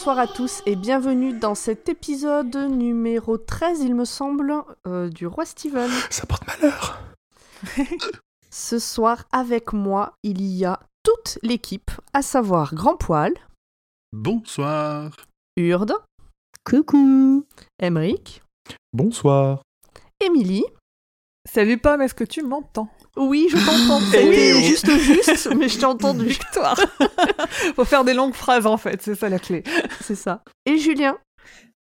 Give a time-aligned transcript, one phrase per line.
[0.00, 4.54] bonsoir à tous et bienvenue dans cet épisode numéro 13, il me semble,
[4.86, 5.90] euh, du Roi Steven.
[6.08, 6.98] Ça porte malheur.
[8.50, 13.34] Ce soir, avec moi, il y a toute l'équipe, à savoir Grand Poil,
[14.10, 15.10] Bonsoir.
[15.58, 15.92] Urde,
[16.64, 17.44] Coucou
[17.78, 18.40] Emeric,
[18.94, 19.60] Bonsoir.
[20.18, 20.64] Émilie.
[21.46, 22.88] Salut Pomme, est-ce que tu m'entends?
[23.20, 24.00] Oui, je t'entends.
[24.10, 24.64] C'était oui.
[24.64, 26.24] juste juste, mais je t'ai entendu.
[26.26, 26.78] Victoire
[27.76, 29.62] Faut faire des longues phrases en fait, c'est ça la clé.
[30.00, 30.42] C'est ça.
[30.66, 31.16] Et Julien,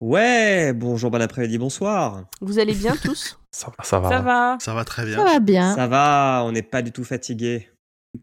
[0.02, 2.24] Ouais, bonjour, bon après-midi, bonsoir.
[2.42, 3.38] vous allez bien tous?
[3.52, 4.10] Ça va, ça va.
[4.10, 5.18] Ça va Ça va très bien.
[5.18, 5.76] Ça va bien.
[5.76, 7.70] Ça va, on n'est pas du tout fatigué.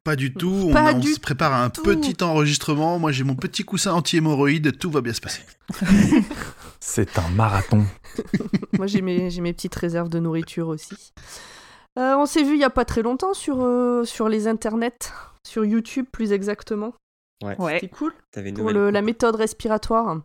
[0.02, 0.68] Pas du tout.
[0.68, 1.82] On, Pas on du se prépare à un tout.
[1.82, 2.98] petit enregistrement.
[2.98, 4.78] Moi, j'ai mon petit coussin anti-hémorroïde.
[4.78, 5.42] Tout va bien se passer.
[6.80, 7.84] C'est un marathon.
[8.72, 11.12] Moi, j'ai mes, j'ai mes petites réserves de nourriture aussi.
[11.98, 15.12] Euh, on s'est vu il y a pas très longtemps sur, euh, sur les internets,
[15.46, 16.92] sur YouTube plus exactement.
[17.42, 17.56] Ouais.
[17.60, 17.74] Ouais.
[17.80, 18.12] C'était cool.
[18.32, 20.22] T'avais une Pour le- la méthode respiratoire.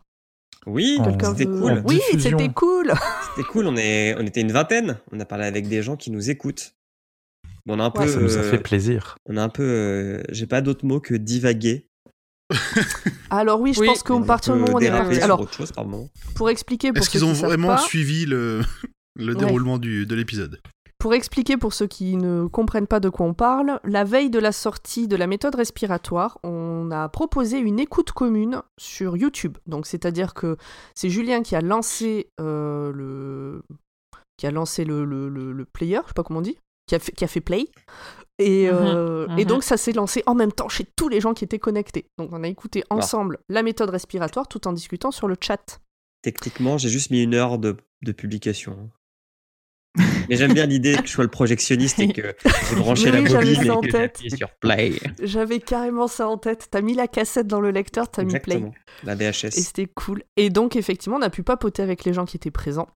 [0.66, 1.06] Oui, Oh.
[1.24, 1.84] C'était veut- cool.
[1.88, 2.94] Oui, c'était cool.
[3.36, 3.68] C'était cool.
[3.68, 4.16] On, est...
[4.18, 5.00] on était une vingtaine.
[5.12, 6.74] On a parlé avec des gens qui nous écoutent.
[7.66, 8.08] Bon, on a un peu.
[8.08, 9.16] Ça nous a euh, fait plaisir.
[9.28, 9.64] On a un peu.
[9.64, 11.88] euh, J'ai pas d'autre mot que divaguer.
[13.30, 13.88] Alors oui, je Oui.
[13.88, 15.20] pense qu'à On a partir du moment où on est parti.
[15.22, 15.72] Alors, chose
[16.36, 18.62] pour expliquer pour Est-ce qu'ils ont vraiment pas, suivi le,
[19.16, 19.40] le Ouais.
[19.40, 20.62] déroulement du, de l'épisode?
[21.02, 24.38] Pour expliquer pour ceux qui ne comprennent pas de quoi on parle, la veille de
[24.38, 29.58] la sortie de la méthode respiratoire, on a proposé une écoute commune sur YouTube.
[29.66, 30.58] Donc c'est-à-dire que
[30.94, 33.64] c'est Julien qui a lancé euh, le
[34.38, 36.58] qui a lancé le, le, le- le player, je sais pas comment on dit,
[36.88, 37.66] qui a fait, qui a fait play.
[38.40, 39.48] Et, euh, Mhm, et mhm.
[39.50, 42.06] donc ça s'est lancé en même temps chez tous les gens qui étaient connectés.
[42.20, 45.80] Donc on a écouté ensemble la méthode respiratoire tout en discutant sur le chat.
[46.22, 48.90] Techniquement, j'ai juste mis une heure de, de publication.
[50.30, 52.34] Mais j'aime bien l'idée que je sois le projectionniste et que
[52.70, 54.16] j'ai branché Oui, la j'avais bobine ça en et que j'ai tête.
[54.16, 54.94] appuyé sur play.
[55.22, 56.68] J'avais carrément ça en tête.
[56.72, 58.64] T'as mis la cassette dans le lecteur, t'as mis play.
[59.04, 59.46] La VHS.
[59.48, 60.24] Et c'était cool.
[60.38, 62.88] Et donc, effectivement, on a pu papoter avec les gens qui étaient présents.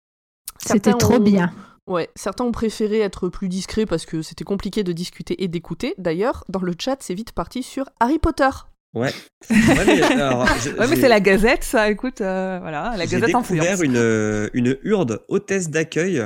[0.65, 1.51] C'était trop ont- bien.
[1.87, 5.93] Ouais, certains ont préféré être plus discrets parce que c'était compliqué de discuter et d'écouter.
[5.97, 8.49] D'ailleurs, dans le chat, c'est vite parti sur Harry Potter.
[8.95, 9.11] Ouais.
[9.51, 13.05] Ouais, mais, alors, j'ai- Ouais, mais j'ai- c'est la Gazette, ça, écoute, euh, voilà, la
[13.05, 13.81] J'ai Gazette découvert influence.
[13.81, 16.23] une, euh, une hurde hôtesse d'accueil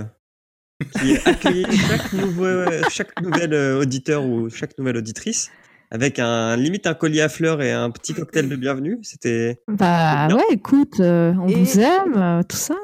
[1.00, 5.50] qui accueillait chaque, nouveau, chaque nouvel euh, auditeur ou chaque nouvelle auditrice
[5.92, 9.00] avec un limite un collier à fleurs et un petit cocktail de bienvenue.
[9.02, 12.76] C'était Bah ouais, écoute, euh, on Et- vous aime, euh, tout ça.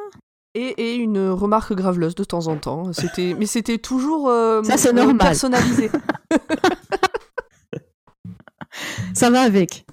[0.55, 2.93] Et, et une remarque graveleuse de temps en temps.
[2.93, 5.17] C'était, mais c'était toujours euh, Ça, c'est normal.
[5.17, 5.91] personnalisé.
[9.13, 9.85] Ça va avec.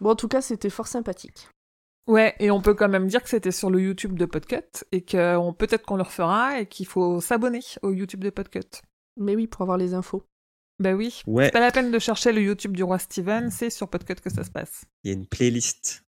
[0.00, 1.48] Bon, en tout cas, c'était fort sympathique.
[2.10, 5.02] Ouais, et on peut quand même dire que c'était sur le YouTube de Podcut et
[5.02, 8.82] que on- peut-être qu'on le refera et qu'il faut s'abonner au YouTube de Podcut.
[9.16, 10.24] Mais oui, pour avoir les infos.
[10.80, 11.20] Bah oui.
[11.26, 14.14] ouais, C'est pas la peine de chercher le YouTube du roi Steven, c'est sur Podcut
[14.16, 14.84] que ça se passe.
[15.04, 16.02] il y a une playlist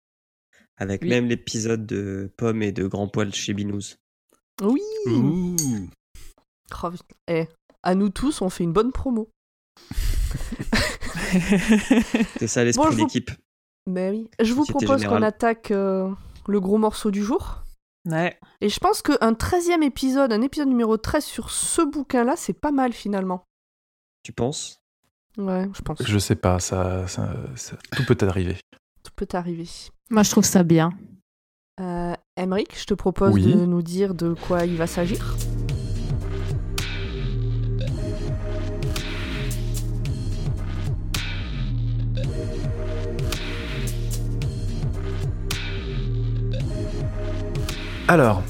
[0.77, 1.09] avec Oui.
[1.09, 3.95] même l'épisode de Pomme et de Grand Poil chez Binous.
[4.63, 4.81] Oui.
[5.07, 5.55] Ouh.
[6.83, 6.89] Oh.
[7.27, 7.47] Eh,
[7.83, 9.29] à nous tous, on fait une bonne promo.
[12.39, 13.31] C'est ça l'esprit Bon, je vous- d'équipe.
[13.91, 14.29] Mais oui.
[14.41, 16.09] Je vous propose qu'on attaque euh,
[16.47, 17.63] le gros morceau du jour.
[18.09, 18.37] ouais.
[18.61, 22.71] Et je pense qu'un 13e épisode, un épisode numéro 13 sur ce bouquin-là, c'est pas
[22.71, 23.43] mal finalement.
[24.23, 24.79] Tu penses?
[25.37, 26.01] Ouais, je pense.
[26.03, 28.57] Je sais pas, ça, ça- ça- tout peut arriver.
[29.03, 29.67] Tout peut arriver.
[30.11, 30.91] Moi, je trouve ça bien.
[31.79, 33.53] Euh, Emric, je te propose Oui.
[33.55, 35.35] de nous dire de quoi il va s'agir.
[48.11, 48.43] Alors,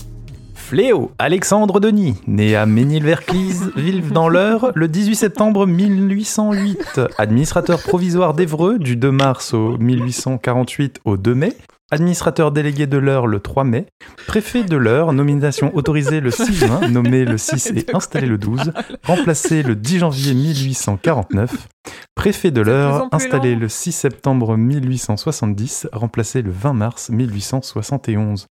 [0.55, 8.33] Fléau, Alexandre Denis, né à Ménil-Verclise, ville dans l'Eure, le 18 septembre 1808, administrateur provisoire
[8.33, 11.55] d'Evreux du 2 mars au 1848 au 2 mai,
[11.91, 13.85] administrateur délégué de l'Eure le 3 mai,
[14.25, 18.73] préfet de l'Eure, nomination autorisée le 6 juin, nommé le 6 et installé le 12,
[19.03, 21.67] remplacé le 10 janvier 1849,
[22.15, 28.47] préfet de l'Eure, installé le 6 septembre 1870, remplacé le 20 mars 1871.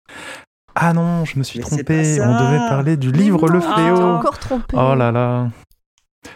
[0.79, 3.73] Ah non, je me suis Mais trompé, on devait parler du livre Le Non, Ah.
[3.75, 3.97] Fléau.
[4.01, 4.77] encore trompé.
[4.77, 5.47] Oh là là.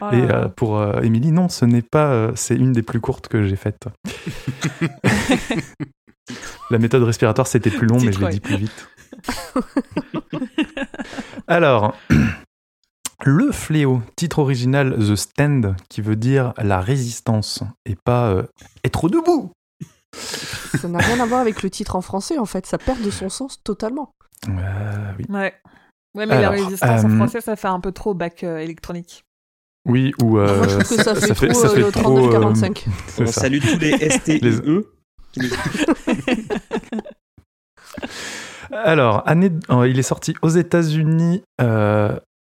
[0.01, 2.07] Oh Et là euh, pour euh, Émilie, non, ce n'est pas.
[2.11, 3.83] euh, c'est une des plus courtes que j'ai faites.
[6.71, 8.88] La méthode respiratoire, c'était plus long, mais je l'ai dit plus vite.
[11.47, 11.95] Alors,
[13.25, 18.43] le fléau, titre original The Stand, qui veut dire la résistance, et pas euh,
[18.85, 19.51] être debout.
[20.13, 23.09] Ça n'a rien à voir avec le titre en français en fait, ça perd de
[23.11, 24.13] son sens totalement.
[24.47, 25.25] Euh, oui.
[25.29, 25.53] Ouais.
[26.15, 29.23] Ouais, mais la résistance en euh, français, ça fait un peu trop bac euh, électronique.
[29.87, 30.37] Oui, ou.
[30.39, 32.17] euh, Moi je trouve que ça fait ça fait, trop ça euh, fait le trop,
[32.35, 32.85] euh, 39-45.
[33.07, 33.41] c'est On ça.
[33.41, 34.59] salue tous les STIE Les-
[35.31, 35.49] qui nous
[38.71, 41.43] Alors, année, euh, il est sorti aux États-Unis.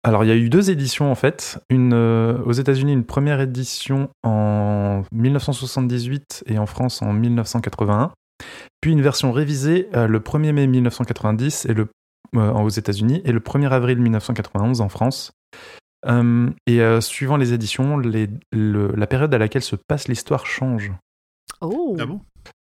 [0.04, 1.58] Alors, il y a eu deux éditions en fait.
[1.70, 8.12] Une euh, aux États-Unis, une première édition en 1978 et en France en 1981.
[8.80, 11.88] Puis une version révisée euh, le 1er mai 1990 et le,
[12.36, 15.32] euh, aux États-Unis et le 1er avril 1991 en France.
[16.06, 20.44] Euh, et euh, suivant les éditions, les- le- la période à laquelle se passe l'histoire
[20.46, 20.92] change.
[21.62, 22.20] Oh Ah bon?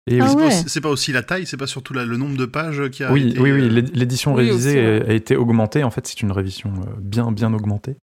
[0.06, 2.04] Et Ah oui, C'est pas aussi- C'est pas aussi la taille, c'est pas surtout la-
[2.04, 4.70] le nombre de pages qui a Oui, été, oui, oui, euh, l'é- l'édition Oui, révisée
[4.96, 5.10] aussi, ouais.
[5.10, 5.84] a été augmentée.
[5.84, 7.96] En fait, c'est une révision euh, bien, bien augmentée.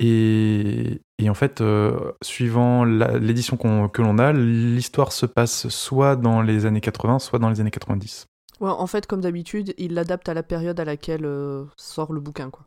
[0.00, 5.68] Et, et en fait, euh, suivant la- l'édition qu'on- que l'on a, l'histoire se passe
[5.68, 8.26] soit dans les années 80, soit dans les années 90.
[8.60, 12.20] Ouais, en fait, comme d'habitude, il l'adapte à la période à laquelle euh, sort le
[12.20, 12.66] bouquin, quoi.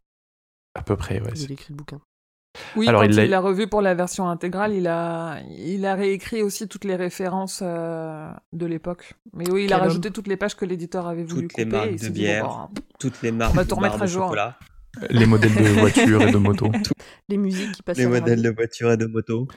[0.75, 1.31] À peu près, ouais.
[1.35, 1.99] c'est- Il écrit le bouquin.
[2.75, 6.41] Oui, Alors, quand il l'a- revu pour la version intégrale, il a, il a réécrit
[6.43, 9.13] aussi toutes les références euh, de l'époque.
[9.33, 11.91] Mais oui, il a rajouté toutes les pages que l'éditeur avait voulu Toutes les marques
[11.91, 12.45] de dit, bière.
[12.47, 14.23] bon, bah, Toutes les marques On va de tout remettre barres à de jour.
[14.23, 14.57] chocolat,
[15.09, 16.71] Les modèles de voitures et de motos.
[17.29, 19.47] Les musiques qui passent les modèles de voitures et de motos.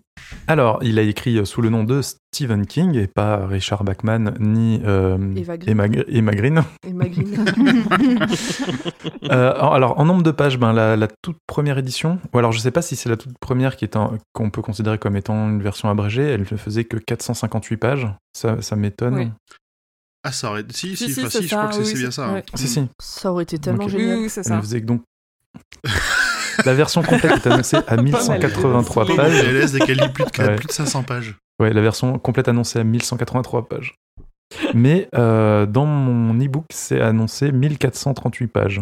[0.49, 4.81] Alors, il a écrit sous le nom de Stephen King et pas Richard Bachman ni
[4.85, 5.71] euh, Eva Green.
[5.71, 6.65] Emma, Gr- Emma Green.
[9.31, 12.59] Euh, alors, en nombre de pages, ben, la, la toute première édition, ou alors je
[12.59, 13.97] sais pas si c'est la toute première qui est
[14.33, 18.09] qu'on peut considérer comme étant une version abrégée, elle ne faisait que 458 pages.
[18.37, 19.15] Ça, ça m'étonne.
[19.15, 19.29] Oui.
[20.25, 20.65] Ah, ça aurait.
[20.71, 22.27] Si, si, Si, je crois ça, que c'est oui, c'est bien ça.
[22.29, 22.35] hein.
[22.35, 22.45] ouais.
[22.55, 22.83] Si, si.
[23.01, 24.19] Ça aurait été tellement génial.
[24.19, 24.57] oui, c'est Elle ça.
[24.57, 25.03] ne faisait que donc.
[26.65, 29.43] la version complète est annoncée à 1183 Pauvre pages.
[29.43, 30.57] PLS dès qu'elle lit plus de, Ouais.
[30.57, 31.37] plus de 500 pages.
[31.61, 33.95] Ouais, la version complète annoncée à 1183 pages.
[34.75, 38.81] Mais euh, dans mon e-book, c'est annoncé 1438 pages.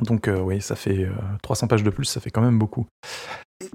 [0.00, 1.12] Donc euh, oui, ça fait euh,
[1.42, 2.86] 300 pages de plus, ça fait quand même beaucoup.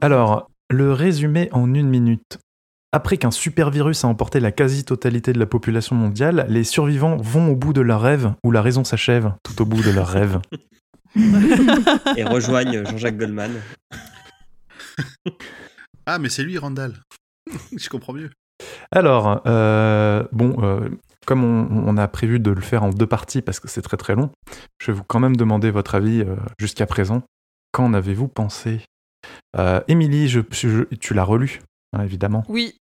[0.01, 2.39] Alors, le résumé en une minute.
[2.91, 7.50] Après qu'un super virus a emporté la quasi-totalité de la population mondiale, les survivants vont
[7.51, 10.39] au bout de leur rêve, où la raison s'achève, tout au bout de leur rêve.
[11.15, 13.51] Et rejoignent Jean-Jacques Goldman.
[16.06, 16.94] Ah, mais c'est lui, Randall.
[17.77, 18.29] je comprends mieux.
[18.91, 20.89] Alors, euh, bon, euh,
[21.25, 23.97] comme on, on a prévu de le faire en deux parties parce que c'est très
[23.97, 24.31] très long,
[24.81, 27.23] je vais vous quand même demander votre avis euh, jusqu'à présent.
[27.71, 28.81] Qu'en avez-vous pensé?
[29.57, 31.62] Euh, Émilie, je, je- tu l'as relu,
[31.94, 32.44] hein, évidemment.
[32.50, 32.75] Oui,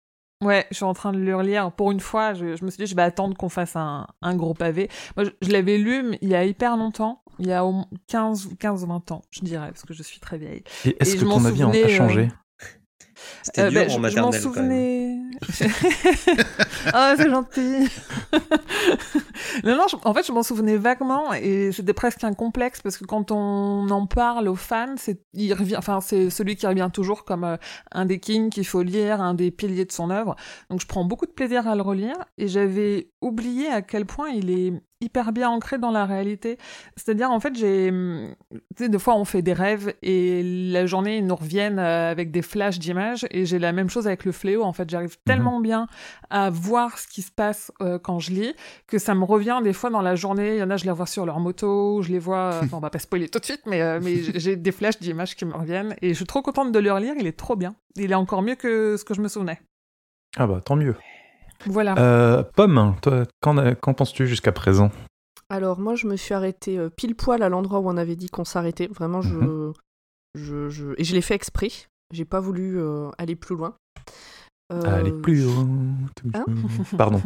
[0.44, 1.72] ouais, je suis en train de le relire.
[1.72, 4.36] Pour une fois, je, je me suis dit, je vais attendre qu'on fasse un, un
[4.36, 4.88] gros pavé.
[5.16, 7.72] Moi, je, je l'avais lu mais il y a hyper longtemps, il y a au
[7.72, 10.62] moins 15 ou 15-20 ans, je dirais, parce que je suis très vieille.
[10.84, 12.28] Et est-ce Et que je m'en ton avis en a souvenais, changé?
[13.42, 14.64] C'était Euh, dur ben, en je- je m'en maternelle quand même.
[14.64, 15.22] souvenais.
[16.92, 17.88] Ah, c'est gentil.
[19.64, 22.96] non, non, je- en fait, je m'en souvenais vaguement et c'était presque un complexe parce
[22.96, 26.88] que quand on en parle aux fans, c'est, il revient, enfin, c'est celui qui revient
[26.92, 27.56] toujours comme euh,
[27.92, 30.36] un des kings qu'il faut lire, un des piliers de son œuvre.
[30.70, 34.28] Donc, je prends beaucoup de plaisir à le relire et j'avais oublié à quel point
[34.28, 36.56] il est hyper bien ancré dans la réalité.
[36.96, 40.86] C'est-à-dire, en fait, j'ai, hum, tu sais, des fois, on fait des rêves et la
[40.86, 44.24] journée, ils nous reviennent euh, avec des flashs d'images et j'ai la même chose avec
[44.24, 44.62] le fléau.
[44.62, 45.86] En fait, j'arrive tellement bien
[46.30, 48.54] à voir ce qui se passe euh, quand je lis
[48.86, 50.54] que ça me revient des fois dans la journée.
[50.56, 52.52] Il y en a, je les vois sur leur moto, je les vois.
[52.54, 54.72] euh, Enfin, on va pas spoiler tout de suite, mais, euh, mais j'ai- j'ai des
[54.72, 57.14] flashs d'images qui me reviennent et je suis trop contente de le relire.
[57.18, 57.74] Il est trop bien.
[57.96, 59.60] Il est encore mieux que ce que je me souvenais.
[60.38, 60.94] Ah bah tant mieux.
[61.66, 61.96] Voilà.
[61.98, 64.90] Euh, Pomme, toi, qu'en, qu'en penses-tu jusqu'à présent?
[65.48, 68.28] Alors moi, je me suis arrêtée euh, pile poil à l'endroit où on avait dit
[68.28, 68.88] qu'on s'arrêtait.
[68.88, 69.72] Vraiment, je, Mhm.
[70.34, 71.70] je, je- et je l'ai fait exprès.
[72.12, 73.74] J'ai pas voulu euh, aller plus loin.
[74.72, 75.66] Euh, Allez, plus loin.
[76.34, 76.44] Hein
[76.98, 77.22] Pardon.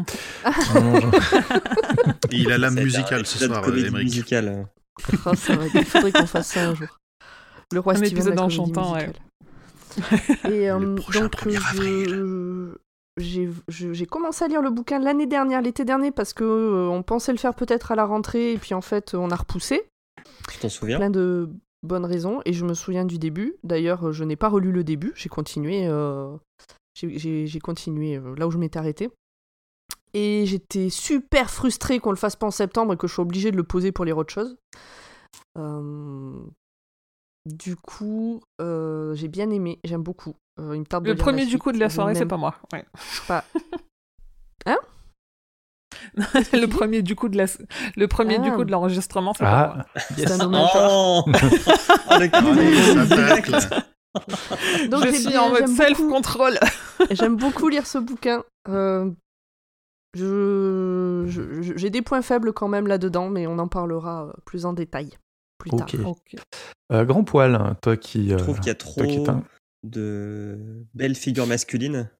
[0.74, 1.10] Non,
[2.30, 3.92] il a l'âme musicale ce soir, Émeric.
[4.04, 4.66] musicale.
[5.26, 6.88] oh, ça va- il faudrait qu'on fasse ça un jour.
[7.72, 9.06] Le roi Un Steven, épisode la en comédie chantant, ouais.
[9.96, 10.52] musicale.
[10.52, 11.58] Et euh, Le prochain donc 1er
[12.08, 12.74] je-
[13.16, 17.02] j'ai je- commencé à lire le bouquin l'année dernière, l'été dernier, parce que euh, on
[17.02, 19.82] pensait le faire peut-être à la rentrée, et puis en fait on a repoussé.
[20.50, 20.96] Tu t'en souviens?
[20.98, 21.50] Plein de
[21.82, 23.54] bonnes raisons et je me souviens du début.
[23.64, 26.36] D'ailleurs, euh, je n'ai pas relu le début, j'ai continué, euh,
[26.94, 29.10] j'ai- continué euh, là où je m'étais arrêtée.
[30.12, 33.50] Et j'étais super frustrée qu'on le fasse pas en septembre et que je sois obligée
[33.52, 34.56] de le poser pour lire autre chose.
[35.58, 36.32] Euh,
[37.46, 40.34] Du coup, euh, j'ai bien aimé, j'aime beaucoup.
[40.60, 42.26] Euh, il me tarde de le lire premier du suite, coup de la soirée, c'est
[42.26, 42.54] pas moi.
[42.72, 42.84] Ouais.
[43.26, 43.44] pas.
[44.66, 44.76] Hein
[46.52, 47.46] le premier du coup de la,
[47.96, 48.54] le premier du Ah.
[48.56, 49.86] coup de l'enregistrement, c'est pas moi.
[49.96, 50.70] Ah, C'est un hommage.
[50.76, 51.22] Oh,
[54.12, 54.20] Oh.
[54.88, 56.58] Donc, je j'ai suis bien- en mode self-control.
[57.10, 58.42] J'aime beaucoup lire ce bouquin.
[58.68, 59.10] Euh,
[60.14, 64.32] je, je- je- j'ai des points faibles quand même là-dedans, mais on en parlera euh,
[64.44, 65.10] plus en détail
[65.58, 65.86] plus tard.
[66.06, 66.36] Ok.
[66.92, 68.30] Euh, grand poil, toi qui.
[68.30, 69.36] Je euh, trouve qu'il y a toi qui trop
[69.82, 72.10] de belles figures masculines.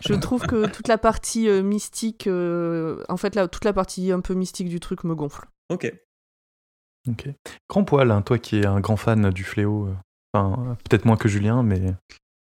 [0.00, 4.10] Je trouve que toute la partie euh, mystique, euh, en fait, là, toute la partie
[4.10, 5.46] un peu mystique du truc me gonfle.
[5.68, 5.92] Ok.
[7.08, 7.28] Ok.
[7.68, 9.86] Grand poil, hein, toi qui es un grand fan du fléau.
[9.86, 9.94] euh,
[10.32, 11.80] Enfin, euh, peut-être moins que Julien, mais.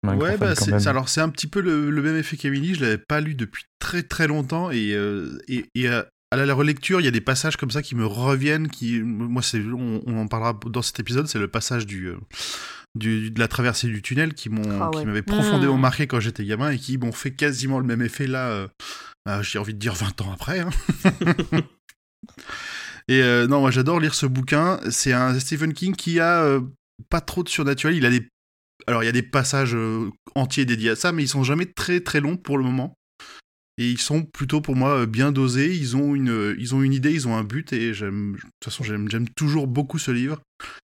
[0.03, 2.75] un Ouais, bah, c'est, alors c'est un petit peu le, le même effet qu'Emily.
[2.75, 6.99] Je l'avais pas lu depuis très très longtemps et, euh, et, et à, la relecture,
[6.99, 8.69] il y a des passages comme ça qui me reviennent.
[8.69, 11.27] Qui, moi, c'est, on, on en parlera dans cet épisode.
[11.27, 12.17] C'est le passage du, euh,
[12.95, 15.01] du de la traversée du tunnel qui m'ont, Ah ouais.
[15.01, 15.81] qui m'avait profondément Mm.
[15.81, 18.49] marqué quand j'étais gamin et qui m'ont fait quasiment le même effet là.
[18.49, 18.67] euh,
[19.25, 20.59] bah, j'ai envie de dire 20 ans après.
[20.59, 20.69] hein.
[23.07, 24.79] Et euh, non, moi j'adore lire ce bouquin.
[24.89, 26.61] C'est un Stephen King qui a euh,
[27.09, 27.95] pas trop de surnaturel.
[27.95, 28.27] Il a des,
[28.87, 31.65] alors il y a des passages euh, entiers dédiés à ça, mais ils sont jamais
[31.67, 32.95] très très longs pour le moment.
[33.77, 35.75] Et ils sont plutôt pour moi bien dosés.
[35.75, 37.73] Ils ont une, ils ont une idée, ils ont un but.
[37.73, 40.39] Et j'aime, de toute façon j'aime, j'aime toujours beaucoup ce livre.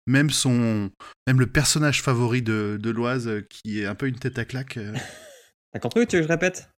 [0.08, 0.89] Même son,
[1.27, 4.46] même le personnage favori de, de Loise, euh, qui est un peu une tête à
[4.46, 4.77] claque.
[4.77, 4.94] euh.
[5.74, 6.70] T'as compris ou tu veux que je répète?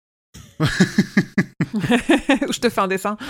[2.50, 3.17] Je te fais un dessin.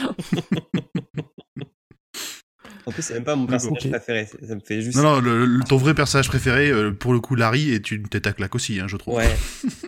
[2.87, 4.27] En plus, c'est même pas mon personnage préféré.
[4.27, 4.97] Ça me fait juste.
[4.97, 8.09] non, non, le- le- ton vrai personnage préféré, euh, pour le coup, Larry, est une
[8.09, 9.17] tête à claque aussi, hein, je trouve.
[9.17, 9.29] Ouais,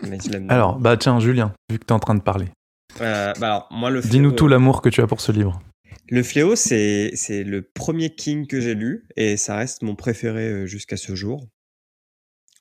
[0.03, 0.49] mais je l'aime.
[0.49, 2.47] Alors, bah tiens, Julien, vu que t'es en train de parler,
[3.01, 5.59] Euh, bah alors, moi, le dis-nous tout l'amour que tu as pour ce livre.
[6.09, 10.47] Le Fléau, c'est c'est le premier King que j'ai lu et ça reste mon préféré
[10.49, 11.47] euh, jusqu'à ce jour.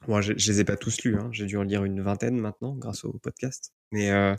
[0.08, 1.28] Moi, je, je les ai pas tous lus, hein.
[1.32, 3.72] j'ai dû en lire une vingtaine maintenant grâce au podcast.
[3.92, 4.34] Mais euh,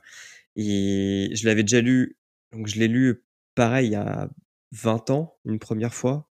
[0.58, 2.18] je l'avais déjà lu,
[2.52, 3.24] donc je l'ai lu
[3.56, 4.30] pareil il y a
[4.72, 6.30] 20 ans, une première fois,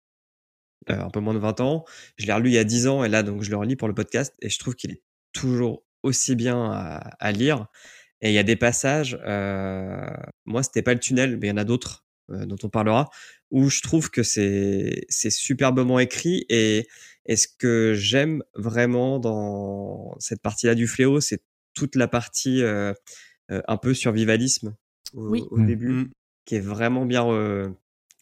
[0.90, 1.86] euh, un peu moins de 20 ans.
[2.18, 3.88] Je l'ai relu il y a 10 ans et là, donc je le relis pour
[3.88, 7.68] le podcast et je trouve qu'il est toujours aussi bien à, à lire.
[8.22, 10.10] Et il y a des passages, euh,
[10.46, 13.10] moi c'était pas le tunnel, mais il y en a d'autres dont on parlera,
[13.52, 16.88] où je trouve que c'est c'est superbement écrit et,
[17.26, 21.42] et ce que j'aime vraiment dans cette partie-là du fléau, c'est
[21.74, 22.94] toute la partie euh,
[23.52, 24.76] euh, un peu survivalisme
[25.14, 25.44] au, Oui.
[25.52, 25.66] au Mm.
[25.68, 26.10] début, Mm.
[26.46, 27.74] qui est vraiment bien re-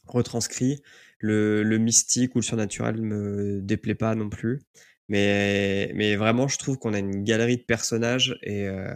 [0.06, 0.82] retranscrit.
[1.20, 4.62] Le, le mystique ou le surnaturel me déplaît pas non plus.
[5.08, 8.94] Mais, mais vraiment, je trouve qu'on a une galerie de personnages et euh,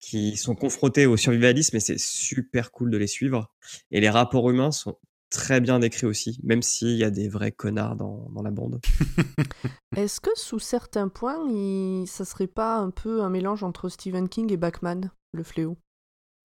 [0.00, 3.52] qui sont confrontés au survivalisme et c'est super cool de les suivre.
[3.90, 4.96] Et les rapports humains sont
[5.30, 8.80] très bien décrits aussi, même s'il y a des vrais connards dans, dans la bande.
[9.96, 12.06] Est-ce que sous certains points, il...
[12.08, 15.76] ça serait pas un peu un mélange entre Stephen King et Bachman, le fléau?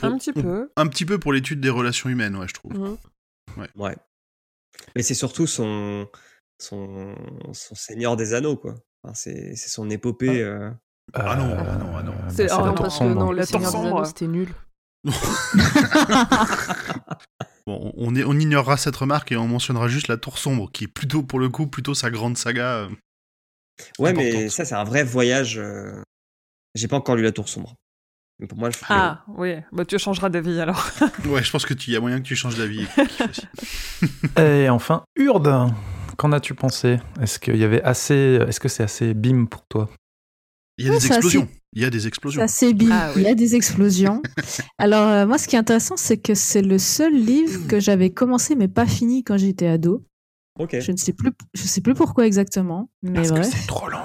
[0.03, 0.69] Un petit peu.
[0.75, 2.73] Un petit peu pour l'étude des relations humaines, ouais, je trouve.
[2.73, 2.97] Mhm.
[3.77, 3.95] Ouais.
[4.95, 6.07] Mais c'est surtout son,
[6.59, 7.15] son,
[7.53, 8.75] son Seigneur des Anneaux, quoi.
[9.01, 10.41] Enfin, c'est c'est son épopée.
[10.41, 10.69] euh,
[11.13, 12.11] Ah non, Euh, ah non, ah non.
[12.11, 14.49] bah, C'est- c'est oh la non, tour parce que non, La Seigneur c'était nul.
[17.67, 20.83] Bon, on, est, on ignorera cette remarque et on mentionnera juste la Tour Sombre, qui
[20.83, 22.75] est plutôt, pour le coup, plutôt sa grande saga.
[22.83, 22.89] euh.
[23.97, 25.57] Ouais, mais ça, c'est un vrai voyage.
[25.57, 25.99] euh,
[26.75, 27.73] J'ai pas encore lu La Tour Sombre.
[28.39, 28.99] Mais pour moi, le fléau.
[28.99, 29.55] Ah, oui.
[29.71, 30.85] Bah, tu changeras d'avis alors.
[31.25, 32.85] Ouais, je pense que tu y a moyen que tu changes d'avis.
[34.37, 35.71] Et enfin, Urde,
[36.17, 36.99] qu'en as-tu pensé?
[37.19, 39.89] Est-ce qu'il y avait assez, est-ce que c'est assez bim pour toi?
[40.77, 41.47] Il y a Ouais, des c'est explosions.
[41.73, 42.41] Il y a des C'est explosions.
[42.73, 42.89] bim.
[42.91, 43.21] Ah oui.
[43.21, 44.21] Il y a des explosions.
[44.77, 48.09] Alors, euh, moi, ce qui est intéressant, c'est que c'est le seul livre que j'avais
[48.11, 50.05] commencé mais pas fini quand j'étais ado.
[50.59, 50.79] Ok.
[50.79, 53.99] Je ne sais plus, je sais plus pourquoi exactement, mais Parce que c'est trop long.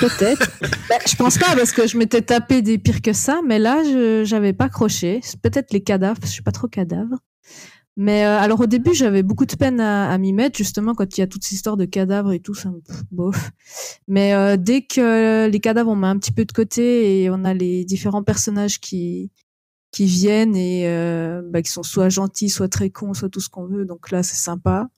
[0.00, 0.50] peut-être.
[0.88, 3.82] Bah, je pense pas parce que je m'étais tapé des pires que ça, mais là,
[3.82, 5.20] je j'avais pas accroché.
[5.22, 7.16] C'est peut-être les cadavres, parce que je suis pas trop cadavre.
[7.98, 11.16] Mais euh, alors au début, j'avais beaucoup de peine à, à m'y mettre, justement quand
[11.16, 13.50] il y a toute cette histoire de cadavres et tout, ça me bof.
[14.06, 17.44] Mais euh, dès que les cadavres on met un petit peu de côté et on
[17.44, 19.30] a les différents personnages qui
[19.92, 23.48] qui viennent et euh, bah, qui sont soit gentils, soit très cons, soit tout ce
[23.48, 24.88] qu'on veut, donc là c'est sympa.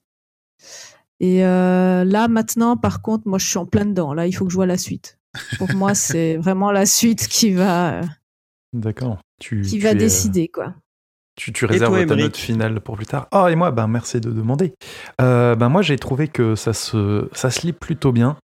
[1.21, 4.13] Et euh, là maintenant, par contre, moi je suis en plein dedans.
[4.13, 5.21] Là, il faut que je vois la suite.
[5.59, 8.01] Pour moi, c'est vraiment la suite qui va
[8.73, 9.19] D'accord.
[9.41, 10.75] Tu, qui tu va es, euh, décider quoi.
[11.39, 13.29] Tu, tu réserves toi, ta note finale pour plus tard.
[13.33, 14.75] Oh, et moi, ben, merci de demander.
[15.21, 18.37] Euh, ben, moi, j'ai trouvé que ça se, ça se lit plutôt bien.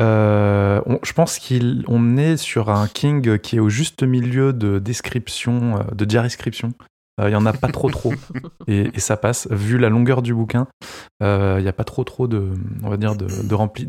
[0.00, 4.78] Euh, on- je pense qu'on est sur un King qui est au juste milieu de
[4.78, 6.72] description, euh, de diariscription.
[7.20, 8.12] Euh, Il y en a pas trop trop.
[8.68, 9.48] Et, et ça passe.
[9.50, 10.68] Vu la longueur du bouquin,
[11.22, 12.52] euh, il n'y a pas trop trop de,
[12.84, 13.88] on va dire, de, de rempli,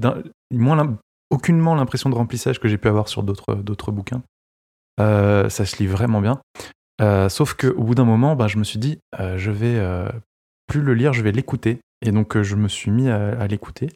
[0.51, 0.97] moins
[1.29, 4.23] aucunement l'impression de remplissage que j'ai pu avoir sur d'autres d'autres bouquins.
[4.99, 6.39] Euh, ça se lit vraiment bien.
[7.01, 9.75] Euh, sauf que au bout d'un moment, ben, je me suis dit, euh, je vais
[9.77, 10.07] euh,
[10.67, 11.79] plus le lire, je vais l'écouter.
[12.05, 13.89] Et donc, euh, je me suis mis à, à l'écouter.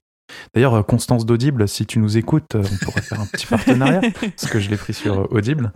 [0.53, 4.59] D'ailleurs, Constance d'Audible, si tu nous écoutes, on pourrait faire un petit partenariat, parce que
[4.59, 5.71] je l'ai pris sur Audible.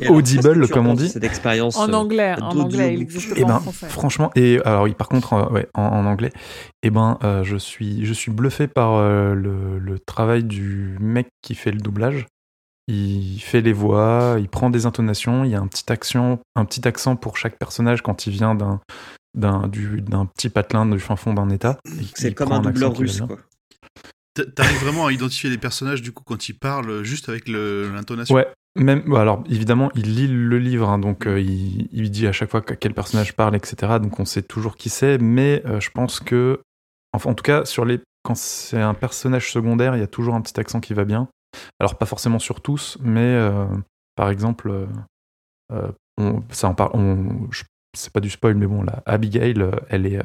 [0.00, 1.08] Alors, Audible, comme on dit.
[1.08, 1.76] Cette expérience.
[1.76, 3.88] En anglais, en anglais, il existe Et pas ben, en français.
[3.88, 6.32] franchement, et alors, oui, par contre, euh, ouais, en, en anglais,
[6.82, 11.28] et ben, euh, je suis, je suis bluffé par euh, le, le travail du mec
[11.42, 12.26] qui fait le doublage.
[12.88, 16.64] Il fait les voix, il prend des intonations, il y a un petit, action, un
[16.64, 18.80] petit accent pour chaque personnage quand il vient d'un
[19.34, 21.78] d'un du- d'un petit patelin du fin fond d'un état.
[22.16, 23.36] C'est comme un doubleur russe, quoi.
[24.34, 27.92] T'a- T'arrives vraiment à identifier les personnages du coup quand ils parlent juste avec le-
[27.92, 28.34] l'intonation?
[28.34, 32.32] Ouais, même alors évidemment il lit le livre, hein, donc euh, il, il dit à
[32.32, 33.98] chaque fois que- quel personnage parle, etc.
[34.00, 36.60] Donc on sait toujours qui c'est, mais euh, je pense que,
[37.12, 40.34] enfin en tout cas sur les, quand c'est un personnage secondaire, il y a toujours
[40.34, 41.28] un petit accent qui va bien.
[41.78, 43.66] Alors pas forcément sur tous, mais euh,
[44.16, 44.86] par exemple, euh,
[45.72, 47.64] euh, on, ça en parle, on, je-
[47.96, 49.54] c'est pas du spoil, mais bon, là, Abigail,
[49.88, 50.20] elle est,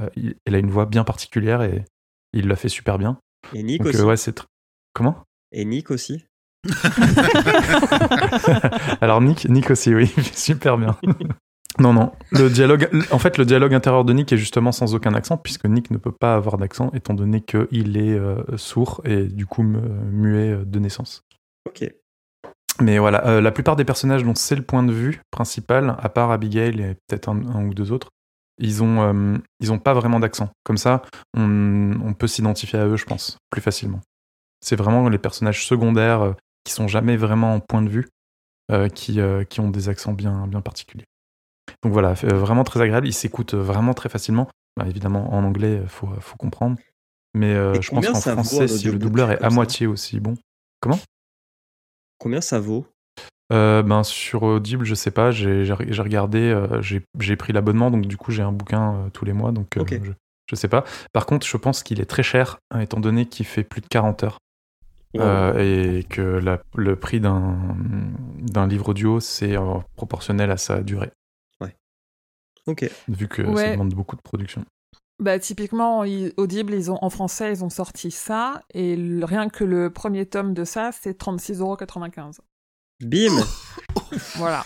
[0.46, 1.84] elle a une voix bien particulière et
[2.34, 3.18] il l'a fait super bien.
[3.54, 4.02] Et Nick Donc aussi.
[4.02, 4.46] euh, ouais, c'est tr-
[4.94, 5.24] comment?
[5.52, 6.26] Et Nick aussi.
[9.02, 10.98] Alors Nick, Nick aussi, oui, super bien.
[11.80, 15.14] non, non, le dialogue, en fait, le dialogue intérieur de Nick est justement sans aucun
[15.14, 19.24] accent, puisque Nick ne peut pas avoir d'accent, étant donné qu'il est euh, sourd et
[19.24, 21.22] du coup mu- muet euh, de naissance.
[21.68, 21.90] Ok.
[22.82, 26.10] Mais voilà, euh, la plupart des personnages dont c'est le point de vue principal, à
[26.10, 28.10] part Abigail et peut-être un, un ou deux autres,
[28.58, 30.50] ils ont, euh, ils ont pas vraiment d'accent.
[30.64, 31.02] Comme ça,
[31.36, 34.00] on, on peut s'identifier à eux, je pense, plus facilement.
[34.62, 38.08] C'est vraiment les personnages secondaires qui sont jamais vraiment en point de vue,
[38.96, 41.06] qui, qui ont des accents bien, bien particuliers.
[41.86, 43.08] Donc voilà, euh, vraiment très agréable.
[43.08, 44.50] Ils s'écoutent vraiment très facilement.
[44.76, 46.78] Bah, évidemment, en anglais, il faut, faut comprendre.
[47.36, 50.34] Mais euh, je pense qu'en français, si le doubleur est à ça moitié aussi bon.
[52.18, 52.88] Combien ça vaut?
[53.54, 58.18] Euh, ben, sur Audible, je sais pas, j'ai regardé, euh, j'ai pris l'abonnement, donc du
[58.18, 60.12] coup j'ai un bouquin euh, tous les mois, donc euh, je,
[60.50, 60.84] je sais pas.
[61.14, 63.88] Par contre, je pense qu'il est très cher, hein, étant donné qu'il fait plus de
[63.88, 64.40] 40 heures,
[65.22, 67.56] euh, et que la- le prix d'un
[68.42, 71.12] d'un livre audio, c'est euh, proportionnel à sa durée,
[72.68, 72.90] Ok.
[73.08, 74.66] vu que ça demande beaucoup de production.
[75.20, 79.48] Bah, typiquement, ils- Audible, ils ont, en français, ils ont sorti ça, et le- rien
[79.50, 82.42] que le premier tome de ça, c'est 36,95€.
[83.02, 83.36] Bim
[84.36, 84.66] Voilà.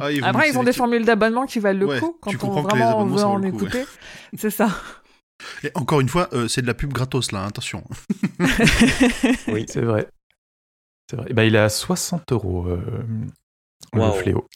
[0.00, 2.48] Ah, ils Après, ils ont des formules d'abonnement qui valent le Ouais, coup, tu quand
[2.48, 3.48] on comprends que les vraiment on veut en ouais.
[3.48, 3.84] écouter.
[4.36, 4.70] C'est ça.
[5.64, 7.82] Et encore une fois, euh, c'est de la pub gratos là, attention.
[9.48, 9.64] Oui.
[9.68, 10.08] C'est vrai.
[11.10, 11.26] C'est vrai.
[11.30, 13.04] Et ben, il est à 60 euros, euh,
[13.92, 14.46] le fléau.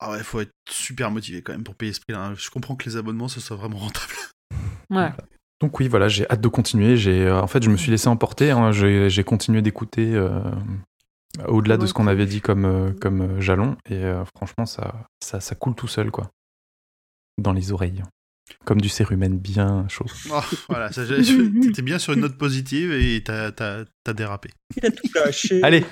[0.00, 2.26] Ah ouais, faut être super motivé quand même pour payer ce prix-là.
[2.26, 2.34] hein.
[2.36, 4.14] Je comprends que les abonnements, ce soit vraiment rentable.
[4.90, 5.10] Ouais.
[5.60, 6.96] Donc oui, voilà, j'ai hâte de continuer.
[6.96, 8.50] J'ai, euh, en fait, je me suis laissé emporter.
[8.52, 8.70] hein.
[8.70, 10.40] J'ai, j'ai continué d'écouter euh,
[11.46, 13.76] au-delà de ce qu'on avait dit comme, euh, comme euh, jalon.
[13.90, 16.30] Et euh, franchement, ça, ça, ça coule tout seul, quoi.
[17.38, 18.02] Dans les oreilles.
[18.64, 20.04] Comme du cérumen bien chaud.
[20.30, 23.84] Oh, voilà, t'étais bien sur une note positive et t'as,
[24.14, 24.50] dérapé.
[24.76, 25.62] Il a tout lâché.
[25.62, 25.84] Allez,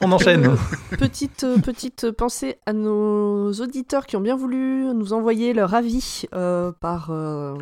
[0.00, 0.56] on enchaîne.
[0.98, 6.24] Petite, euh, petite pensée à nos auditeurs qui ont bien voulu nous envoyer leur avis
[6.34, 7.56] euh, par, euh,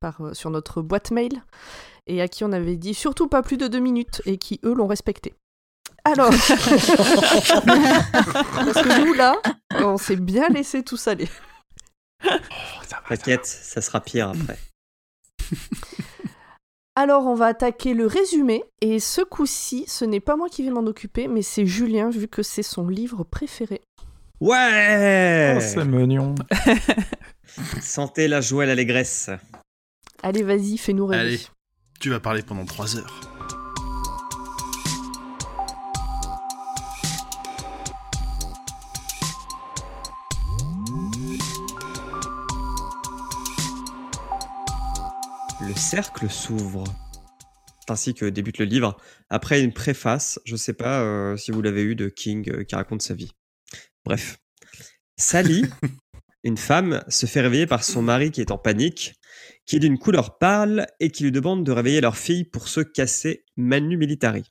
[0.00, 1.42] par, euh, sur notre boîte mail
[2.06, 4.74] et à qui on avait dit surtout pas plus de deux minutes et qui eux
[4.74, 5.34] l'ont respecté.
[6.04, 6.48] Alors, parce
[8.82, 9.36] que nous là,
[9.74, 10.96] on s'est bien laissé tout
[12.20, 12.40] aller.
[13.08, 14.58] T'inquiète, ça sera pire après.
[16.96, 20.70] Alors, on va attaquer le résumé et ce coup-ci, ce n'est pas moi qui vais
[20.70, 23.80] m'en occuper, mais c'est Julien vu que c'est son livre préféré.
[24.40, 26.34] Ouais Oh, c'est mignon.
[27.80, 29.30] Sentez la joie et l'allégresse.
[30.22, 31.22] Allez, vas-y, fais-nous rêver.
[31.22, 31.40] Allez.
[32.00, 33.37] Tu vas parler pendant trois heures.
[45.68, 46.84] Le cercle s'ouvre.
[47.90, 48.96] Ainsi que débute le livre,
[49.28, 52.74] après une préface, je sais pas euh, si vous l'avez eu, de King euh, qui
[52.74, 53.32] raconte sa vie.
[54.02, 54.38] Bref.
[55.18, 55.66] Sally,
[56.42, 59.12] une femme, se fait réveiller par son mari qui est en panique,
[59.66, 62.80] qui est d'une couleur pâle et qui lui demande de réveiller leur fille pour se
[62.80, 64.50] casser Manu Militari.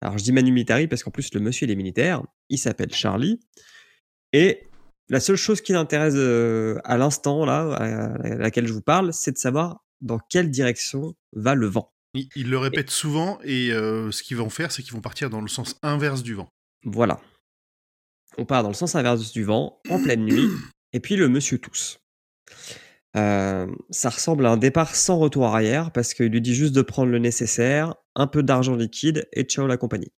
[0.00, 2.94] Alors je dis Manu Militari parce qu'en plus le monsieur il est militaire, il s'appelle
[2.94, 3.38] Charlie,
[4.32, 4.62] et
[5.10, 9.32] la seule chose qui l'intéresse euh, à l'instant là, à laquelle je vous parle, c'est
[9.32, 11.90] de savoir dans quelle direction va le vent?
[12.14, 15.30] Ils, ils le répètent souvent et euh, ce qu'ils vont faire, c'est qu'ils vont partir
[15.30, 16.48] dans le sens inverse du vent.
[16.84, 17.18] Voilà.
[18.36, 20.48] On part dans le sens inverse du vent, en pleine nuit,
[20.92, 21.98] et puis le monsieur tousse.
[23.16, 26.82] Euh, ça ressemble à un départ sans retour arrière, parce qu'il lui dit juste de
[26.82, 30.12] prendre le nécessaire, un peu d'argent liquide, et ciao la compagnie.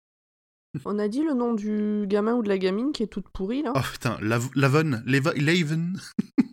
[0.84, 3.62] On a dit le nom du gamin ou de la gamine qui est toute pourrie
[3.62, 3.72] là?
[3.76, 6.00] Oh putain, Lav- Lavon, Laven,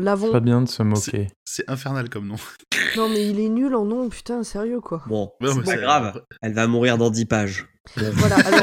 [0.00, 0.32] L'avon.
[0.32, 1.28] Pas bien de se moquer.
[1.44, 2.36] c'est infernal comme nom.
[2.96, 5.02] Non mais il est nul en nom, putain, sérieux quoi.
[5.06, 7.66] Bon, c'est mais pas c'est- grave, elle va mourir dans 10 pages.
[7.96, 8.60] Voilà, alors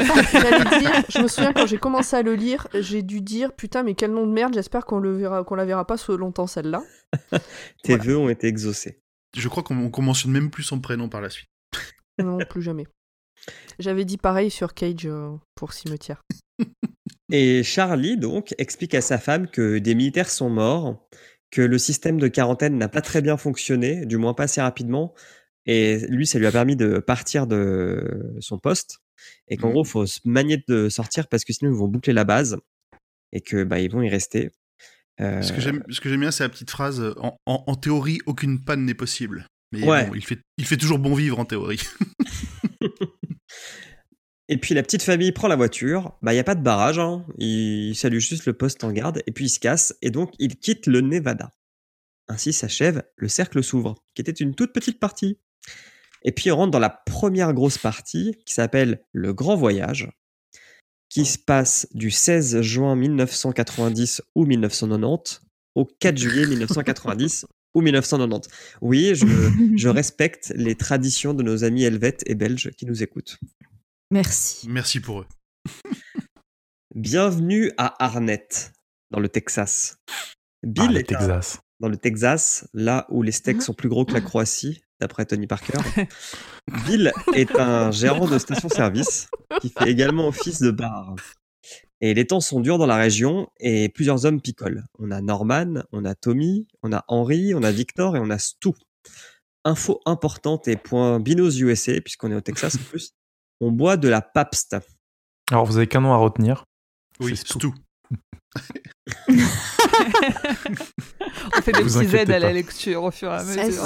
[0.78, 3.94] dire, je me souviens quand j'ai commencé à le lire, j'ai dû dire putain mais
[3.94, 6.82] quel nom de merde, j'espère qu'on le verra qu'on la verra pas longtemps celle-là.
[7.82, 8.04] Tes Voilà.
[8.04, 9.00] vœux ont été exaucés.
[9.36, 11.48] Je crois qu'on qu'on mentionne même plus son prénom par la suite.
[12.22, 12.86] Non, plus jamais.
[13.78, 16.22] J'avais dit pareil sur Cage euh, pour Cimetière.
[17.30, 21.08] Et Charlie, donc, explique à sa femme que des militaires sont morts,
[21.50, 25.14] que le système de quarantaine n'a pas très bien fonctionné, du moins pas assez rapidement.
[25.66, 28.98] Et lui, ça lui a permis de partir de son poste.
[29.48, 29.72] Et qu'en Mhm.
[29.74, 32.56] gros, faut se manier de sortir parce que sinon, ils vont boucler la base.
[33.32, 34.50] Et que bah, ils vont y rester.
[35.20, 38.64] Euh, Ce que j'aime, bien, c'est la petite phrase euh, en, en- en théorie, aucune
[38.64, 39.46] panne n'est possible.
[39.72, 40.06] Mais Ouais.
[40.06, 41.80] bon, il fait, il fait toujours bon vivre en théorie.
[44.50, 46.98] Et puis la petite famille prend la voiture, bah il y a pas de barrage,
[46.98, 47.26] hein.
[47.36, 50.56] il salue juste le poste en garde et puis il se casse et donc il
[50.56, 51.50] quitte le Nevada.
[52.28, 55.38] Ainsi s'achève le cercle s'ouvre, qui était une toute petite partie.
[56.24, 60.10] Et puis on rentre dans la première grosse partie qui s'appelle le Grand Voyage,
[61.10, 65.42] qui se passe du 16 juin 1990 ou 1990
[65.74, 68.48] au 4 juillet 1990 ou 1990.
[68.80, 69.26] Oui, je,
[69.76, 73.38] je respecte les traditions de nos amis helvètes et belges qui nous écoutent.
[74.10, 74.68] Merci.
[74.68, 75.26] Merci pour eux.
[76.94, 78.72] Bienvenue à Arnett,
[79.10, 79.98] dans le Texas.
[80.62, 81.60] Bill Ah, le est un- Texas.
[81.80, 85.46] dans le Texas, là où les steaks sont plus gros que la Croatie, d'après Tony
[85.46, 85.78] Parker.
[86.86, 89.28] Bill est un gérant de station-service
[89.60, 91.14] qui fait également office de bar.
[92.00, 94.84] Et les temps sont durs dans la région et plusieurs hommes picolent.
[94.98, 98.38] On a Norman, on a Tommy, on a Henry, on a Victor et on a
[98.38, 98.70] Stu.
[99.64, 103.12] Info importante et point Binos USA, puisqu'on est au Texas en plus.
[103.60, 104.76] On boit de la Pabst.
[105.50, 106.64] Alors, vous avez qu'un nom à retenir.
[107.20, 107.74] Oui, C'est tout.
[111.56, 113.84] On fait des Vous petits aides à la lecture au fur et à mesure.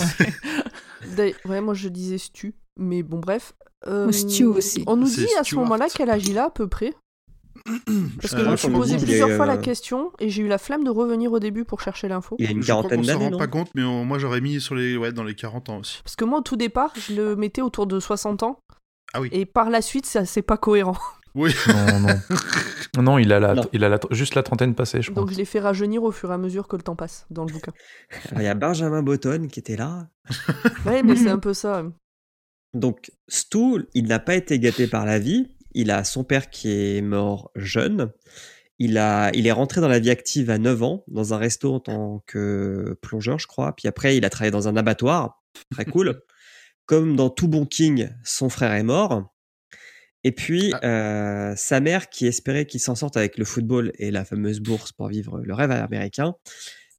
[1.16, 3.54] D'ailleurs, Ouais, moi je disais Stu, mais bon, bref.
[3.86, 4.84] Euh, Stu aussi.
[4.86, 6.92] On nous dit à ce moment-là quel âge il a à peu près
[8.20, 10.48] Parce que Euh, je me suis posé plusieurs fois la euh, question et j'ai eu
[10.48, 12.36] la flemme de revenir au début pour chercher l'info.
[12.38, 14.40] Il a une Je quarantaine qu'on s'en d'années, rend non pas compte, mais moi j'aurais
[14.40, 16.00] mis sur les, ouais, dans les 40 ans aussi.
[16.04, 18.58] Parce que moi, au tout départ, je le mettais autour de 60 ans.
[19.14, 19.28] Ah oui.
[19.32, 20.96] Et par la suite, ça c'est pas cohérent.
[21.34, 21.54] Oui.
[21.68, 22.20] Non, non.
[23.02, 23.62] non, il a, la, Non.
[23.72, 25.32] il a la- juste la trentaine passée, je Donc pense.
[25.32, 27.52] je l'ai fait rajeunir au fur et à mesure que le temps passe dans le
[27.52, 27.72] bouquin.
[28.30, 30.08] Alors, Il y a Benjamin Button qui était là.
[30.86, 31.84] Ouais, mais c'est un peu ça.
[32.74, 35.54] Donc, Stu, il n'a pas été gâté par la vie.
[35.74, 38.10] Il a son père qui est mort jeune.
[38.78, 41.72] Il, a, il est rentré dans la vie active à 9 ans, dans un resto
[41.74, 43.74] en tant que plongeur, je crois.
[43.74, 45.42] Puis après, il a travaillé dans un abattoir.
[45.70, 46.20] Très cool.
[46.92, 49.32] Comme dans tout bon King, son frère est mort.
[50.24, 54.26] Et puis, euh, sa mère, qui espérait qu'il s'en sorte avec le football et la
[54.26, 56.34] fameuse bourse pour vivre le rêve américain,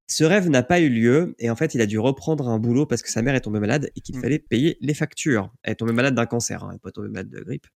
[0.08, 2.88] ce rêve n'a pas eu lieu et en fait, il a dû reprendre un boulot
[2.88, 4.21] parce que sa mère est tombée malade et qu'il Mm.
[4.21, 5.51] fallait payer les factures.
[5.62, 7.67] Elle est tombée malade d'un cancer, hein, elle n'est pas tombée malade de grippe.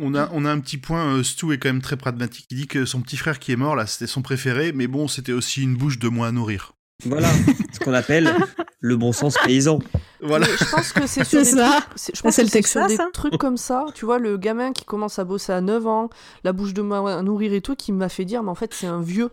[0.00, 2.46] On a, on a un petit point, euh, Stu est quand même très pragmatique.
[2.50, 5.06] Il dit que son petit frère qui est mort, là, c'était son préféré, mais bon,
[5.06, 6.72] c'était aussi une bouche de moins à nourrir.
[7.04, 7.28] Voilà
[7.74, 8.32] ce qu'on appelle
[8.80, 9.78] le bon sens paysan.
[10.20, 10.46] Voilà.
[10.48, 11.80] Mais je pense que c'est sur C'est des ça.
[11.80, 13.10] trucs- c'est- je pense que sur des hein.
[13.12, 13.86] trucs comme ça.
[13.94, 16.10] Tu vois, le gamin qui commence à bosser à 9 ans,
[16.42, 18.74] la bouche de main à nourrir et tout, qui m'a fait dire, mais en fait,
[18.74, 19.30] c'est un vieux.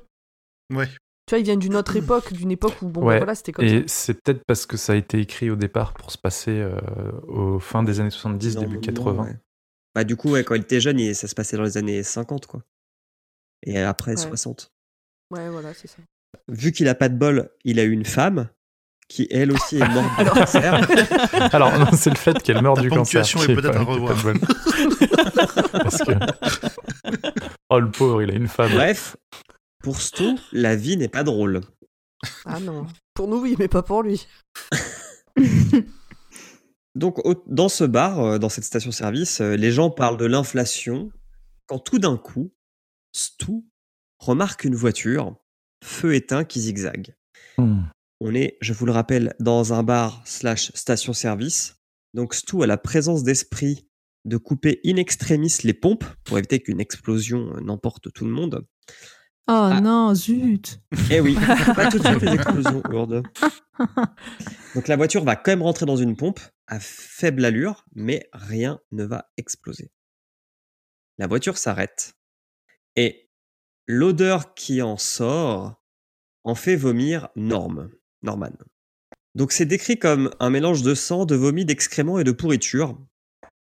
[0.72, 0.86] Ouais.
[1.26, 3.66] Tu vois, il vient d'une autre époque, d'une époque où, bon, Ouais, voilà, c'était comme
[3.66, 3.84] Et ça.
[3.88, 6.80] c'est peut-être parce que ça a été écrit au départ pour se passer euh,
[7.28, 9.24] au fin des années 70, début Normalement, 80.
[9.24, 9.40] ouais.
[9.96, 12.04] Bah, du coup, ouais, quand il était jeune, il- ça se passait dans les années
[12.04, 12.62] 50, quoi.
[13.66, 14.18] Et après Ouais.
[14.18, 14.70] 60.
[15.32, 15.98] Ouais, voilà, c'est ça.
[16.48, 18.50] Vu qu'il a pas de bol, il a eu une femme
[19.08, 21.54] qui, elle aussi, est morte de cancer.
[21.54, 23.22] Alors, non, c'est le fait qu'elle meurt Ta du cancer.
[23.22, 24.16] ponctuation qui est peut-être pas- à revoir.
[25.72, 26.12] Parce que...
[27.70, 28.72] Oh, le pauvre, il a une femme.
[28.72, 29.16] Bref,
[29.84, 31.62] pour Stu, la vie n'est pas drôle.
[32.46, 32.88] Ah non.
[33.14, 34.26] Pour nous, oui, mais pas pour lui.
[36.96, 41.12] Donc, au- dans ce bar, euh, dans cette station-service, euh, les gens parlent de l'inflation
[41.68, 42.54] quand tout d'un coup,
[43.14, 43.64] Stu
[44.20, 45.36] remarque une voiture,
[45.84, 47.14] feu éteint, qui zigzague.
[47.58, 47.82] Hmm.
[48.22, 51.76] On est, je vous le rappelle, dans un bar slash station-service.
[52.14, 53.88] Donc, Stu a la présence d'esprit
[54.24, 58.66] de couper in extremis les pompes pour éviter qu'une explosion euh, n'emporte tout le monde.
[59.48, 59.82] Oh Ah.
[59.82, 60.80] non, zut.
[61.12, 61.36] Eh oui,
[61.76, 63.22] pas tout de suite les explosions lourdes.
[64.74, 68.80] Donc la voiture va quand même rentrer dans une pompe à faible allure, mais rien
[68.92, 69.92] ne va exploser.
[71.20, 72.14] La voiture s'arrête
[72.96, 73.30] et
[73.86, 75.76] l'odeur qui en sort
[76.44, 77.92] en fait vomir Norm,
[78.26, 78.52] Norman.
[79.36, 82.98] Donc c'est décrit comme un mélange de sang, de vomi, d'excréments et de pourriture.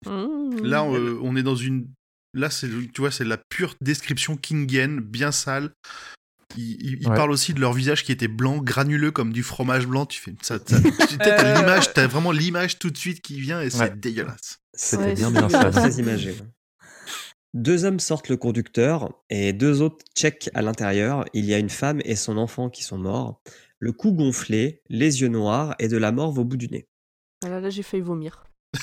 [0.06, 0.62] Mmh.
[0.62, 1.88] Là, euh, on est dans une.
[2.32, 5.72] Là, c'est, tu vois, c'est la pure description kingienne, bien sale.
[6.56, 7.14] Il, il- il Ouais.
[7.16, 10.06] parle aussi de leur visage qui était blanc, granuleux comme du fromage blanc.
[10.06, 10.58] Tu fais ça.
[10.64, 10.80] ça
[11.18, 13.90] t'as Euh, l'image, t'as vraiment l'image tout de suite qui vient et c'est Ouais.
[13.96, 14.58] dégueulasse.
[14.72, 15.70] C'était Ouais, bien, c'est bien.
[15.70, 16.34] Très imagé.
[17.54, 21.24] Deux hommes sortent le conducteur et deux autres checkent à l'intérieur.
[21.34, 23.40] Il y a une femme et son enfant qui sont morts.
[23.80, 26.86] Le cou gonflé, les yeux noirs et de la morve au bout du nez.
[27.44, 28.44] Ah là, là, j'ai failli vomir.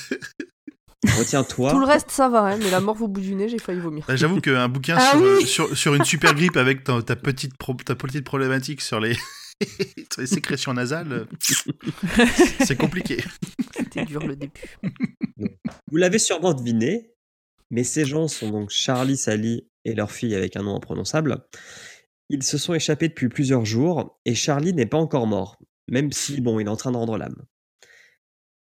[1.18, 1.72] Retiens-toi.
[1.72, 3.80] Tout le reste, ça va, hein, mais la morve au bout du nez, j'ai failli
[3.80, 4.04] vomir.
[4.06, 5.26] Bah, J'avoue qu'un bouquin Ah sur, oui.
[5.26, 9.00] euh, sur, sur une super grippe avec ta, ta petite, pro- ta petite problématique sur
[9.00, 9.14] les,
[10.12, 11.24] sur les sécrétions nasales, euh,
[12.64, 13.22] c'est compliqué.
[13.76, 14.78] C'était dur le début.
[15.90, 17.10] Vous l'avez sûrement deviné,
[17.70, 21.44] mais ces gens sont donc Charlie, Sally et leur fille avec un nom imprononçable.
[22.32, 26.40] Ils se sont échappés depuis plusieurs jours et Charlie n'est pas encore mort, même si,
[26.40, 27.36] bon, il est en train de rendre l'âme.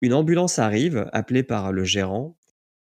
[0.01, 2.37] Une ambulance arrive, appelée par le gérant,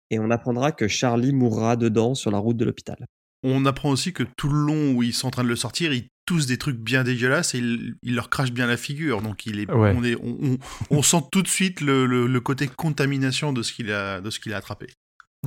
[0.10, 3.06] et on apprendra que Charlie mourra dedans sur la route de l'hôpital.
[3.44, 5.94] On apprend aussi que tout le long où ils sont en train de le sortir,
[5.94, 9.22] ils toussent des trucs bien dégueulasses et ils, ils leur crachent bien la figure.
[9.22, 9.94] Donc il est, Ouais.
[9.96, 10.58] on, est, on, on-
[10.90, 14.30] on sent tout de suite le, le- le côté contamination de ce qu'il a, de
[14.30, 14.88] ce qu'il a attrapé.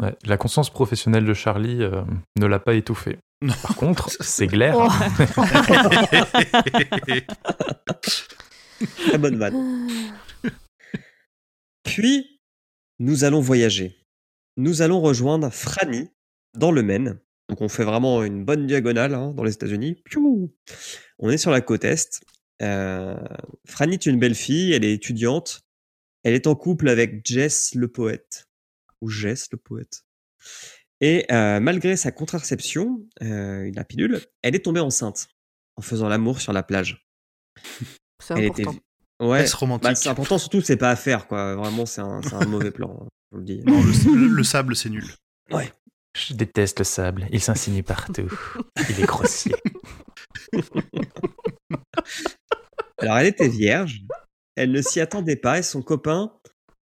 [0.00, 2.02] Ouais, la conscience professionnelle de Charlie euh,
[2.38, 3.18] ne l'a pas étouffé.
[3.62, 4.76] Par contre, c'est glaire.
[4.78, 4.88] Oh.
[9.08, 9.88] Très bonne vanne.
[11.84, 12.40] Puis,
[12.98, 13.96] nous allons voyager.
[14.56, 16.08] Nous allons rejoindre Franny
[16.54, 17.20] dans le Maine.
[17.48, 20.02] Donc, on fait vraiment une bonne diagonale hein, dans les États-Unis.
[20.04, 20.52] Piou
[21.18, 22.22] On est sur la côte Est.
[22.62, 23.16] Euh,
[23.66, 25.62] Franny est une belle fille, elle est étudiante.
[26.22, 28.48] Elle est en couple avec Jess le poète.
[29.02, 30.04] Ou Jess le poète.
[31.00, 35.28] Et euh, malgré sa contraception, euh, la pilule, elle est tombée enceinte
[35.76, 37.06] en faisant l'amour sur la plage.
[38.22, 38.72] C'est Elle important.
[38.72, 38.80] était.
[39.20, 39.84] Ouais, romantique?
[39.84, 41.54] bah, c'est important, surtout, c'est pas à faire, quoi.
[41.54, 43.62] Vraiment, c'est un, c'est un mauvais plan, hein, je vous le dis.
[43.64, 45.04] Non, le, le sable, c'est nul.
[46.18, 47.26] Je déteste le sable.
[47.30, 48.28] Il s'insinue partout.
[48.88, 49.54] Il est grossier.
[52.98, 54.00] Alors, elle était vierge,
[54.54, 56.32] elle ne s'y attendait pas et son copain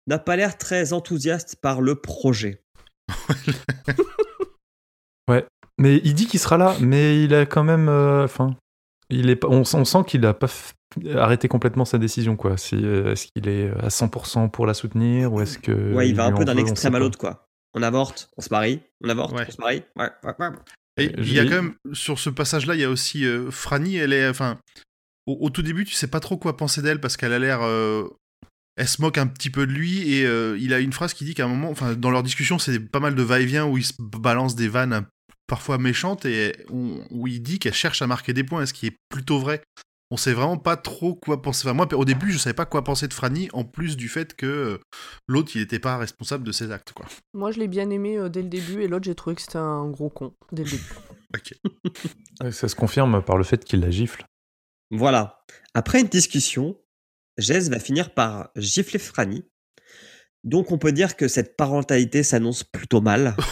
[0.06, 2.62] n'a pas l'air très enthousiaste par le projet.
[5.78, 7.88] Mais il dit qu'il sera là, mais il a quand même.
[7.90, 8.56] euh, Enfin,
[9.10, 9.36] il est.
[9.36, 10.46] pas- On, on sent qu'il a pas
[11.16, 12.56] arrêté complètement sa décision, quoi.
[12.56, 15.92] Si, euh, est-ce qu'il est à 100% pour la soutenir ou est-ce que.
[15.92, 17.46] ouais, il va un peu d'un extrême à l'autre, quoi.
[17.74, 19.44] On avorte, on se marie, on avorte, Ouais.
[19.46, 19.82] on se marie.
[19.96, 20.48] Ouais, ouais, ouais.
[20.96, 23.50] Et Euh, il y a quand même, sur ce passage-là, il y a aussi euh,
[23.50, 24.56] Franny, elle est, enfin,
[25.26, 27.60] au, au tout début, tu sais pas trop quoi penser d'elle parce qu'elle a l'air,
[27.60, 28.04] euh,
[28.76, 31.24] elle se moque un petit peu de lui et euh, il a une phrase qui
[31.24, 33.84] dit qu'à un moment, enfin, dans leur discussion, c'est pas mal de va-et-vient où ils
[33.84, 35.06] se balancent des vannes
[35.46, 38.86] parfois méchantes et où, où il dit qu'elle cherche à marquer des points, ce qui
[38.86, 39.62] est plutôt vrai.
[40.10, 41.66] On sait vraiment pas trop quoi penser.
[41.66, 44.34] Enfin, moi, au début, je savais pas quoi penser de Franny, en plus du fait
[44.34, 44.78] que euh,
[45.26, 47.06] l'autre, il était pas responsable de ses actes, quoi.
[47.34, 49.56] Moi, je l'ai bien aimé euh, dès le début, et l'autre, j'ai trouvé que c'était
[49.56, 50.84] un gros con dès le début.
[51.34, 51.52] Ok.
[52.52, 54.24] Ça se confirme par le fait qu'il la gifle.
[54.92, 55.40] Voilà.
[55.74, 56.78] Après une discussion,
[57.38, 59.44] Jess va finir par gifler Franny.
[60.44, 63.36] Donc on peut dire que cette parentalité s'annonce plutôt mal.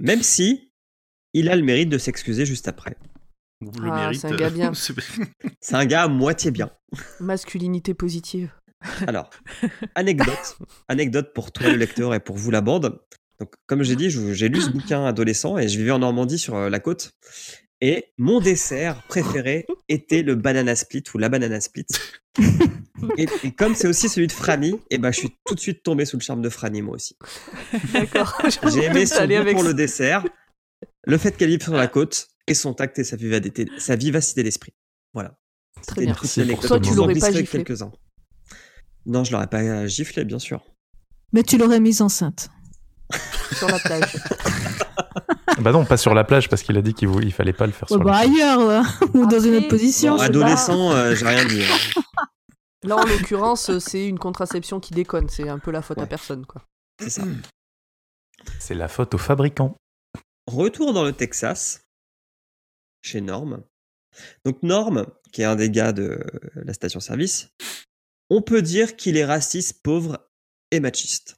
[0.00, 0.72] Même si
[1.34, 2.96] il a le mérite de s'excuser juste après.
[3.60, 4.20] Le Ah, mérite.
[4.20, 4.72] c'est un gars bien.
[5.60, 6.70] c'est- un gars à moitié bien.
[7.20, 8.50] Masculinité positive.
[9.06, 9.28] Alors,
[9.96, 10.56] anecdote.
[10.86, 13.00] Anecdote pour toi le lecteur et pour vous la bande.
[13.40, 16.54] Donc, comme j'ai dit, j'ai lu ce bouquin adolescent et je vivais en Normandie sur
[16.56, 17.10] euh, la côte.
[17.80, 21.86] Et mon dessert préféré était le banana split ou la banana split.
[23.16, 25.84] Et, et comme c'est aussi celui de Franny, et ben je suis tout de suite
[25.84, 27.16] tombé sous le charme de Franny moi aussi.
[27.92, 28.36] D'accord.
[28.72, 29.68] J'ai aimé son goût avec pour ça.
[29.68, 30.24] le dessert,
[31.04, 34.42] le fait qu'elle vive sur la côte et son tact et sa vivacité, sa vivacité
[34.42, 34.74] d'esprit.
[35.14, 35.38] Voilà.
[35.86, 36.14] Très bien.
[36.36, 37.92] une pour Toi, tu l'aurais pas giflé quelques-uns.
[39.06, 40.64] Non, je l'aurais pas euh, giflé, bien sûr.
[41.32, 42.50] Mais tu l'aurais mise enceinte.
[43.52, 44.16] Sur la plage.
[45.60, 47.90] Bah non, pas sur la plage parce qu'il a dit qu'il fallait pas le faire
[47.90, 48.30] Ouais, sur bah la plage.
[48.30, 49.08] ailleurs, ouais.
[49.20, 50.16] ou dans une autre position.
[50.16, 51.62] Bon, adolescent, euh, j'ai rien dit.
[51.62, 52.02] hein.
[52.84, 55.28] Là, en l'occurrence, euh, c'est une contraception qui déconne.
[55.28, 56.62] C'est un peu la faute à personne, quoi.
[57.00, 57.22] C'est ça.
[58.60, 59.74] C'est la faute au fabricant.
[60.46, 61.82] Retour dans le Texas,
[63.02, 63.62] chez Norm.
[64.44, 67.50] Donc Norm, qui est un des gars de la station-service,
[68.30, 70.24] on peut dire qu'il est raciste, pauvre
[70.70, 71.36] et machiste.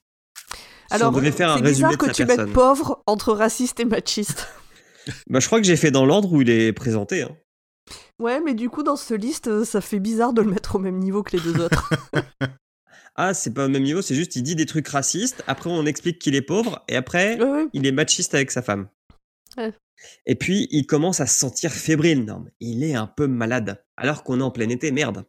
[0.90, 2.46] Alors, faire un c'est bizarre que tu personne.
[2.46, 4.46] mettes pauvre entre raciste et machiste.
[5.28, 7.22] Bah, je crois que j'ai fait dans l'ordre où il est présenté.
[7.22, 7.34] hein.
[8.18, 10.78] Ouais, mais du coup, dans ce liste, euh, ça fait bizarre de le mettre au
[10.78, 11.90] même niveau que les deux autres.
[13.16, 15.84] Ah, c'est pas au même niveau, c'est juste il dit des trucs racistes, après on
[15.84, 17.66] explique qu'il est pauvre, et après Ouais, ouais.
[17.74, 18.88] il est machiste avec sa femme.
[19.58, 19.74] Ouais.
[20.26, 22.48] Et puis il commence à se sentir fébrile, Norm.
[22.60, 25.24] Il est un peu malade, alors qu'on est en plein été, merde.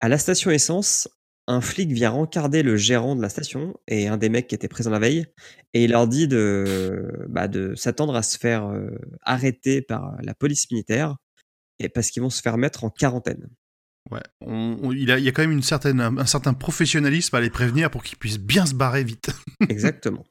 [0.00, 1.08] À la station essence,
[1.48, 4.68] un flic vient rencarder le gérant de la station et un des mecs qui était
[4.68, 5.26] présent la veille,
[5.74, 8.90] et il leur dit de, bah, de s'attendre à se faire euh,
[9.22, 11.16] arrêter par la police militaire,
[11.78, 13.48] et parce qu'ils vont se faire mettre en quarantaine.
[14.10, 16.54] Ouais, on- on- il, a, il y a quand même une certaine, un, un certain
[16.54, 19.30] professionnalisme à les prévenir pour qu'ils puissent bien se barrer vite.
[19.68, 20.24] Exactement.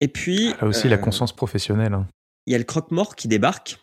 [0.00, 1.94] Et puis, Là aussi, la euh, conscience professionnelle.
[1.94, 2.08] hein.
[2.46, 3.78] il y a le croque-mort qui débarque.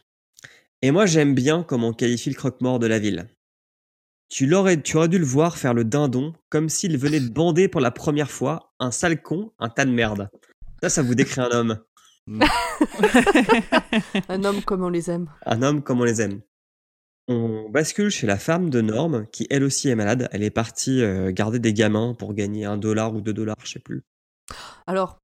[0.81, 3.27] Et moi, j'aime bien comment on qualifie le croque-mort de la ville.
[4.29, 7.67] Tu, l'aurais, tu aurais dû le voir faire le dindon comme s'il venait de bander
[7.67, 10.29] pour la première fois un sale con, un tas de merde.
[10.81, 11.79] Ça, ça vous décrit un homme.
[14.29, 15.29] Un homme comme on les aime.
[15.47, 16.41] Un homme comme on les aime.
[17.27, 20.29] On bascule chez la femme de Norme, qui elle aussi est malade.
[20.31, 23.73] Elle est partie euh, garder des gamins pour gagner un dollar ou deux dollars, je
[23.73, 24.03] sais plus.
[24.87, 25.17] Alors,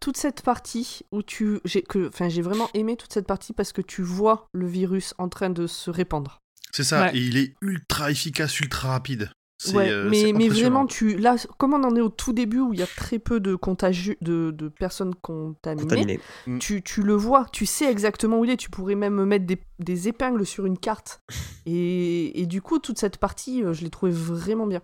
[0.00, 1.60] toute cette partie où tu.
[1.64, 2.08] J'ai que...
[2.08, 5.50] enfin, j'ai vraiment aimé toute cette partie parce que tu vois le virus en train
[5.50, 6.42] de se répandre.
[6.76, 7.16] C'est ça, Ouais.
[7.16, 9.30] et il est ultra efficace, ultra rapide.
[9.58, 11.16] C'est, Ouais, euh, mais, mais vraiment, tu.
[11.16, 13.54] Là, comme on en est au tout début où il y a très peu de,
[13.54, 16.58] contagieux, de, de personnes contaminées, Contaminé.
[16.60, 18.58] tu, tu le vois, tu sais exactement où il est.
[18.58, 21.20] Tu pourrais même mettre des, des épingles sur une carte.
[21.64, 24.82] Et, et du coup, toute cette partie, euh, je l'ai trouvée vraiment bien.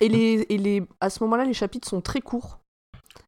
[0.00, 2.58] Et, les, et les, à ce moment-là, les chapitres sont très courts.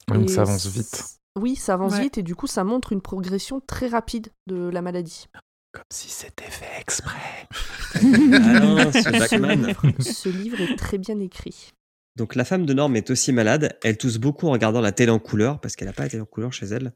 [0.08, 1.04] Donc ça avance vite.
[1.38, 2.00] Oui, ça avance Ouais.
[2.02, 5.28] vite et du coup, ça montre une progression très rapide de la maladie.
[5.72, 7.48] Comme si c'était fait exprès.
[7.94, 9.66] Ah non, ce Ce Bachman.
[9.66, 11.72] livre, ce livre est très bien écrit.
[12.16, 13.76] Donc la femme de Norme est aussi malade.
[13.82, 16.22] Elle tousse beaucoup en regardant la télé en couleur, parce qu'elle n'a pas la télé
[16.22, 16.92] en couleur chez elle.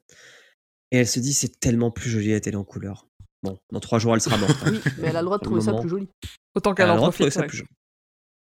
[0.90, 3.06] Et elle se dit, c'est tellement plus joli la télé en couleur.
[3.42, 4.56] Bon, dans trois jours, elle sera morte.
[4.64, 4.70] hein.
[4.70, 6.08] Oui, mais elle a le droit de trouver ça plus joli.
[6.54, 7.42] Autant Elle qu'elle a en le droit de trouver profite.
[7.42, 7.68] ça plus joli.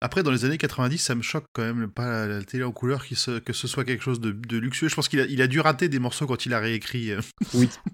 [0.02, 3.04] Après, dans les années 90, ça me choque quand même pas la, télé en couleur
[3.04, 4.88] qui se- que ce soit quelque chose de, de luxueux.
[4.88, 7.10] Je pense qu'il a, il a dû rater des morceaux quand il a réécrit.
[7.12, 7.20] euh.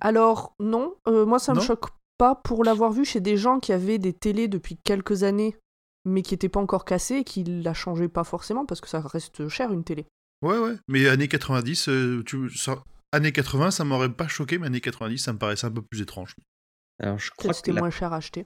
[0.00, 1.64] Alors, non, euh, moi ça me Non?
[1.64, 1.86] choque
[2.18, 5.56] pas pour l'avoir vu chez des gens qui avaient des télés depuis quelques années,
[6.04, 9.00] mais qui n'étaient pas encore cassées et qui la changeaient pas forcément parce que ça
[9.00, 10.06] reste cher une télé.
[10.42, 10.74] Ouais, ouais.
[10.88, 15.18] Mais années 90, euh, tu, ça- années 80, ça m'aurait pas choqué, mais années 90,
[15.18, 16.34] ça me paraissait un peu plus étrange.
[17.02, 18.44] Alors je crois, que c'était la- moins cher à acheter.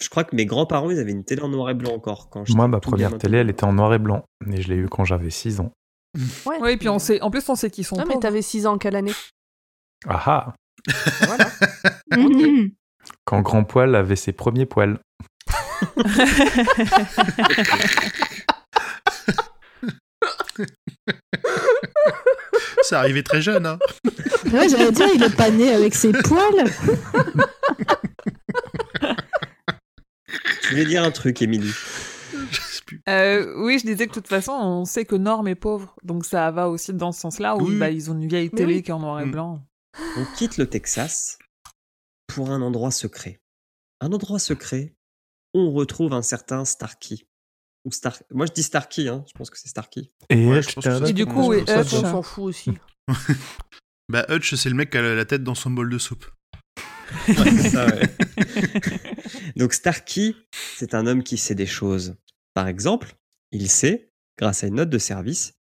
[0.00, 2.28] je crois que mes grands-parents, ils avaient une télé en noir et blanc encore.
[2.30, 4.24] Quand Moi, ma première télé, elle était en noir et blanc.
[4.50, 5.72] Et je l'ai eu quand j'avais 6 ans.
[6.46, 8.20] Ouais, et puis on sait, en plus on sait qu'ils sont Non, mais pauvres.
[8.20, 9.12] t'avais 6 ans quelle année?
[10.06, 10.54] Ah ah
[11.26, 11.50] Voilà.
[13.24, 14.98] Quand Grand Poil avait ses premiers poils.
[22.82, 23.78] Ça arrivait très jeune, hein.
[24.52, 26.64] Ouais, j'allais dire, il est pas né avec ses poils.
[30.62, 31.72] Tu voulais dire un truc, Émilie
[32.50, 33.00] Je sais plus.
[33.08, 35.94] Euh, oui, je disais que de toute façon, on sait que Norm est pauvre.
[36.02, 37.76] Donc ça va aussi dans ce sens-là où Oui.
[37.78, 38.82] bah, ils ont une vieille télé oui.
[38.82, 39.30] qui est en noir et Mm.
[39.30, 39.62] blanc.
[40.18, 41.38] On quitte le Texas
[42.34, 43.40] pour un endroit secret.
[44.00, 44.94] Un endroit secret
[45.54, 47.26] où on retrouve un certain Starkey.
[47.84, 48.16] Ou Star...
[48.32, 49.24] Moi, je dis Starkey, hein.
[49.28, 50.10] je pense que c'est Starkey.
[50.30, 52.70] Et Ouais, je pense que ça- Et du coup, ça, Hutch, On s'en fout aussi.
[54.10, 56.26] Bah, Hutch, c'est le mec qui a la tête dans son bol de soupe.
[57.24, 58.02] c'est ça, ouais.
[59.56, 60.34] Donc Starkey,
[60.76, 62.14] c'est un homme qui sait des choses.
[62.52, 63.14] Par exemple,
[63.50, 65.54] il sait, grâce à une note de service,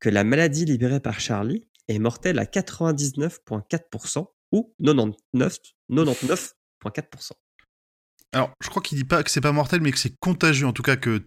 [0.00, 5.58] que la maladie libérée par Charlie est mortelle à 99,4% ou 99
[5.90, 7.32] 99,4%.
[8.32, 10.66] Alors, je crois qu'il dit pas que c'est pas mortel, mais que c'est contagieux.
[10.66, 11.22] En tout cas, que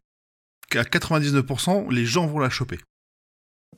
[0.70, 2.80] qu'à 99%, les gens vont la choper.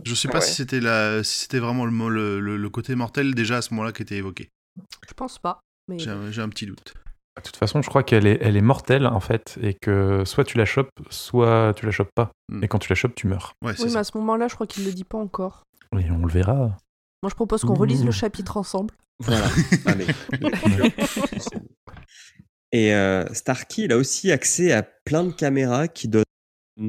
[0.04, 0.46] Je sais pas Ouais.
[0.46, 4.18] si c'était la, si c'était vraiment le, côté mortel déjà à ce moment-là qui était
[4.18, 4.50] évoqué.
[5.08, 5.60] Je pense pas.
[5.88, 6.00] Mais...
[6.00, 6.94] J'ai un, j'ai un petit doute.
[7.38, 9.58] De toute façon, je crois qu'elle est, elle est mortelle, en fait.
[9.62, 12.32] Et que soit tu la chopes, soit tu la chopes pas.
[12.50, 12.64] Hmm.
[12.64, 13.54] Et quand tu la chopes, tu meurs.
[13.64, 15.64] Ouais, c'est Oui, mais à ce moment-là, je crois qu'il le dit pas encore.
[15.98, 16.78] Et on le verra.
[17.24, 18.94] Moi, je propose qu'on relise le chapitre ensemble.
[19.20, 19.48] Voilà.
[19.86, 20.06] Allez.
[22.74, 26.26] Et euh, Starkey, il a aussi accès à plein de caméras qui donnent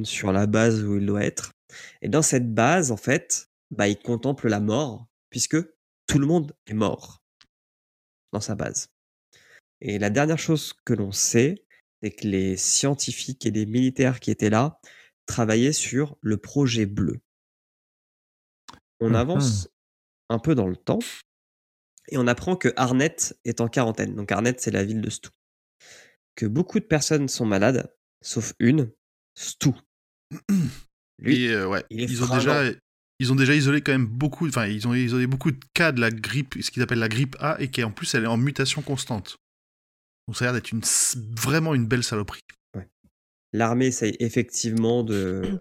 [0.05, 1.53] sur la base où il doit être.
[2.03, 5.57] Et dans cette base, en fait, bah, il contemple la mort, puisque
[6.09, 7.23] tout le monde est mort
[8.33, 8.89] dans sa base.
[9.81, 11.65] Et la dernière chose que l'on sait,
[12.03, 14.81] c'est que les scientifiques et les militaires qui étaient là
[15.27, 17.21] travaillaient sur le projet bleu.
[18.99, 19.15] On Mhm.
[19.15, 19.69] avance
[20.29, 21.01] un peu dans le temps
[22.09, 24.15] et on apprend que Arnett est en quarantaine.
[24.15, 25.31] Donc Arnett, c'est la ville de Stu.
[26.35, 28.93] Que beaucoup de personnes sont malades, sauf une,
[29.37, 29.71] Stu.
[31.19, 32.65] Lui, Et, euh, ouais, il est ils ont déjà,
[33.21, 36.01] ils ont déjà isolé quand même beaucoup, enfin, ils ont isolé beaucoup de cas de
[36.01, 38.37] la grippe, ce qu'ils appellent la grippe A, et qui en plus, elle est en
[38.37, 39.39] mutation constante.
[40.27, 40.83] Donc ça a l'air d'être une,
[41.37, 42.41] vraiment une belle saloperie.
[43.53, 45.61] l'armée essaye effectivement de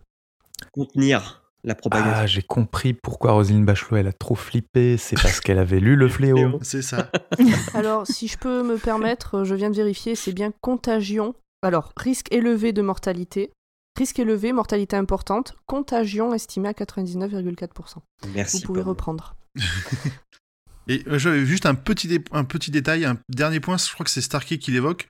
[0.72, 2.12] contenir la propagation.
[2.16, 4.98] Ah, j'ai compris pourquoi Roselyne Bachelot, elle a trop flippé.
[4.98, 6.60] C'est parce qu'elle avait lu le fléau.
[6.62, 7.10] C'est ça.
[7.74, 11.36] Alors, si je peux me permettre, euh, je viens de vérifier, c'est bien contagion.
[11.62, 13.52] Alors, risque élevé de mortalité.
[13.98, 15.56] Risque élevé, mortalité importante.
[15.68, 17.98] Contagion estimée à 99,4%.
[18.34, 18.58] Merci.
[18.58, 19.36] Vous pouvez reprendre.
[20.88, 24.04] Et euh, j'avais juste un petit, dé- un petit détail, un dernier point, je crois
[24.04, 25.08] que c'est Starkey qui l'évoque,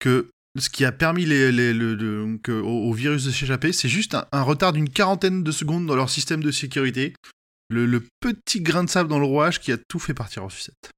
[0.00, 3.72] que ce qui a permis les, les- le- le- que- au, au virus de s'échapper,
[3.72, 7.14] c'est juste un, un retard d'une quarantaine de secondes dans leur système de sécurité.
[7.70, 10.48] Le, le petit grain de sable dans le rouage qui a tout fait partir en
[10.48, 10.90] sucette.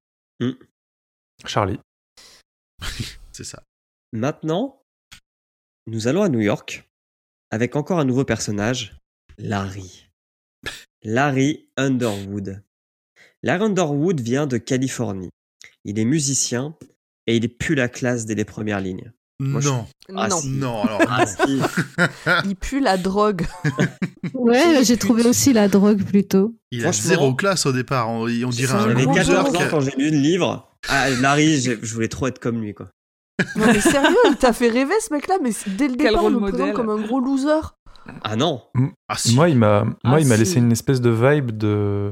[1.46, 1.78] Charlie.
[3.32, 3.62] C'est ça.
[4.12, 4.82] Maintenant,
[5.86, 6.88] nous allons à New York
[7.50, 8.96] avec encore un nouveau personnage,
[9.38, 10.08] Larry.
[11.02, 12.62] Larry Underwood.
[13.42, 15.30] Larry Underwood vient de Californie.
[15.84, 16.76] Il est musicien
[17.28, 19.12] et il est plus la classe dès les premières lignes.
[19.38, 20.48] Moi, je- non, Ah, non, si.
[20.48, 21.00] non, alors.
[21.08, 21.46] Ah non.
[21.46, 21.60] si,
[22.48, 23.46] il pue la drogue.
[24.34, 26.54] Ouais, j'ai trouvé aussi la drogue plutôt.
[26.70, 28.08] Il a zéro classe au départ.
[28.10, 30.18] On, on dirait un un j'avais gros 14 joueur loser ans quand j'ai lu le
[30.18, 30.70] livre.
[30.88, 32.88] Ah, Larry, je voulais trop être comme lui, quoi.
[33.56, 36.28] Non mais sérieux, il t'a fait rêver ce mec-là, mais dès le Quel départ, on
[36.30, 37.60] le présente comme un gros loser.
[38.22, 38.62] Ah non
[39.08, 39.34] Ah, si.
[39.34, 40.40] Moi, il m'a, moi, Ah, il m'a si.
[40.40, 42.10] laissé une espèce de vibe de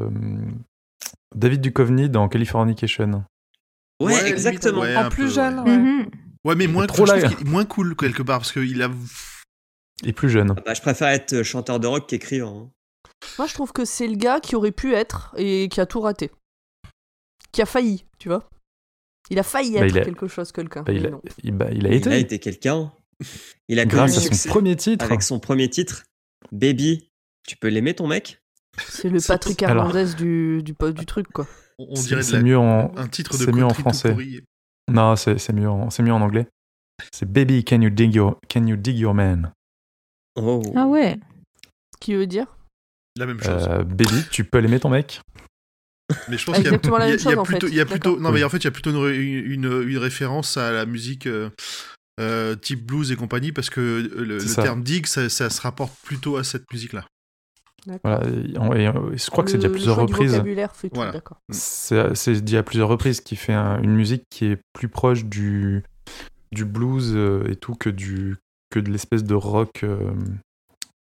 [1.35, 3.25] David Duchovny dans Californication.
[4.01, 4.81] Ouais, Ouais, exactement.
[4.81, 5.71] ouais, En plus peu, jeune, ouais.
[5.71, 5.79] ouais.
[5.79, 6.07] Mhm.
[6.45, 8.91] Ouais, mais moins, Trop est moins cool quelque part parce qu'il a.
[10.05, 10.55] Et plus jeune.
[10.67, 12.49] Bah, je préfère être chanteur de rock qu'écrivain.
[12.67, 12.71] hein.
[13.39, 16.01] Moi, je trouve que c'est le gars qui aurait pu être et qui a tout
[16.01, 16.31] raté.
[17.53, 18.49] Qui a failli, tu vois.
[19.31, 20.83] Il a failli Bah, être il a- quelque chose, quelqu'un.
[20.83, 21.11] Bah, il, a,
[21.43, 22.11] il, bah, il a Il été.
[22.11, 22.93] a été quelqu'un.
[23.69, 25.05] Il a connu grâce à son succès premier titre.
[25.05, 26.03] avec son premier titre,
[26.53, 27.09] Baby.
[27.47, 28.43] Tu peux l'aimer ton mec?
[28.89, 31.47] C'est le Patrick alors- Hernandez du, du, du truc, quoi.
[31.79, 34.11] On dirait de c'est la- mieux en, un titre de c'est mieux en tout français.
[34.11, 34.41] pourri.
[34.91, 36.47] Non, c'est c'est mieux, en- c'est mieux en anglais.
[37.13, 39.53] C'est Baby, can you dig your, can you dig your man?
[40.37, 40.63] Oh.
[40.77, 41.19] Ah ouais.
[41.95, 42.47] Ce qui veut dire?
[43.17, 43.67] La même chose.
[43.69, 45.21] Euh, baby, tu peux l'aimer ton mec?
[46.29, 48.45] Mais je pense qu'il y a, y y plutôt, il y a plutôt, non mais
[48.45, 51.49] en fait il y a plutôt une, une, une référence à la musique euh,
[52.21, 56.37] euh, type blues et compagnie parce que le, terme dig ça, ça se rapporte plutôt
[56.37, 57.07] à cette musique là.
[58.03, 60.33] Voilà, et, on- et, je crois que c'est dit à plusieurs reprises.
[60.95, 61.13] Voilà.
[61.13, 61.39] d'accord.
[61.51, 65.83] C'est dit à plusieurs reprises qu'il fait un- une musique qui est plus proche du,
[66.53, 68.37] du blues euh, et tout que, du,
[68.71, 70.13] que de l'espèce de rock euh,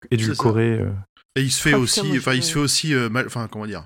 [0.09, 0.80] édulcoré.
[0.80, 0.91] euh.
[1.36, 3.65] Et il se fait Ah, aussi, enfin il se fait aussi euh, mal, enfin comment
[3.65, 3.86] dire,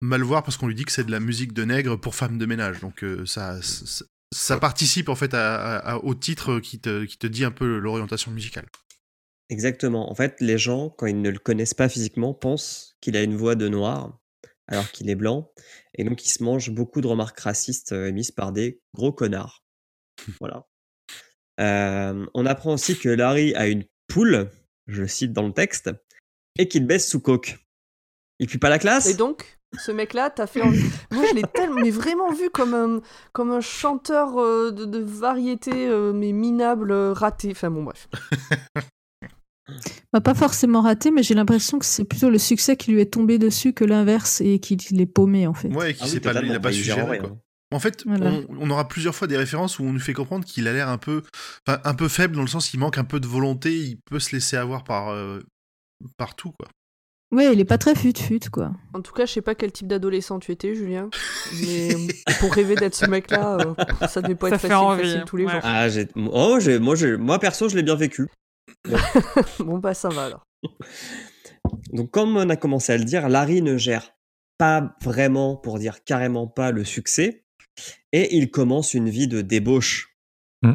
[0.00, 2.38] mal voir parce qu'on lui dit que c'est de la musique de nègre pour femmes
[2.38, 6.58] de ménage donc euh, ça, ça ça participe en fait à- à- à- au titre
[6.58, 8.66] qui te, qui te dit un peu l'orientation musicale.
[9.48, 10.10] Exactement.
[10.10, 13.36] En fait, les gens, quand ils ne le connaissent pas physiquement, pensent qu'il a une
[13.36, 14.18] voix de noir,
[14.66, 15.52] alors qu'il est blanc.
[15.94, 19.64] Et donc, il se mange beaucoup de remarques racistes euh, émises par des gros connards.
[20.40, 20.66] Voilà.
[21.60, 24.50] Euh, on apprend aussi que Larry a une poule,
[24.86, 25.90] je le cite dans le texte,
[26.58, 27.58] et qu'il baisse sous coke.
[28.38, 29.06] Il pue pas la classe?
[29.06, 30.84] Et donc, ce mec-là, t'as fait envie.
[31.10, 33.00] Moi, je l'ai tellement, mais vraiment vu comme un,
[33.32, 37.50] comme un chanteur euh, de, de variété, euh, mais minable, raté.
[37.52, 38.08] Enfin bon, bref.
[40.12, 43.12] Bah, pas forcément raté, mais j'ai l'impression que c'est plutôt le succès qui lui est
[43.12, 45.68] tombé dessus que l'inverse et qu'il est paumé en fait.
[45.68, 46.60] Ouais, et qui Ah oui, pas, il a totalement.
[46.60, 47.36] pas su gérer, quoi.
[47.74, 48.30] En fait, Voilà.
[48.30, 50.88] on, on aura plusieurs fois des références où on nous fait comprendre qu'il a l'air
[50.88, 51.22] un peu,
[51.66, 54.30] un peu faible dans le sens qu'il manque un peu de volonté, il peut se
[54.36, 55.40] laisser avoir par euh,
[56.16, 56.68] partout quoi.
[57.32, 58.70] Ouais, il est pas très fut-fut quoi.
[58.94, 61.10] En tout cas, je sais pas quel type d'adolescent tu étais, Julien.
[61.60, 61.98] Mais euh,
[62.38, 65.24] pour rêver d'être ce mec-là, euh, ça devait pas Ça être fait facile, envie, facile
[65.26, 65.50] tous les ouais.
[65.50, 65.60] jours.
[65.64, 66.06] Ah, j'ai...
[66.14, 66.56] Oh.
[66.80, 67.16] Moi, j'ai...
[67.18, 68.28] moi, perso, je l'ai bien vécu.
[69.58, 70.42] Bon, bah ça va alors.
[71.92, 74.12] Donc, comme on a commencé à le dire, Larry ne gère
[74.58, 77.44] pas vraiment, pour dire carrément pas, le succès.
[78.12, 80.16] Et il commence une vie de débauche.
[80.62, 80.74] Mm.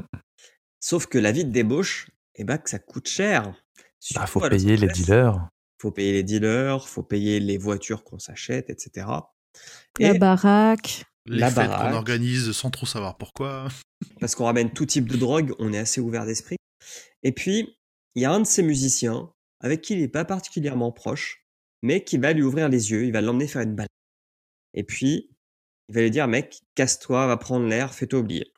[0.80, 3.44] Sauf que la vie de débauche, eh ben, que ça coûte cher.
[3.46, 3.54] Bah,
[4.00, 5.48] Surtout faut payer les dealers.
[5.82, 9.08] Faut payer les dealers, faut payer les voitures qu'on s'achète, etc.
[10.00, 11.06] La Et baraque.
[11.26, 11.92] Les La fêtes baraque.
[11.92, 13.68] qu'on organise sans trop savoir pourquoi.
[14.20, 16.58] parce qu'on ramène tout type de drogue, on est assez ouvert d'esprit.
[17.24, 17.78] Et puis,
[18.16, 21.46] il y a un de ces musiciens avec qui il n'est pas particulièrement proche,
[21.82, 23.90] mais qui va lui ouvrir les yeux, il va l'emmener faire une balade.
[24.74, 25.30] Et puis,
[25.90, 28.54] il va lui dire, mec, casse-toi, va prendre l'air, fais-toi oublier.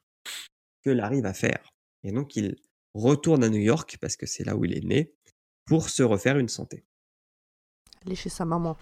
[0.84, 1.70] Que Larry va faire.
[2.04, 2.56] Et donc, il
[2.94, 5.14] retourne à New York, parce que c'est là où il est né,
[5.66, 6.86] pour se refaire une santé.
[8.06, 8.78] Aller chez sa maman.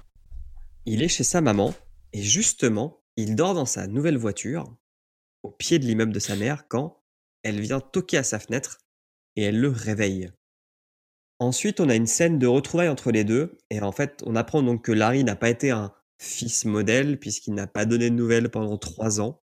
[0.86, 1.74] Il est chez sa maman,
[2.13, 4.76] et justement, il dort dans sa nouvelle voiture,
[5.43, 7.01] au pied de l'immeuble de sa mère, quand
[7.43, 8.80] elle vient toquer à sa fenêtre,
[9.36, 10.30] et elle le réveille.
[11.41, 14.61] Ensuite, on a une scène de retrouvailles entre les deux, et en fait, on apprend
[14.61, 18.49] donc que Larry n'a pas été un fils modèle, puisqu'il n'a pas donné de nouvelles
[18.49, 19.41] pendant trois ans.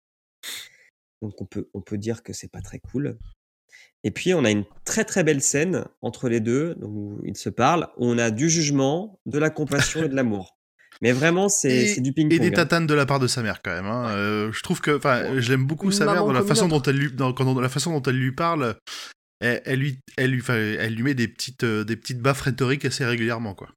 [1.22, 3.20] Donc on peut, on peut dire que c'est pas très cool.
[4.04, 7.38] Et puis on a une très très belle scène entre les deux, donc, où ils
[7.38, 10.58] se parlent, où on a du jugement, de la compassion et de l'amour.
[11.02, 12.40] Mais vraiment, c'est Et- du Et ping-pong.
[12.40, 12.52] des hein.
[12.52, 13.86] tatanes de la part de sa mère quand même.
[13.86, 14.10] hein.
[14.16, 16.82] Euh, je trouve que, enfin, je l'aime beaucoup Une sa mère dans la façon dont
[16.82, 18.76] elle lui, dans la façon dont elle lui parle.
[19.44, 22.86] Elle, elle lui, elle lui, elle lui met des petites, euh, des petites baffes rhétoriques
[22.86, 23.70] assez régulièrement quoi.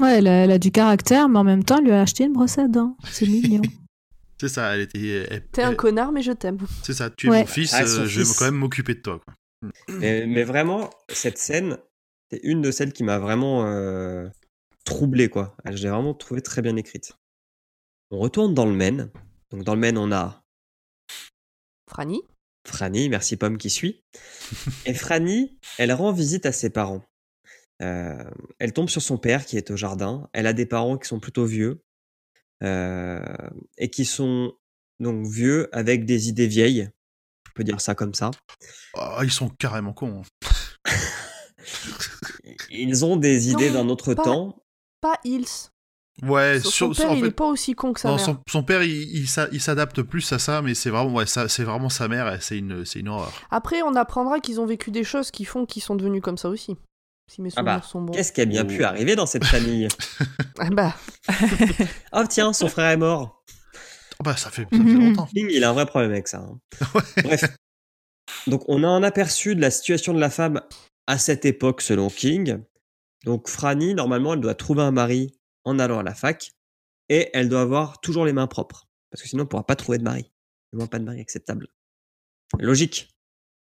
[0.00, 2.24] Ouais, elle a, elle a du caractère, mais en même temps, elle lui a acheté
[2.24, 2.96] une brosse à dents.
[3.04, 3.62] C'est mignon.
[4.40, 5.26] C'est ça, elle était.
[5.28, 6.58] elle- T'es un connard, mais je t'aime.
[6.84, 7.40] C'est ça, tu es Ouais.
[7.40, 8.38] mon fils, Ah, euh, je vais fils.
[8.38, 9.20] quand même m'occuper de toi.
[9.24, 9.34] Quoi.
[9.88, 11.78] Mais, mais vraiment, cette scène,
[12.30, 14.28] c'est une de celles qui m'a vraiment euh,
[14.84, 15.56] troublé, quoi.
[15.64, 17.14] Je l'ai vraiment trouvé très bien écrite.
[18.12, 19.10] On retourne dans le Maine.
[19.50, 20.40] Donc dans le Maine, on a
[21.90, 22.20] Franny
[22.68, 24.02] Franny, merci Pomme qui suit.
[24.86, 27.02] Et Franny, elle rend visite à ses parents.
[27.82, 28.24] Euh,
[28.58, 30.28] elle tombe sur son père qui est au jardin.
[30.32, 31.82] Elle a des parents qui sont plutôt vieux
[32.64, 33.22] euh,
[33.76, 34.52] et qui sont
[35.00, 36.90] donc vieux avec des idées vieilles.
[37.48, 38.30] On peut dire ça comme ça.
[38.94, 40.22] Oh, ils sont carrément cons.
[40.22, 40.50] hein.
[42.70, 44.62] Ils ont des idées d'un autre pas- temps.
[45.00, 45.70] Pas Hills.
[46.22, 48.16] Ouais, Son, sur- son père, en il fait, est pas aussi con que sa non,
[48.16, 48.24] mère.
[48.24, 51.48] son, son père, il, il il s'adapte plus à ça, mais c'est vraiment, ouais, ça,
[51.48, 53.32] c'est vraiment sa mère, c'est une, c'est une horreur.
[53.50, 56.48] Après, on apprendra qu'ils ont vécu des choses qui font qu'ils sont devenus comme ça
[56.48, 56.76] aussi.
[57.30, 58.12] Si mes Ah souvenirs bah, sont bons.
[58.14, 59.86] Qu'est-ce qui a bien pu arriver dans cette famille
[60.58, 60.94] Ah bah,
[62.12, 63.44] Oh tiens, son frère est mort.
[64.18, 65.28] Oh, bah, ça fait, ça fait longtemps.
[65.34, 66.38] Bing, il a un vrai problème avec ça.
[66.38, 66.58] hein.
[67.22, 67.44] Bref.
[68.46, 70.60] Donc, on a un aperçu de la situation de la femme
[71.06, 72.58] à cette époque, selon King.
[73.24, 75.37] Donc, Franny, normalement, elle doit trouver un mari
[75.68, 76.52] en allant à la fac.
[77.08, 78.86] Et elle doit avoir toujours les mains propres.
[79.10, 80.30] Parce que sinon, elle ne pourra pas trouver de mari.
[80.72, 81.68] Du moins, pas de mari acceptable.
[82.58, 83.08] Logique.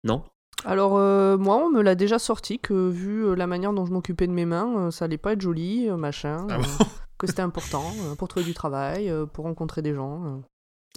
[0.05, 0.24] Non?
[0.64, 3.92] Alors euh, moi, on me l'a déjà sorti que vu euh, la manière dont je
[3.92, 6.46] m'occupais de mes mains, euh, ça allait pas être joli, machin.
[6.51, 6.84] Ah euh,
[7.16, 10.24] que c'était important euh, pour trouver du travail, euh, pour rencontrer des gens.
[10.24, 10.38] euh.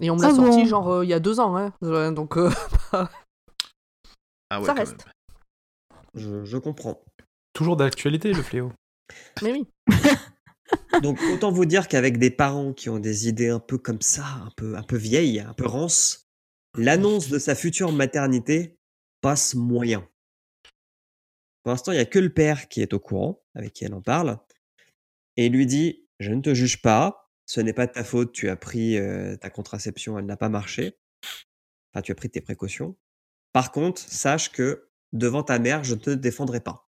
[0.01, 0.65] Et on me l'a Ah sorti bon?
[0.65, 1.71] genre euh, il y a deux ans, hein.
[2.11, 2.49] Donc euh,
[4.49, 5.05] Ah ouais, ça reste.
[6.15, 6.99] je comprends.
[7.53, 8.71] Toujours d'actualité, le fléau.
[9.43, 9.67] Mais oui.
[11.01, 14.26] Donc, autant vous dire qu'avec des parents qui ont des idées un peu comme ça,
[14.45, 16.30] un peu, un peu vieilles, un peu rances,
[16.76, 18.78] l'annonce de sa future maternité
[19.22, 20.07] passe moyen.
[21.63, 23.93] Pour l'instant, il n'y a que le père qui est au courant, avec qui elle
[23.93, 24.39] en parle,
[25.38, 28.49] et lui dit Je ne te juge pas, ce n'est pas de ta faute, tu
[28.49, 30.97] as pris euh, ta contraception, elle n'a pas marché.
[31.93, 32.95] Enfin, tu as pris tes précautions.
[33.53, 36.89] Par contre, sache que devant ta mère, je ne te défendrai pas.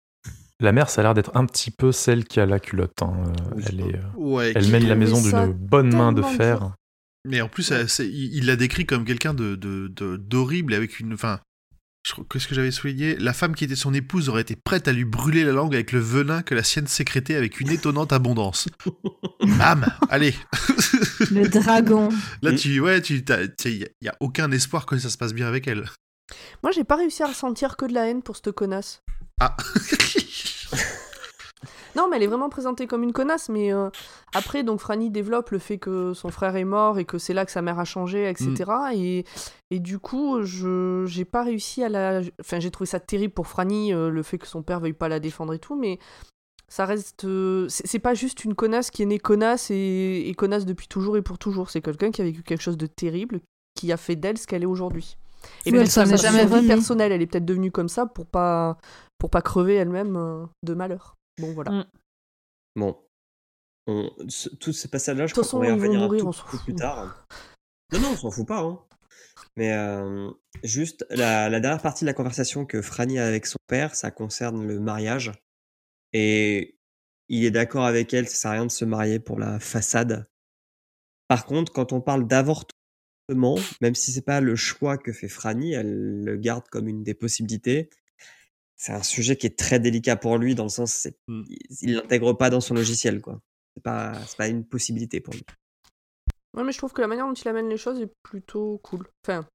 [0.60, 3.02] La mère, ça a l'air d'être un petit peu celle qui a la culotte.
[3.02, 3.12] hein.
[3.56, 3.62] Oui.
[3.66, 6.58] Elle, est, euh, Ouais, elle qui- mène la mais maison d'une bonne main de fer.
[6.58, 6.72] dur.
[7.26, 11.00] Mais en plus, elle- il il l'a décrit comme quelqu'un de, de, de- d'horrible avec
[11.00, 11.14] une.
[11.14, 11.40] Enfin,
[12.30, 13.16] qu'est-ce que j'avais souligné?
[13.16, 15.92] La femme qui était son épouse aurait été prête à lui brûler la langue avec
[15.92, 18.68] le venin que la sienne sécrétait avec une étonnante abondance.
[19.58, 20.34] Bam Allez
[21.30, 22.08] Le dragon.
[22.42, 22.56] Là, Mm.
[22.56, 22.80] tu.
[22.80, 23.22] Ouais, tu.
[23.66, 25.84] Il n'y a, aucun espoir que ça se passe bien avec elle.
[26.62, 29.02] Moi, j'ai pas réussi à ressentir que de la haine pour cette connasse.
[29.40, 29.56] Ah
[31.96, 33.48] Non, mais elle est vraiment présentée comme une connasse.
[33.48, 33.90] Mais euh,
[34.32, 37.44] après, donc Franny développe le fait que son frère est mort et que c'est là
[37.44, 38.70] que sa mère a changé, etc.
[38.94, 39.24] Et,
[39.72, 42.20] et du coup, je j'ai pas réussi à la.
[42.40, 45.08] Enfin, j'ai trouvé ça terrible pour Franny, euh, le fait que son père veuille pas
[45.08, 45.98] la défendre et tout, mais
[46.68, 47.24] ça reste.
[47.24, 51.16] euh, c'est pas juste une connasse qui est née connasse et, et connasse depuis toujours
[51.16, 51.70] et pour toujours.
[51.70, 53.40] C'est quelqu'un qui a vécu quelque chose de terrible
[53.74, 55.16] qui a fait d'elle ce qu'elle est aujourd'hui.
[55.66, 58.26] Et Oui, même elle s'en est jamais personnelle, elle est peut-être devenue comme ça pour
[58.26, 58.76] pas
[59.20, 61.16] pour pas crever elle-même euh, de malheur.
[61.38, 61.70] Bon voilà.
[61.70, 61.84] Mm.
[62.76, 62.98] Bon.
[63.86, 64.10] On,
[64.58, 67.26] tous ces passages-là, je De toute crois qu'on va y revenir un tout plus tard.
[67.92, 68.60] Non, non, on s'en fout pas.
[68.60, 68.78] Hein.
[69.56, 70.30] Mais euh,
[70.62, 74.10] juste, la, la dernière partie de la conversation que Franny a avec son père, ça
[74.10, 75.32] concerne le mariage.
[76.12, 76.78] Et
[77.28, 80.26] il est d'accord avec elle, ça sert à rien de se marier pour la façade.
[81.28, 85.72] Par contre, quand on parle d'avortement, même si c'est pas le choix que fait Franny,
[85.72, 87.90] elle le garde comme une des possibilités.
[88.82, 91.42] C'est un sujet qui est très délicat pour lui dans le sens, c'est, Mm.
[91.82, 93.38] il l'intègre pas dans son logiciel, quoi.
[93.76, 95.44] C'est pas, c'est pas une possibilité pour lui.
[96.56, 99.06] Ouais, mais je trouve que la manière dont il amène les choses est plutôt cool.
[99.22, 99.46] Enfin,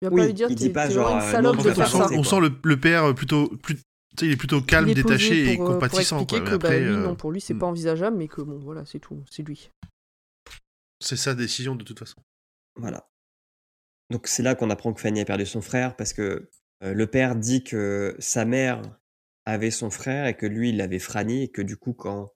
[0.00, 1.70] il va Oui, pas lui dire il dit pas genre, une euh, salope non, de
[1.70, 2.18] on faire faire sent, ça.
[2.20, 3.48] on sent le, le père plutôt.
[3.56, 3.82] plus-
[4.22, 6.20] il est plutôt calme, Il est posé détaché et pour, euh, pour compatissant.
[6.20, 6.50] expliquer quoi.
[6.50, 7.58] que Mais bah, après, lui, euh, non, pour lui, c'est hmm.
[7.58, 9.70] pas envisageable, mais que bon, voilà, c'est tout, c'est lui.
[11.00, 12.20] c'est sa décision de toute façon.
[12.76, 13.08] Voilà.
[14.10, 16.48] Donc c'est là qu'on apprend que Fanny a perdu son frère parce que
[16.82, 18.82] euh, le père dit que sa mère
[19.44, 22.32] avait son frère et que lui il avait Franny et que du coup quand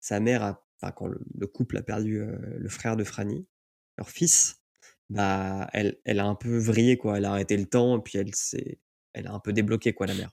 [0.00, 3.46] sa mère enfin, quand le, le couple a perdu euh, le frère de Franny,
[3.98, 4.62] leur fils,
[5.10, 8.18] bah elle, elle a un peu vrillé quoi, elle a arrêté le temps et puis
[8.18, 8.80] elle s'est,
[9.12, 10.30] elle a un peu débloqué quoi la mère.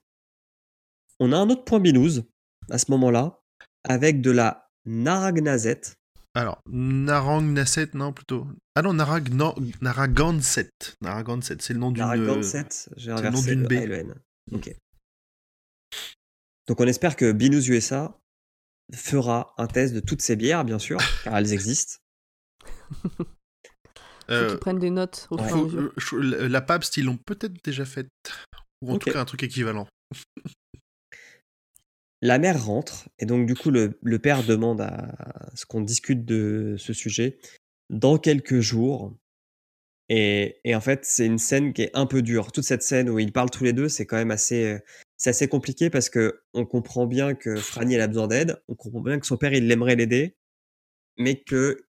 [1.20, 2.26] On a un autre point binouze
[2.70, 3.42] à ce moment-là
[3.84, 5.98] avec de la naragnazette.
[6.36, 8.48] Alors, Narangnaset, non, plutôt.
[8.76, 10.96] Ah non, Narag, non, Narragansett.
[11.02, 12.04] Narragansett, c'est le nom d'une.
[12.04, 12.10] J'ai
[12.42, 12.64] c'est
[13.08, 14.16] le nom inversé d'une le le N.
[14.52, 14.76] Ok.
[16.68, 18.18] Donc on espère que Binous USA
[18.94, 21.98] fera un test de toutes ces bières, bien sûr, car elles existent.
[23.12, 23.26] Faut
[24.30, 25.48] euh, qu'ils prennent des notes au ouais.
[25.48, 25.62] fur et à
[26.00, 26.42] faut- mesure.
[26.42, 28.08] euh, la Pabst, ils l'ont peut-être déjà faite.
[28.82, 29.88] Ou en tout cas, un truc équivalent.
[32.26, 35.14] La mère rentre, et donc du coup le, le père demande à
[35.56, 37.38] ce qu'on discute de ce sujet
[37.90, 39.14] dans quelques jours.
[40.08, 42.54] Et, et en fait, c'est une scène qui est un peu dure.
[42.54, 44.80] Toute cette scène où ils parlent tous les deux, c'est quand même assez, euh,
[45.18, 48.76] c'est assez compliqué parce que on comprend bien que Franny elle a besoin d'aide, on
[48.76, 50.38] comprend bien que son père il aimerait l'aider,
[51.18, 51.86] mais que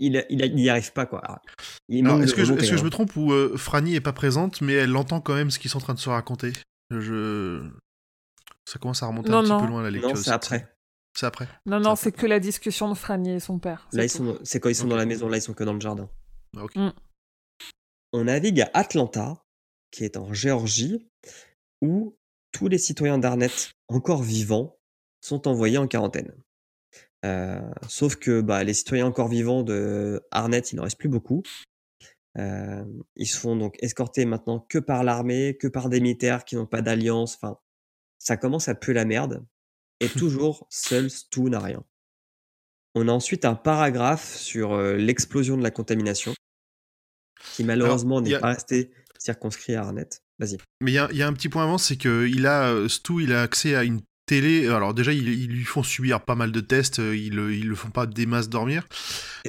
[0.00, 1.22] il, il, arrive pas quoi.
[1.88, 2.44] Que, je, est-ce que
[2.76, 2.84] je hein.
[2.84, 5.70] me trompe ou euh, Franny est pas présente, mais elle entend quand même ce qu'ils
[5.70, 6.52] sont en train de se raconter?
[6.90, 7.62] Je.
[8.66, 10.10] Ça commence à remonter Non, un petit peu loin la lecture.
[10.10, 10.68] Non, c'est après.
[11.14, 11.48] C'est après.
[11.64, 13.88] Non, non, c'est que la discussion de Franny et son père.
[13.92, 15.28] Là, ils sont, c'est quand ils sont dans la maison?
[15.28, 16.10] Là, ils sont que dans le jardin.
[16.56, 16.76] Ah, ok.
[16.76, 16.92] Mm.
[18.12, 19.44] On navigue à Atlanta,
[19.90, 21.08] qui est en Géorgie,
[21.80, 22.16] où
[22.52, 24.76] tous les citoyens d'Arnett encore vivants
[25.20, 26.34] sont envoyés en quarantaine.
[27.24, 31.42] Euh, sauf que bah, les citoyens encore vivants de Arnett, il n'en reste plus beaucoup.
[32.38, 32.84] Euh,
[33.16, 36.66] ils se font donc escorter maintenant que par l'armée, que par des militaires qui n'ont
[36.66, 37.36] pas d'alliance.
[37.36, 37.58] Enfin,
[38.18, 39.44] ça commence à puer la merde.
[40.00, 41.84] Et toujours, seul Stu n'a rien.
[42.94, 46.34] On a ensuite un paragraphe sur euh, l'explosion de la contamination,
[47.54, 50.22] qui malheureusement n'est a- pas resté circonscrit à Arnett.
[50.38, 50.58] Vas-y.
[50.82, 52.68] Mais il y a, il y a un petit point avant, c'est que il a,
[52.70, 54.68] euh, Stu, il a accès à une télé.
[54.68, 56.98] Alors déjà, ils, ils lui font subir pas mal de tests.
[56.98, 58.86] euh, Ils, ils le font pas des masses dormir.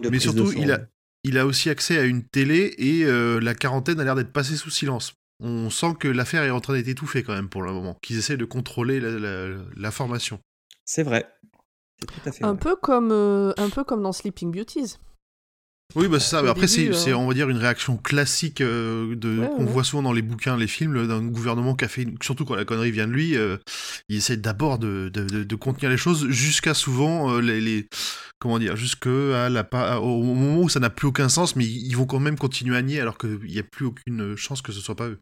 [0.10, 0.86] Mais surtout, il a, ouais.
[1.24, 4.56] il a aussi accès à une télé et euh, la quarantaine a l'air d'être passée
[4.56, 5.14] sous silence.
[5.40, 7.98] On sent que l'affaire est en train d'être étouffée quand même pour le moment.
[8.02, 10.40] Qu'ils essaient de contrôler la- la- l'information.
[10.86, 11.28] C'est vrai.
[12.00, 12.60] C'est tout à fait Un vrai.
[12.60, 14.98] peu comme, euh, un peu comme dans Sleeping Beauties.
[15.96, 16.44] Oui, bah c'est ça.
[16.44, 19.72] Au après, c'est, euh, on va dire, une réaction classique euh, de, Ouais, qu'on ouais.
[19.72, 22.56] voit souvent dans les bouquins, les films, d'un gouvernement qui a fait, une- surtout quand
[22.56, 23.58] la connerie vient de lui, euh,
[24.10, 27.88] il essaie d'abord de, de, de- de contenir les choses jusqu'à souvent euh, les, les-
[28.38, 31.94] comment dire, jusqu'à la pa- au moment où ça n'a plus aucun sens, mais ils
[31.96, 34.82] vont quand même continuer à nier alors qu'il n'y a plus aucune chance que ce
[34.82, 35.20] soit pas eux.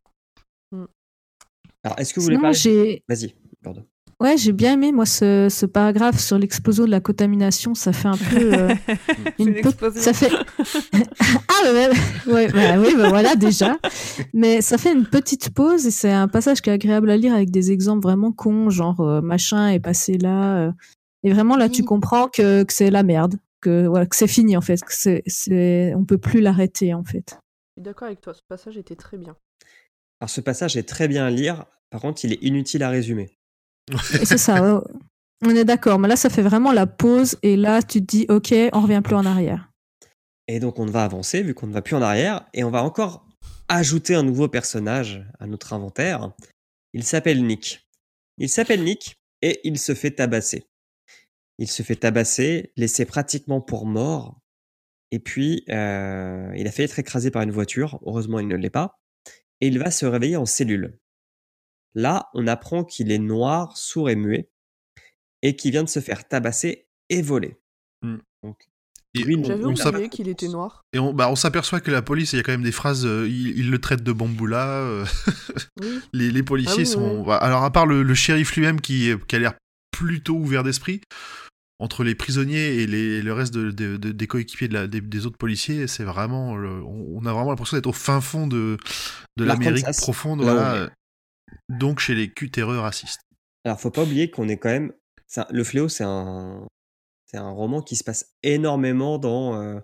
[1.84, 2.58] Alors, est-ce que vous voulez parler?
[2.58, 3.86] j'ai Vas-y, pardon.
[4.20, 7.74] Ouais, j'ai bien aimé moi ce, ce paragraphe sur l'explosion de la contamination.
[7.76, 8.70] Ça fait un peu euh,
[9.40, 10.02] une une pe- explosion.
[10.02, 10.30] ça fait
[10.94, 11.90] ah ouais,
[12.28, 13.78] ouais, ouais, bah oui bah voilà déjà
[14.34, 17.34] mais ça fait une petite pause et c'est un passage qui est agréable à lire
[17.34, 20.72] avec des exemples vraiment cons genre euh, machin est passé là euh,
[21.24, 24.56] et vraiment là tu comprends que, que c'est la merde que voilà que c'est fini
[24.58, 27.38] en fait que c'est c'est on peut plus l'arrêter en fait
[27.76, 29.36] Je suis d'accord avec toi, ce passage était très bien.
[30.22, 31.66] Alors, ce passage est très bien à lire.
[31.90, 33.38] Par contre, il est inutile à résumer.
[34.24, 34.82] C'est ça
[35.46, 38.26] on est d'accord mais là ça fait vraiment la pause et là tu te dis
[38.30, 39.70] ok on revient plus en arrière
[40.48, 42.84] Et donc, on va avancer, vu qu'on ne va plus en arrière, et on va
[42.84, 43.28] encore
[43.68, 46.34] ajouter un nouveau personnage à notre inventaire.
[46.94, 47.88] Il s'appelle Nick.
[48.38, 50.68] Il s'appelle Nick, et il se fait tabasser.
[51.58, 54.40] Il se fait tabasser, laissé pratiquement pour mort.
[55.12, 58.00] Et puis, euh, il a failli être écrasé par une voiture.
[58.06, 59.00] Heureusement, il ne l'est pas.
[59.62, 61.00] Et il va se réveiller en cellule.
[61.96, 64.50] Là, on apprend qu'il est noir, sourd et muet,
[65.42, 67.58] et qu'il vient de se faire tabasser et voler.
[68.02, 68.18] Hmm.
[68.44, 68.58] Donc,
[69.18, 70.82] Et Lui, on- oublié qu'il était noir.
[70.92, 73.06] Et on, bah, on s'aperçoit que la police, il y a quand même des phrases,
[73.06, 74.68] euh, ils, ils le traitent de bamboula.
[74.68, 75.06] euh,
[75.82, 75.88] Oui.
[76.14, 77.18] les, les policiers Ah oui, sont.
[77.20, 77.26] oui.
[77.28, 79.54] bah, Alors, à part le, le shérif lui-même qui, a l'air
[79.92, 81.00] plutôt ouvert d'esprit,
[81.80, 85.00] entre les prisonniers et les- le reste de- de- de- des coéquipiers de la- des,
[85.00, 86.58] des autres policiers, c'est vraiment.
[86.58, 88.78] le- on, on a vraiment l'impression d'être au fin fond de,
[89.38, 90.42] de l'Amérique profonde.
[90.42, 90.90] Voilà.
[91.70, 93.22] Donc, chez les cutéreux racistes.
[93.64, 94.94] Alors, faut pas oublier qu'on est quand même.
[95.28, 96.68] ça- le fléau, c'est un,
[97.26, 99.80] c'est un roman qui se passe énormément dans euh,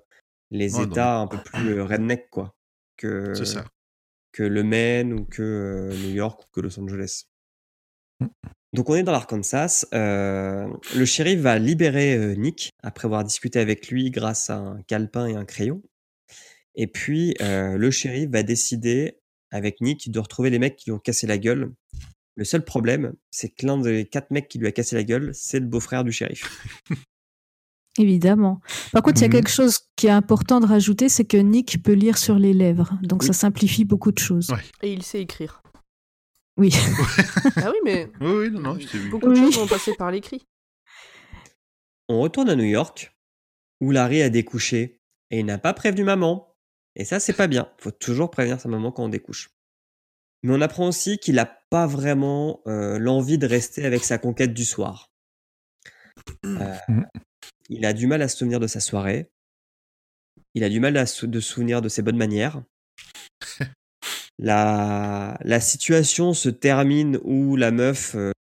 [0.52, 2.54] les États un peu plus euh, redneck, quoi,
[2.98, 3.66] que ça.
[4.34, 7.24] que le Maine ou que euh, New York ou que Los Angeles.
[8.20, 8.28] Mm.
[8.74, 9.86] Donc, on est dans l'Arkansas.
[9.94, 14.82] euh, le shérif va libérer euh, Nick après avoir discuté avec lui grâce à un
[14.84, 15.82] calepin et un crayon.
[16.76, 19.20] Et puis, euh, le shérif va décider
[19.52, 21.72] avec Nick de retrouver les mecs qui lui ont cassé la gueule.
[22.36, 25.32] Le seul problème, c'est que l'un des quatre mecs qui lui a cassé la gueule,
[25.34, 26.50] c'est le beau-frère du shérif.
[27.98, 28.62] Évidemment.
[28.94, 29.34] Par contre, il y a Mhm.
[29.34, 32.98] quelque chose qui est important de rajouter, c'est que Nick peut lire sur les lèvres.
[33.04, 33.28] Donc Oui.
[33.28, 34.50] ça simplifie beaucoup de choses.
[34.50, 34.62] Ouais.
[34.82, 35.62] Et il sait écrire.
[36.58, 36.72] Oui.
[37.58, 39.10] ah oui, mais Oui, oui, non, non, je t'ai vu.
[39.10, 39.40] beaucoup de Oui.
[39.52, 40.42] choses vont passer par l'écrit.
[42.08, 43.14] On retourne à New York,
[43.82, 46.51] où Larry a découché, et il n'a pas prévenu maman.
[46.96, 47.72] Et ça, c'est pas bien.
[47.78, 49.50] Faut toujours prévenir sa maman quand on découche.
[50.44, 54.54] Mais on apprend aussi qu'il n'a pas vraiment euh, l'envie de rester avec sa conquête
[54.54, 55.12] du soir.
[56.46, 57.08] Euh, Mhm.
[57.70, 59.32] il a du mal à se souvenir de sa soirée.
[60.54, 62.64] Il a du mal à se de souvenir de ses bonnes manières.
[64.40, 68.32] La, la situation se termine où la meuf euh,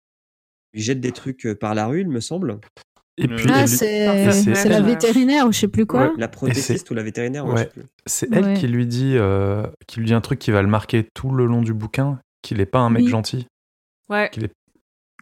[0.73, 2.59] lui jette des trucs euh, par la rue, il me semble.
[3.21, 6.07] Et puis, Ah, c'est c'est c'est la vétérinaire ou je sais plus quoi.
[6.07, 6.11] Ouais.
[6.17, 7.53] La prothésiste ou la vétérinaire, Ouais.
[7.55, 7.83] je sais plus.
[8.05, 8.53] c'est elle Ouais.
[8.55, 11.45] qui lui dit, euh, qui lui dit un truc qui va le marquer tout le
[11.45, 13.09] long du bouquin, qu'il est pas un mec Oui.
[13.09, 13.47] gentil.
[14.09, 14.29] Ouais.
[14.31, 14.51] Qu'il est...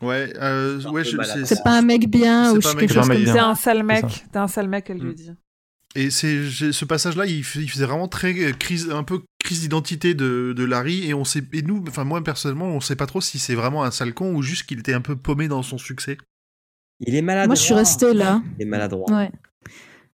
[0.01, 2.91] Ouais, euh, ouais, c'est- C'est pas un mec bien C'est ou pas un quelque mec
[2.91, 3.25] chose bien.
[3.25, 3.45] comme ça.
[3.47, 4.05] un sale mec.
[4.31, 5.05] T'es un sale mec, elle Mm.
[5.07, 5.31] lui dit.
[5.95, 10.53] Et c'est ce passage-là, il, faisait vraiment très euh, crise, un peu crise d'identité de,
[10.55, 13.39] de Larry, et on sait, et nous, enfin moi personnellement, on sait pas trop si
[13.39, 16.17] c'est vraiment un sale con ou juste qu'il était un peu paumé dans son succès.
[16.99, 17.47] Il est maladroit.
[17.47, 18.41] Moi, je suis restée là.
[18.57, 19.09] Il est maladroit.
[19.11, 19.31] Ouais.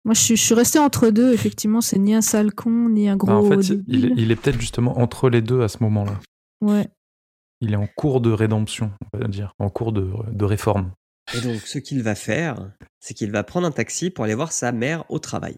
[0.03, 1.34] Moi, je suis, je suis restée entre deux.
[1.34, 3.27] Effectivement, c'est ni un sale con, ni un gros.
[3.27, 3.84] Bah, en fait, débile.
[3.88, 6.19] il est, il est peut-être justement entre les deux à ce moment-là.
[6.61, 6.88] Ouais.
[7.59, 10.91] Il est en cours de rédemption, on va dire, en cours de, de réforme.
[11.36, 14.51] Et donc, ce qu'il va faire, c'est qu'il va prendre un taxi pour aller voir
[14.51, 15.57] sa mère au travail.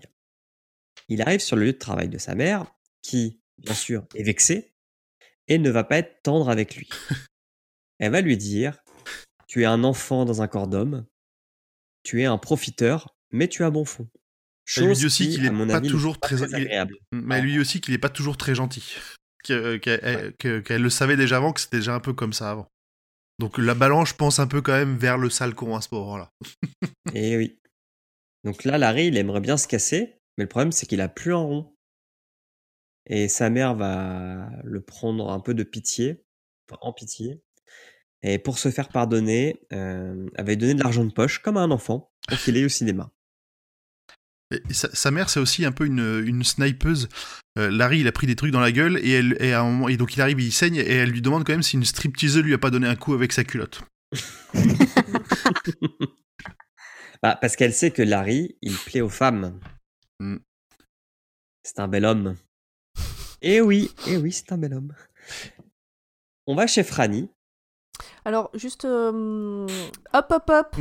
[1.08, 2.66] Il arrive sur le lieu de travail de sa mère,
[3.02, 4.74] qui, bien sûr, est vexée
[5.48, 6.90] et ne va pas être tendre avec lui.
[8.00, 8.84] Elle va lui dire
[9.48, 11.06] Tu es un enfant dans un corps d'homme,
[12.04, 14.04] tu es un profiteur, mais tu as bon fond.
[14.04, 14.10] Lui
[14.66, 16.86] Chose dit aussi qui, qu'il est pas toujours pas très- il est-.
[17.12, 18.96] Mais lui aussi qu'il est pas toujours très gentil.
[19.44, 22.50] Que- Qu'elle que- qu'elle le savait déjà avant, que c'était déjà un peu comme ça
[22.52, 22.68] avant.
[23.40, 25.90] Donc la balance, je pense un peu quand même vers le sale con à ce
[25.92, 26.30] moment-là.
[27.14, 27.60] Et oui.
[28.46, 31.34] Donc là, Larry, il aimerait bien se casser, mais le problème, c'est qu'il a plus
[31.34, 31.76] un rond.
[33.08, 36.24] Et sa mère va le prendre un peu de pitié,
[36.70, 37.42] enfin, en pitié.
[38.24, 41.72] Et pour se faire pardonner, euh, lui donner de l'argent de poche, comme à un
[41.72, 43.12] enfant, pour qu'il aille au cinéma.
[44.70, 47.10] Et sa, sa mère, c'est aussi un peu une, une snipeuse.
[47.58, 49.66] Euh, Larry, il a pris des trucs dans la gueule et, elle, et, à un
[49.66, 51.86] moment, et donc il arrive, il saigne et elle lui demande quand même si une
[51.86, 53.82] stripteaseuse lui a pas donné un coup avec sa culotte.
[57.22, 59.58] Bah, parce qu'elle sait que Larry, il plaît aux femmes.
[60.20, 60.40] Mm.
[61.64, 62.36] C'est un bel homme.
[63.42, 64.94] Et oui, et oui, c'est un bel homme.
[66.48, 67.30] On va chez Franny.
[68.26, 68.86] Alors, juste.
[68.86, 69.68] euh,
[70.14, 70.76] hop, hop, hop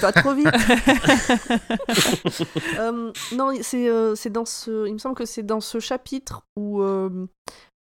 [0.00, 0.46] Pas trop vite
[2.78, 4.86] Euh, Non, c'est euh, c'est dans ce.
[4.86, 7.26] Il me semble que c'est dans ce chapitre où euh,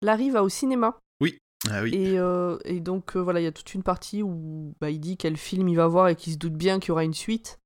[0.03, 0.99] Larry va au cinéma.
[1.71, 1.95] Ah oui.
[1.95, 2.19] Et,
[2.65, 5.69] et donc, voilà, il y a toute une partie où bah, il dit quel film
[5.69, 7.59] il va voir et qu'il se doute bien qu'il y aura une suite.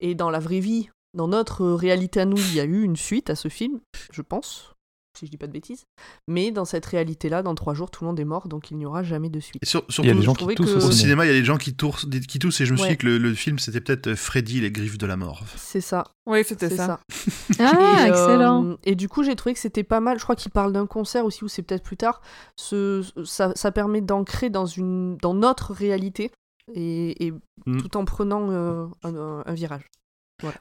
[0.00, 2.96] Et dans la vraie vie, dans notre réalité à nous, il y a eu une
[2.96, 3.80] suite à ce film,
[4.12, 4.73] je pense,
[5.18, 5.84] si je dis pas de bêtises.
[6.28, 8.86] Mais dans cette réalité-là, dans trois jours, tout le monde est mort, donc il n'y
[8.86, 9.62] aura jamais de suite.
[9.62, 11.24] Et sur- Il y a surtout, des gens je qui trouvais toussent que- au cinéma.
[11.24, 13.06] il y a des gens qui, toussent, qui toussent et je me suis dit que
[13.06, 15.42] le, le film, c'était peut-être euh, Freddy, les griffes de la mort.
[15.56, 16.86] C'est ça, Oui, c'était c'est ça.
[16.86, 17.00] ça.
[17.60, 18.76] Ah, et, euh, excellent.
[18.84, 20.18] et du coup, j'ai trouvé que c'était pas mal.
[20.18, 22.20] Je crois qu'il parle d'un concert aussi, ou c'est peut-être plus tard.
[22.56, 26.30] Ce, ça, ça permet d'ancrer dans, une, dans notre réalité,
[26.74, 27.32] et, et
[27.66, 27.80] Mm.
[27.80, 29.88] tout en prenant euh, un, un virage.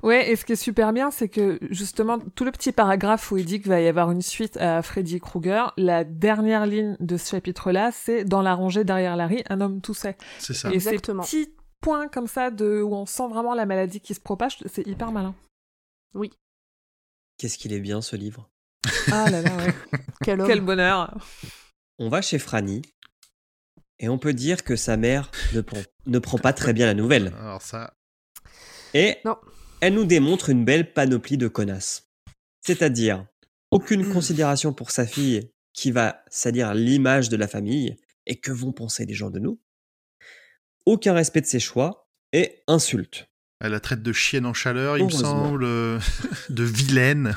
[0.01, 3.37] Ouais, et ce qui est super bien, c'est que justement, tout le petit paragraphe où
[3.37, 7.17] il dit qu'il va y avoir une suite à Freddy Krueger, la dernière ligne de
[7.17, 10.17] ce chapitre-là, c'est dans la rangée derrière Larry, un homme tout sait.
[10.39, 10.69] C'est ça.
[10.69, 11.23] Et ces Exactement.
[11.23, 14.87] petits points comme ça de, où on sent vraiment la maladie qui se propage, c'est
[14.87, 15.35] hyper malin.
[17.37, 18.49] Qu'est-ce qu'il est bien ce livre?
[19.11, 19.73] Ah là là, ouais.
[20.23, 20.47] Quel homme.
[20.47, 21.17] Quel bonheur.
[21.99, 22.81] On va chez Franny.
[23.99, 26.93] Et on peut dire que sa mère ne prend, ne prend pas très bien la
[26.93, 27.33] nouvelle.
[27.39, 27.93] Alors ça,
[28.93, 29.37] Et Non.
[29.83, 32.09] Elle nous démontre une belle panoplie de connasses.
[32.65, 33.25] C'est-à-dire,
[33.69, 38.71] aucune considération pour sa fille qui va salir l'image de la famille et que vont
[38.71, 39.59] penser les gens de nous.
[40.85, 43.27] Aucun respect de ses choix et insulte.
[43.59, 45.99] elle la traite de chienne en chaleur, il me semble, euh,
[46.49, 47.35] de vilaine.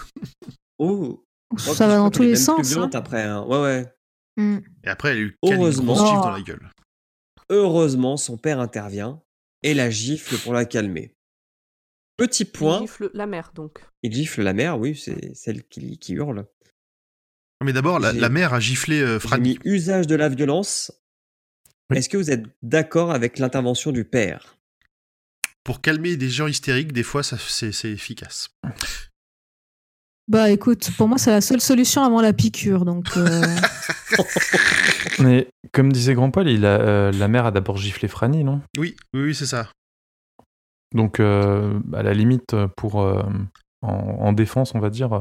[0.79, 1.25] Oh,
[1.59, 2.75] Ça va dans tous les sens.
[2.75, 2.89] Plus hein.
[2.93, 3.25] après.
[3.25, 3.43] hein.
[3.43, 3.93] Ouais, ouais.
[4.37, 4.59] Mm.
[4.85, 5.97] Et après, elle lui une Heureusement.
[5.99, 6.23] Oh.
[6.23, 6.71] dans la gueule.
[7.51, 9.21] Heureusement, son père intervient
[9.65, 11.16] et la gifle pour la calmer.
[12.17, 13.85] Petit Il point, gifle la mère, donc.
[14.03, 16.47] il gifle la mère, oui, c'est celle qui, qui hurle.
[17.65, 19.49] Mais d'abord, la, la mère a giflé euh, J'ai Franny.
[19.51, 20.93] mis usage de la violence.
[21.91, 21.99] Oui.
[21.99, 24.57] Est-ce que vous êtes d'accord avec l'intervention du père?
[25.65, 28.51] Pour calmer des gens hystériques, des fois, ça- c'est c'est efficace.
[30.29, 32.85] Bah écoute, pour moi, c'est la seule solution avant la piqûre.
[32.85, 33.43] Donc, euh,
[35.21, 38.61] Mais comme disait Grand Paul, il a, euh, la mère a d'abord giflé Franny, non?
[38.77, 39.71] Oui, oui, oui, c'est ça.
[40.95, 43.23] Donc, euh, à la limite, pour, euh,
[43.83, 45.21] en, en défense, on va dire, euh,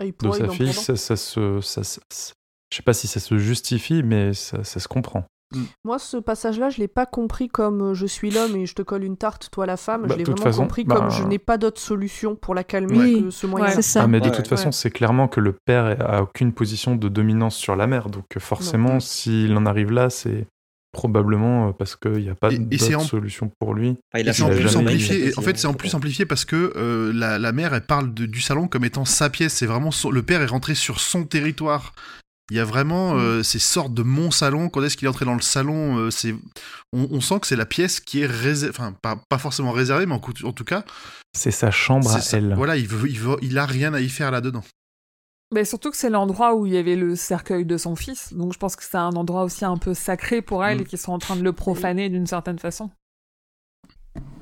[0.00, 1.60] Ah, de sa fille, ça, ça se.
[1.60, 2.32] Ça, se- ça-
[2.70, 5.24] je sais pas si ça se justifie, mais ça, ça se comprend.
[5.82, 9.02] Moi, ce passage-là, je l'ai pas compris comme je suis l'homme et je te colle
[9.04, 10.02] une tarte, toi la femme.
[10.02, 12.64] Bah, je l'ai vraiment façon, compris bah, comme je n'ai pas d'autre solution pour la
[12.64, 13.22] calmer Oui.
[13.22, 13.70] que ce moyen.
[13.70, 14.02] c'est ça.
[14.02, 14.48] Ah, mais de Ouais, toute ouais.
[14.50, 18.10] façon, c'est clairement que le père a aucune position de dominance sur la mère.
[18.10, 20.46] Donc, forcément, s'il en arrive là, c'est
[20.98, 23.90] probablement euh, parce qu'il n'y a pas en- solution pour lui.
[23.90, 25.32] Enfin, il Et a c'est en plus eu amplifié.
[25.32, 28.12] sa En fait, c'est en plus amplifié parce que euh, la, la mère, elle parle
[28.12, 29.54] de- du salon comme étant sa pièce.
[29.54, 31.92] C'est vraiment son- le père est rentré sur son territoire.
[32.50, 33.18] Il y a vraiment Mm.
[33.18, 34.68] euh, ces sortes de mon salon.
[34.70, 36.34] Quand est-ce qu'il est entré dans le salon euh, C'est,
[36.92, 40.06] on, on sent que c'est la pièce qui est réservée, enfin pas, pas forcément réservée,
[40.06, 40.82] mais en, tout cas,
[41.36, 42.38] C'est sa chambre à ça.
[42.38, 42.54] elle.
[42.56, 44.64] voilà, il veut, il veut, il a rien à y faire là-dedans.
[45.54, 48.52] Mais surtout que c'est l'endroit où il y avait le cercueil de son fils, donc
[48.52, 50.80] je pense que c'est un endroit aussi un peu sacré pour elle Mm.
[50.82, 52.90] et qu'ils sont en train de le profaner d'une certaine façon.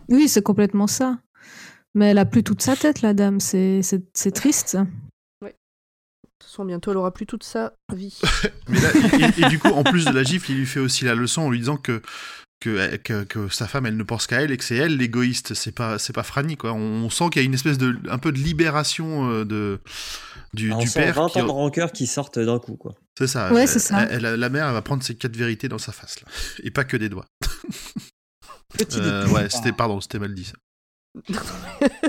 [0.08, 1.18] oui, c'est complètement ça.
[1.94, 3.40] Mais elle a plus toute sa tête, la dame.
[3.40, 4.76] C'est c'est- c'est triste.
[4.76, 5.48] De
[6.38, 8.20] toute façon, bientôt, elle aura plus toute sa vie.
[8.68, 10.80] Mais là, et, et- et du coup, en plus de la gifle, il lui fait
[10.80, 12.02] aussi la leçon en lui disant que
[12.60, 15.54] que, que, que sa femme, elle ne pense qu'à elle et que c'est elle l'égoïste.
[15.54, 16.72] C'est pas, c'est pas Franny, quoi.
[16.72, 19.80] On, on sent qu'il y a une espèce de, un peu de libération euh, de,
[20.54, 21.14] du, Ah, on du sent père.
[21.14, 22.94] 20 qui- ans de rancœur qui sortent d'un coup, quoi.
[23.18, 23.52] C'est ça.
[23.52, 24.06] Ouais, Elle- c'est ça.
[24.10, 26.28] elle- elle- la mère, elle va prendre ses quatre vérités dans sa face, là.
[26.62, 27.26] Et pas que des doigts.
[28.76, 29.34] Petit Euh, détail.
[29.44, 30.54] ouais, c'était, pardon, c'était mal dit, ça.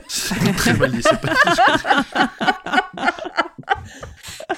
[0.07, 1.33] C'était très mal dit, c'est pas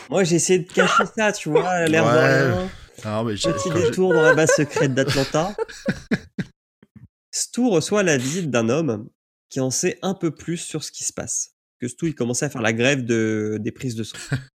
[0.09, 2.51] Moi, j'ai essayé de cacher ça, tu vois, l'air de Ouais.
[2.53, 2.69] rien.
[3.05, 5.55] Non, mais j'ai- Petit détour dans la base secrète d'Atlanta.
[7.31, 9.09] Stu reçoit la visite d'un homme
[9.49, 11.55] qui en sait un peu plus sur ce qui se passe.
[11.79, 14.17] Que Stu, il commençait à faire la grève de, des prises de sang.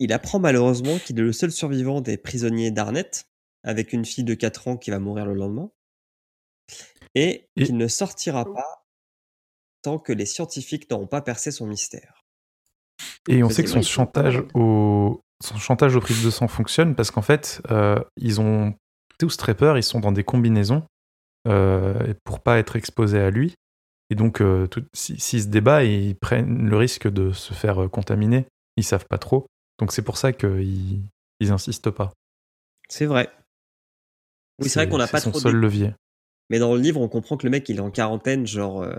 [0.00, 3.28] Il apprend malheureusement qu'il est le seul survivant des prisonniers d'Arnett,
[3.62, 5.70] avec une fille de 4 ans qui va mourir le lendemain,
[7.14, 8.84] et Et- qu'il ne sortira pas
[9.82, 12.24] tant que les scientifiques n'auront pas percé son mystère.
[13.28, 14.50] Et on sait que son chantage valide.
[15.42, 18.74] Son chantage aux prises de sang fonctionne parce qu'en fait, euh, ils ont
[19.18, 20.82] tous très peur, ils sont dans des combinaisons
[21.46, 23.54] euh, pour pas être exposés à lui.
[24.10, 27.88] Et donc, euh, si- s'ils se débattent, ils prennent le risque de se faire euh,
[27.88, 28.46] contaminer.
[28.76, 29.46] Ils savent pas trop.
[29.78, 31.02] Donc c'est pour ça qu'ils
[31.40, 32.12] ils insistent pas.
[32.88, 33.28] C'est vrai.
[34.60, 35.94] Oui, c'est vrai qu'on n'a pas son trop seul levier.
[36.50, 38.94] Mais dans le livre, on comprend que le mec, il est en quarantaine, genre euh,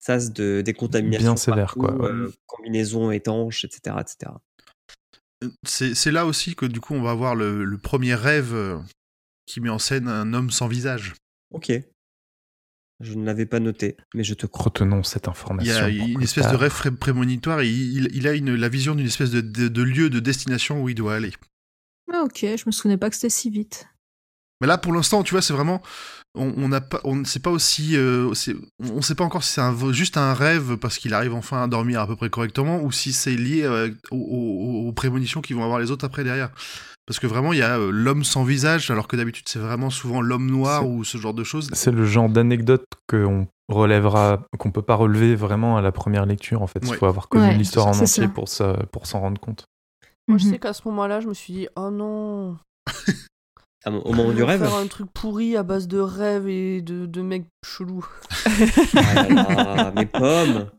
[0.00, 1.32] sas de décontamination.
[1.32, 2.30] Bien sévère, partout, quoi, ouais.
[2.46, 3.96] combinaison étanche, etc.
[4.00, 4.32] etc.
[5.64, 8.78] C'est là aussi que du coup on va avoir le, le premier rêve euh,
[9.46, 11.14] qui met en scène un homme sans visage.
[11.52, 11.72] Ok.
[13.00, 14.64] Je ne l'avais pas noté, mais je te crois.
[14.64, 15.84] Retenons cette Il y information.
[15.84, 19.06] a une espèce de rêve pré- prémonitoire et il, il a une, la vision d'une
[19.06, 21.32] espèce de, de- de lieu de destination où il doit aller.
[22.12, 23.86] Ah, ok, je me souvenais pas que c'était si vite.
[24.60, 25.80] Mais là pour l'instant tu vois c'est vraiment
[26.34, 28.32] on n'a pas on ne sait pas aussi euh,
[28.80, 31.62] on ne sait pas encore si c'est un, juste un rêve parce qu'il arrive enfin
[31.64, 35.40] à dormir à peu près correctement ou si c'est lié euh, aux, aux- aux prémonitions
[35.40, 36.50] qui vont avoir les autres après derrière.
[37.06, 39.90] Parce que vraiment il y a euh, l'homme sans visage alors que d'habitude c'est vraiment
[39.90, 41.70] souvent l'homme noir ou ce genre de choses.
[41.72, 46.62] C'est le genre d'anecdote qu'on relèvera, qu'on peut pas relever vraiment à la première lecture.
[46.62, 46.96] En fait, il Ouais.
[46.98, 48.28] faut avoir connu Ouais, l'histoire en entier ça.
[48.28, 49.64] pour ça, pour s'en rendre compte.
[50.28, 50.50] Moi, je Mhm.
[50.52, 52.58] sais qu'à ce moment-là, je me suis dit, oh non.
[53.84, 56.48] Ah, Au moment ils du vont rêve faire un truc pourri à base de rêves
[56.48, 58.06] et de, de mecs chelous.
[58.96, 59.28] Ah là
[59.74, 60.70] là, Mais pomme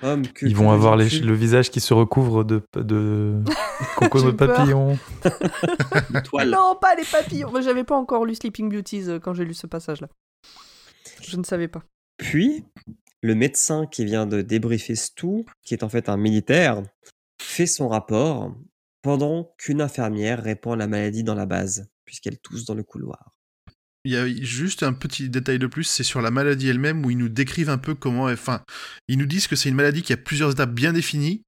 [0.00, 3.42] Pomme, que Ils vont avoir les- le visage qui se recouvre de, de
[4.00, 4.54] de peur.
[4.56, 4.96] papillon.
[5.24, 6.50] de toile.
[6.50, 7.50] Non, pas les papillons.
[7.50, 10.08] Moi, j'avais pas encore lu Sleeping Beauties euh, quand j'ai lu ce passage-là.
[11.22, 11.82] Je ne savais pas.
[12.16, 12.64] Puis,
[13.22, 16.80] le médecin qui vient de débriefer Stu, qui est en fait un militaire,
[17.42, 18.54] fait son rapport
[19.02, 23.30] pendant qu'une infirmière répand la maladie dans la base, puisqu'elle tousse dans le couloir.
[24.06, 27.10] Il y a juste un petit détail de plus, c'est sur la maladie elle-même où
[27.10, 28.24] ils nous décrivent un peu comment.
[28.24, 28.62] Enfin,
[29.06, 31.42] ils nous disent que c'est une maladie qui a plusieurs étapes bien définies,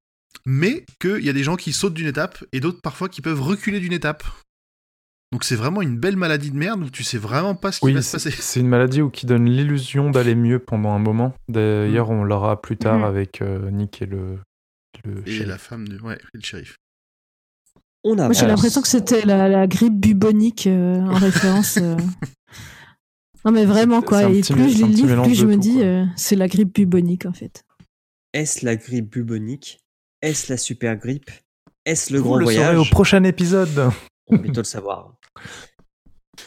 [0.45, 3.41] mais qu'il y a des gens qui sautent d'une étape et d'autres parfois qui peuvent
[3.41, 4.25] reculer d'une étape.
[5.33, 7.87] Donc c'est vraiment une belle maladie de merde où tu sais vraiment pas ce qui
[7.87, 8.43] Oui, va se c'est passer.
[8.43, 11.35] c'est une maladie où qui donne l'illusion d'aller mieux pendant un moment.
[11.49, 13.05] D'ailleurs, on l'aura plus tard Mhm.
[13.05, 14.39] avec euh, Nick et le.
[15.05, 15.47] le Et shérif.
[15.49, 15.99] la femme de.
[16.01, 16.77] Ouais, et le shérif.
[18.05, 21.76] On a Moi, j'ai l'impression que c'était la, la grippe bubonique euh, en référence.
[21.78, 21.96] euh.
[23.44, 24.24] Non, mais vraiment, quoi.
[24.24, 27.26] Et plus je un lis plus je me tout, dis, euh, c'est la grippe bubonique,
[27.26, 27.64] en fait.
[28.32, 29.80] Est-ce la grippe bubonique?
[30.22, 31.30] Est-ce la super grippe?
[31.86, 32.78] Est-ce le Vous grand le saurez voyage?
[32.78, 33.90] au prochain épisode.
[34.28, 35.14] On va bientôt le savoir.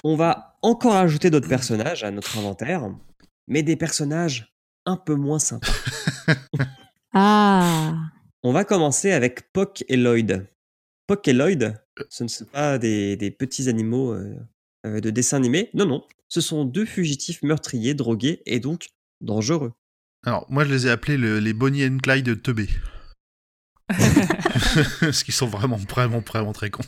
[0.03, 2.89] On va encore ajouter d'autres personnages à notre inventaire,
[3.47, 4.53] mais des personnages
[4.85, 5.71] un peu moins sympas.
[7.13, 7.93] Ah
[8.43, 10.47] On va commencer avec Pock et Lloyd.
[11.25, 11.79] Et Lloyd,
[12.09, 14.35] ce ne sont pas des, des petits animaux euh,
[14.85, 15.69] euh, de dessin animé.
[15.73, 16.03] Non, non.
[16.27, 18.87] Ce sont deux fugitifs meurtriers, drogués et donc
[19.21, 19.73] dangereux.
[20.25, 22.69] Alors, moi je les ai appelés le- les Bonnie and Clyde teubés.
[24.99, 26.83] Parce qu'ils sont vraiment, vraiment, vraiment très cons.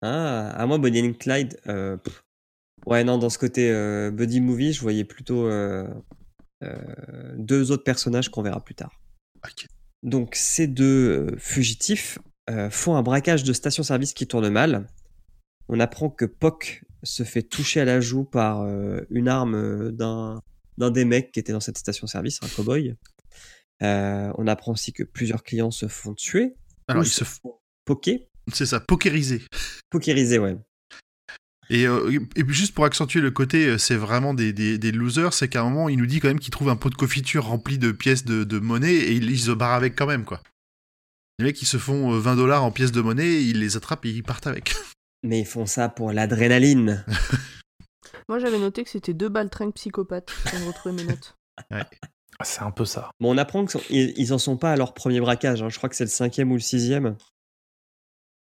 [0.00, 1.58] Ah, à moi, Bonnie and Clyde.
[1.66, 1.96] euh,
[2.86, 5.86] ouais, non, dans ce côté euh, buddy movie, je voyais plutôt euh,
[6.62, 8.92] euh, deux autres personnages qu'on verra plus tard.
[10.04, 10.84] Donc, ces deux
[11.32, 12.18] euh, fugitifs
[12.48, 14.86] euh, font un braquage de station-service qui tourne mal.
[15.68, 19.92] On apprend que Pock se fait toucher à la joue par euh, une arme euh,
[19.92, 20.42] d'un
[20.78, 22.94] d'un des mecs qui était dans cette station-service, un cow-boy.
[23.80, 26.54] On apprend aussi que plusieurs clients se font tuer.
[26.86, 28.20] Alors, ils se font poker.
[28.52, 29.42] C'est ça, pokériser.
[29.90, 30.56] Pokériser, ouais.
[31.68, 35.62] Et, euh, juste pour accentuer le côté, c'est vraiment des, des, des losers, c'est qu'à
[35.62, 37.90] un moment, il nous dit quand même qu'il trouve un pot de confiture rempli de
[37.90, 40.40] pièces de, de monnaie et il, il se barre avec quand même, quoi.
[41.38, 44.04] Les mecs, ils se font euh, 20 dollars en pièces de monnaie, ils les attrapent
[44.06, 44.74] et ils partent avec.
[45.22, 47.04] Mais ils font ça pour l'adrénaline.
[48.28, 50.32] Moi, j'avais noté que c'était deux baltringues psychopathes.
[50.52, 51.34] De retrouver mes notes.
[52.44, 53.10] C'est un peu ça.
[53.18, 55.60] Bon, on apprend qu'ils ils en sont pas à leur premier braquage.
[55.62, 55.68] hein.
[55.70, 57.16] Je crois que c'est le cinquième ou le sixième.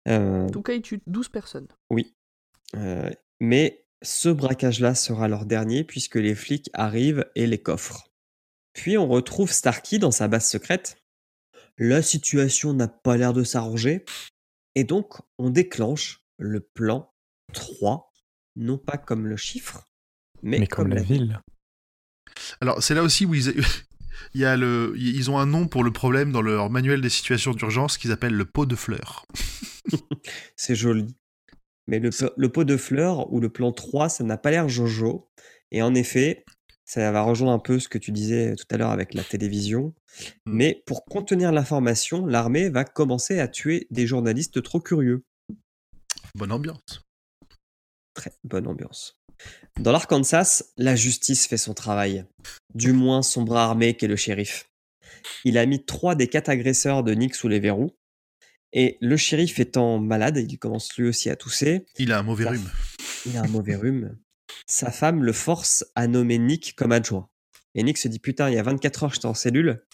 [0.08, 1.68] Euh, En tout cas, ils tuent 12 personnes.
[2.76, 3.10] euh,
[3.40, 8.08] mais Ce braquage-là sera leur dernier puisque les flics arrivent et les coffrent.
[8.74, 10.98] Puis on retrouve Starkey dans sa base secrète.
[11.78, 14.04] La situation n'a pas l'air de s'arranger.
[14.74, 17.12] Et donc on déclenche le plan
[17.52, 18.12] 3,
[18.56, 19.88] non pas comme le chiffre,
[20.42, 21.40] mais, Mais comme la ville.
[22.60, 23.54] Alors, c'est là aussi où ils,
[24.34, 27.08] il y a le, ils ont un nom pour le problème dans leur manuel des
[27.08, 29.26] situations d'urgence qu'ils appellent le pot de fleurs.
[30.56, 31.16] C'est joli.
[31.86, 35.30] Mais le, le pot de fleurs ou le plan 3, ça n'a pas l'air jojo.
[35.70, 36.44] Et en effet,
[36.88, 39.94] ça va rejoindre un peu ce que tu disais tout à l'heure avec la télévision.
[40.46, 40.52] Mm.
[40.52, 45.22] Mais pour contenir l'information, l'armée va commencer à tuer des journalistes trop curieux.
[46.34, 47.06] Bonne ambiance.
[48.14, 49.20] Très bonne ambiance.
[49.78, 52.24] Dans l'Arkansas, la justice fait son travail.
[52.74, 54.70] Du moins son bras armé qu'est le shérif.
[55.44, 57.94] Il a mis trois des quatre agresseurs de Nick sous les verrous.
[58.72, 61.84] Et le shérif étant malade, il commence lui aussi à tousser.
[61.98, 62.70] Il a un mauvais rhume.
[63.26, 64.16] Il a un mauvais rhume.
[64.66, 67.28] Sa femme le force à nommer Nick comme adjoint.
[67.74, 69.84] Et Nick se dit Putain, il y a 24 heures, j'étais en cellule.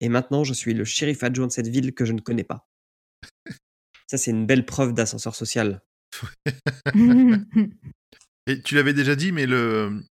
[0.00, 2.66] Et maintenant, je suis le shérif adjoint de cette ville que je ne connais pas.
[4.10, 5.80] Ça, c'est une belle preuve d'ascenseur social.
[8.46, 10.02] Et tu l'avais déjà dit, mais le,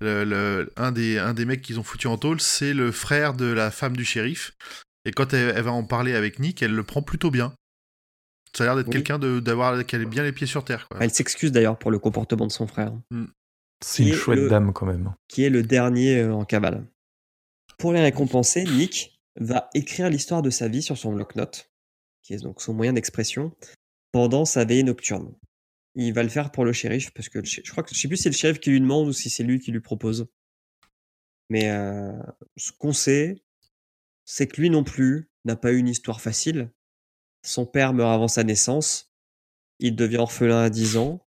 [0.00, 3.32] le, le- un, des, un des mecs qu'ils ont foutu en tôle, c'est le frère
[3.32, 4.52] de la femme du shérif.
[5.06, 7.54] Et quand elle, elle va en parler avec Nick, elle le prend plutôt bien.
[8.54, 8.92] Ça a l'air d'être Oui.
[8.92, 10.88] quelqu'un de- d'avoir a bien les pieds sur terre.
[10.88, 10.98] Quoi.
[11.00, 12.92] Elle s'excuse d'ailleurs pour le comportement de son frère.
[13.82, 15.14] C'est Qui une est chouette le- dame quand même.
[15.28, 16.86] qui est le dernier euh, en cavale.
[17.78, 21.70] Pour les récompenser, Nick va écrire l'histoire de sa vie sur son bloc-notes,
[22.22, 23.56] qui est donc son moyen d'expression,
[24.12, 25.34] pendant sa veillée nocturne.
[25.94, 28.16] Il va le faire pour le shérif, parce que je crois que je sais plus
[28.18, 30.28] si c'est le shérif qui lui demande ou si c'est lui qui lui propose.
[31.48, 32.12] Mais euh,
[32.56, 33.42] ce qu'on sait,
[34.24, 36.70] c'est que lui non plus n'a pas eu une histoire facile.
[37.44, 39.10] Son père meurt avant sa naissance.
[39.78, 41.26] Il devient orphelin à 10 ans.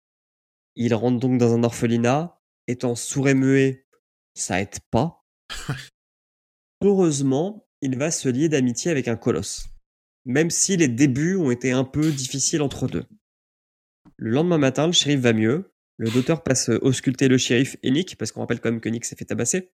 [0.75, 2.39] Il rentre donc dans un orphelinat.
[2.67, 3.85] Étant sourd et muet,
[4.33, 5.25] ça aide pas.
[6.81, 9.67] Heureusement, il va se lier d'amitié avec un colosse.
[10.25, 13.05] Même si les débuts ont été un peu difficiles entre deux.
[14.17, 15.73] Le lendemain matin, le shérif va mieux.
[15.97, 19.05] Le docteur passe ausculter le shérif et Nick, parce qu'on rappelle quand même que Nick
[19.05, 19.71] s'est fait tabasser.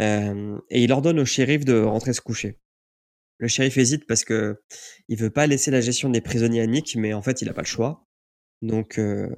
[0.00, 2.58] Euh, et il ordonne au shérif de rentrer se coucher.
[3.38, 4.60] Le shérif hésite parce que
[5.08, 7.54] il veut pas laisser la gestion des prisonniers à Nick, mais en fait, il a
[7.54, 8.04] pas le choix.
[8.62, 9.28] Donc, euh,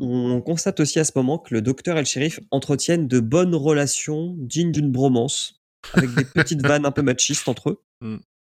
[0.00, 3.54] on constate aussi à ce moment que le docteur et le shérif entretiennent de bonnes
[3.54, 7.80] relations dignes d'une bromance, avec des petites vannes un peu machistes entre eux.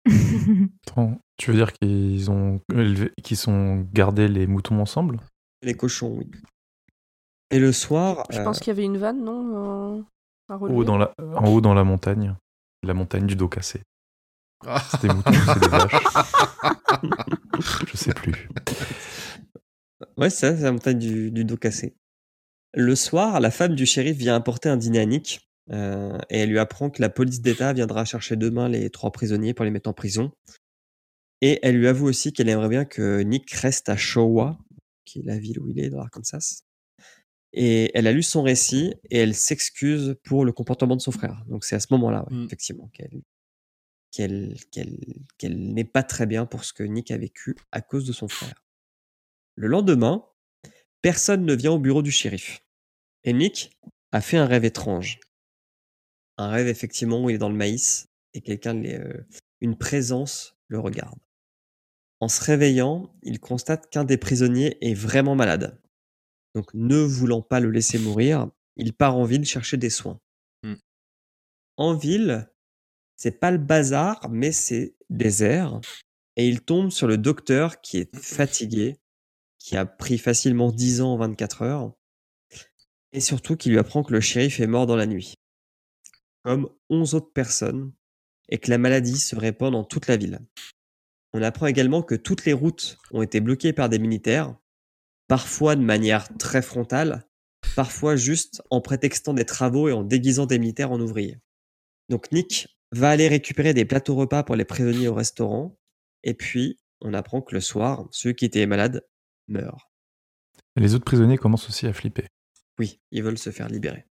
[0.87, 5.19] Attends, tu veux dire qu'ils ont élevé, qu'ils sont gardés les moutons ensemble?
[5.61, 6.29] Les cochons, oui.
[7.51, 10.01] Et le soir, Je euh, pense qu'il y avait une vanne, non euh,
[10.49, 12.35] à relever Haut dans la, En haut dans la montagne.
[12.83, 13.81] La montagne du dos cassé.
[14.65, 14.81] Ah.
[15.01, 15.91] Des moutons, c'est des vaches.
[17.87, 18.49] Je sais plus.
[20.17, 21.95] Ouais, c'est ça, c'est la montagne du, du dos cassé.
[22.73, 26.49] Le soir, la femme du shérif vient apporter un dîner à Nick euh, et elle
[26.49, 29.89] lui apprend que la police d'État viendra chercher demain les trois prisonniers pour les mettre
[29.89, 30.31] en prison.
[31.41, 34.57] Et elle lui avoue aussi qu'elle aimerait bien que Nick reste à Showa,
[35.05, 36.61] qui est la ville où il est dans l'Arkansas.
[37.53, 41.43] Et elle a lu son récit et elle s'excuse pour le comportement de son frère.
[41.47, 42.45] Donc c'est à ce moment-là, ouais, Mm.
[42.45, 43.21] effectivement, qu'elle
[44.11, 44.97] qu'elle qu'elle
[45.37, 48.27] qu'elle n'est pas très bien pour ce que Nick a vécu à cause de son
[48.27, 48.63] frère.
[49.59, 50.25] Le lendemain,
[51.01, 52.63] personne ne vient au bureau du shérif.
[53.25, 53.77] Et Nick
[54.13, 55.19] a fait un rêve étrange.
[56.37, 59.21] Un rêve effectivement où il est dans le maïs et quelqu'un, euh,
[59.59, 61.19] une présence le regarde.
[62.21, 65.77] En se réveillant, il constate qu'un des prisonniers est vraiment malade.
[66.55, 70.21] Donc ne voulant pas le laisser mourir, il part en ville chercher des soins.
[70.63, 70.75] Hmm.
[71.75, 72.49] En ville,
[73.17, 75.81] c'est pas le bazar, mais c'est désert.
[76.37, 78.95] Et il tombe sur le docteur qui est fatigué,
[79.69, 81.93] qui a pris facilement 10 ans en 24 heures,
[83.11, 85.35] et surtout qui lui apprend que le shérif est mort dans la nuit,
[86.43, 87.93] comme 11 autres personnes,
[88.49, 90.39] et que la maladie se répand dans toute la ville.
[91.33, 94.57] On apprend également que toutes les routes ont été bloquées par des militaires,
[95.27, 97.27] parfois de manière très frontale,
[97.75, 101.37] parfois juste en prétextant des travaux et en déguisant des militaires en ouvriers.
[102.09, 105.77] Donc Nick va aller récupérer des plateaux repas pour les prisonniers au restaurant,
[106.23, 109.05] et puis on apprend que le soir, ceux qui étaient malades
[110.75, 112.27] les autres prisonniers commencent aussi à flipper.
[112.79, 114.05] Oui, ils veulent se faire libérer.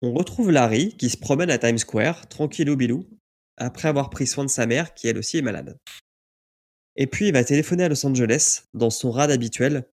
[0.00, 3.08] On retrouve Larry qui se promène à Times Square, tranquillou bilou,
[3.56, 5.78] après avoir pris soin de sa mère qui elle aussi est malade.
[6.96, 9.86] Et puis il va téléphoner à Los Angeles, dans son rad habituel,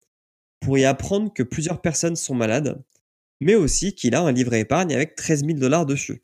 [0.62, 2.82] pour y apprendre que plusieurs personnes sont malades,
[3.40, 6.20] mais aussi qu'il a un livret épargne avec 13 000 dollars dessus.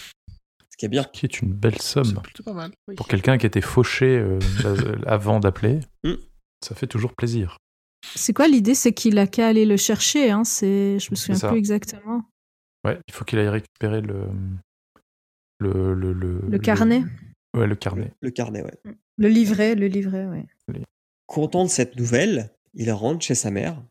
[0.72, 1.04] Ce qui est bien.
[1.04, 2.20] Ce qui est une belle somme.
[2.22, 2.72] plutôt pas mal.
[2.88, 2.96] Oui.
[2.96, 4.40] Pour quelqu'un qui était fauché euh,
[5.06, 6.16] avant d'appeler, Mm.
[6.66, 7.58] ça fait toujours plaisir.
[8.16, 8.76] C'est quoi l'idée?
[8.76, 10.30] C'est qu'il a qu'à aller le chercher.
[10.32, 12.24] Hein c'est, je me souviens plus exactement.
[12.84, 14.28] Ouais, il faut qu'il aille récupérer le.
[15.60, 17.04] Le, le, le, Le carnet,
[17.56, 18.12] Ouais, le carnet.
[18.20, 18.78] Le carnet, ouais.
[19.18, 20.46] le livret, le livret, ouais.
[21.28, 23.82] Content de cette nouvelle, il rentre chez sa mère.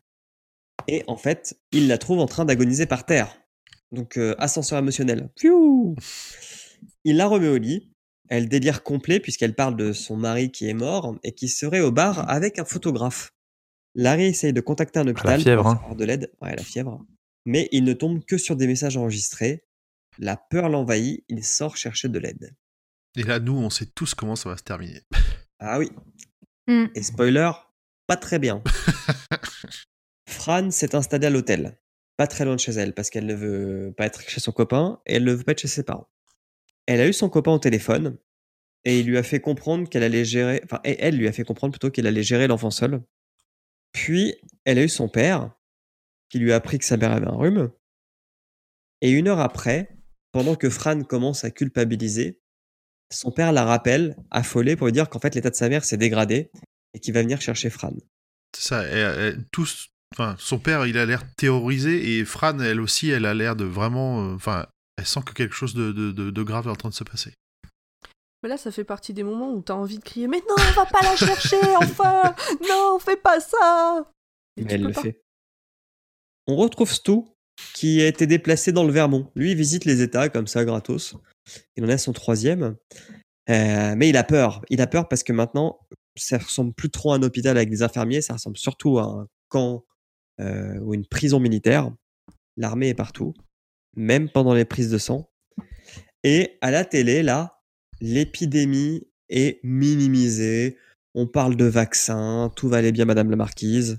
[0.87, 3.35] Et en fait, il la trouve en train d'agoniser par terre.
[3.93, 5.31] Donc, euh, ascenseur émotionnel.
[5.35, 5.97] Piou
[7.05, 7.91] il la remet au lit.
[8.29, 11.93] Elle délire complet puisqu'elle parle de son mari qui est mort et qui serait au
[11.93, 13.34] bar avec un photographe.
[13.95, 15.76] Larry essaye de contacter un hôpital fièvre, pour hein.
[15.76, 16.32] avoir de l'aide.
[16.40, 17.05] Ouais, la fièvre.
[17.45, 19.64] Mais il ne tombe que sur des messages enregistrés.
[20.18, 21.24] La peur l'envahit.
[21.28, 22.55] Il sort chercher de l'aide.
[23.16, 25.03] Et là, nous, on sait tous comment ça va se terminer.
[25.61, 25.90] Ah oui.
[26.66, 26.86] Hmm.
[26.95, 27.51] Et spoiler,
[28.07, 28.62] pas très bien.
[30.28, 31.78] Fran s'est installée à l'hôtel,
[32.16, 35.01] pas très loin de chez elle, parce qu'elle ne veut pas être chez son copain
[35.07, 36.09] et elle ne veut pas être chez ses parents.
[36.86, 38.18] Elle a eu son copain au téléphone
[38.84, 41.45] et il lui a fait comprendre qu'elle allait gérer, enfin, et elle lui a fait
[41.45, 43.03] comprendre plutôt qu'elle allait gérer l'enfant seul.
[43.95, 44.34] Puis,
[44.64, 45.51] elle a eu son père
[46.28, 47.70] qui lui a appris que sa mère avait un rhume.
[49.01, 49.97] Et une heure après,
[50.32, 52.40] pendant que Fran commence à culpabiliser,
[53.12, 55.97] son père la rappelle, affolé, pour lui dire qu'en fait l'état de sa mère s'est
[55.97, 56.51] dégradé
[56.92, 57.92] et qu'il va venir chercher Fran.
[58.57, 58.84] Ça.
[59.53, 63.55] tous, enfin, son père, il a l'air terrorisé et Fran, elle aussi, elle a l'air
[63.55, 64.66] de vraiment, euh, enfin,
[64.97, 67.34] elle sent que quelque chose de grave est en train de se passer.
[68.45, 70.72] Mais là, ça fait partie des moments où t'as envie de crier Mais non, on
[70.74, 72.34] va pas la chercher, enfin
[72.68, 74.07] Non, fais pas ça
[74.59, 75.01] Et Mais elle le pas.
[75.01, 75.22] fait.
[76.47, 77.20] On retrouve Stu
[77.72, 79.30] qui a été déplacé dans le Vermont.
[79.34, 81.16] Lui, il visite les États comme ça, gratos.
[81.76, 82.76] Il en a son troisième.
[83.49, 84.61] Euh, mais il a peur.
[84.68, 85.80] Il a peur parce que maintenant,
[86.14, 89.26] ça ressemble plus trop à un hôpital avec des infirmiers, ça ressemble surtout à un
[89.49, 89.86] camp
[90.42, 91.90] euh, ou une prison militaire.
[92.59, 93.32] L'armée est partout,
[93.97, 95.30] même pendant les prises de sang.
[96.24, 97.54] Et à la télé, là,
[98.01, 100.78] l'épidémie est minimisée.
[101.14, 103.99] On parle de vaccins, tout va aller bien, Madame la Marquise.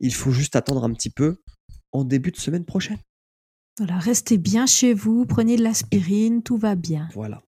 [0.00, 1.42] Il faut juste attendre un petit peu
[1.92, 2.98] en début de semaine prochaine.
[3.78, 7.08] Voilà, restez bien chez vous, prenez de l'aspirine, tout va bien.
[7.14, 7.42] Voilà.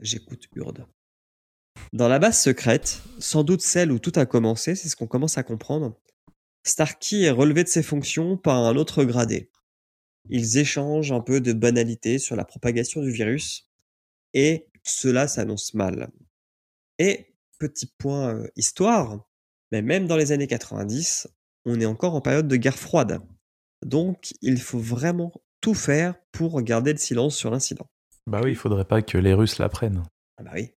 [0.00, 0.86] J'écoute Urde.
[1.92, 5.38] Dans la base secrète, sans doute celle où tout a commencé, c'est ce qu'on commence
[5.38, 5.96] à comprendre,
[6.64, 9.50] Starkey est relevé de ses fonctions par un autre gradé.
[10.28, 13.68] Ils échangent un peu de banalité sur la propagation du virus,
[14.34, 16.10] et cela s'annonce mal.
[16.98, 19.26] Et, petit point euh, histoire,
[19.70, 21.28] mais même dans les années 90,
[21.64, 23.20] on est encore en période de guerre froide.
[23.84, 27.86] Donc, il faut vraiment tout faire pour garder le silence sur l'incident.
[28.26, 30.02] Bah oui, il faudrait pas que les Russes la prennent.
[30.38, 30.70] Ah bah oui.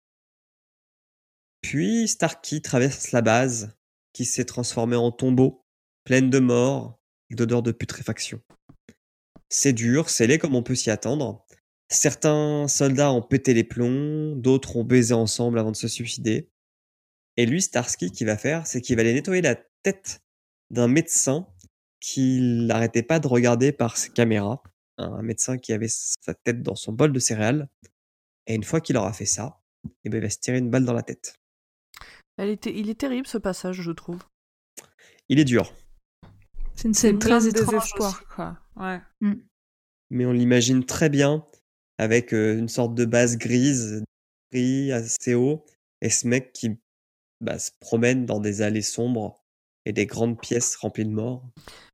[1.60, 3.76] Puis Starkey traverse la base,
[4.12, 5.64] qui s'est transformée en tombeau,
[6.04, 7.00] pleine de morts,
[7.30, 8.40] d'odeurs de putréfaction.
[9.48, 11.44] C'est dur, c'est laid comme on peut s'y attendre.
[11.88, 16.48] Certains soldats ont pété les plombs, d'autres ont baisé ensemble avant de se suicider.
[17.36, 20.20] Et lui, Starsky, qui va faire, c'est qu'il va aller nettoyer la tête
[20.70, 21.46] d'un médecin
[22.00, 24.62] qu'il n'arrêtait pas de regarder par ses caméras.
[24.98, 27.68] Un médecin qui avait sa tête dans son bol de céréales.
[28.46, 29.60] Et une fois qu'il aura fait ça,
[30.04, 31.36] eh ben, il va se tirer une balle dans la tête.
[32.38, 32.74] Elle était...
[32.76, 34.22] Il est terrible ce passage, je trouve.
[35.28, 35.72] Il est dur,
[36.74, 37.92] C'est une scène très étrange.
[37.94, 38.58] quoi.
[38.76, 39.00] Ouais.
[40.10, 41.44] mais on l'imagine très bien
[41.98, 44.04] avec euh, une sorte de base grise,
[44.52, 45.64] gris assez haut,
[46.00, 46.78] et ce mec qui
[47.40, 49.42] bah, se promène dans des allées sombres
[49.84, 51.48] et des grandes pièces remplies de morts.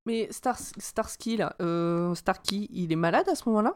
[0.07, 0.59] Mais Star...
[0.59, 3.75] Starsky, là, euh, Starkey, il est malade à ce moment-là?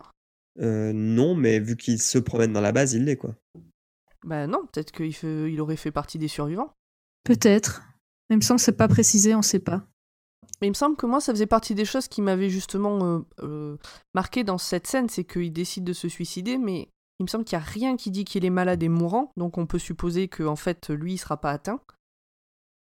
[0.60, 3.36] Euh, non, mais vu qu'il se promène dans la base, il l'est quoi.
[4.24, 5.52] Bah non, peut-être qu'il fait...
[5.52, 6.72] il aurait fait partie des survivants.
[7.24, 7.82] Peut-être.
[8.30, 9.86] Il me semble que c'est pas précisé, on sait pas.
[10.60, 13.18] Mais il me semble que moi, ça faisait partie des choses qui m'avaient justement euh,
[13.42, 13.76] euh,
[14.14, 16.88] marqué dans cette scène, c'est qu'il décide de se suicider, mais
[17.18, 19.58] il me semble qu'il n'y a rien qui dit qu'il est malade et mourant, donc
[19.58, 21.80] on peut supposer que en fait, lui, il sera pas atteint.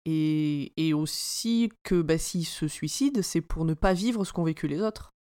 [0.05, 4.43] Et, et aussi que bah, s'il se suicide, c'est pour ne pas vivre ce qu'ont
[4.43, 5.13] vécu les autres.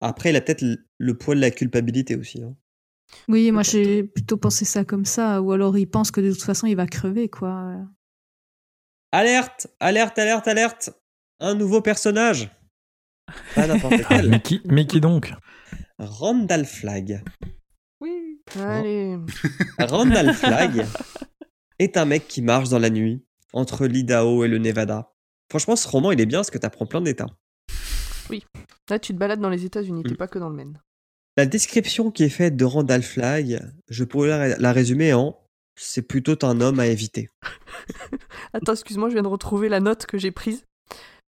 [0.00, 0.64] Après, il a peut-être
[0.98, 2.42] le- poids de la culpabilité aussi.
[2.42, 2.56] hein.
[3.28, 6.42] Oui, moi j'ai plutôt pensé ça comme ça, ou alors il pense que de toute
[6.42, 7.74] façon il va crever, quoi.
[9.12, 10.90] Alerte, alerte, alerte, alerte
[11.40, 12.50] Un nouveau personnage
[13.54, 14.28] Pas n'importe Ah, quel.
[14.30, 15.32] mais, qui, mais qui donc?
[15.98, 17.22] Randall Flagg.
[18.00, 18.40] Oui.
[18.58, 19.16] Allez.
[19.78, 20.84] Randall Flagg
[21.78, 25.12] est un mec qui marche dans la nuit entre l'Idaho et le Nevada.
[25.50, 27.26] Franchement, ce roman, il est bien parce que t'apprends plein d'états.
[28.88, 30.16] Là, tu te balades dans les États-Unis, t'es Mm.
[30.16, 30.80] pas que dans le Maine.
[31.36, 35.36] La description qui est faite de Randall Flagg, je pourrais la, la résumer en
[35.76, 37.28] c'est plutôt un homme à éviter.
[38.52, 40.64] Attends, excuse-moi, je viens de retrouver la note que j'ai prise.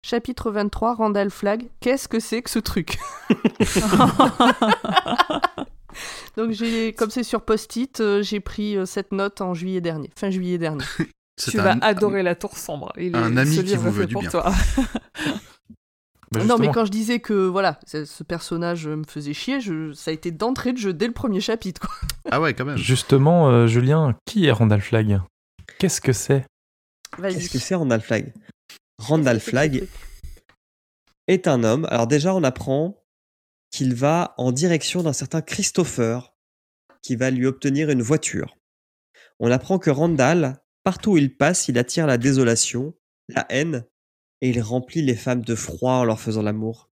[0.08, 1.64] Chapitre 23, Randall Flag.
[1.80, 2.98] Qu'est-ce que c'est que ce truc
[6.36, 10.10] Donc, j'ai, comme c'est sur post-it, euh, j'ai pris euh, cette note en juillet dernier,
[10.14, 10.84] fin juillet dernier.
[11.36, 12.92] C'est Tu un- vas adorer la tour sombre.
[12.96, 14.30] Il un est, ami ce qui livre vous est veut fait du pour bien.
[14.30, 14.52] toi.
[16.30, 19.58] Bah, non, mais justement, quand je disais que voilà, ce ce personnage me faisait chier,
[19.60, 19.92] je...
[19.94, 21.80] ça a été d'entrée de jeu dès le premier chapitre.
[21.80, 21.90] Quoi.
[22.30, 22.76] Ah ouais, quand même.
[22.76, 25.20] Justement, euh, Julien, qui est Randall Flagg?
[25.80, 26.44] Qu'est-ce que c'est?
[27.18, 27.34] Vas-y.
[27.34, 28.32] Qu'est-ce que c'est Randall Flagg?
[28.98, 29.86] Randall Flagg
[31.26, 31.86] est un homme.
[31.90, 33.02] Alors déjà, on apprend
[33.70, 36.34] qu'il va en direction d'un certain Christopher
[37.02, 38.56] qui va lui obtenir une voiture.
[39.40, 42.94] On apprend que Randall, partout où il passe, il attire la désolation,
[43.28, 43.84] la haine,
[44.40, 46.88] et il remplit les femmes de froid en leur faisant l'amour.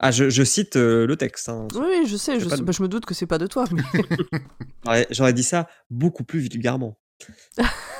[0.00, 1.48] Ah, je, je cite euh, le texte.
[1.48, 1.68] hein.
[1.74, 3.64] Oui, oui, je sais, je, de- bah, je me doute que c'est pas de toi.
[3.70, 3.82] mais-
[4.84, 6.98] J'aurais- J'aurais dit ça beaucoup plus vulgairement.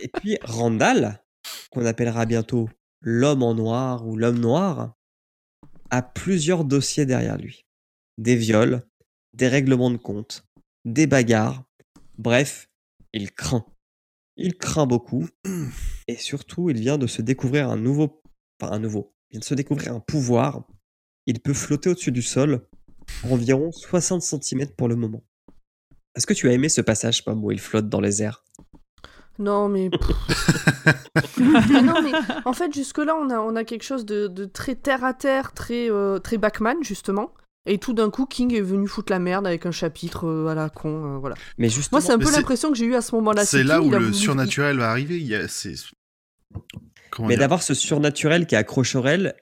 [0.00, 1.22] Et puis Randall,
[1.70, 2.68] qu'on appellera bientôt
[3.00, 4.94] l'homme en noir ou l'homme noir,
[5.90, 7.64] a plusieurs dossiers derrière lui.
[8.18, 8.82] Des viols,
[9.32, 10.44] des règlements de compte,
[10.84, 11.64] des bagarres.
[12.18, 12.68] Bref,
[13.12, 13.64] il craint.
[14.36, 15.28] Il craint beaucoup.
[16.08, 18.22] Et surtout, il vient de se découvrir un nouveau...
[18.60, 19.14] Enfin, un nouveau.
[19.30, 20.66] Il vient de se découvrir un pouvoir.
[21.26, 22.66] Il peut flotter au-dessus du sol
[23.24, 25.24] environ 60 cm pour le moment.
[26.14, 28.44] Est-ce que tu as aimé ce passage, Pam, où il flotte dans les airs
[29.38, 29.90] Non, mais.
[31.38, 32.12] Non, mais
[32.44, 35.52] en fait, jusque-là, on a, on a quelque chose de, de très terre à terre,
[35.52, 37.32] très, euh, très Backman, justement.
[37.66, 40.54] Et tout d'un coup, King est venu foutre la merde avec un chapitre euh, à
[40.54, 41.16] la con.
[41.16, 41.36] euh, voilà.
[41.58, 43.44] Mais justement, Moi, c'est un peu l'impression que j'ai eu à ce moment-là.
[43.44, 45.18] C'est là King, où le voulu- surnaturel va arriver.
[45.18, 45.74] Il y a, c'est...
[47.20, 49.34] Mais dire d'avoir ce surnaturel qui accroche Aurel,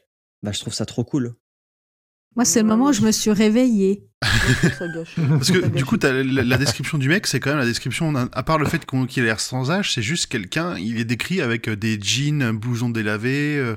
[0.42, 1.34] bah, je trouve ça trop cool.
[2.36, 4.04] Moi, c'est le moment où je me suis réveillée.
[4.22, 8.42] Parce que du coup, la, la description du mec, c'est quand même la description, à
[8.42, 11.68] part le fait qu'il a l'air sans âge, c'est juste quelqu'un, il est décrit avec
[11.68, 13.76] euh, des jeans, un blouson délavé, euh,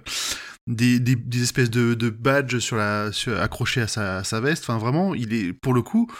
[0.67, 4.39] des, des, des espèces de, de badges sur la, sur- accrochés à sa, à sa
[4.41, 4.63] veste.
[4.67, 6.11] Enfin, vraiment, il est, pour le coup,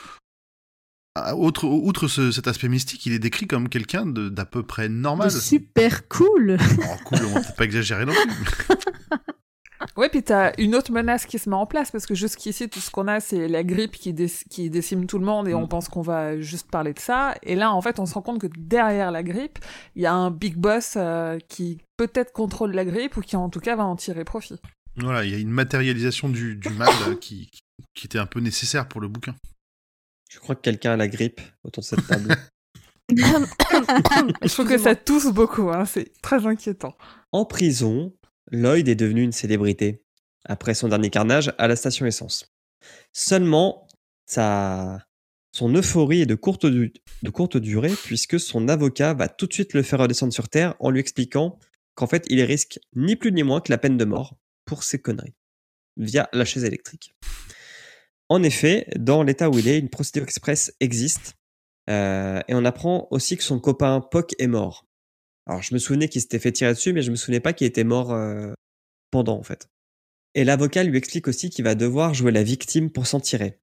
[1.35, 5.27] outre, outre ce- cet aspect mystique, il est décrit comme quelqu'un d'à peu près normal.
[5.29, 6.57] De super cool.
[6.79, 8.75] Oh, cool, on va peut-être pas exagérer non plus.
[9.95, 12.79] Ouais, puis t'as une autre menace qui se met en place parce que jusqu'ici, tout
[12.81, 15.63] ce qu'on a, c'est la grippe qui, déc- qui décime tout le monde et on
[15.63, 15.69] Mm.
[15.69, 17.35] pense qu'on va juste parler de ça.
[17.43, 19.59] Et là, en fait, on se rend compte que derrière la grippe,
[19.95, 23.49] il y a un big boss euh, qui peut-être contrôle la grippe ou qui en
[23.49, 24.59] tout cas va en tirer profit.
[24.97, 27.49] Voilà, il y a une matérialisation du, du mal euh, qui,
[27.93, 29.33] qui était un peu nécessaire pour le bouquin.
[30.29, 32.35] Je crois que quelqu'un a la grippe autour de cette table.
[33.09, 36.95] Je trouve que ça tousse beaucoup, hein, c'est très inquiétant.
[37.31, 38.13] en prison,
[38.51, 40.03] Lloyd est devenu une célébrité
[40.45, 42.53] après son dernier carnage à la station essence.
[43.13, 43.87] Seulement,
[44.25, 45.05] sa...
[45.51, 46.65] son euphorie est de courte,
[47.57, 50.99] durée puisque son avocat va tout de suite le faire redescendre sur Terre en lui
[50.99, 51.59] expliquant
[51.95, 54.99] qu'en fait, il risque ni plus ni moins que la peine de mort pour ses
[54.99, 55.35] conneries
[55.97, 57.13] via la chaise électrique.
[58.29, 61.35] En effet, dans l'état où il est, une procédure express existe
[61.89, 64.85] euh, et on apprend aussi que son copain Poc est mort.
[65.49, 67.65] Alors, je me souvenais qu'il s'était fait tirer dessus, mais je me souvenais pas qu'il
[67.65, 68.53] était mort euh,
[69.09, 69.67] pendant, en fait.
[70.35, 73.59] Et l'avocat lui explique aussi qu'il va devoir jouer la victime pour s'en tirer.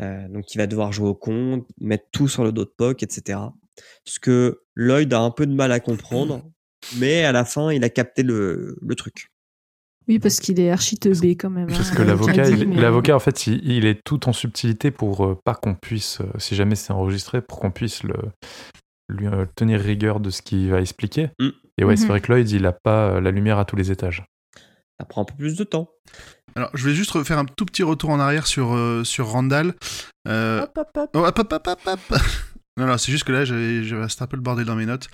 [0.00, 3.02] Euh, donc, il va devoir jouer au con, mettre tout sur le dos de Poc,
[3.02, 3.38] etc.
[4.06, 6.42] Ce que Lloyd a un peu de mal à comprendre,
[6.96, 9.30] mais à la fin, il a capté le, le truc.
[10.08, 11.66] Oui, parce qu'il est archi teubé quand même.
[11.66, 15.26] Parce hein, que avec l'avocat, mais- en fait, il, il est tout en subtilité pour
[15.26, 18.14] euh, pas qu'on puisse, euh, si jamais c'est enregistré, pour qu'on puisse le,
[19.08, 21.30] lui euh, tenir rigueur de ce qu'il va expliquer.
[21.40, 21.48] Mm.
[21.78, 22.08] Et ouais, c'est Mhm.
[22.10, 24.24] vrai que Lloyd, il a pas euh, la lumière à tous les étages.
[25.00, 25.88] Ça prend un peu plus de temps.
[26.56, 29.74] Alors, je vais juste refaire un tout petit retour en arrière sur, euh, sur Randall.
[30.28, 31.10] Euh, Hop, hop, hop.
[31.14, 32.00] Oh, hop, hop, hop, hop, hop.
[32.76, 35.08] Non, non, c'est juste que là, j'avais, un peu le bordel dans mes notes.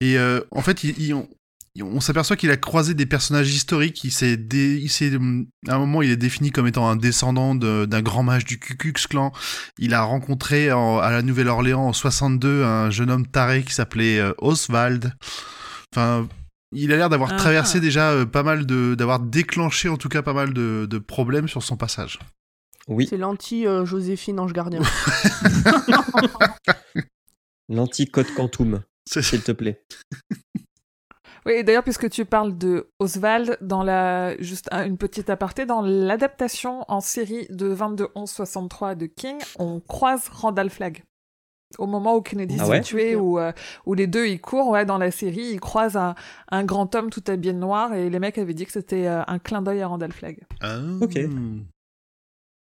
[0.00, 1.28] Et euh, en fait, il- il- on,
[1.80, 4.02] on s'aperçoit qu'il a croisé des personnages historiques.
[4.04, 5.12] Il s'est, dé- s'est,
[5.68, 8.58] à un moment, il est défini comme étant un descendant de- d'un grand mage du
[8.58, 9.32] Ku Klux Klan.
[9.78, 14.18] Il a rencontré en- à la Nouvelle-Orléans en 62 un jeune homme taré qui s'appelait
[14.18, 15.12] euh, Oswald.
[15.94, 16.26] Enfin,
[16.72, 17.36] il a l'air d'avoir Ah.
[17.36, 20.98] traversé déjà euh, pas mal de, d'avoir déclenché en tout cas pas mal de, de
[20.98, 22.18] problèmes sur son passage.
[22.88, 24.80] Oui, C'est l'anti-Joséphine Ange Gardien.
[27.68, 29.82] l'anti-code quantum, C'est- s'il te plaît.
[31.46, 35.80] Oui, d'ailleurs, puisque tu parles de Oswald, dans la juste un- une petite aparté, dans
[35.82, 41.02] l'adaptation en série de 22-11-63 de King, on croise Randall Flagg.
[41.76, 43.52] Au moment où Kennedy Ah ouais tuer, où, euh,
[43.84, 46.14] où les deux ils courent, ouais, dans la série, ils croisent un,
[46.50, 49.22] un grand homme tout habillé de noir, et les mecs avaient dit que c'était euh,
[49.26, 50.38] un clin d'œil à Randall Flagg.
[50.62, 50.78] Ah.
[51.02, 51.18] Ok.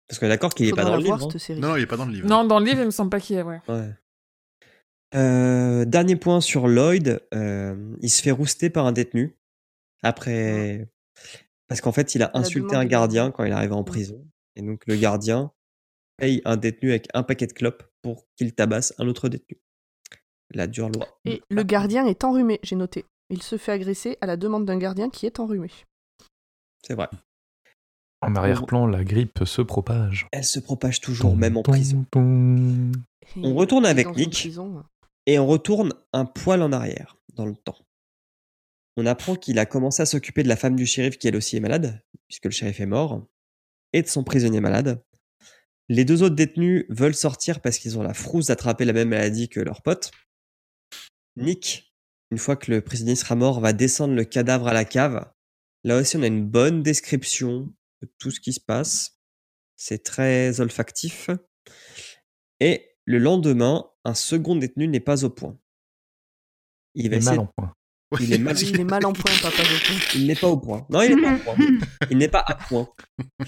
[0.07, 1.27] Parce qu'on est d'accord qu'il est pas dans le voir, livre.
[1.27, 1.29] hein.
[1.31, 1.59] cette série.
[1.61, 2.27] Non, non, il est pas dans le livre.
[2.27, 3.61] Non, dans le livre, il me semble pas qu'il y ait, ouais.
[3.69, 3.89] Ouais.
[5.15, 9.35] Euh, dernier point sur Lloyd, euh, il se fait rouster par un détenu
[10.03, 10.87] après
[11.67, 14.23] parce qu'en fait il a insulté un gardien quand il arrive en prison
[14.55, 15.51] et donc le gardien
[16.17, 19.57] paye un détenu avec un paquet de clopes pour qu'il tabasse un autre détenu.
[20.51, 21.07] la dure loi.
[21.25, 23.05] Et le gardien est enrhumé, j'ai noté.
[23.29, 25.69] Il se fait agresser à la demande d'un gardien qui est enrhumé.
[26.85, 27.07] C'est vrai.
[28.21, 30.27] En arrière-plan, la grippe se propage.
[30.31, 32.05] Elle se propage toujours, même en prison.
[32.15, 34.31] On retourne avec Nick.
[34.31, 34.83] prison,
[35.29, 37.77] Et on retourne un poil en arrière, dans le temps.
[38.97, 41.55] On apprend qu'il a commencé à s'occuper de la femme du shérif qui elle aussi
[41.55, 43.27] est malade, puisque le shérif est mort,
[43.93, 45.03] et de son prisonnier malade.
[45.87, 49.49] Les deux autres détenus veulent sortir parce qu'ils ont la frousse d'attraper la même maladie
[49.49, 50.09] que leur pote.
[51.35, 51.93] Nick,
[52.31, 55.31] une fois que le prisonnier sera mort, va descendre le cadavre à la cave.
[55.83, 59.19] Là aussi, on a une bonne description de tout ce qui se passe.
[59.75, 61.29] C'est très olfactif.
[62.59, 65.57] Et le lendemain, un second détenu n'est pas au point.
[66.95, 67.73] Il Il va est essayer mal en point.
[68.19, 69.63] Il est mal- Il est mal en point, papa.
[70.15, 70.85] Il n'est pas au point.
[70.89, 71.55] Non, il n'est pas au point.
[72.09, 72.89] Il n'est pas à point.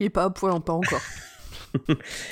[0.00, 1.00] Il est pas à point, pas encore.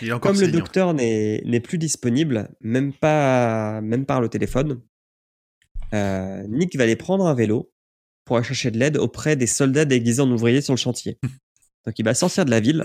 [0.02, 0.58] Il est encore Comme le saignant.
[0.58, 4.82] docteur n'est n'est plus disponible, même pas même par le téléphone,
[5.94, 7.72] euh, Nick va aller prendre un vélo
[8.24, 11.18] pour aller chercher de l'aide auprès des soldats déguisés en ouvriers sur le chantier.
[11.86, 12.84] Donc il va sortir de la ville.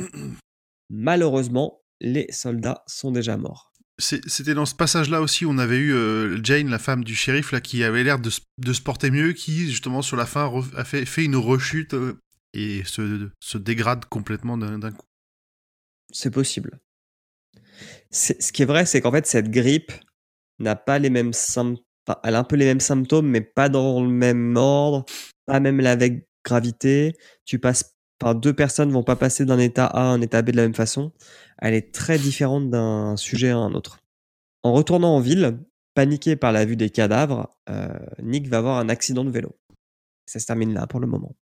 [0.89, 3.73] Malheureusement, les soldats sont déjà morts.
[3.97, 7.61] C'était dans ce passage-là aussi on avait eu euh, Jane, la femme du shérif, là,
[7.61, 11.37] qui avait l'air de, se- porter mieux, qui justement sur la fin a fait, une
[11.37, 12.19] rechute euh,
[12.53, 15.07] et se, dégrade complètement d'un coup.
[16.11, 16.79] C'est possible.
[18.11, 19.91] Ce qui est vrai, c'est qu'en fait, cette grippe
[20.59, 21.83] n'a pas les mêmes symptômes.
[22.23, 25.05] Elle a un peu les mêmes symptômes, mais pas dans le même ordre,
[25.45, 27.13] pas même avec gravité.
[27.45, 30.51] Tu passes par deux personnes vont pas passer d'un état A à un état B
[30.51, 31.11] de la même façon.
[31.59, 33.99] Elle est très différente d'un sujet à un autre.
[34.63, 35.59] En retournant en ville,
[35.93, 37.87] paniqué par la vue des cadavres, euh,
[38.21, 39.55] Nick va avoir un accident de vélo.
[40.25, 41.35] Ça se termine là pour le moment.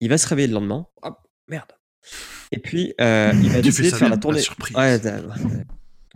[0.00, 0.86] Il va se réveiller le lendemain.
[1.02, 1.18] Hop,
[1.48, 1.72] merde.
[2.50, 4.38] Et puis, euh, il va décider de faire la tournée.
[4.38, 4.76] la surprise.
[4.76, 5.20] Ouais, t'as-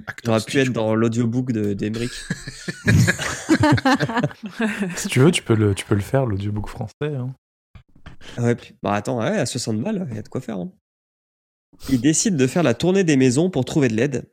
[0.08, 2.10] Acteur J'aurais pu être dans l'audiobook de- d'Emeric.
[4.96, 6.92] Si tu veux, tu peux le, tu peux le faire, l'audiobook français.
[7.02, 7.34] hein.
[8.38, 10.58] Ouais, puis- bah attends, ouais, à 60 balles, il y a de quoi faire.
[10.58, 10.72] hein.
[11.90, 14.30] Il décide de faire la tournée des maisons pour trouver de l'aide,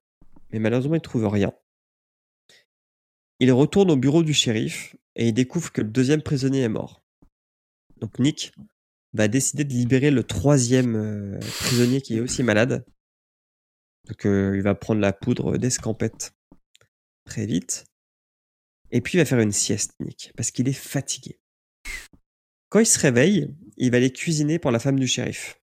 [0.52, 1.52] mais malheureusement, il trouve rien.
[3.40, 7.04] Il retourne au bureau du shérif et il découvre que le deuxième prisonnier est mort.
[7.98, 8.54] Donc Nick
[9.14, 12.86] va décider de libérer le troisième euh, prisonnier qui est aussi malade.
[14.08, 16.34] Donc euh, il va prendre la poudre d'escampette
[17.26, 17.86] très vite.
[18.92, 21.40] Et puis il va faire une sieste, Nick, parce qu'il est fatigué.
[22.70, 25.60] Quand il se réveille, il va aller cuisiner pour la femme du shérif.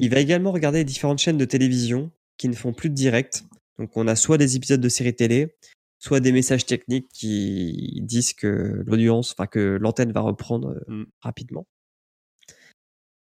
[0.00, 3.44] Il va également regarder les différentes chaînes de télévision qui ne font plus de direct.
[3.78, 5.54] Donc on a soit des épisodes de séries télé,
[5.98, 11.04] soit des messages techniques qui disent que l'audience, enfin que l'antenne va reprendre euh, Mm.
[11.20, 11.66] rapidement.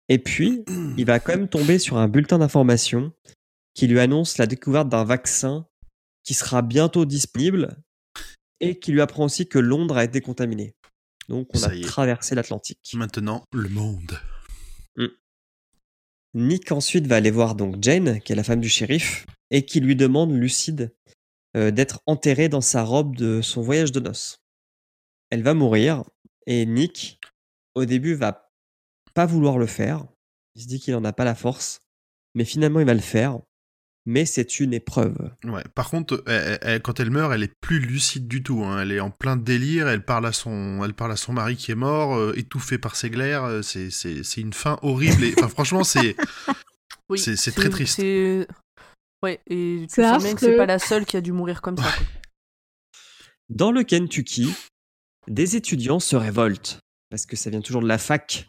[0.09, 0.65] Et puis,
[0.97, 3.13] il va quand même tomber sur un bulletin d'information
[3.75, 5.67] qui lui annonce la découverte d'un vaccin
[6.25, 7.77] qui sera bientôt disponible
[8.59, 10.75] et qui lui apprend aussi que Londres a été contaminé.
[11.31, 12.93] Donc on Ça a traversé l'Atlantique.
[12.95, 14.19] Maintenant, le monde.
[16.35, 19.81] Nick ensuite va aller voir donc Jane, qui est la femme du shérif, et qui
[19.81, 20.93] lui demande lucide
[21.57, 24.43] euh, d'être enterrée dans sa robe de son voyage de noces.
[25.31, 26.05] Elle va mourir
[26.47, 27.21] et Nick,
[27.75, 28.51] au début, va
[29.15, 30.07] pas vouloir le faire.
[30.57, 31.81] Il se dit qu'il en a pas la force,
[32.35, 33.41] mais finalement il va le faire.
[34.07, 35.17] Mais c'est une épreuve.
[35.45, 35.63] Ouais.
[35.75, 38.65] Par contre, elle- elle- quand elle meurt, elle est plus lucide du tout.
[38.65, 38.81] hein.
[38.81, 39.89] Elle est en plein délire.
[39.89, 42.97] Elle parle à son, elle parle à son mari qui est mort, euh, étouffé par
[42.97, 43.45] ses glaires.
[43.45, 45.23] euh, C'est, c'est, c'est une fin horrible.
[45.25, 46.17] Et, enfin, franchement, c'est,
[47.11, 47.97] Oui, C'est- c'est très triste.
[47.97, 48.47] c'est-
[49.23, 51.61] Ouais, et tu C'est sens bien que c'est pas la seule qui a dû mourir
[51.61, 51.83] comme ça.
[51.83, 51.93] quoi.
[53.51, 54.55] Dans le Kentucky,
[55.29, 56.79] des étudiants se révoltent
[57.11, 58.49] parce que ça vient toujours de la fac.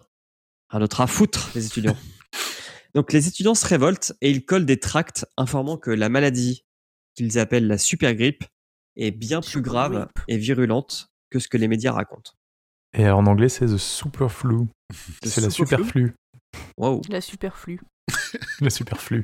[0.69, 1.97] Un autre à foutre, les étudiants.
[2.93, 6.63] Donc les étudiants se révoltent et ils collent des tracts informant que la maladie
[7.15, 8.43] qu'ils appellent la super grippe
[8.97, 12.31] est bien plus Super grave et virulente que ce que les médias racontent.
[12.97, 14.67] Et en anglais, c'est the superflu.
[15.23, 16.13] C'est la superflu?
[16.77, 17.01] Wow.
[17.09, 17.79] La superflu.
[18.59, 19.23] La superflu.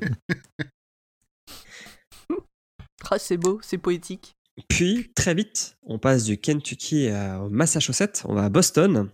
[3.10, 4.34] Ah, c'est beau, c'est poétique.
[4.70, 9.10] Puis, très vite, on passe du Kentucky à- au Massachusetts, on va à Boston,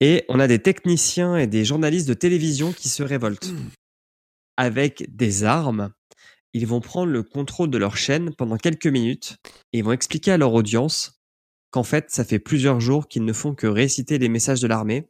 [0.00, 3.52] et on a des techniciens et des journalistes de télévision qui se révoltent.
[4.60, 5.94] Avec des armes,
[6.52, 9.38] ils vont prendre le contrôle de leur chaîne pendant quelques minutes
[9.72, 11.22] et ils vont expliquer à leur audience
[11.70, 15.08] qu'en fait, ça fait plusieurs jours qu'ils ne font que réciter les messages de l'armée.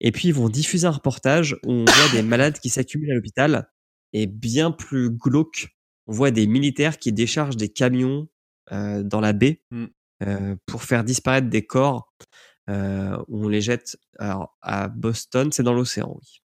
[0.00, 3.14] Et puis, ils vont diffuser un reportage où on voit des malades qui s'accumulent à
[3.14, 3.70] l'hôpital
[4.12, 5.68] et bien plus glauque,
[6.08, 8.28] on voit des militaires qui déchargent des camions
[8.72, 9.86] euh, dans la baie Mm.
[10.24, 12.12] euh, pour faire disparaître des corps
[12.70, 16.42] euh, où on les jette alors, à Boston, c'est dans l'océan, oui.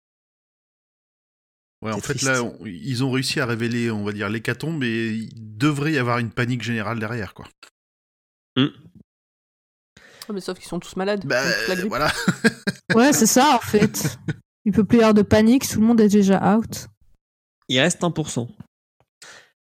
[1.84, 2.24] Ouais, en fait, triste.
[2.24, 6.18] là, on- ils ont réussi à révéler, on va dire, l'hécatombe et devrait y avoir
[6.18, 7.46] une panique générale derrière, quoi.
[8.56, 11.24] Ah, mais sauf qu'ils sont tous malades.
[11.26, 11.42] Bah,
[11.88, 12.10] voilà.
[12.94, 14.18] Ouais, c'est ça en fait.
[14.66, 16.86] Il peut plus y avoir de panique, tout le monde est déjà out.
[17.68, 18.48] Il reste 1%.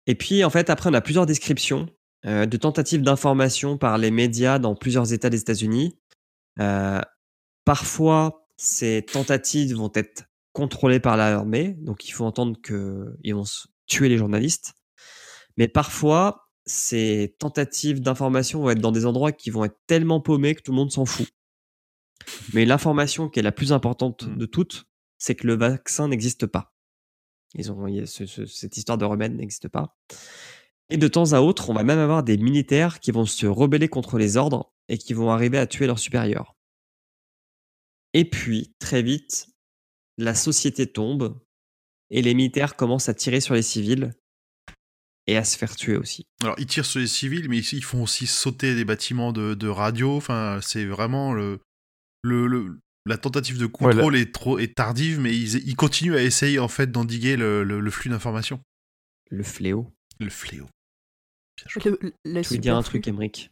[0.05, 1.89] Et puis, en fait, après, on a plusieurs descriptions
[2.25, 5.97] euh, de tentatives d'information par les médias dans plusieurs États des États-Unis.
[6.59, 7.01] Euh,
[7.65, 10.25] parfois, ces tentatives vont être
[10.57, 13.43] contrôlées par l'armée, donc il faut entendre qu'ils vont
[13.85, 14.73] tuer les journalistes.
[15.55, 20.55] Mais parfois, ces tentatives d'information vont être dans des endroits qui vont être tellement paumés
[20.55, 21.29] que tout le monde s'en fout.
[22.53, 24.37] Mais l'information qui est la plus importante Mm.
[24.37, 24.85] de toutes,
[25.19, 26.73] c'est que le vaccin n'existe pas.
[27.53, 29.95] Ils ont, ce- ce- cette histoire de remède n'existe pas.
[30.89, 33.89] Et de temps à autre, on va même avoir des militaires qui vont se rebeller
[33.89, 36.55] contre les ordres et qui vont arriver à tuer leurs supérieurs.
[38.13, 39.47] Et puis, très vite,
[40.17, 41.39] la société tombe
[42.09, 44.13] et les militaires commencent à tirer sur les civils
[45.27, 46.25] et à se faire tuer aussi.
[46.41, 49.67] Alors, ils tirent sur les civils, mais ils font aussi sauter des bâtiments de, de
[49.67, 50.15] radio.
[50.15, 51.59] Enfin, c'est vraiment le,
[52.23, 56.23] le, le- la tentative de contrôle est trop est tardive, mais ils, ils continuent à
[56.23, 58.59] essayer en fait d'endiguer le, le- le flux d'informations.
[59.29, 59.93] Le fléau.
[60.19, 60.67] Le fléau.
[61.57, 61.97] Bien joué.
[62.01, 63.51] Le- la Tu veux dire un truc, Emmerich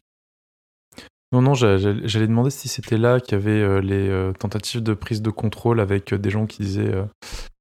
[1.31, 4.31] Non, non, j'a- j'a- j'allais demander si c'était là qu'il y avait euh, les euh,
[4.33, 6.93] tentatives de prise de contrôle avec euh, des gens qui disaient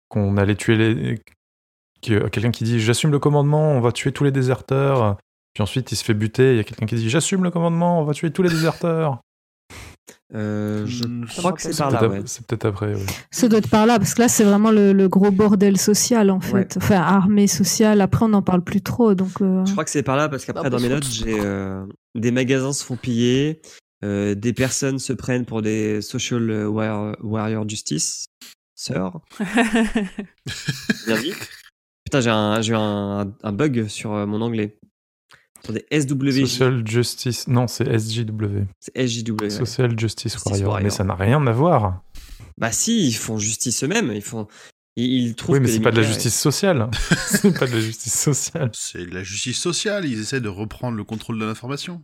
[0.09, 1.19] qu'on allait tuer les.
[2.03, 5.17] que- Quelqu'un qui dit J'assume le commandement, on va tuer tous les déserteurs.
[5.55, 6.53] Puis ensuite, il se fait buter.
[6.53, 9.21] Il y a quelqu'un qui dit J'assume le commandement, on va tuer tous les déserteurs.
[10.35, 11.05] Euh, Je
[11.39, 12.23] crois que c'est par Peut-être là, ouais.
[12.27, 13.03] C'est peut-être après, oui.
[13.31, 16.31] Ça doit être par là, parce que là, c'est vraiment le, le gros bordel social,
[16.31, 16.55] en fait.
[16.55, 16.69] Ouais.
[16.77, 19.41] Enfin, armée sociale, après, on n'en parle plus trop, donc...
[19.41, 21.87] euh, Je crois que c'est par là parce qu'après Bah, dans mes notes j'ai euh,
[22.17, 23.63] des magasins se font piller,
[24.05, 28.27] euh, des personnes se prennent pour des social warrior, warrior justice,
[28.75, 29.21] sœurs.
[31.07, 31.33] Bien dit.
[32.05, 32.21] Putain
[32.61, 34.79] j'ai eu un, un bug sur mon anglais.
[35.73, 37.49] Des SWJ, Social Justice.
[37.49, 38.65] Non, c'est SJW.
[38.81, 39.43] c'est SJW.
[39.43, 39.51] ouais.
[39.51, 40.69] Social Justice Justice Warrior.
[40.69, 40.85] Warrior.
[40.85, 42.03] Mais ça n'a rien à voir.
[42.59, 44.47] Bah si ils font justice eux-mêmes, ils font
[44.97, 46.89] ils, ils trouvent Oui, mais que c'est pas de la justice sociale.
[47.27, 48.71] c'est pas de la justice sociale.
[48.75, 50.05] C'est de la justice sociale.
[50.07, 52.03] Ils essaient de reprendre le contrôle de l'information.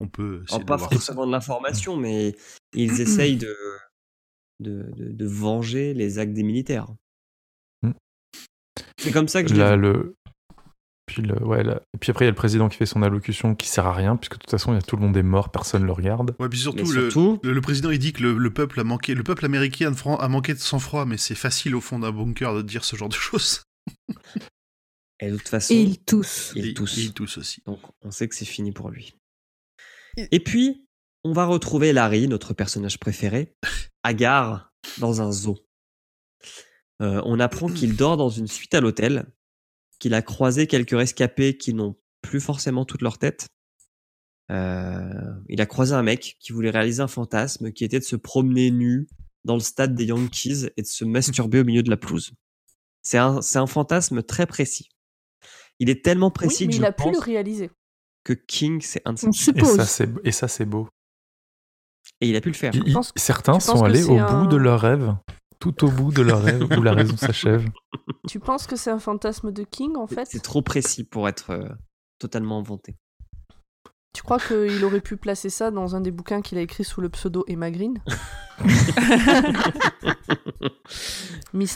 [0.00, 2.34] On peut essayer de pas forcément de l'information, mais
[2.74, 3.54] ils essayent de,
[4.60, 6.88] de, de, de venger les actes des militaires.
[7.82, 7.92] Mm.
[8.98, 10.16] C'est comme ça que je Là, le...
[11.12, 11.42] Puis, le...
[11.44, 13.68] Ouais, là- Et puis après, il y a le président qui fait son allocution qui
[13.68, 15.50] sert à rien, puisque de toute façon, il y a tout le monde est mort,
[15.50, 16.34] personne le regarde.
[16.38, 18.84] Ouais, puis surtout, le, surtout, le, le président il dit que le, le peuple a
[18.84, 22.54] manqué, le peuple américain a manqué de sang-froid, mais c'est facile au fond d'un bunker
[22.54, 23.62] de dire ce genre de choses.
[25.20, 26.52] et de toute façon, Et ils tous.
[26.56, 26.98] ils Et- toussent.
[26.98, 27.62] et ils toussent aussi.
[27.66, 29.14] Donc on sait que c'est fini pour lui.
[30.16, 30.86] Et- Et puis,
[31.24, 33.54] on va retrouver Larry, notre personnage préféré,
[34.02, 35.58] à gare dans un zoo.
[37.00, 39.26] Euh, on apprend qu'il dort dans une suite à l'hôtel,
[40.02, 43.46] qu'il a croisé quelques rescapés qui n'ont plus forcément toute leur tête.
[44.50, 48.16] Euh, il a croisé un mec qui voulait réaliser un fantasme qui était de se
[48.16, 49.06] promener nu
[49.44, 52.32] dans le stade des Yankees et de se masturber au milieu de la pelouse.
[53.02, 54.88] C'est un, c'est un fantasme très précis.
[55.78, 57.70] Il est tellement Oui, précis mais que il je a pu pense le réaliser.
[58.24, 59.26] que King, c'est un de ses...
[59.28, 59.76] On Et suppose.
[59.76, 60.88] ça, c'est et ça, c'est beau.
[62.20, 62.74] Et il a pu le faire.
[62.74, 65.14] Il- il- penses- certains sont allés au un- bout de leur rêve,
[65.70, 67.64] tout au bout de leur rêve, où la raison s'achève.
[68.28, 70.26] Tu penses que c'est un fantasme de King, en fait?
[70.30, 71.68] C'est trop précis pour être euh,
[72.18, 72.96] totalement inventé.
[74.14, 77.00] Tu crois qu'il aurait pu placer ça dans un des bouquins qu'il a écrit sous
[77.00, 77.94] le pseudo Emma Green?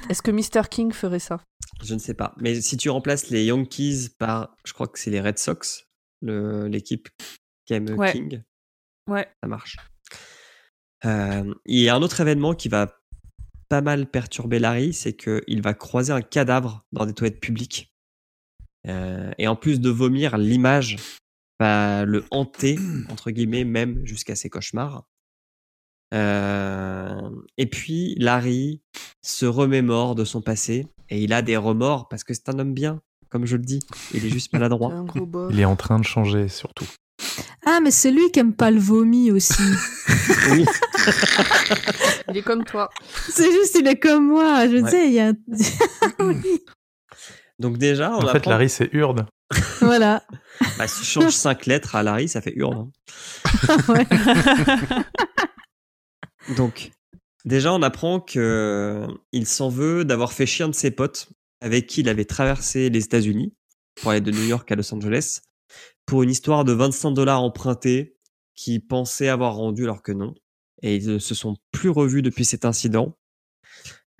[0.08, 0.68] Est-ce que Mr.
[0.68, 1.40] King ferait ça?
[1.82, 2.34] Je ne sais pas.
[2.38, 5.84] Mais si tu remplaces les Yankees par, je crois que c'est les Red Sox,
[6.22, 7.08] le- l'équipe
[7.66, 8.12] qui aime Ouais.
[8.12, 8.42] King,
[9.08, 9.28] Ouais.
[9.42, 9.76] ça marche.
[11.04, 12.94] Euh, il y a un autre événement qui va
[13.68, 17.92] pas mal perturber Larry, c'est qu'il va croiser un cadavre dans des toilettes publiques.
[18.86, 20.96] Euh, et en plus de vomir, l'image
[21.60, 22.78] va le hanter,
[23.10, 25.04] entre guillemets, même jusqu'à ses cauchemars.
[26.14, 28.80] Euh, et puis, Larry
[29.22, 32.74] se remémore de son passé et il a des remords parce que c'est un homme
[32.74, 33.80] bien, comme je le dis.
[34.14, 35.04] Il est juste maladroit.
[35.50, 36.86] Il est en train de changer, surtout.
[37.64, 39.62] Ah, mais c'est lui qui aime pas le vomi aussi.
[40.50, 40.64] Oui.
[42.28, 42.90] Il est comme toi.
[43.28, 44.66] c'est juste, il est comme moi.
[44.68, 44.90] Je Ouais.
[44.90, 45.32] sais, il y a.
[46.20, 46.36] oui.
[47.58, 49.26] Donc déjà, on En fait, Larry, c'est Urde.
[49.80, 50.22] Voilà.
[50.78, 52.76] bah, si tu changes cinq lettres à Larry, ça fait hurle.
[52.76, 52.90] hein.
[53.88, 54.06] Ouais.
[56.56, 56.90] Donc,
[57.44, 61.28] déjà, on apprend que euh, il s'en veut d'avoir fait chier un de ses potes
[61.60, 63.54] avec qui il avait traversé les États-Unis
[64.00, 65.40] pour aller de New York à Los Angeles
[66.06, 68.16] pour une histoire de 25 dollars empruntés
[68.54, 70.34] qu'il pensait avoir rendu alors que non.
[70.82, 73.16] Et ils ne se sont plus revus depuis cet incident.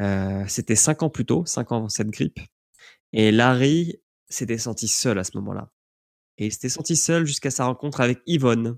[0.00, 2.40] Euh, C'était cinq ans plus tôt, cinq ans avant cette grippe.
[3.12, 5.70] Et Larry s'était senti seul à ce moment-là.
[6.38, 8.76] et il s'était senti seul jusqu'à sa rencontre avec Yvonne.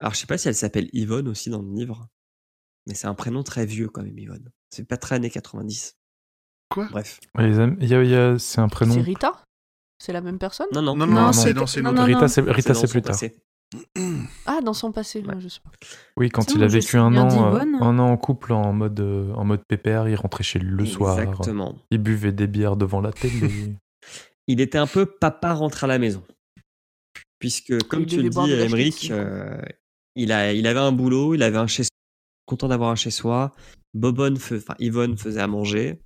[0.00, 2.08] Alors, je sais pas si elle s'appelle Yvonne aussi dans le livre,
[2.86, 4.50] mais c'est un prénom très vieux quand même, Yvonne.
[4.70, 5.96] C'est pas très années 90.
[6.68, 6.88] Quoi?
[6.90, 7.20] Bref.
[7.38, 8.94] Les am- il y a- il y a- C'est un prénom.
[8.94, 9.44] C'est Rita?
[9.98, 10.66] C'est la même personne?
[10.72, 10.94] Non, non.
[10.96, 12.00] Non, non, Non, non, c'est- c'est non, c'est une non, autre.
[12.00, 12.42] non, Rita, c'est
[12.88, 13.16] plus tard.
[14.46, 15.34] Ah, dans son passé, Ouais.
[15.38, 15.70] je sais pas.
[16.16, 17.76] Oui, quand il a vécu un an, euh, d'Yvonne.
[17.80, 20.86] un an en couple en mode, euh, en mode pépère, il rentrait chez lui le
[20.86, 21.20] soir.
[21.20, 21.76] Exactement.
[21.90, 23.30] Il buvait des bières devant la télé.
[24.48, 26.24] Il était un peu papa rentre à la maison.
[27.38, 29.56] Puisque, comme Il tu le dis, Emmerich, euh,
[30.16, 31.84] il, a, il avait un boulot, il avait un chez
[32.46, 33.54] content d'avoir un chez soi.
[33.94, 36.00] Bobonne, enfin Yvonne faisait à manger.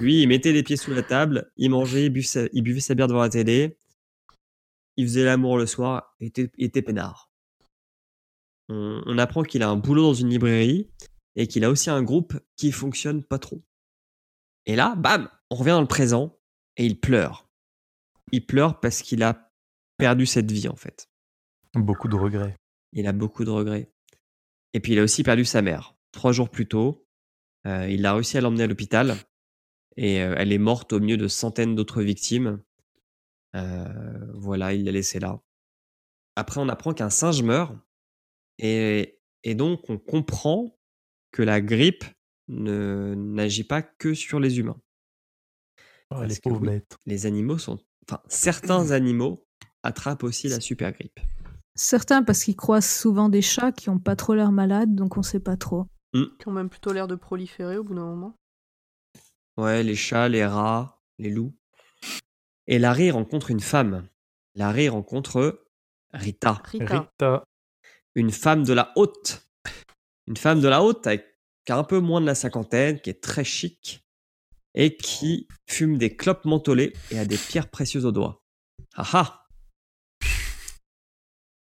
[0.00, 2.80] Lui, il mettait les pieds sous la table, il mangeait, il buvait sa, il buvait
[2.80, 3.76] sa bière devant la télé.
[4.96, 7.30] Il faisait l'amour le soir, il était, peinard.
[8.68, 10.90] On, on apprend qu'il a un boulot dans une librairie
[11.36, 13.62] et qu'il a aussi un groupe qui fonctionne pas trop.
[14.66, 16.38] Et là, bam, on revient dans le présent
[16.76, 17.48] et il pleure.
[18.32, 19.52] Il pleure parce qu'il a
[19.96, 21.08] perdu cette vie en fait.
[21.74, 22.56] Beaucoup de regrets.
[22.92, 23.90] Il a beaucoup de regrets.
[24.72, 25.94] Et puis il a aussi perdu sa mère.
[26.12, 27.06] Trois jours plus tôt,
[27.66, 29.16] euh, il a réussi à l'emmener à l'hôpital
[29.96, 32.62] et euh, elle est morte au milieu de centaines d'autres victimes.
[33.54, 35.40] Euh, voilà, il l'a laissée là.
[36.36, 37.74] Après, on apprend qu'un singe meurt
[38.58, 40.76] et, et donc on comprend
[41.30, 42.04] que la grippe
[42.48, 44.80] ne n'agit pas que sur les humains.
[46.10, 46.80] Oh, Parce les que oui.
[47.06, 47.78] Les animaux sont,
[48.08, 49.46] enfin certains animaux
[49.82, 51.20] attrapent aussi la super grippe.
[51.74, 55.22] Certains parce qu'ils croisent souvent des chats qui ont pas trop l'air malades, donc on
[55.22, 55.86] sait pas trop.
[56.12, 58.38] Qui ont même plutôt l'air de proliférer au bout d'un moment.
[59.56, 61.52] Ouais, les chats, les rats, les loups.
[62.66, 64.06] Et Larry rencontre une femme.
[64.54, 65.64] Larry rencontre
[66.12, 67.00] Rita, Rita.
[67.18, 67.44] Rita.
[68.14, 69.46] une femme de la haute.
[70.26, 71.26] Une femme de la haute avec
[71.66, 74.04] qui a un peu moins de la cinquantaine, qui est très chic
[74.74, 78.42] et qui fume des clopes mentholées et a des pierres précieuses aux doigts.
[78.96, 79.46] Ah ah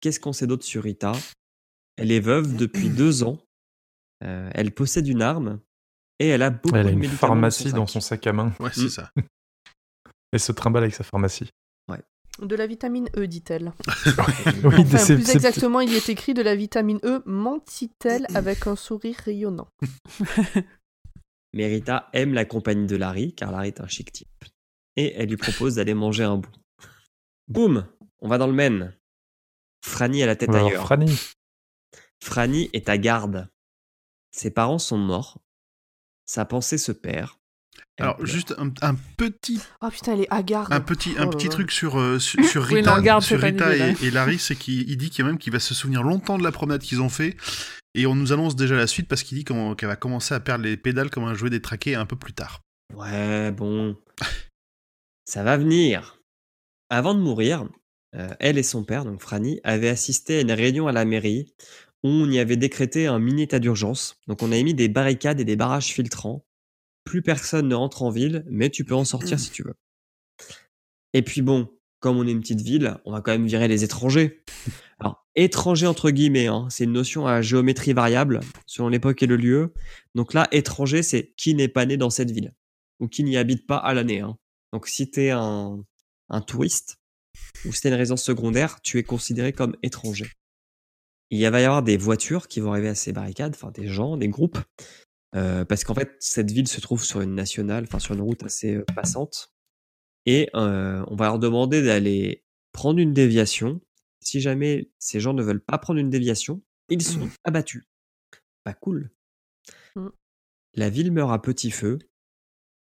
[0.00, 1.12] Qu'est-ce qu'on sait d'autre sur Rita?
[1.96, 3.38] Elle est veuve depuis deux ans.
[4.24, 5.60] Euh, elle possède une arme
[6.18, 8.54] et elle a beaucoup Elle a de une médicaments pharmacie dans son sac à main.
[8.60, 8.88] Ouais, c'est Mm.
[8.90, 9.10] ça.
[10.32, 11.50] Elle se trimballe avec sa pharmacie.
[12.42, 13.72] De la vitamine E, dit-elle.
[14.62, 18.66] Oui, Enfin, c'est- plus exactement, il y est écrit de la vitamine E, mentit-elle avec
[18.66, 19.68] un sourire rayonnant.
[21.54, 24.28] Mais Rita aime la compagnie de Larry, car Larry est un chic type.
[24.96, 26.52] Et elle lui propose d'aller manger un bout.
[27.48, 27.86] Boum
[28.20, 28.94] On va dans le Maine.
[29.82, 30.84] Franny a la tête ailleurs.
[30.84, 31.18] Franny.
[32.22, 33.48] Franny est à garde.
[34.30, 35.40] Ses parents sont morts.
[36.26, 37.30] Sa pensée se perd.
[37.98, 38.26] Alors, pleure.
[38.26, 40.72] juste un, un petit, Oh putain, elle est hagarde.
[40.72, 43.74] un petit, Oh un petit truc sur, euh, sur, sur Oui, Rita, non, sur Rita
[43.76, 46.42] et, et Larry, c'est qu'il il dit qu'il même qu'il va se souvenir longtemps de
[46.42, 47.36] la promenade qu'ils ont fait.
[47.94, 50.40] Et on nous annonce déjà la suite parce qu'il dit qu'on- qu'elle va commencer à
[50.40, 52.60] perdre les pédales comme un jouet détraqué un peu plus tard.
[52.94, 53.96] Ouais, bon.
[55.24, 56.18] Ça va venir.
[56.90, 57.66] Avant de mourir,
[58.14, 61.54] euh, elle et son père, donc Franny, avaient assisté à une réunion à la mairie
[62.04, 64.18] où on y avait décrété un mini état d'urgence.
[64.28, 66.44] Donc on a mis des barricades et des barrages filtrants.
[67.06, 69.74] Plus personne ne rentre en ville, mais tu peux en sortir si tu veux.
[71.14, 71.70] Et puis bon,
[72.00, 74.42] comme on est une petite ville, on va quand même virer les étrangers.
[74.98, 79.36] Alors, étranger entre guillemets, hein, c'est une notion à géométrie variable selon l'époque et le
[79.36, 79.72] lieu.
[80.16, 82.52] Donc là, étranger, c'est qui n'est pas né dans cette ville
[82.98, 84.20] ou qui n'y habite pas à l'année.
[84.20, 84.36] hein.
[84.72, 85.78] Donc si tu es un,
[86.28, 86.98] un touriste
[87.64, 90.30] ou si tu une résidence secondaire, tu es considéré comme étranger.
[91.30, 94.16] Il va y avoir des voitures qui vont arriver à ces barricades, enfin des gens,
[94.16, 94.58] des groupes,
[95.34, 98.42] euh, parce qu'en fait cette ville se trouve sur une nationale, enfin sur une route
[98.44, 99.52] assez euh, passante,
[100.24, 103.80] et euh, on va leur demander d'aller prendre une déviation.
[104.20, 107.84] Si jamais ces gens ne veulent pas prendre une déviation, ils sont abattus.
[108.64, 109.10] Pas cool.
[109.94, 110.08] Mm.
[110.74, 111.98] La ville meurt à petit feu,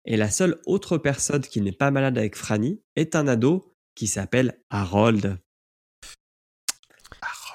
[0.05, 4.07] et la seule autre personne qui n'est pas malade avec Franny est un ado qui
[4.07, 5.39] s'appelle Harold.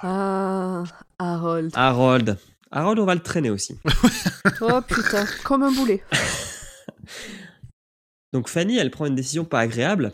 [0.01, 0.83] Ah,
[1.17, 1.71] Harold.
[1.75, 2.37] Harold.
[2.71, 3.77] Harold, on va le traîner aussi.
[4.61, 6.03] Oh putain, comme un boulet.
[8.33, 10.13] Donc Fanny, elle prend une décision pas agréable,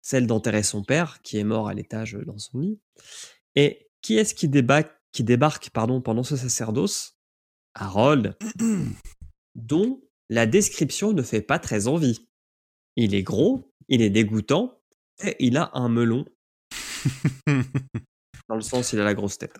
[0.00, 2.80] celle d'enterrer son père, qui est mort à l'étage dans son lit.
[3.54, 7.18] Et qui est-ce qui débarque, qui débarque pardon, pendant ce sacerdoce?
[7.74, 8.36] Harold,
[9.54, 10.00] dont
[10.30, 12.26] la description ne fait pas très envie.
[12.96, 14.80] Il est gros, il est dégoûtant,
[15.22, 16.24] et il a un melon.
[18.48, 19.58] Dans le sens, il a la grosse tête.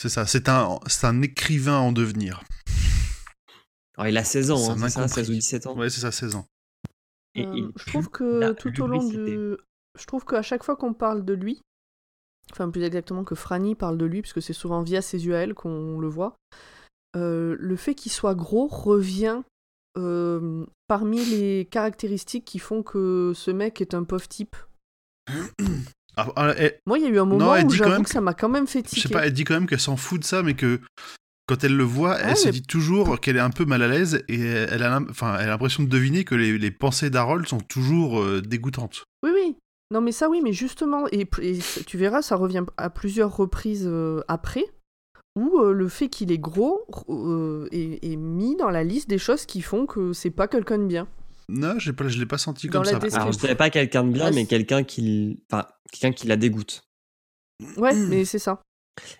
[0.00, 2.44] C'est ça, c'est un, c'est un écrivain en devenir.
[3.96, 5.24] Alors, il a 16 ans, C'est hein, ça, incompris.
[5.24, 5.76] 16 ou 17 ans.
[5.76, 6.46] Ouais, c'est ça, 16 ans.
[7.34, 9.56] Et Euh, je trouve que tout au long du.
[9.98, 11.60] Je trouve qu'à chaque fois qu'on parle de lui,
[12.52, 15.40] enfin plus exactement que Franny parle de lui, puisque c'est souvent via ses yeux à
[15.40, 16.36] elle qu'on le voit,
[17.16, 19.42] euh, le fait qu'il soit gros revient
[19.96, 24.54] euh, parmi les caractéristiques qui font que ce mec est un pauvre type.
[26.18, 28.20] Ah, ah, elle- Moi, il y a eu un moment elle où j'avoue que ça
[28.20, 29.14] m'a quand même fait je sais tiquer.
[29.14, 30.80] pas, elle dit quand même qu'elle s'en fout de ça, mais que
[31.46, 33.88] quand elle le voit, Ah, elle se dit toujours qu'elle est un peu mal à
[33.88, 37.08] l'aise et elle a, l'im- enfin, elle a l'impression de deviner que les, les pensées
[37.08, 39.04] d'Harold sont toujours euh, dégoûtantes.
[39.22, 39.56] Oui, oui.
[39.90, 43.86] Non, mais ça, oui, mais justement, et, et tu verras, ça revient à plusieurs reprises
[43.86, 44.64] euh, après,
[45.36, 46.84] où euh, le fait qu'il est gros
[47.72, 50.84] est, est mis dans la liste des choses qui font que c'est pas quelqu'un de
[50.86, 51.08] bien.
[51.48, 53.16] Non, j'ai pas, je l'ai pas senti Dans comme ça.
[53.16, 56.82] Alors, je dirais pas quelqu'un de bien, mais quelqu'un qui, enfin, quelqu'un qui la dégoûte.
[57.76, 58.62] Ouais, mais c'est ça.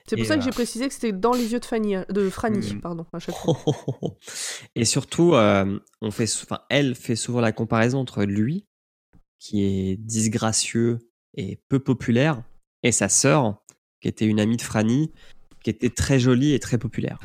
[0.07, 1.97] C'est pour Et, ça que euh, j'ai précisé que c'était dans les yeux de Fanny,
[1.97, 2.81] euh, de Franny, Mm.
[2.81, 3.57] pardon, à chaque fois.
[4.75, 8.67] Et surtout, euh, on fait, enfin, elle fait souvent la comparaison entre lui,
[9.39, 10.99] qui est disgracieux
[11.35, 12.43] et peu populaire,
[12.83, 13.63] et sa sœur,
[14.01, 15.13] qui était une amie de Franny,
[15.63, 17.21] qui était très jolie et très populaire.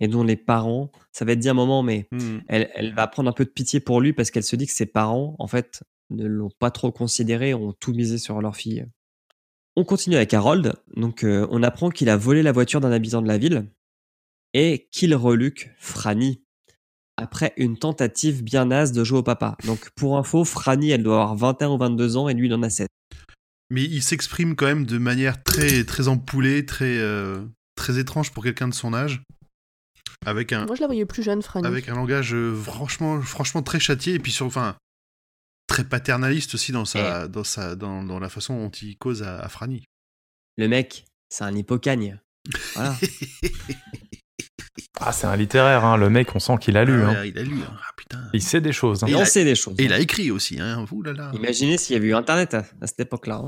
[0.00, 2.38] Et dont les parents, ça va être dit un moment, mais Hmm.
[2.48, 4.72] elle, elle va prendre un peu de pitié pour lui parce qu'elle se dit que
[4.72, 8.86] ses parents, en fait, ne l'ont pas trop considéré, ont tout misé sur leur fille.
[9.74, 10.74] On continue avec Harold.
[10.96, 13.66] Donc, euh, on apprend qu'il a volé la voiture d'un habitant de la ville
[14.54, 16.42] et qu'il reluque Franny
[17.18, 19.56] après une tentative bien naze de jouer au papa.
[19.64, 22.62] Donc, pour info, Franny, elle doit avoir 21 ou 22 ans et lui, il en
[22.62, 22.88] a 7.
[23.70, 27.42] Mais il s'exprime quand même de manière très, très empoulée, très, euh,
[27.74, 29.22] très étrange pour quelqu'un de son âge.
[30.24, 31.66] Avec un, Moi, je la voyais plus jeune, Franny.
[31.66, 34.76] avec un langage euh, franchement, franchement très châtié et puis sur, enfin,
[35.68, 39.38] très paternaliste aussi dans, sa, dans, sa, dans, dans la façon dont il cause à,
[39.40, 39.84] à Franny.
[40.56, 42.18] Le mec, c'est un hippocagne.
[42.74, 42.96] Voilà.
[45.00, 45.96] Ah, c'est un littéraire, hein.
[45.98, 47.02] le mec, on sent qu'il a lu.
[47.02, 47.24] Ah hein.
[47.24, 47.76] Il a lu, hein.
[47.78, 48.20] ah putain.
[48.32, 49.04] Il sait des choses.
[49.04, 49.06] hein.
[49.08, 49.74] Et il on a- sait des choses.
[49.78, 50.84] Et il a écrit aussi, hein.
[50.90, 51.30] Ouh là là.
[51.34, 53.42] Imaginez s'il y avait eu Internet à, à cette époque-là.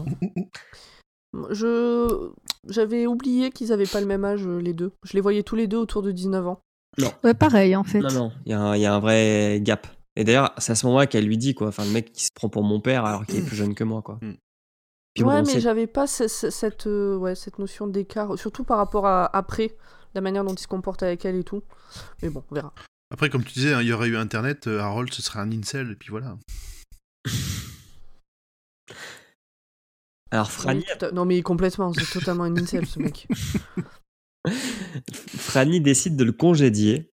[1.51, 2.31] Je
[2.69, 4.93] j'avais oublié qu'ils avaient pas le même âge euh, les deux.
[5.05, 6.61] Je les voyais tous les deux autour de 19 ans.
[7.23, 8.01] Ouais, pareil, en fait.
[8.01, 9.87] Non, non, il y, a un- il y a un vrai gap.
[10.17, 11.69] Et d'ailleurs, c'est à ce moment-là qu'elle lui dit, quoi.
[11.69, 13.85] Enfin, le mec qui se prend pour mon père alors qu'il est plus jeune que
[13.85, 14.19] moi, quoi.
[14.21, 14.35] Mm.
[15.15, 19.25] Puis ouais, mais j'avais pas cette euh, ouais, cette notion d'écart, surtout par rapport à
[19.37, 19.77] après
[20.15, 21.63] la manière dont il se comporte avec elle et tout.
[22.23, 22.73] Mais bon, on verra.
[23.13, 25.51] Après, comme tu disais, hein, il y aurait eu Internet, euh, Harold, ce serait un
[25.53, 26.37] incel, et puis voilà.
[30.31, 33.27] Alors, Franny, Oui, tout à- Non mais complètement, c'est totalement un incel ce mec.
[35.37, 37.11] Franny décide de le congédier,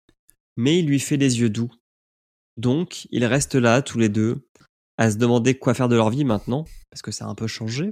[0.56, 1.70] mais il lui fait les yeux doux.
[2.56, 4.46] Donc, ils restent là, tous les deux,
[4.98, 7.46] à se demander quoi faire de leur vie maintenant, parce que ça a un peu
[7.46, 7.90] changé.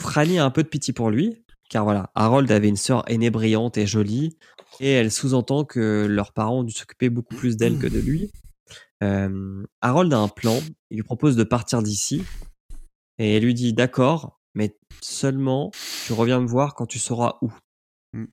[0.00, 3.30] Franny a un peu de pitié pour lui, car voilà, Harold avait une sœur aînée
[3.30, 4.36] brillante et jolie,
[4.80, 8.30] et elle sous-entend que leurs parents ont dû s'occuper beaucoup plus d'elle que de lui.
[9.02, 10.60] Euh, Harold a un plan,
[10.90, 12.22] il lui propose de partir d'ici,
[13.18, 15.70] et elle lui dit d'accord, mais seulement
[16.06, 17.52] tu reviens me voir quand tu sauras où.
[18.12, 18.26] Mm.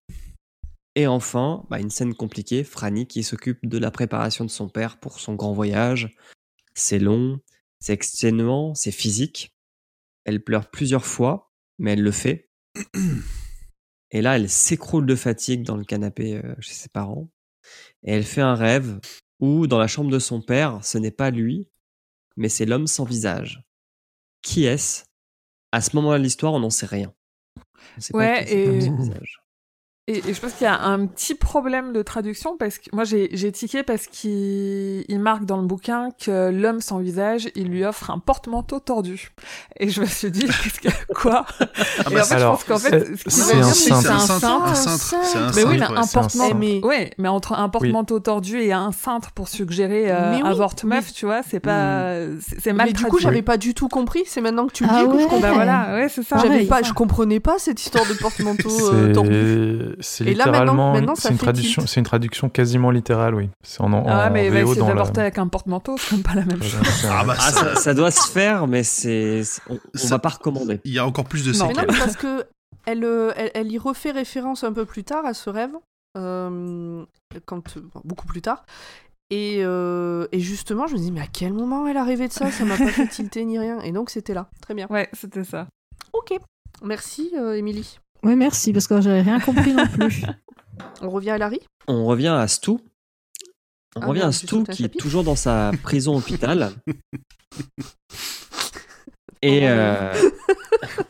[0.95, 4.99] Et enfin, bah, une scène compliquée, Franny qui s'occupe de la préparation de son père
[4.99, 6.15] pour son grand voyage.
[6.73, 7.39] C'est long,
[7.79, 9.55] c'est exténuant, c'est physique.
[10.25, 12.49] Elle pleure plusieurs fois, mais elle le fait.
[14.11, 17.31] Et là, elle s'écroule de fatigue dans le canapé euh, chez ses parents.
[18.03, 18.99] Et elle fait un rêve
[19.39, 21.69] où, dans la chambre de son père, ce n'est pas lui,
[22.35, 23.63] mais c'est l'homme sans visage.
[24.41, 25.03] Qui est-ce?
[25.71, 27.13] À ce moment-là de l'histoire, on n'en sait rien.
[27.97, 28.89] On sait Ouais, pas qui et-.
[30.07, 33.03] Et, et je pense qu'il y a un petit problème de traduction parce que moi
[33.03, 37.67] j'ai j'ai tiqué parce qu'il il marque dans le bouquin que l'homme sans visage il
[37.69, 39.29] lui offre un porte-manteau tordu
[39.79, 41.45] et je me suis dit qu'est-ce que quoi?
[41.59, 41.65] Ah
[42.09, 43.75] et bah, en fait alors, je pense qu'en fait ce qu'il c'est veut un dire
[43.75, 44.01] c'est que cintre.
[44.01, 46.55] c'est un cintre, cintre un cintre, c'est un mais oui, mais un c'est un porte-manteau.
[46.55, 50.83] mais- Ouais, mais entre un porte-manteau tordu et un cintre pour suggérer euh, oui, avorte
[50.83, 53.23] meuf, tu vois, c'est pas, c'est c'est mal mais du coup, traduit.
[53.23, 54.23] j'avais pas du tout compris.
[54.25, 55.39] C'est maintenant que tu le Ah dis que je comprends.
[55.41, 56.37] Bah voilà, ouais, c'est ça.
[56.41, 59.90] J'avais pas, je comprenais pas cette histoire de porte-manteau euh, tordu.
[59.99, 63.49] C'est maintenant- littéralement maintenant, c'est une traduction, c'est une traduction quasiment littérale, oui.
[63.63, 64.93] C'est en, en Ah, mais bah, VO c'est dans le.
[64.93, 66.79] d'avorter avec un porte-manteau, c'est comme pas la même chose.
[67.09, 70.79] Ah bah, Ah, ça- doit se faire, mais c'est, on, on Ça- va pas recommander.
[70.85, 71.67] il y a encore plus de Non.
[71.67, 72.45] Mais non, mais parce que
[72.85, 75.71] elle, euh, elle, elle y refait référence un peu plus tard à ce rêve,
[76.17, 77.03] euh,
[77.45, 78.65] quand, bon, beaucoup plus tard.
[79.29, 82.33] Et, euh, et justement, je me dis, mais à quel moment elle a rêvé de
[82.33, 82.51] ça?
[82.51, 83.79] Ça m'a pas fait tilter ni rien.
[83.79, 84.49] Et donc, c'était là.
[84.61, 84.87] Très bien.
[84.89, 85.67] Ouais, c'était ça.
[86.11, 86.37] Ok.
[86.83, 87.99] Merci, euh, Émilie.
[88.23, 90.23] Oui, merci, parce que j'avais rien compris non plus.
[91.01, 91.59] On revient à Larry?
[91.87, 92.71] On revient à Stu.
[92.71, 96.71] On Ah revient à Stu qui est toujours dans sa prison hôpital.
[99.43, 100.13] Et Oh, euh,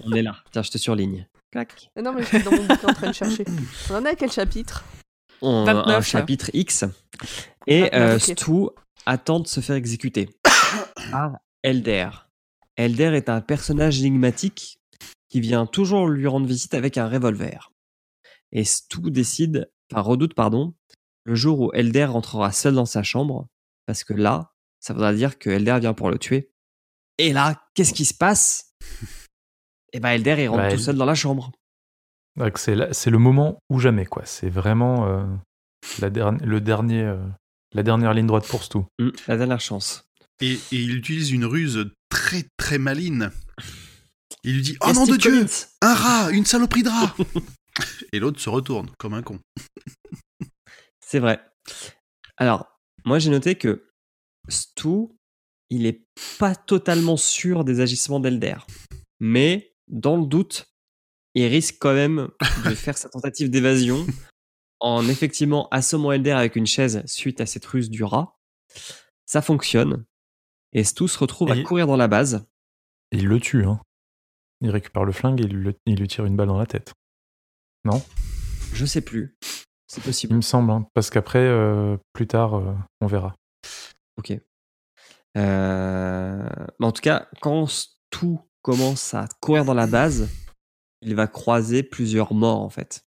[0.05, 0.38] on est là.
[0.51, 1.27] Tiens, je te surligne.
[1.51, 1.91] Clac.
[1.97, 3.43] Ah Non, mais je suis dans mon bouquin en train de chercher.
[3.89, 4.85] On en est à quel chapitre?
[5.41, 6.01] On, 29, un là.
[6.01, 6.85] chapitre X.
[7.67, 8.19] Et 29, euh.
[8.19, 8.53] Stu
[9.05, 10.29] attend de se faire exécuter
[11.11, 11.33] par
[11.63, 12.09] Elder.
[12.77, 14.79] Elder est un personnage énigmatique
[15.29, 17.71] qui vient toujours lui rendre visite avec un revolver.
[18.51, 20.73] Et Stu décide, enfin redoute, pardon,
[21.23, 23.47] le jour où Elder rentrera seul dans sa chambre,
[23.85, 26.51] parce que là, ça voudra dire que Elder vient pour le tuer.
[27.17, 28.73] Et là, qu'est-ce qui se passe?
[29.93, 31.51] Et ben Elder il rentre Ouais, tout seul dans la chambre.
[32.37, 34.25] Donc c'est le moment ou jamais, quoi.
[34.25, 35.25] C'est vraiment euh,
[35.99, 37.17] la, dernière le dernier, euh,
[37.73, 38.79] la dernière ligne droite pour Stu.
[38.99, 40.03] Hmm, la dernière chance.
[40.39, 43.29] Et, et il utilise une ruse très très maligne.
[44.43, 45.68] Il lui dit Oh nom de Dieu Collins.
[45.81, 47.15] Un rat Une saloperie de rat
[48.13, 49.39] Et l'autre se retourne comme un con.
[50.99, 51.39] C'est vrai.
[52.38, 53.91] Alors, moi j'ai noté que
[54.49, 55.07] Stu,
[55.69, 56.05] il est
[56.39, 58.57] pas totalement sûr des agissements d'Elder.
[59.19, 60.72] Mais, dans le doute,
[61.35, 62.30] il risque quand même
[62.65, 64.05] de faire sa tentative d'évasion
[64.80, 68.38] en effectivement assommant Elder avec une chaise suite à cette ruse du rat.
[69.26, 70.05] Ça fonctionne.
[70.73, 72.47] Et Stu se retrouve à courir dans la base.
[73.11, 73.80] Et il le tue, hein.
[74.61, 76.93] Il récupère le flingue et il, il lui tire une balle dans la tête.
[78.73, 79.35] Je sais plus.
[79.88, 80.35] C'est Il possible.
[80.35, 83.35] me semble, hein, parce qu'après, euh, plus tard, euh, on verra.
[84.17, 84.31] Ok.
[85.38, 87.67] Euh, mais en tout cas, quand
[88.09, 90.29] tout commence à courir dans la base,
[91.01, 93.01] il va croiser plusieurs morts en fait,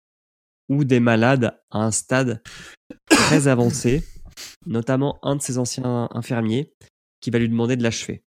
[0.70, 2.42] ou des malades à un stade
[3.10, 4.04] très avancé,
[4.66, 6.74] notamment un de ses anciens infirmiers
[7.22, 8.24] qui va lui demander de l'achever.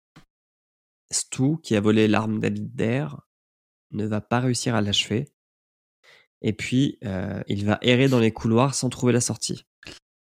[1.14, 3.06] Stu, qui a volé l'arme d'Elder,
[3.92, 5.28] ne va pas réussir à l'achever.
[6.42, 9.64] Et puis, euh, il va errer dans les couloirs sans trouver la sortie.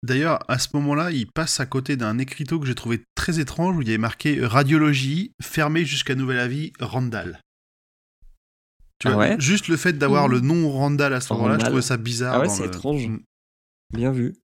[0.03, 3.77] D'ailleurs, à ce moment-là, il passe à côté d'un écriteau que j'ai trouvé très étrange
[3.77, 7.41] où il y avait marqué Radiologie, fermé jusqu'à nouvel avis, Randall.
[8.99, 9.37] Tu Ah vois, ouais?
[9.41, 12.35] juste le fait d'avoir le nom Randall à ce moment-là, je trouvais ça bizarre.
[12.35, 13.09] Ah ouais, c'est le- étrange.
[13.95, 14.35] Bien vu.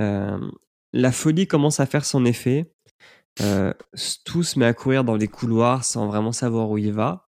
[0.00, 0.38] Euh,
[0.92, 2.72] la folie commence à faire son effet.
[3.40, 7.28] Euh, Stu se met à courir dans les couloirs sans vraiment savoir où il va,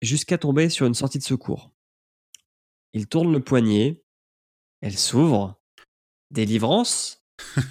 [0.00, 1.70] jusqu'à tomber sur une sortie de secours.
[2.92, 4.02] Il tourne le poignet,
[4.80, 5.58] elle s'ouvre.
[6.30, 7.22] Délivrance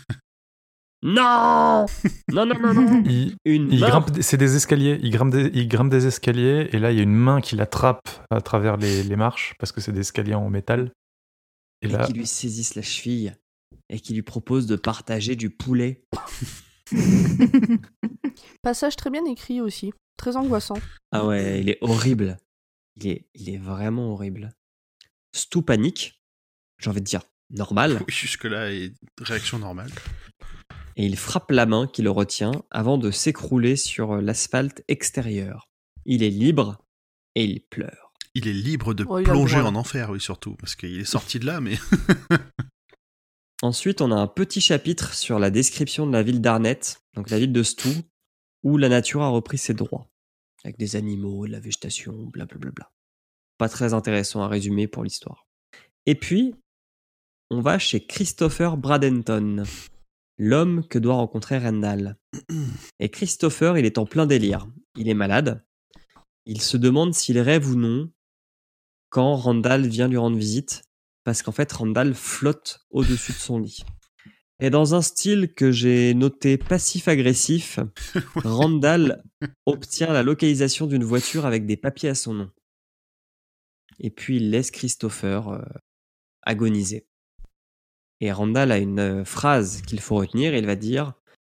[1.03, 1.85] Non
[2.31, 4.99] Non, non, non, non Il, Une il main grimpe, des- c'est des escaliers.
[5.01, 7.55] Il grimpe des, il grimpe des escaliers et là, il y a une main qui
[7.55, 10.91] l'attrape à travers les, les marches parce que c'est des escaliers en métal.
[11.81, 13.35] Et et là, qui lui saisisse la cheville
[13.89, 16.03] et qui lui propose de partager du poulet.
[18.61, 19.93] Passage très bien écrit aussi.
[20.17, 20.77] Très angoissant.
[21.11, 22.37] Ah ouais, il est horrible.
[22.97, 24.49] Il est, il est vraiment horrible.
[25.33, 26.21] Stu panique,
[26.79, 29.91] j'ai envie de dire normal, Oui, jusque-là, et réaction normale.
[30.97, 35.69] et il frappe la main qui le retient avant de s'écrouler sur l'asphalte extérieur.
[36.05, 36.83] Il est libre
[37.35, 38.11] et il pleure.
[38.35, 41.45] Il est libre de Oh, plonger en enfer, oui, surtout, parce qu'il est sorti de
[41.45, 41.77] là, mais
[43.61, 47.37] Ensuite, on a un petit chapitre sur la description de la ville d'Arnett, donc la
[47.37, 47.89] ville de Stu,
[48.63, 50.09] où la nature a repris ses droits,
[50.63, 52.91] avec des animaux, de la végétation, blablabla.
[53.57, 55.47] Pas très intéressant à résumer pour l'histoire.
[56.07, 56.55] Et puis,
[57.51, 59.63] on va chez Christopher Bradenton,
[60.37, 62.17] l'homme que doit rencontrer Randall.
[62.99, 64.67] Et Christopher, il est en plein délire.
[64.97, 65.63] Il est malade.
[66.45, 68.09] Il se demande s'il rêve ou non
[69.09, 70.83] quand Randall vient lui rendre visite,
[71.23, 73.83] parce qu'en fait, Randall flotte au-dessus de son lit.
[74.59, 77.79] Et dans un style que j'ai noté passif-agressif,
[78.35, 79.23] Randall
[79.65, 82.51] obtient la localisation d'une voiture avec des papiers à son nom.
[83.99, 85.61] Et puis il laisse Christopher euh,
[86.43, 87.07] agoniser.
[88.19, 91.13] Et Randall a une euh, phrase qu'il faut retenir, il va dire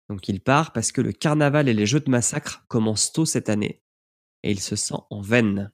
[0.09, 3.49] donc il part parce que le carnaval et les jeux de massacre commencent tôt cette
[3.49, 3.83] année.
[4.43, 5.73] Et il se sent en veine.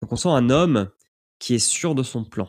[0.00, 0.90] Donc on sent un homme
[1.38, 2.48] qui est sûr de son plan.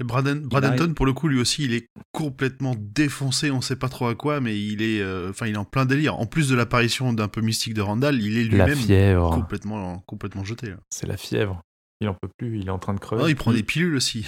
[0.00, 3.88] Et Braden, Bradenton, pour le coup, lui aussi, il est complètement défoncé, on sait pas
[3.88, 6.18] trop à quoi, mais il est, euh, enfin, il est en plein délire.
[6.18, 9.30] En plus de l'apparition d'un peu mystique de Randall, il est la lui-même fièvre.
[9.30, 10.72] complètement, complètement jeté.
[10.90, 11.62] C'est la fièvre.
[12.00, 13.22] Il en peut plus, il est en train de crever.
[13.24, 14.24] Oh, il prend des pilules aussi.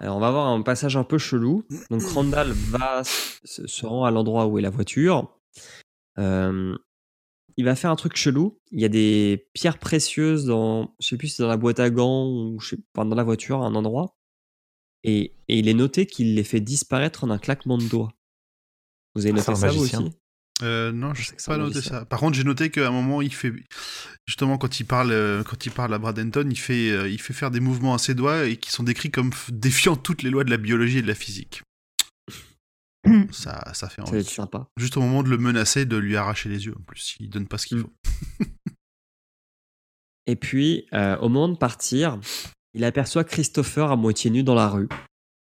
[0.00, 1.64] Alors on va avoir un passage un peu chelou.
[1.90, 5.36] Donc Randall va se, se rend à l'endroit où est la voiture.
[6.18, 6.76] Euh,
[7.56, 8.58] il va faire un truc chelou.
[8.72, 11.80] Il y a des pierres précieuses dans, je sais plus si c'est dans la boîte
[11.80, 14.16] à gants ou je sais, enfin, dans la voiture, à un endroit.
[15.04, 18.12] Et, et il est noté qu'il les fait disparaître en un claquement de doigts.
[19.14, 20.00] Vous avez Ah, noté un ça vous magicien.
[20.02, 20.12] aussi?
[20.62, 22.04] Euh, non, Je sais pas noté ça.
[22.04, 23.52] Par contre, j'ai noté qu'à un moment, il fait
[24.26, 27.32] justement quand il parle, euh, quand il parle à Bradenton, il fait, euh, il fait
[27.34, 30.44] faire des mouvements à ses doigts et qui sont décrits comme défiant toutes les lois
[30.44, 31.62] de la biologie et de la physique.
[33.32, 34.18] Ça, ça fait Ça va envie.
[34.20, 34.66] être sympa.
[34.76, 36.74] Juste au moment de le menacer, de lui arracher les yeux.
[36.78, 37.82] En plus, il donne pas ce qu'il Mm.
[37.82, 37.92] faut.
[40.26, 42.18] Et puis, euh, au moment de partir,
[42.72, 44.88] il aperçoit Christopher à moitié nu dans la rue.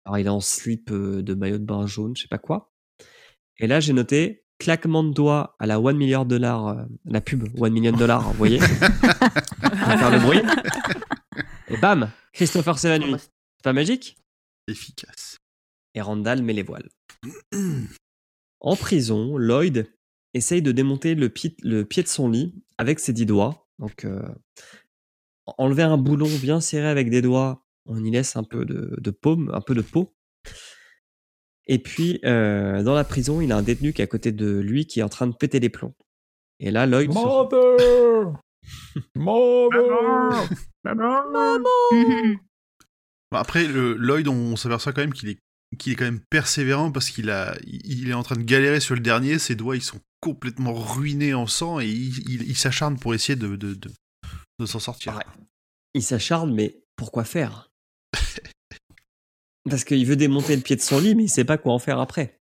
[0.05, 2.71] Alors, il est en slip euh, de maillot de bain jaune, je sais pas quoi.
[3.59, 7.43] Et là, j'ai noté claquement de doigts à la 1 milliard dollars, euh, la pub
[7.61, 8.59] 1 million dollars, vous voyez
[9.63, 10.41] On va faire le bruit.
[11.67, 13.15] Et bam Christopher s'évanouit.
[13.19, 14.17] C'est pas magique?
[14.67, 15.37] Efficace.
[15.95, 16.89] Et Randall met les voiles.
[18.59, 19.91] En prison, Lloyd
[20.33, 23.67] essaye de démonter le, pi- le pied de son lit avec ses dix doigts.
[23.79, 24.21] Donc, euh,
[25.57, 29.11] enlever un boulon bien serré avec des doigts, on y laisse un peu de, de
[29.11, 30.13] paume, un peu de peau.
[31.67, 34.59] Et puis, euh, dans la prison, il a un détenu qui est à côté de
[34.59, 35.93] lui qui est en train de péter les plombs.
[36.59, 38.39] Et là, Lloyd se- Mother
[39.15, 40.47] Mother
[41.91, 42.37] Mhm.
[43.31, 45.39] Bon, Après, le, Lloyd, on, s'aperçoit quand même qu'il est,
[45.77, 48.79] qu'il est quand même persévérant parce qu'il a, il, il est en train de galérer
[48.79, 49.39] sur le dernier.
[49.39, 53.35] Ses doigts, ils sont complètement ruinés en sang et il, il- il s'acharne pour essayer
[53.35, 53.89] de, de, de,
[54.59, 55.15] de s'en sortir.
[55.15, 55.23] Ouais.
[55.93, 57.71] il s'acharne, mais pourquoi faire?
[59.69, 61.79] Parce qu'il veut démonter le pied de son lit, mais il sait pas quoi en
[61.79, 62.39] faire après.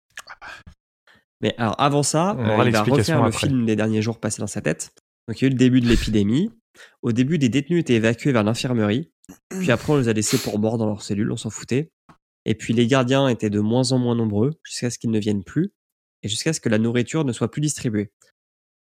[1.41, 4.39] Mais alors, avant ça, On euh, il va refaire le film des derniers jours passés
[4.41, 4.91] dans sa tête.
[5.27, 6.51] Donc, il y a eu le début de l'épidémie.
[7.01, 9.11] Au début, des détenus étaient évacués vers l'infirmerie.
[9.49, 11.91] Puis après, on les a laissés pour morts dans leurs cellules, on s'en foutait.
[12.45, 15.43] Et puis, les gardiens étaient de moins en moins nombreux, jusqu'à ce qu'ils ne viennent
[15.43, 15.71] plus,
[16.23, 18.11] et jusqu'à ce que la nourriture ne soit plus distribuée.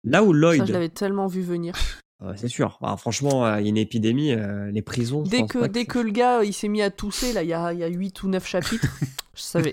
[0.05, 0.66] Là où Ça, Lloyd...
[0.66, 1.74] je l'avais tellement vu venir.
[2.23, 2.78] Ouais, c'est sûr.
[2.82, 5.23] Alors, franchement, euh, il y a une épidémie, euh, les prisons...
[5.23, 7.55] Dès que, dès ça- que le gars il s'est mis à tousser, là, il y
[7.55, 8.89] a, il y a 8 ou 9 chapitres,
[9.35, 9.73] je savais.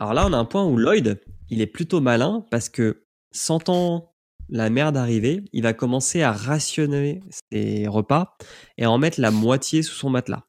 [0.00, 4.12] Alors là, on a un point où Lloyd, il est plutôt malin parce que sentant
[4.48, 7.20] la merde arriver, il va commencer à rationner
[7.52, 8.36] ses repas
[8.76, 10.44] et à en mettre la moitié sous son matelas.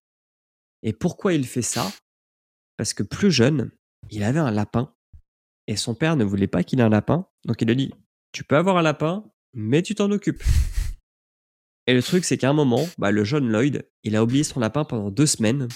[0.86, 1.92] Et pourquoi il fait ça?
[2.78, 3.72] Parce que plus jeune,
[4.12, 4.94] il avait un lapin
[5.68, 7.92] et son père ne voulait pas qu'il ait un lapin, donc il a dit
[8.32, 10.44] "Tu peux avoir un lapin, mais tu t'en occupes."
[11.88, 14.60] Et le truc, c'est qu'à un moment, bah, le jeune Lloyd, il a oublié son
[14.60, 15.68] lapin pendant deux semaines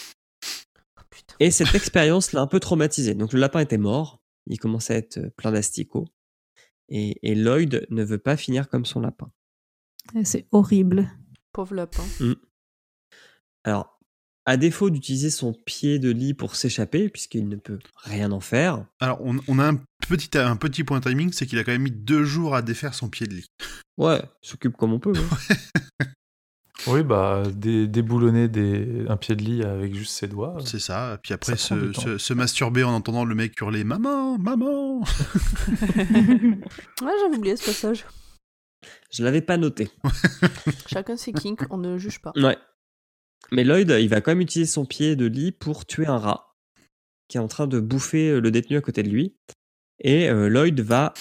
[0.98, 1.02] Oh,
[1.40, 3.15] et cette expérience l'a un peu traumatisé.
[3.15, 6.07] Donc le lapin était mort, il commençait à être plein d'asticots.
[6.90, 9.31] Et, et Lloyd ne veut pas finir comme son lapin.
[10.23, 11.10] C'est horrible.
[11.52, 12.03] Pauvre lapin.
[13.64, 13.99] Alors,
[14.45, 18.86] à défaut d'utiliser son pied de lit pour s'échapper, puisqu'il ne peut rien en faire,
[18.99, 21.84] Alors, on, on a un petit, un petit point timing, c'est qu'il a quand même
[21.84, 23.45] mis deux jours à défaire son pied de lit.
[23.98, 25.14] ouais, s'occupe comme on peut.
[25.16, 26.06] hein.
[26.88, 29.03] Oui, bah, dé- déboulonner des...
[29.10, 30.57] un pied de lit avec juste ses doigts.
[30.64, 31.20] C'est ça.
[31.22, 35.02] Puis après, se masturber en entendant le mec hurler Maman, maman
[35.91, 38.06] Ouais, j'avais oublié ce passage.
[39.11, 39.90] Je l'avais pas noté.
[40.88, 42.32] Chacun ses kinks, on ne juge pas.
[42.38, 42.57] Ouais.
[43.52, 46.49] Mais Lloyd, il va quand même utiliser son pied de lit pour tuer un rat
[47.30, 49.36] qui est en train de bouffer le détenu à côté de lui.
[50.02, 51.14] Et euh, Lloyd va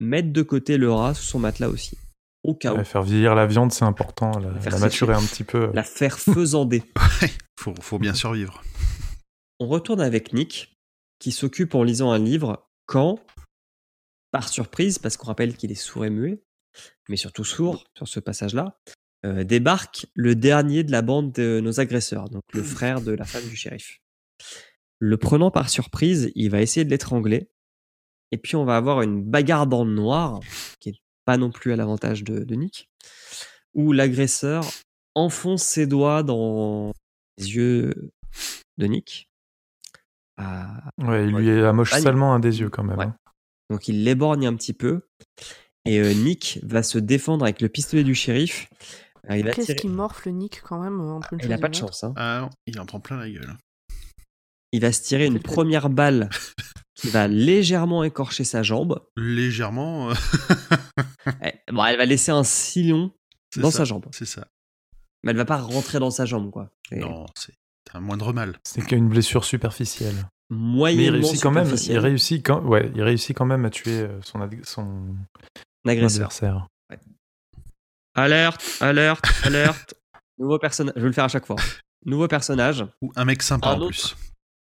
[0.00, 1.96] mettre de côté le rat sous son matelas aussi.
[2.42, 2.84] Au cas où.
[2.84, 4.38] Faire vieillir la viande, c'est important.
[4.38, 5.70] La, Faire la maturer un petit peu.
[5.72, 6.82] La faire faisander.
[7.58, 8.62] faut, faut bien survivre.
[9.60, 10.74] On retourne avec Nick,
[11.18, 13.20] qui s'occupe en lisant un livre quand,
[14.30, 16.42] par surprise, parce qu'on rappelle qu'il est sourd et muet,
[17.08, 18.78] mais surtout sourd sur ce passage-là,
[19.24, 23.24] euh, débarque le dernier de la bande de nos agresseurs, donc le frère de la
[23.24, 24.00] femme du shérif.
[24.98, 27.48] Le prenant par surprise, il va essayer de l'étrangler,
[28.32, 30.40] et puis on va avoir une bagarre dans le noir,
[30.80, 32.88] qui est pas non plus à l'avantage de, de Nick,
[33.74, 34.64] où l'agresseur
[35.14, 36.92] enfonce ses doigts dans
[37.38, 38.12] les yeux
[38.78, 39.28] de Nick.
[40.36, 42.98] Ah, Ouais, il lui amoche Ah, salement un des yeux quand même.
[42.98, 43.04] Ouais.
[43.06, 43.16] hein.
[43.70, 45.02] donc il l'éborgne un petit peu.
[45.86, 48.68] Et euh, Nick va se défendre avec le pistolet du shérif.
[49.28, 52.04] Va Qu'est-ce qui morfle Nick quand même entre une Il a chose pas de chance.
[52.04, 52.12] hein.
[52.16, 53.56] Ah non, il en prend plein la gueule.
[54.72, 56.28] Il va se tirer une première balle
[56.94, 59.00] qui va légèrement écorcher sa jambe.
[59.16, 60.10] Légèrement.
[60.10, 60.14] euh,
[61.42, 63.12] Eh, Bon, elle va laisser un sillon
[63.56, 64.06] dans ça, sa jambe.
[64.12, 64.46] C'est ça.
[65.22, 66.70] Mais elle va pas rentrer dans sa jambe, quoi.
[66.92, 67.54] Non, c'est
[67.94, 68.58] un moindre mal.
[68.64, 70.14] C'est qu'une blessure superficielle.
[70.50, 71.64] Mais il moyennement réussit quand même.
[71.64, 71.98] Il superficielle.
[72.00, 72.60] réussit quand.
[72.64, 75.14] Ouais, il réussit quand même à tuer euh, son, ad- son
[75.86, 76.16] Agresseur.
[76.26, 76.66] adversaire.
[78.14, 79.94] Alerte, alerte, alerte.
[80.38, 80.94] Nouveau personnage.
[80.96, 81.56] Je vais le faire à chaque fois.
[82.06, 82.84] Nouveau personnage.
[83.02, 83.88] Ou un mec sympa Un en autre.
[83.90, 84.16] plus.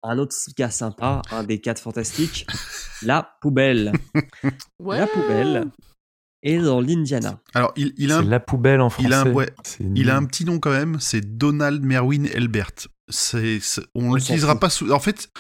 [0.02, 2.46] Un autre gars sympa, un des quatre fantastiques.
[3.02, 3.92] La poubelle.
[4.78, 4.98] Ouais.
[4.98, 5.68] La poubelle
[6.42, 7.38] est dans l'Indiana.
[7.54, 9.08] Alors, il, il, a, C'est un, la poubelle en français.
[9.08, 10.24] il a un- ouais, C'est il a nul.
[10.24, 12.70] un petit nom quand même, c'est Donald Merwin Elbert.
[13.08, 13.58] C'est,
[13.94, 14.90] on On l'utilisera pas sous.
[14.90, 15.30] En fait,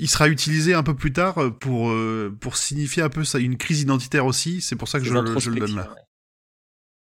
[0.00, 3.56] il sera utilisé un peu plus tard pour, euh, pour signifier un peu ça, une
[3.56, 4.60] crise identitaire aussi.
[4.60, 5.82] C'est pour ça que je, le- je le donne là.
[5.82, 6.00] ouais.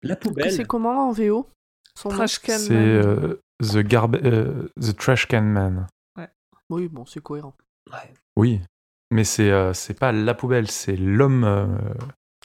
[0.06, 0.66] La Que C'est poubelle.
[0.66, 1.48] comment en VO
[1.98, 5.86] Son Trash can C'est euh, the, garb euh, the Trash Can Man.
[6.68, 7.54] Oui, bon, c'est cohérent.
[7.92, 8.12] Ouais.
[8.36, 8.60] Oui.
[9.12, 11.44] Mais c'est euh, c'est pas la poubelle, c'est l'homme.
[11.44, 11.66] euh,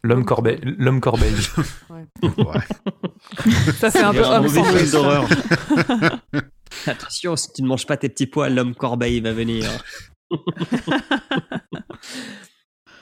[0.04, 0.60] L'homme corbeille.
[0.64, 1.34] L'homme corbeille.
[2.24, 2.36] Ouais.
[3.74, 5.28] Ça fait un C'est peu un film d'horreur.
[6.88, 9.66] Attention, si tu ne manges pas tes petits pois, l'homme corbeille va venir.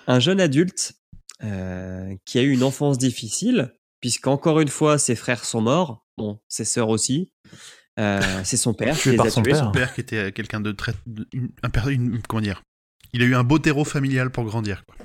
[0.07, 0.93] un jeune adulte
[1.43, 6.39] euh, qui a eu une enfance difficile, puisqu'encore une fois, ses frères sont morts, bon,
[6.47, 7.31] ses sœurs aussi.
[7.99, 9.51] Euh, c'est son père qui les par a son tués.
[9.51, 9.59] père.
[9.65, 10.93] Son père qui était quelqu'un de très.
[11.33, 12.61] une- un père- une- comment dire
[13.13, 14.83] Il a eu un beau terreau familial pour grandir.
[14.85, 14.95] quoi.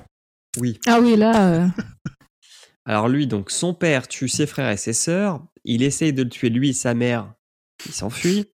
[0.57, 0.79] Oui.
[0.87, 1.51] Ah oui, là.
[1.53, 1.67] euh,
[2.85, 5.43] Alors lui, donc, son père tue ses frères et ses sœurs.
[5.63, 7.33] Il essaye de le tuer lui et sa mère.
[7.85, 8.45] Il s'enfuit.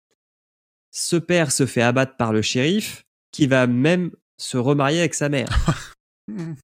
[0.93, 5.29] Ce père se fait abattre par le shérif, qui va même se remarier avec sa
[5.29, 5.49] mère.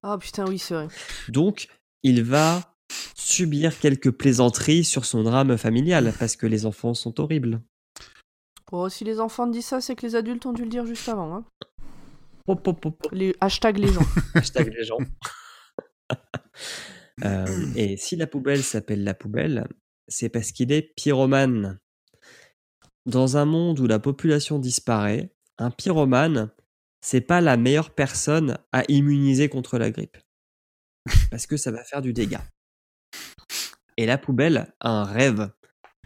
[0.03, 0.89] Ah putain, oui, c'est vrai.
[1.29, 1.69] Donc,
[2.03, 2.76] il va
[3.15, 7.61] subir quelques plaisanteries sur son drame familial, parce que les enfants sont horribles.
[8.71, 11.09] Bon, si les enfants disent ça, c'est que les adultes ont dû le dire juste
[11.09, 11.35] avant.
[11.37, 11.45] Hein.
[12.47, 13.13] Pop, pop, pop, pop.
[13.13, 14.07] Les hashtag les gens.
[14.35, 14.99] Hashtag les gens.
[17.25, 19.67] Euh, et si la poubelle s'appelle la poubelle,
[20.07, 21.81] c'est parce qu'il est pyromane.
[23.07, 26.51] Dans un monde où la population disparaît, un pyromane,
[27.01, 30.19] c'est pas la meilleure personne à immuniser contre la grippe.
[31.31, 32.45] Parce que ça va faire du dégât.
[33.97, 35.51] Et la poubelle a un rêve,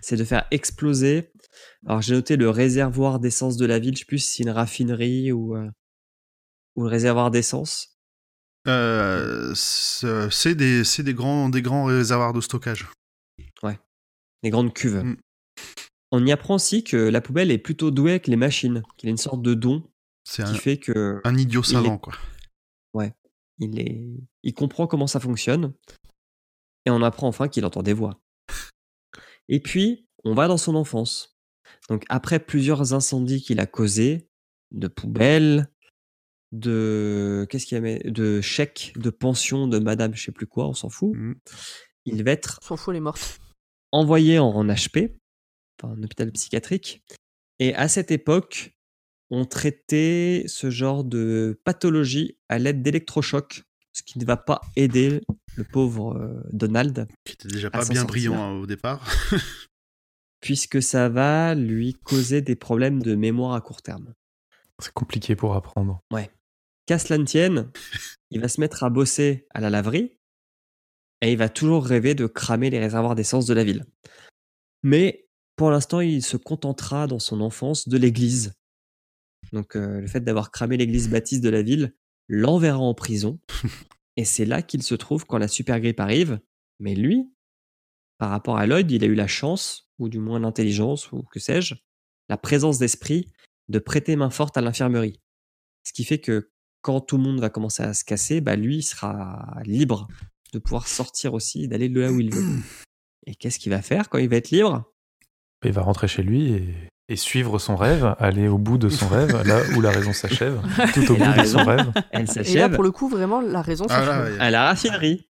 [0.01, 1.33] c'est de faire exploser.
[1.87, 4.51] Alors j'ai noté le réservoir d'essence de la ville, je sais plus si c'est une
[4.51, 5.69] raffinerie ou, euh,
[6.77, 7.99] ou le réservoir d'essence.
[8.69, 12.87] Euh, c'est des, c'est des, grands, des grands réservoirs de stockage.
[14.43, 15.03] les grandes cuves.
[15.03, 15.17] Mm.
[16.13, 19.11] On y apprend aussi que la poubelle est plutôt douée avec les machines, qu'il a
[19.11, 19.85] une sorte de don
[20.25, 22.15] C'est qui un, fait que un idiot savant, quoi.
[23.59, 24.09] il, est...
[24.43, 25.73] il comprend comment ça fonctionne.
[26.87, 28.21] Et on apprend enfin qu'il entend des voix.
[29.49, 31.37] Et puis, on va dans son enfance.
[31.89, 34.29] Donc, après plusieurs incendies qu'il a causés,
[34.71, 35.71] de poubelles,
[36.53, 37.47] de.
[37.51, 40.75] Qu'est-ce qu'il y avait De chèques, de pensions, de madame, je sais plus quoi, on
[40.75, 41.13] s'en fout.
[41.15, 41.35] Mm.
[42.07, 43.41] Il va être S'en fout, morte.
[43.93, 45.17] envoyé en, en HP,
[45.83, 47.03] enfin, un hôpital psychiatrique.
[47.59, 48.75] Et à cette époque,
[49.31, 55.23] on traitait ce genre de pathologie à l'aide d'électrochocs, ce qui ne va pas aider
[55.57, 58.07] le pauvre euh, Donald, Qui était déjà pas bien sortir.
[58.07, 59.07] brillant hein, au départ.
[60.41, 64.15] puisque ça va lui causer des problèmes de mémoire à court terme.
[64.79, 66.01] C'est compliqué pour apprendre.
[66.87, 67.71] Qu'à cela ne tienne,
[68.31, 70.17] il va se mettre à bosser à la laverie
[71.21, 73.85] et il va toujours rêver de cramer les réservoirs d'essence de la ville.
[74.83, 78.55] Mais pour l'instant, il se contentera dans son enfance de l'église.
[79.53, 81.95] Donc euh, le fait d'avoir cramé l'église baptiste de la ville
[82.31, 83.41] l'enverra en prison.
[84.17, 86.41] et c'est là qu'il se trouve quand la super grippe arrive.
[86.79, 87.29] Mais lui,
[88.19, 91.41] par rapport à Lloyd, il a eu la chance, ou du moins l'intelligence, ou que
[91.41, 91.75] sais-je,
[92.29, 93.27] la présence d'esprit
[93.69, 95.21] de prêter main forte à l'infirmerie.
[95.85, 96.51] Ce qui fait que
[96.83, 100.09] quand tout le monde va commencer à se casser, bah lui il sera libre
[100.53, 102.45] de pouvoir sortir aussi et d'aller là où il veut.
[103.27, 104.91] Et qu'est-ce qu'il va faire quand il va être libre?
[105.63, 106.75] Il va rentrer chez lui et,
[107.11, 110.61] et suivre son rêve, aller au bout de son rêve, là où la raison s'achève,
[110.95, 111.93] tout au bout de son rêve.
[112.13, 114.39] Elle Et là, s'achève pour le coup, vraiment, la raison, Ah ouais.
[114.39, 115.29] à la raffinerie.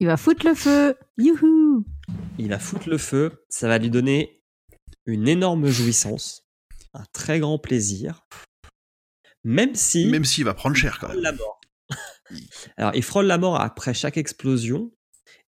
[0.00, 0.96] Il va foutre le feu.
[1.18, 1.84] Youhou
[2.38, 3.44] Il va foutre le feu.
[3.50, 4.42] Ça va lui donner
[5.04, 6.48] une énorme jouissance,
[6.94, 8.26] un très grand plaisir.
[9.44, 11.24] Même si Même s'il va prendre cher, quand frôle même.
[11.24, 11.60] la mort.
[12.78, 14.90] Alors, il frôle la mort après chaque explosion,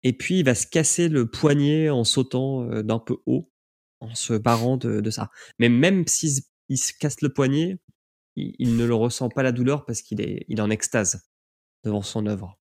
[0.03, 3.51] et puis il va se casser le poignet en sautant euh, d'un peu haut,
[3.99, 5.29] en se barrant de, de ça.
[5.59, 7.79] Mais même s'il se- il se casse le poignet,
[8.35, 11.27] il, il ne le ressent pas la douleur parce qu'il est, il est en extase
[11.83, 12.59] devant son œuvre.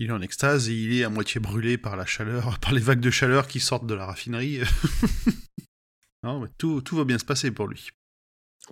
[0.00, 2.80] Il est en extase et il est à moitié brûlé par la chaleur, par les
[2.80, 4.60] vagues de chaleur qui sortent de la raffinerie.
[6.22, 7.88] non, mais tout, tout va bien se passer pour lui.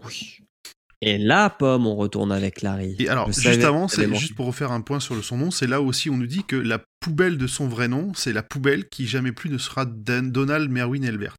[0.05, 0.39] Oui.
[1.03, 2.97] Et là, Pomme, on retourne avec Larry.
[2.99, 5.37] Et alors, Je juste savais avant, c'est juste pour refaire un point sur le, son
[5.37, 8.33] nom, c'est là aussi on nous dit que la poubelle de son vrai nom, c'est
[8.33, 11.37] la poubelle qui jamais plus ne sera Dan- Donald Merwin Elbert.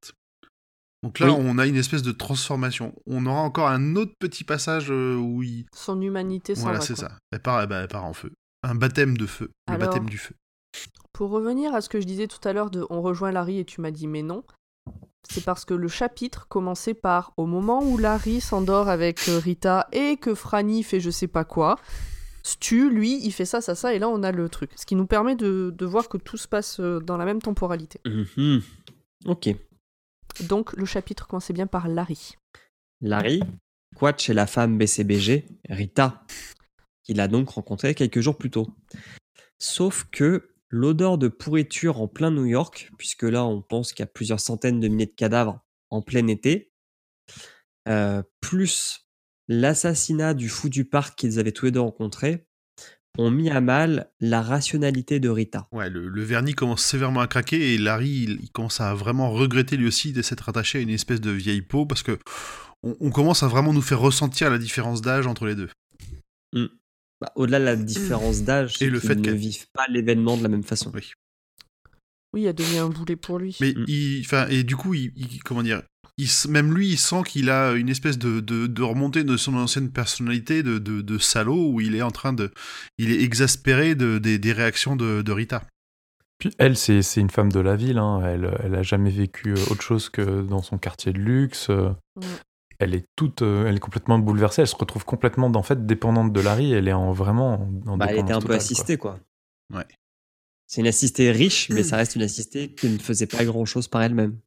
[1.03, 1.35] Donc là, Oui.
[1.39, 2.93] on a une espèce de transformation.
[3.05, 5.65] On aura encore un autre petit passage euh, où il...
[5.75, 7.11] Son humanité s'en Voilà, va, c'est ça.
[7.31, 8.31] Elle part, eh ben, elle part en feu.
[8.63, 9.51] Un baptême de feu.
[9.67, 10.33] Le Alors- baptême du feu.
[11.13, 13.65] Pour revenir à ce que je disais tout à l'heure de On rejoint Larry et
[13.65, 14.43] tu m'as dit mais non,
[15.27, 19.87] c'est parce que le chapitre commençait par au moment où Larry s'endort avec euh, Rita
[19.91, 21.77] et que Franny fait je sais pas quoi,
[22.43, 24.71] Stu, lui, il fait ça, ça, ça, et là on a le truc.
[24.75, 27.41] Ce qui nous permet de, de voir que tout se passe euh, dans la même
[27.41, 27.99] temporalité.
[28.05, 28.61] Mhm.
[29.25, 29.49] Ok.
[30.41, 32.35] Donc le chapitre commençait bien par Larry.
[33.01, 33.41] Larry,
[33.95, 36.23] Quatch et la femme BCBG, Rita,
[37.03, 38.67] qu'il a donc rencontré quelques jours plus tôt.
[39.59, 44.03] Sauf que l'odeur de pourriture en plein New York, puisque là on pense qu'il y
[44.03, 46.71] a plusieurs centaines de milliers de cadavres en plein été,
[47.87, 49.07] euh, plus
[49.47, 52.46] l'assassinat du fou du parc qu'ils avaient tous les deux rencontré,
[53.17, 55.67] ont mis à mal la rationalité de Rita.
[55.71, 59.31] Ouais, le, le vernis commence sévèrement à craquer et Larry, il, il commence à vraiment
[59.31, 62.17] regretter lui aussi de s'être attaché à une espèce de vieille peau parce que
[62.83, 65.69] on, on commence à vraiment nous faire ressentir la différence d'âge entre les deux.
[67.19, 70.43] Bah, Au-delà de la différence d'âge, Et le qu'ils fait ne vivent pas l'événement de
[70.43, 70.91] la même façon.
[70.93, 71.11] Oui.
[72.33, 73.57] Oui, il a devenu un boulet pour lui.
[73.59, 73.85] Mais Mm.
[73.87, 75.81] il, enfin, et du coup, il, il- comment dire,
[76.17, 79.55] il, même lui, il sent qu'il a une espèce de, de, de remontée de son
[79.55, 82.51] ancienne personnalité de, de, de salaud où il est en train de,
[82.97, 85.63] il est exaspéré de, des, des réactions de, de Rita.
[86.39, 87.97] Puis elle, c'est c'est une femme de la ville.
[87.97, 88.21] hein.
[88.23, 91.69] Elle, elle a jamais vécu euh, autre chose que dans son quartier de luxe.
[91.69, 91.89] euh.
[92.15, 92.21] Mm.
[92.79, 94.61] Elle est toute, euh, elle est complètement bouleversée.
[94.61, 96.73] Elle se retrouve complètement, en fait, dépendante de Larry.
[96.73, 98.55] Elle est en vraiment en, Bah, elle était un peu totale, quoi.
[98.57, 99.19] assistée, quoi.
[99.73, 99.85] Ouais.
[100.67, 104.01] C'est une assistée riche, mais ça reste une assistée qui ne faisait pas grand-chose par
[104.03, 104.37] elle-même.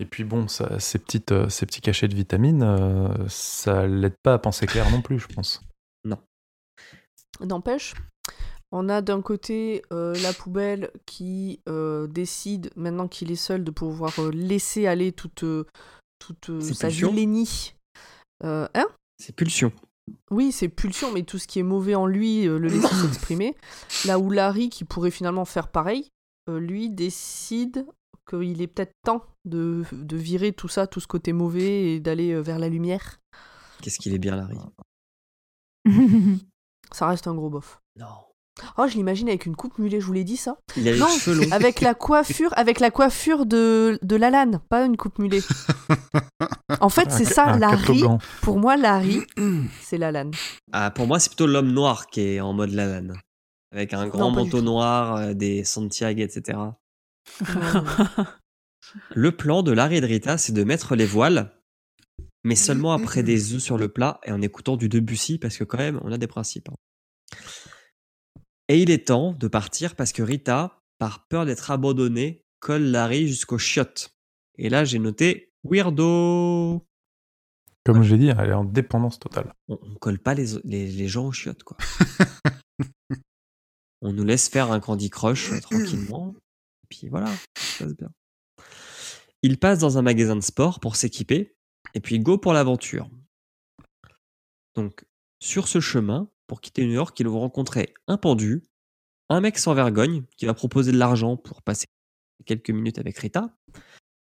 [0.00, 4.16] Et puis bon, ça, ces, petites, euh, ces petits cachets de vitamines, euh, ça l'aide
[4.22, 5.62] pas à penser clair non plus, je pense.
[7.40, 7.94] N'empêche,
[8.70, 13.70] on a d'un côté euh, la poubelle qui euh, décide, maintenant qu'il est seul, de
[13.70, 15.44] pouvoir laisser aller toute,
[16.18, 17.74] toute Ses sa pulsions vilénie.
[18.44, 18.86] Euh, hein?
[19.18, 19.72] C'est pulsion.
[20.30, 23.56] Oui, c'est pulsion, mais tout ce qui est mauvais en lui, euh, le laisse s'exprimer.
[24.06, 26.08] Là où Larry, qui pourrait finalement faire pareil,
[26.48, 27.86] euh, lui décide
[28.28, 32.32] qu'il est peut-être temps de, de virer tout ça, tout ce côté mauvais, et d'aller
[32.32, 33.20] euh, vers la lumière.
[33.80, 34.58] Qu'est-ce qu'il est bien, Larry?
[36.92, 37.80] Ça reste un gros bof.
[37.96, 38.31] Non.
[38.76, 40.98] Oh, je l'imagine avec une coupe mulet, je vous l'ai dit ça Il a les
[40.98, 41.52] Non, cheveux longs.
[41.52, 45.40] avec la coiffure, avec la coiffure de, de Lalanne, pas une coupe mulet.
[46.80, 48.02] En fait, c'est ça, Larry.
[48.40, 49.20] Pour moi, Larry,
[49.82, 50.32] c'est Lalanne.
[50.72, 53.14] Ah, pour moi, c'est plutôt l'homme noir qui est en mode Lalanne.
[53.72, 56.58] Avec un grand Non, manteau noir, euh, des Santiago, etc.
[59.14, 61.52] Le plan de Larry et de Rita, c'est de mettre les voiles,
[62.44, 65.64] mais seulement après des œufs sur le plat et en écoutant du Debussy, parce que
[65.64, 66.68] quand même, on a des principes.
[66.68, 67.36] hein.
[68.68, 73.28] Et il est temps de partir parce que Rita, par peur d'être abandonnée, colle Larry
[73.28, 74.14] jusqu'aux chiottes.
[74.56, 76.86] Et là, j'ai noté weirdo.
[77.84, 79.52] Comme j'ai dit, elle est en dépendance totale.
[79.68, 81.76] On, on colle pas les, les, les gens aux chiottes, quoi.
[84.02, 86.34] on nous laisse faire un Candy Crush euh, tranquillement.
[86.84, 88.10] Et puis voilà, ça se passe bien.
[89.42, 91.56] Il passe dans un magasin de sport pour s'équiper,
[91.94, 93.10] et puis go pour l'aventure.
[94.76, 95.04] Donc,
[95.40, 98.62] sur ce chemin, pour quitter New York, ils vont rencontrer un pendu,
[99.30, 101.86] un mec sans vergogne qui va proposer de l'argent pour passer
[102.44, 103.48] quelques minutes avec Rita,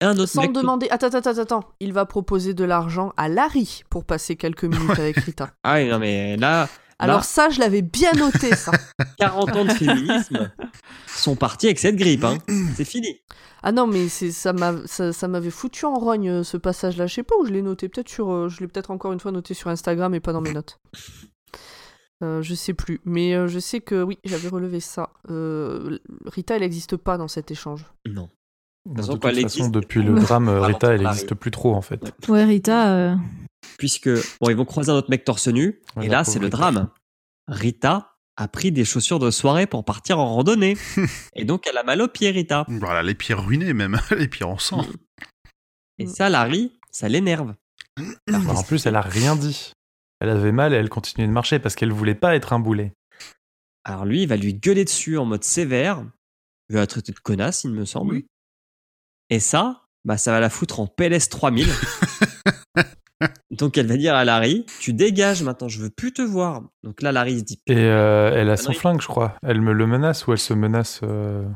[0.02, 0.52] et un autre Sans mec.
[0.52, 0.90] demander.
[0.90, 1.64] Attends, attends, attends, attends.
[1.80, 5.54] Il va proposer de l'argent à Larry pour passer quelques minutes avec Rita.
[5.64, 6.68] Ah non mais là,
[7.00, 8.74] Alors là, ça, je l'avais bien noté, ça.
[9.20, 10.52] 40 ans de féminisme
[11.08, 12.40] sont partis avec cette grippe, hein.
[12.76, 13.22] C'est fini.
[13.64, 17.08] Ah non, mais ça m'a ça, ça m'avait foutu en rogne euh, ce passage-là.
[17.08, 17.88] Je sais pas où je l'ai noté.
[17.88, 20.42] Peut-être sur, euh, je l'ai peut-être encore une fois noté sur Instagram et pas dans
[20.42, 20.78] mes notes.
[22.24, 25.12] Euh, je sais plus, mais euh, je sais que oui, j'avais relevé ça.
[25.30, 27.86] Euh, Rita, elle n'existe pas dans cet échange.
[28.08, 28.30] Non.
[28.86, 32.02] De toute façon, existe, depuis le drame, Rita, elle n'existe plus trop, en fait.
[32.30, 32.90] ouais, Rita.
[32.96, 33.16] euh,
[33.78, 36.50] Puisque, bon, ils vont croiser un autre mec torse nu, Ouais, et là, c'est le
[36.50, 36.90] drame.
[37.48, 40.78] Rita a pris des chaussures de soirée pour partir en randonnée.
[41.36, 42.66] et donc, elle a mal aux pieds, Rita.
[42.68, 44.86] Voilà, les pieds ruinés même, les pieds en sang.
[46.00, 47.54] Et ça, Larry, ça l'énerve.
[48.28, 49.74] Bah, en plus, elle a rien dit.
[50.20, 52.94] Elle avait mal et elle continuait de marcher parce qu'elle voulait pas être un boulet.
[53.84, 56.04] Alors lui, il va lui gueuler dessus en mode sévère.
[56.70, 58.16] Il va la traiter de connasse, il me semble.
[58.16, 58.28] Oui.
[59.30, 61.68] Et ça, bah, ça va la foutre en PLS 3000.
[63.52, 66.64] Donc elle va dire à Larry, tu dégages maintenant, je veux plus te voir.
[66.84, 69.36] Donc là, Larry se dit, Et euh, elle a Ah son flingue, je crois.
[69.42, 71.48] Elle me le menace ou elle se menace euh,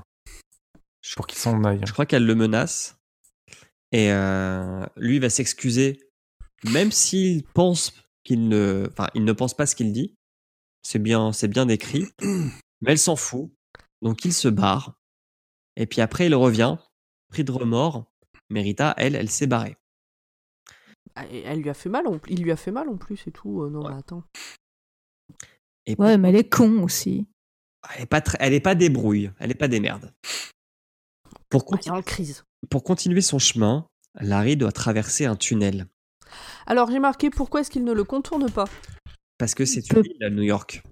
[1.16, 1.82] pour qu'il s'en aille.
[1.86, 2.98] je crois qu'elle le menace.
[3.92, 6.00] Et euh, lui va s'excuser,
[6.64, 7.94] même s'il pense
[8.24, 10.16] qu'il ne, enfin, il ne pense pas ce qu'il dit.
[10.84, 12.06] C'est bien, c'est bien décrit.
[12.82, 13.52] Mais elle s'en fout.
[14.02, 14.96] Donc il se barre.
[15.76, 16.78] Et puis après, il revient,
[17.30, 18.06] pris de remords.
[18.50, 19.78] Merita, elle, elle s'est barrée.
[21.16, 23.32] Ah, Elle lui a fait mal, en- il lui a fait mal en plus et
[23.32, 23.62] tout.
[23.64, 23.92] Euh, non, Ouais.
[23.94, 24.24] mais attends.
[25.86, 27.28] Et Ouais, mais elle est con aussi.
[27.96, 30.14] elle est pas elle est pas débrouille, elle est pas des merdes.
[31.50, 31.66] Pour,
[32.06, 32.44] crise.
[32.70, 33.88] pour continuer son chemin,
[34.20, 35.88] Larry doit traverser un tunnel
[36.68, 38.66] Alors j'ai marqué pourquoi est-ce qu'il ne le contourne pas?
[39.38, 40.84] Parce que c'est une île à New York.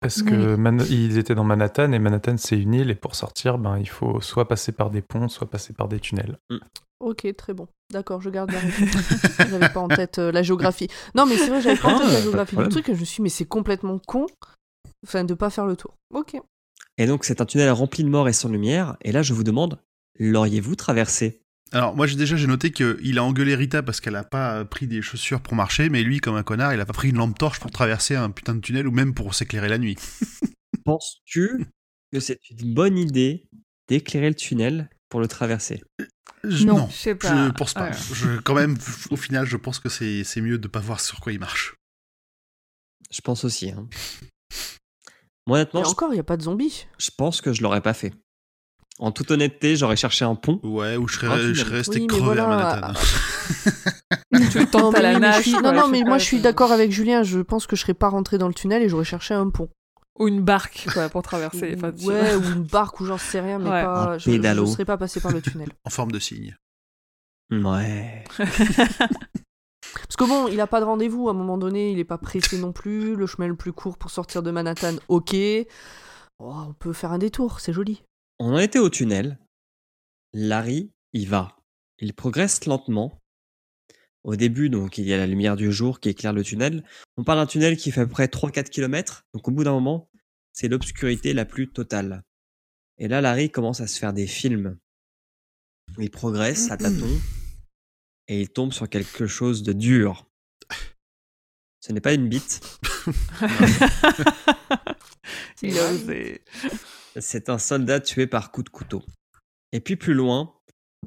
[0.00, 3.58] Parce que Man- ils étaient dans Manhattan et Manhattan c'est une île et pour sortir,
[3.58, 6.38] ben, il faut soit passer par des ponts, soit passer par des tunnels.
[7.00, 7.68] Ok, très bon.
[7.92, 8.90] D'accord, je garde la réponse.
[9.50, 10.88] j'avais pas en tête euh, la géographie.
[11.14, 12.88] Non, mais c'est vrai, j'avais pas en Ah, tête pas la de géographie du truc
[12.88, 14.26] et je me suis dit, mais c'est complètement con
[15.06, 15.94] enfin, de pas faire le tour.
[16.12, 16.36] Ok.
[16.98, 18.96] Et donc c'est un tunnel rempli de morts et sans lumière.
[19.02, 19.78] Et là, je vous demande,
[20.18, 21.40] l'auriez-vous traversé?
[21.72, 24.86] Alors moi j'ai déjà j'ai noté qu'il a engueulé Rita parce qu'elle a pas pris
[24.86, 27.38] des chaussures pour marcher, mais lui comme un connard il a pas pris une lampe
[27.38, 29.96] torche pour traverser un putain de tunnel ou même pour s'éclairer la nuit.
[30.84, 31.66] Penses-tu
[32.12, 33.48] que c'est une bonne idée
[33.88, 35.82] d'éclairer le tunnel pour le traverser?
[36.44, 36.78] Je- Non.
[36.78, 37.52] non, Je sais je pas.
[37.52, 37.90] pense pas.
[37.90, 37.96] Ouais.
[38.14, 38.78] Je, quand même
[39.10, 41.74] au final je pense que c'est c'est mieux de pas voir sur quoi il marche.
[43.10, 43.70] Je pense aussi.
[43.70, 43.88] hein.
[45.46, 46.86] Moi, honnêtement, Et encore, il n'y a pas de zombies.
[46.98, 48.12] je pense que je l'aurais pas fait.
[49.00, 50.58] En toute honnêteté, j'aurais cherché un pont.
[50.64, 53.00] Ouais, ou je serais, je serais resté Oui, crevé voilà, à Manhattan.
[54.50, 55.46] Tu le tentes Non, à la nage.
[55.48, 57.22] non, non, mais moi je suis d'accord avec Julien.
[57.22, 59.68] Je pense que je serais pas rentré dans le tunnel et j'aurais cherché un pont.
[60.18, 61.74] Ou une barque, quoi, pour traverser.
[61.76, 63.84] Enfin, tu- ouais, ou une barque ou j'en sais rien, mais Ouais.
[63.84, 64.18] pas.
[64.18, 64.66] Je, je pédalo.
[64.66, 65.68] serais pas passé par le tunnel.
[65.84, 66.56] En forme de cygne.
[67.52, 68.24] Ouais.
[68.38, 72.18] Parce que bon, il a pas de rendez-vous à un moment donné, il est pas
[72.18, 73.14] pressé non plus.
[73.16, 75.34] Le chemin le plus court pour sortir de Manhattan, ok.
[76.40, 78.02] Oh, on peut faire un détour, c'est joli.
[78.38, 79.38] On en était au tunnel.
[80.32, 81.56] Larry y va.
[81.98, 83.20] Il progresse lentement.
[84.22, 86.84] Au début, donc, il y a la lumière du jour qui éclaire le tunnel.
[87.16, 89.26] On parle d'un tunnel qui fait à peu près 3-4 km.
[89.34, 90.08] Donc, au bout d'un moment,
[90.52, 92.22] c'est l'obscurité la plus totale.
[92.98, 94.78] Et là, Larry commence à se faire des films.
[95.98, 97.18] Il progresse à tâtons
[98.28, 100.26] et il tombe sur quelque chose de dur.
[101.80, 102.60] Ce n'est pas une bite,
[105.62, 106.42] Il a osé.
[107.20, 109.02] C'est un soldat tué par coup de couteau.
[109.72, 110.54] Et puis plus loin,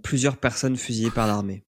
[0.03, 1.63] plusieurs personnes fusillées par l'armée.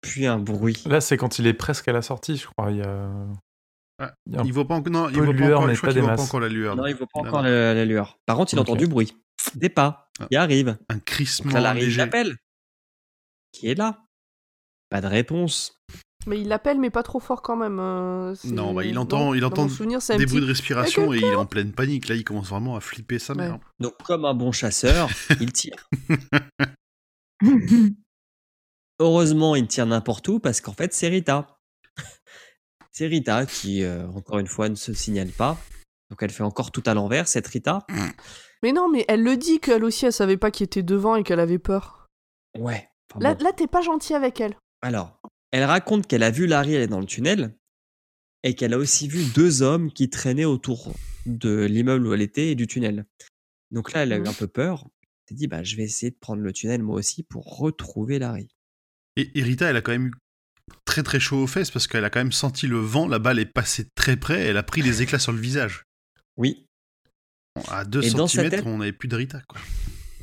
[0.00, 0.82] Puis un bruit.
[0.86, 2.70] Là, c'est quand il est presque à la sortie, je crois.
[2.70, 3.10] Il y a...
[4.26, 4.90] Il y Il voit pas encore.
[4.92, 5.74] Non, il pas encore.
[5.74, 6.74] Je pas des pas la lueur.
[6.76, 7.48] Non, il voit pas encore non.
[7.48, 8.18] la, la lueur.
[8.24, 9.14] Par contre, il entend du bruit.
[9.54, 10.26] Des pas Ah.
[10.30, 10.78] qui arrivent.
[10.88, 11.98] Un Donc crissement là, Larry léger.
[11.98, 12.36] l'appelle.
[13.52, 14.02] Qui est là?
[14.88, 15.78] Pas de réponse.
[16.26, 17.78] Mais il l'appelle, mais pas trop fort quand même.
[17.80, 21.24] euh, Non, bah, il entend- il entend souvenir, Des petit- bruits de respiration et il
[21.24, 22.08] est en pleine panique.
[22.08, 23.58] Là, il commence vraiment à flipper sa mère.
[23.78, 25.08] Donc, comme un bon chasseur,
[25.40, 25.88] il tire.
[28.98, 31.56] Heureusement, il tire n'importe où parce qu'en fait, c'est Rita.
[32.92, 35.56] c'est Rita qui, euh, encore une fois, ne se signale pas.
[36.10, 37.78] Donc, elle fait encore tout à l'envers, cette Rita.
[38.62, 41.22] Mais non, mais elle le dit qu'elle aussi, elle savait pas qui était devant et
[41.22, 42.08] qu'elle avait peur.
[42.58, 42.88] Ouais.
[43.10, 43.44] Enfin, Là, bon.
[43.44, 44.54] là t'es pas gentil avec elle.
[44.82, 45.18] Alors,
[45.52, 47.56] elle raconte qu'elle a vu Larry aller dans le tunnel
[48.42, 50.94] et qu'elle a aussi vu deux hommes qui traînaient autour
[51.26, 53.04] de l'immeuble où elle était et du tunnel.
[53.70, 54.28] Donc là, elle a eu Mhm.
[54.28, 54.84] un peu peur.
[54.86, 58.18] Elle s'est dit, bah, je vais essayer de prendre le tunnel moi aussi pour retrouver
[58.18, 58.48] Larry.
[59.16, 60.12] Et, et Rita, elle a quand même eu
[60.84, 63.06] très très chaud aux fesses parce qu'elle a quand même senti le vent.
[63.06, 64.40] La balle est passée très près.
[64.40, 65.84] Elle a pris des éclats sur le visage.
[66.36, 66.66] Oui,
[67.56, 69.42] Bon, À 2 Et dans sa cm, tête- on n'avait plus de Rita.
[69.48, 69.60] Quoi.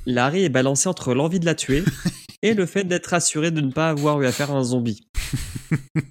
[0.06, 1.84] Larry est balancé entre l'envie de la tuer
[2.42, 5.08] et le fait d'être assuré de ne pas avoir eu affaire à un zombie.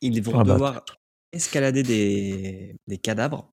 [0.00, 0.52] Ils vont Ah bah.
[0.54, 0.84] devoir
[1.32, 3.52] escalader des, des cadavres.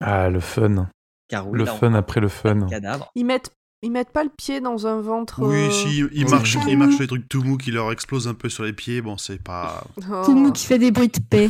[0.00, 0.88] Ah, le fun.
[1.28, 2.66] Car oui, Le là, fun après le fun.
[3.14, 3.50] Ils mettent,
[3.82, 5.40] ils mettent pas le pied dans un ventre.
[5.42, 8.28] Oui, euh, si, ils marchent, ils marchent sur les trucs tout mous qui leur explosent
[8.28, 9.00] un peu sur les pieds.
[9.00, 9.84] Bon, c'est pas.
[10.10, 10.22] oh.
[10.24, 11.48] Tout monde qui fait des bruits de paix.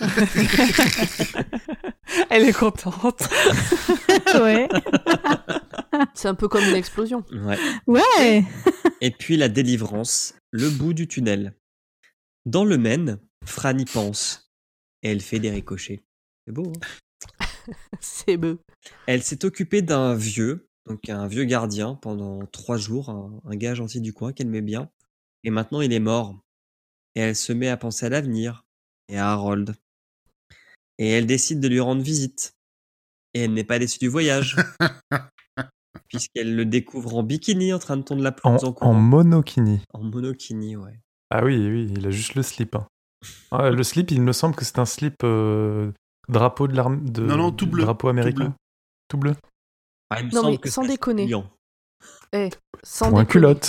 [2.30, 3.28] Elle est contente.
[4.34, 4.68] ouais.
[6.14, 7.24] C'est un peu comme une explosion.
[7.32, 7.58] Ouais.
[7.86, 8.44] Ouais.
[9.00, 11.54] Et puis la délivrance, le bout du tunnel.
[12.44, 14.50] Dans le Maine, Fran y pense.
[15.02, 16.02] Et elle fait des ricochets.
[16.46, 16.72] C'est beau.
[17.40, 17.46] hein
[18.00, 18.58] C'est beau.
[19.06, 23.74] elle s'est occupée d'un vieux, donc un vieux gardien, pendant trois jours, un, un gars
[23.74, 24.88] gentil du coin qu'elle met bien.
[25.44, 26.36] Et maintenant il est mort.
[27.14, 28.64] Et elle se met à penser à l'avenir
[29.08, 29.74] et à Harold.
[30.98, 32.54] Et elle décide de lui rendre visite.
[33.34, 34.56] Et elle n'est pas déçue du voyage.
[36.08, 38.94] Puisqu'elle le découvre en bikini en train de tondre la En, pelouse en, en courant.
[38.94, 39.80] monokini.
[39.92, 41.00] En monokini, ouais.
[41.30, 42.76] Ah oui, oui, il a juste le slip.
[42.76, 42.86] hein.
[43.50, 45.90] Ah, le slip, il me semble que c'est un slip euh,
[46.28, 46.98] drapeau de l'armée.
[47.18, 48.44] Non, non, tout bleu, Drapeau tout américain.
[48.44, 48.52] bleu.
[49.08, 49.34] Tout bleu.
[50.10, 51.22] Ah, il me Non, semble mais que sans c'est déconner.
[51.24, 51.50] brillant.
[52.82, 53.26] Sans Pour un déconner.
[53.26, 53.64] culotte.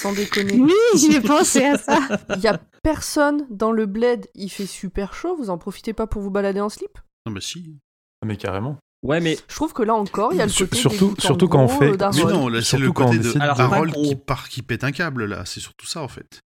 [0.00, 0.54] Sans déconner.
[0.60, 0.72] Oui,
[1.10, 1.98] j'ai pensé à ça.
[2.36, 4.26] Il y a personne dans le bled.
[4.34, 5.36] Il fait super chaud.
[5.36, 6.98] Vous en profitez pas pour vous balader en slip?
[7.26, 7.76] Non, mais si.
[8.22, 8.76] Ah, Mais carrément.
[9.04, 11.62] Ouais, mais Je trouve que là encore, il y a le côté surtout- surtout quand
[11.62, 13.94] on fait- euh, Mais non, là, c'est Surtout le quand on côté de Alors, Harold
[13.94, 15.44] pas qui part, qui pète un câble, là.
[15.44, 16.40] C'est surtout ça, en fait.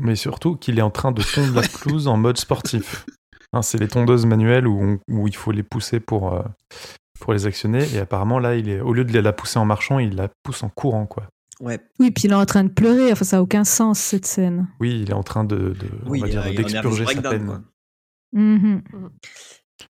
[0.00, 3.04] Mais surtout qu'il est en train de tondre la pelouse en mode sportif.
[3.52, 6.42] Hein, c'est les tondeuses manuelles où, on- où il faut les pousser pour, euh,
[7.20, 7.84] pour les actionner.
[7.94, 10.62] Et apparemment, là, il est, au lieu de la pousser en marchant, il la pousse
[10.62, 11.06] en courant.
[11.06, 11.28] quoi.
[11.60, 13.12] ouais, Oui, puis il est en train de pleurer.
[13.12, 14.68] Enfin, ça n'a aucun sens, cette scène.
[14.80, 15.74] Oui, il est en train de, de-
[16.06, 17.46] oui, on va dire, il y a un d'expurger sa breakdown, peine.
[17.46, 17.62] quoi.
[18.32, 18.82] Mhm.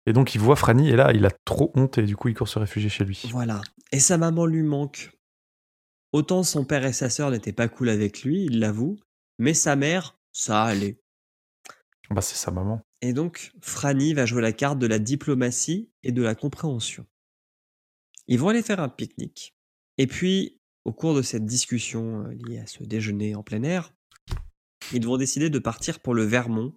[0.06, 2.34] Et donc, il voit Franny, et là, il a trop honte, et du coup, il
[2.34, 3.22] court se réfugier chez lui.
[3.30, 3.60] Voilà.
[3.92, 5.10] Et sa maman lui manque.
[6.12, 8.98] Autant son père et sa sœur n'étaient pas cool avec lui, il l'avoue,
[9.38, 11.00] mais sa mère, ça allait.
[12.10, 12.80] Bah, c'est sa maman.
[13.02, 17.06] Et donc, Franny va jouer la carte de la diplomatie et de la compréhension.
[18.28, 19.54] Ils vont aller faire un pique-nique.
[19.96, 23.92] Et puis, au cours de cette discussion euh, liée à ce déjeuner en plein air,
[24.92, 26.74] ils vont décider de partir pour le Vermont,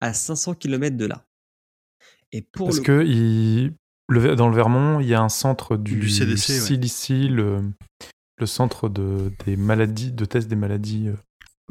[0.00, 1.24] à 500 km de là.
[2.32, 2.82] Et pour Parce le...
[2.84, 3.74] que il-
[4.08, 6.58] le- dans le Vermont, il y a un centre du, Du CDC, ouais.
[6.60, 7.70] CDC, le,
[8.38, 11.08] le centre de, des maladies, de tests des maladies.
[11.08, 11.16] euh,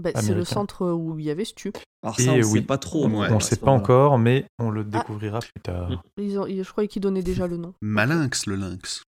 [0.01, 1.71] Bah, c'est le centre où il y avait Stu.
[2.01, 2.59] Alors ça, on ne oui.
[2.59, 3.07] sait pas trop.
[3.07, 3.27] Ouais.
[3.29, 4.99] on ne sait pas encore, mais on le Ah.
[4.99, 6.03] découvrira plus tard.
[6.17, 7.73] Ils ont- ils- je croyais qu'ils donnaient déjà le nom.
[7.81, 9.03] Malinx, le lynx.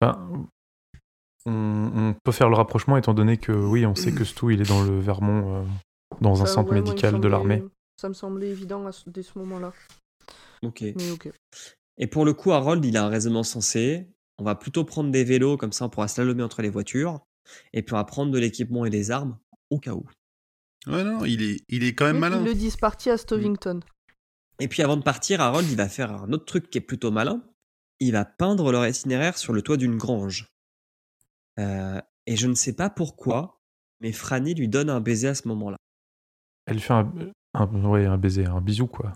[0.00, 0.46] Ben,
[1.46, 1.52] on,
[1.94, 4.68] on peut faire le rapprochement étant donné que oui, on sait que Stu il est
[4.68, 5.64] dans le Vermont, euh,
[6.20, 7.64] dans un centre ouais, médical de l'armée.
[8.00, 9.72] Ça me semblait évident à ce- dès ce moment-là.
[10.62, 10.82] Ok.
[10.82, 11.30] Mais ok.
[11.98, 14.08] Et pour le coup, Harold, il a un raisonnement sensé.
[14.38, 17.20] On va plutôt prendre des vélos, comme ça on pourra slalomer entre les voitures.
[17.72, 19.36] Et puis on va prendre de l'équipement et des armes,
[19.70, 20.04] au cas où.
[20.86, 22.38] Ouais, non, il est, il est quand même Oui, malin.
[22.40, 23.80] Ils le disent parti à Stovington.
[24.58, 27.10] Et puis avant de partir, Harold, il va faire un autre truc qui est plutôt
[27.10, 27.42] malin.
[28.02, 30.48] Il va peindre leur itinéraire sur le toit d'une grange.
[31.60, 33.60] Euh, et je ne sais pas pourquoi,
[34.00, 35.76] mais Franny lui donne un baiser à ce moment-là.
[36.66, 37.12] Elle fait un,
[37.54, 39.12] un, ouais, un baiser, un bisou, quoi.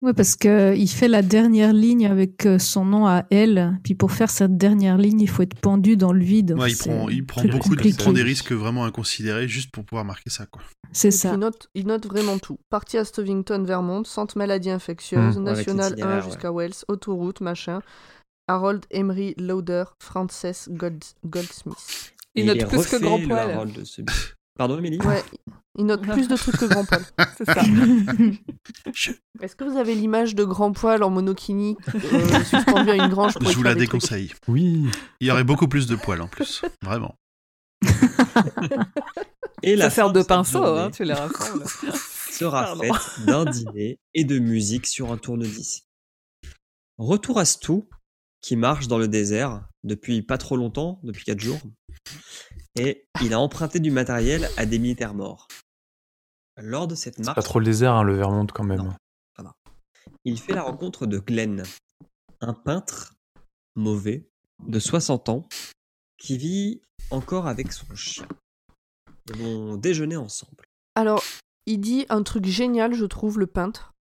[0.00, 3.80] Ouais, parce que il fait la dernière ligne avec euh, son nom à elle.
[3.82, 6.52] Puis pour faire cette dernière ligne, il faut être pendu dans le vide.
[6.52, 9.48] Ouais, il C'est prend, il prend très beaucoup de, il prend des risques vraiment inconsidérés
[9.48, 10.62] juste pour pouvoir marquer ça, quoi.
[10.92, 11.32] C'est ça.
[11.32, 12.58] il note, il note vraiment tout.
[12.70, 15.48] Parti à Stovington, Vermont, centre maladie infectieuse, Mmh.
[15.48, 17.80] Avec national 1 l'itinéraire, jusqu'à Wells, autoroute, machin.
[18.48, 22.12] Harold Emery Lauder, Frances Gold- Goldsmith.
[22.34, 23.68] Il note plus que Grand Poil.
[24.56, 25.22] Pardon, Émilie Ouais,
[25.76, 27.02] il note plus de trucs que Grand Poil.
[27.36, 27.62] C'est ça.
[29.40, 33.34] Est-ce que vous avez l'image de Grand Poil en monokini euh, suspendu à une grange
[33.34, 34.32] pour Je vous la déconseille.
[34.48, 34.84] Oui.
[35.20, 36.62] Il y aurait beaucoup plus de poils en plus.
[36.82, 37.14] Vraiment.
[39.62, 41.64] Et la Ça sert de pinceau, hein, tu les rassembles.
[42.30, 42.94] sera Pardon.
[42.94, 45.82] faite d'un dîner et de musique sur un tournevis.
[46.98, 47.82] Retour à Stu,
[48.40, 51.60] qui marche dans le désert depuis pas trop longtemps, depuis 4 jours,
[52.76, 55.48] et il a emprunté du matériel à des militaires morts.
[56.56, 58.94] Lors de cette C'est marche, pas trop le désert, hein, le Vermont, quand même.
[59.38, 59.50] Non.
[60.24, 61.62] il fait la rencontre de Glenn,
[62.40, 63.14] un peintre
[63.76, 64.28] mauvais
[64.66, 65.48] de 60 ans
[66.18, 68.26] qui vit encore avec son chien.
[69.28, 70.64] Ils vont déjeuner ensemble.
[70.94, 71.22] Alors,
[71.66, 73.94] il dit un truc génial, je trouve, le peintre.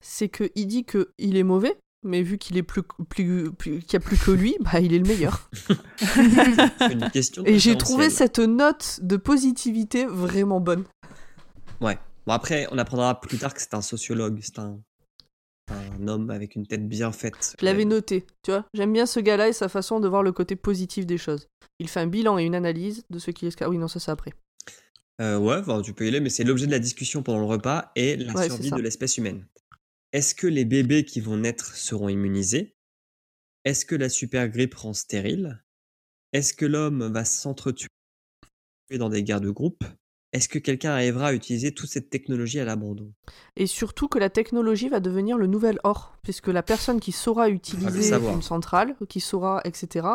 [0.00, 1.78] C'est que il dit que il est mauvais,
[2.08, 4.92] mais vu qu'il est plus, plus, plus- qu'il y a plus que lui, bah il
[4.94, 5.48] est le meilleur.
[5.98, 10.84] C'est une question Et j'ai trouvé cette note de positivité vraiment bonne.
[11.80, 11.98] Ouais.
[12.26, 14.78] Bon, après, on apprendra plus tard que c'est un sociologue, c'est un,
[15.70, 17.54] un homme avec une tête bien faite.
[17.58, 18.64] Je l'avais noté, tu vois.
[18.74, 21.46] J'aime bien ce gars-là et sa façon de voir le côté positif des choses.
[21.78, 23.62] Il fait un bilan et une analyse de ce qui est.
[23.62, 24.32] Ah oui, non, ça c'est après.
[25.20, 27.46] Euh, ouais, enfin, tu peux y aller, mais c'est l'objet de la discussion pendant le
[27.46, 29.44] repas et la Ouais, survie de l'espèce humaine.
[30.12, 32.74] Est-ce que les bébés qui vont naître seront immunisés?
[33.64, 35.62] Est-ce que la super grippe rend stérile?
[36.32, 37.88] Est-ce que l'homme va s'entretuer
[38.90, 39.84] dans des guerres de groupe
[40.34, 43.10] Est-ce que quelqu'un arrivera à utiliser toute cette technologie à l'abandon?
[43.56, 47.48] Et surtout que la technologie va devenir le nouvel or, puisque la personne qui saura
[47.48, 48.34] utiliser savoir.
[48.34, 50.06] une centrale, qui saura, etc.,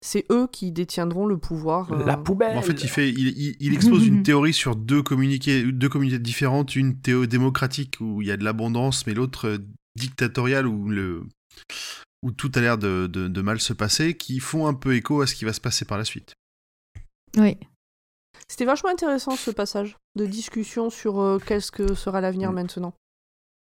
[0.00, 1.92] c'est eux qui détiendront le pouvoir.
[1.92, 5.02] euh, La poubelle En fait, il, fait, il, il- il expose une théorie sur deux,
[5.02, 6.74] communiqués, deux communautés différentes.
[6.74, 9.58] Une théo démocratique où il y a de l'abondance, mais l'autre euh,
[9.96, 11.24] dictatoriale où, le,
[12.22, 15.20] où tout a l'air de, de- de mal se passer, qui font un peu écho
[15.20, 16.32] à ce qui va se passer par la suite.
[17.36, 17.58] Oui.
[18.48, 22.54] C'était vachement intéressant ce passage de discussion sur euh, qu'est-ce que sera l'avenir Mm.
[22.54, 22.94] maintenant.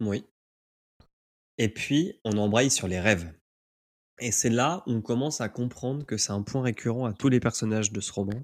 [0.00, 0.24] Oui.
[1.58, 3.32] Et puis, on embraye sur les rêves.
[4.20, 7.28] Et c'est là où on commence à comprendre que c'est un point récurrent à tous
[7.28, 8.40] les personnages de ce roman.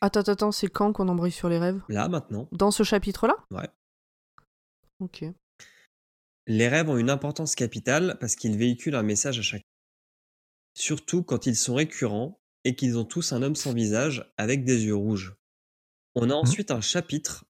[0.00, 1.82] Attends, attends, attends, c'est quand qu'on embraye sur les rêves?
[1.88, 3.36] Là, maintenant, Dans ce chapitre-là?
[3.50, 3.68] Ouais.
[5.00, 5.24] Ok.
[6.46, 9.64] les rêves ont une importance capitale parce qu'ils véhiculent un message à chacun.
[10.74, 14.84] Surtout quand ils sont récurrents et qu'ils ont tous un homme sans visage avec des
[14.84, 15.34] yeux rouges.
[16.14, 17.44] On a ensuite un chapitre,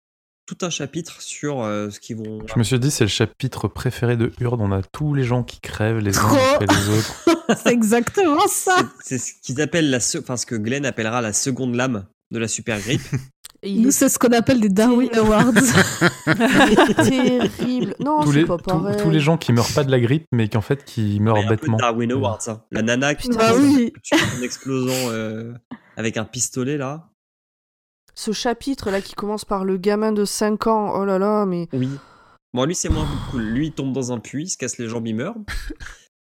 [0.46, 2.38] tout un chapitre sur euh, ce qu'ils vont...
[2.46, 4.60] Je me suis dit, c'est le chapitre préféré de Hurd.
[4.60, 7.24] On a tous les gens qui crèvent les uns après les autres.
[7.62, 8.76] C'est exactement ça.
[9.02, 10.00] C'est ce qu'ils appellent la...
[10.00, 13.02] se- Enfin, ce que Glenn appellera la seconde lame de la super grippe.
[13.66, 15.52] Nous, est c'est ce qu'on appelle des Darwin Awards.
[16.96, 17.94] terrible.
[18.00, 18.96] Non, tous, c'est les, pas tous- pareil.
[19.02, 21.36] tous les gens qui meurent pas de la grippe, mais qui en fait qui meurent
[21.36, 21.76] Mais un peu bêtement.
[21.78, 22.40] Darwin Awards.
[22.48, 22.62] hein.
[22.70, 23.92] La nana qui Bah oui.
[24.02, 25.52] tue en explosant euh,
[25.96, 27.08] avec un pistolet là.
[28.14, 31.68] Ce chapitre là qui commence par le gamin de 5 ans, oh là là, mais
[31.72, 31.88] Oui.
[32.52, 33.42] Bon, lui, c'est moins cool.
[33.42, 35.36] Lui, il tombe dans un puits, il se casse les jambes, il meurt.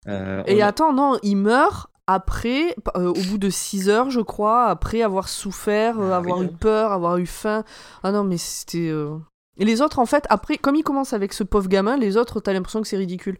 [0.06, 4.20] Euh, Et a- attends, non, il meurt après, euh, au bout de 6 heures, je
[4.20, 7.64] crois, après avoir souffert, euh, Ah avoir oui, eu peur, avoir eu faim.
[8.02, 8.88] Ah non, mais c'était.
[8.90, 9.16] euh,
[9.56, 12.40] Et les autres, en fait, après, comme il commence avec ce pauvre gamin, les autres,
[12.40, 13.38] t'as l'impression que c'est ridicule.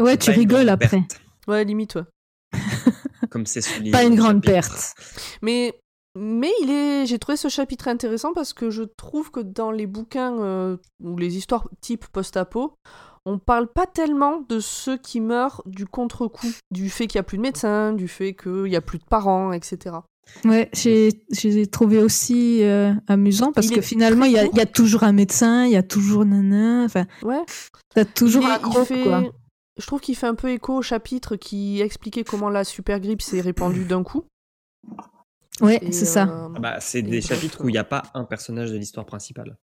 [0.00, 0.88] Ouais, tu rigoles après.
[0.88, 2.02] perte, Ouais, limite, ouais.
[3.30, 3.92] Comme c'est souligné.
[3.92, 4.52] Pas une grande chapitre.
[4.70, 4.94] perte.
[5.42, 5.72] Mais,
[6.16, 9.86] mais il est, j'ai trouvé ce chapitre intéressant parce que je trouve que dans les
[9.86, 12.74] bouquins euh, ou les histoires type post-apo,
[13.26, 17.24] on parle pas tellement de ceux qui meurent du contre-coup, du fait qu'il y a
[17.24, 19.96] plus de médecins, du fait qu'il y a plus de parents, etc.
[20.44, 24.56] Ouais, j'ai trouvé aussi euh, amusant parce Il que finalement, il y, a- très il
[24.58, 27.42] y a toujours un médecin, il y a toujours nana, enfin, Ouais.
[27.94, 29.22] t'as toujours Il un gros, fait- quoi.
[29.78, 33.22] Je trouve qu'il fait un peu écho au chapitre qui expliquait comment la super grippe
[33.22, 34.24] s'est répandue d'un coup.
[35.60, 36.24] Ouais, c'est ça.
[36.28, 38.76] euh, Ah bah, c'est des bref, chapitres où il n'y a pas un personnage de
[38.76, 39.56] l'histoire principale.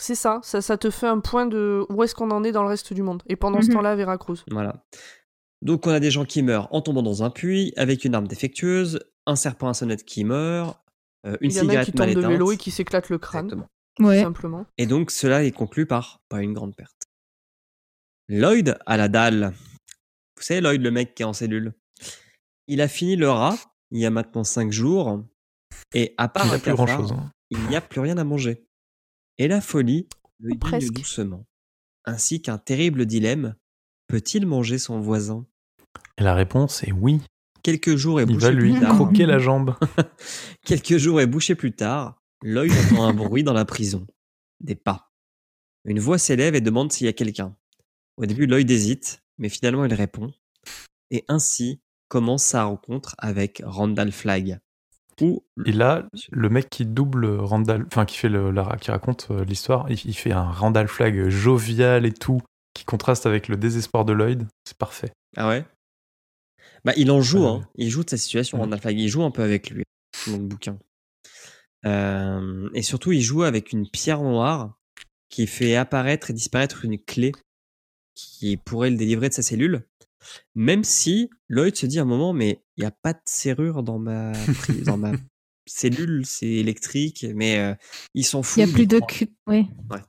[0.00, 2.62] C'est ça, ça, ça te fait un point de où est-ce qu'on en est dans
[2.62, 3.22] le reste du monde.
[3.28, 3.74] Et pendant ce Mhm.
[3.74, 4.38] temps-là, à Veracruz.
[4.50, 4.84] Voilà.
[5.60, 8.26] Donc on a des gens qui meurent en tombant dans un puits avec une arme
[8.26, 10.76] défectueuse, un serpent à sonnette qui meurt,
[11.26, 12.32] euh, une cigarette qui mal tombe de éteinte.
[12.32, 13.68] vélo et qui s'éclate le crâne, Exactement.
[14.00, 14.22] Ouais.
[14.22, 14.66] simplement.
[14.78, 16.96] Et donc cela est conclu par pas une grande perte.
[18.28, 19.52] Lloyd à la dalle.
[20.36, 21.74] Vous savez Lloyd, le mec qui est en cellule.
[22.66, 23.56] Il a fini le rat
[23.92, 25.22] il y a maintenant cinq jours
[25.94, 27.12] et à part Il n'y a plus cafard, grand chose.
[27.12, 27.30] hein.
[27.50, 28.66] il n'y a plus rien à manger.
[29.38, 30.08] Et la folie
[30.40, 30.92] le guide presque.
[30.92, 31.46] doucement,
[32.04, 33.54] ainsi qu'un terrible dilemme.
[34.08, 35.46] Peut-il manger son voisin?
[36.18, 37.20] Et la réponse est oui.
[37.62, 38.94] Quelques jours et Il va lui plus tard.
[38.96, 39.74] croquer la jambe.
[40.66, 44.06] Quelques jours et bouchés plus tard, Lloyd entend un bruit dans la prison.
[44.60, 45.12] Des pas.
[45.84, 47.56] Une voix s'élève et demande s'il y a quelqu'un.
[48.18, 50.32] Au début, Lloyd hésite, mais finalement il répond.
[51.10, 51.80] Et ainsi
[52.12, 54.58] commence sa rencontre avec Randall Flagg.
[55.64, 59.44] Et là, le mec qui double Randall, enfin qui fait le, la- qui raconte euh,
[59.44, 62.40] l'histoire, il, il fait un Randall Flag jovial et tout,
[62.74, 64.46] qui contraste avec le désespoir de Lloyd.
[64.66, 65.12] C'est parfait.
[65.38, 65.64] Ah ouais?
[66.84, 67.66] Bah il en joue, hein.
[67.76, 68.64] Il joue de sa situation, Mhm.
[68.64, 68.98] Randall Flagg.
[68.98, 69.84] Il joue un peu avec lui
[70.26, 70.76] dans le bouquin.
[71.86, 74.76] Euh, et surtout, il joue avec une pierre noire
[75.30, 77.32] qui fait apparaître et disparaître une clé
[78.14, 79.86] qui pourrait le délivrer de sa cellule.
[80.54, 83.82] Même si Lloyd se dit à un moment, mais il n'y a pas de serrure
[83.82, 84.32] dans ma,
[84.84, 85.12] dans ma
[85.66, 87.74] cellule, c'est électrique, mais euh,
[88.14, 88.66] ils s'en Il foutent.
[88.66, 89.10] y a plus de croire.
[89.10, 89.66] cl- oui.
[89.90, 90.00] Ouais.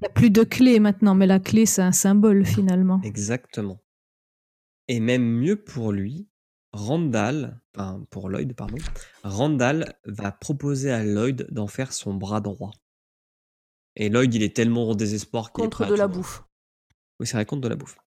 [0.00, 3.00] Il y a plus de clés maintenant, mais la clé c'est un symbole finalement.
[3.02, 3.82] Exactement.
[4.88, 6.28] Et même mieux pour lui,
[6.72, 8.78] Randall, enfin pour Lloyd, pardon,
[9.24, 12.70] Randall va proposer à Lloyd d'en faire son bras droit.
[13.96, 16.14] Et Lloyd, il est tellement au désespoir qu'il est Contre prêt à de la tout.
[16.14, 16.44] bouffe.
[17.18, 17.98] Oui, c'est vrai, contre de la bouffe.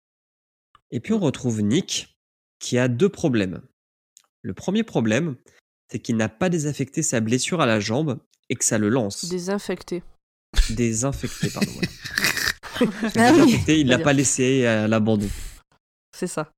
[0.93, 2.15] Et puis on retrouve Nick,
[2.59, 3.61] qui a deux problèmes.
[4.43, 5.35] Le premier problème,
[5.91, 9.25] c'est qu'il n'a pas désaffecté sa blessure à la jambe et que ça le lance.
[9.25, 10.03] Désinfecté.
[10.69, 11.71] Désinfecté, pardon.
[13.15, 13.31] Ah.
[13.31, 15.29] Désinfecté, il l'a Très pas laissé à l'abandon.
[16.11, 16.51] C'est ça.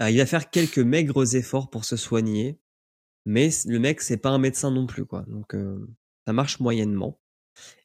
[0.00, 2.60] Euh, il va faire quelques maigres efforts pour se soigner,
[3.24, 5.24] mais le mec, c'est pas un médecin non plus, quoi.
[5.26, 5.88] Donc, euh,
[6.26, 7.18] ça marche moyennement.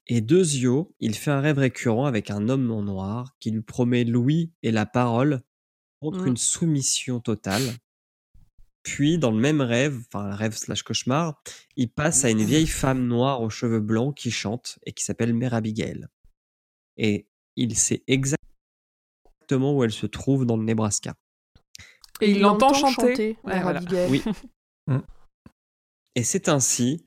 [0.08, 4.04] Et Dezio, il fait un rêve récurrent avec un homme en noir qui lui promet
[4.04, 5.42] l'ouïe et la parole
[6.00, 6.28] contre Mm.
[6.28, 7.64] une soumission totale.
[8.84, 11.42] Puis, dans le même rêve, enfin, rêve slash cauchemar,
[11.76, 15.34] il passe à une vieille femme noire aux cheveux blancs qui chante et qui s'appelle
[15.34, 16.06] Mère Abigail.
[16.98, 21.16] Et il sait exactement où elle se trouve dans le Nebraska.
[22.22, 23.38] Et il l'entend chanter.
[23.44, 23.80] Ouais, voilà.
[23.80, 24.12] Abigail.
[24.12, 24.24] Oui.
[26.18, 27.06] Et c'est ainsi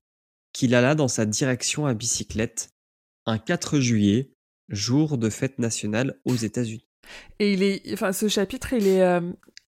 [0.52, 2.70] qu'il alla dans sa direction à bicyclette
[3.26, 4.32] un 4 juillet,
[4.68, 6.86] jour de fête nationale aux États-Unis.
[7.38, 9.20] Et il est, enfin, ce chapitre, il est euh,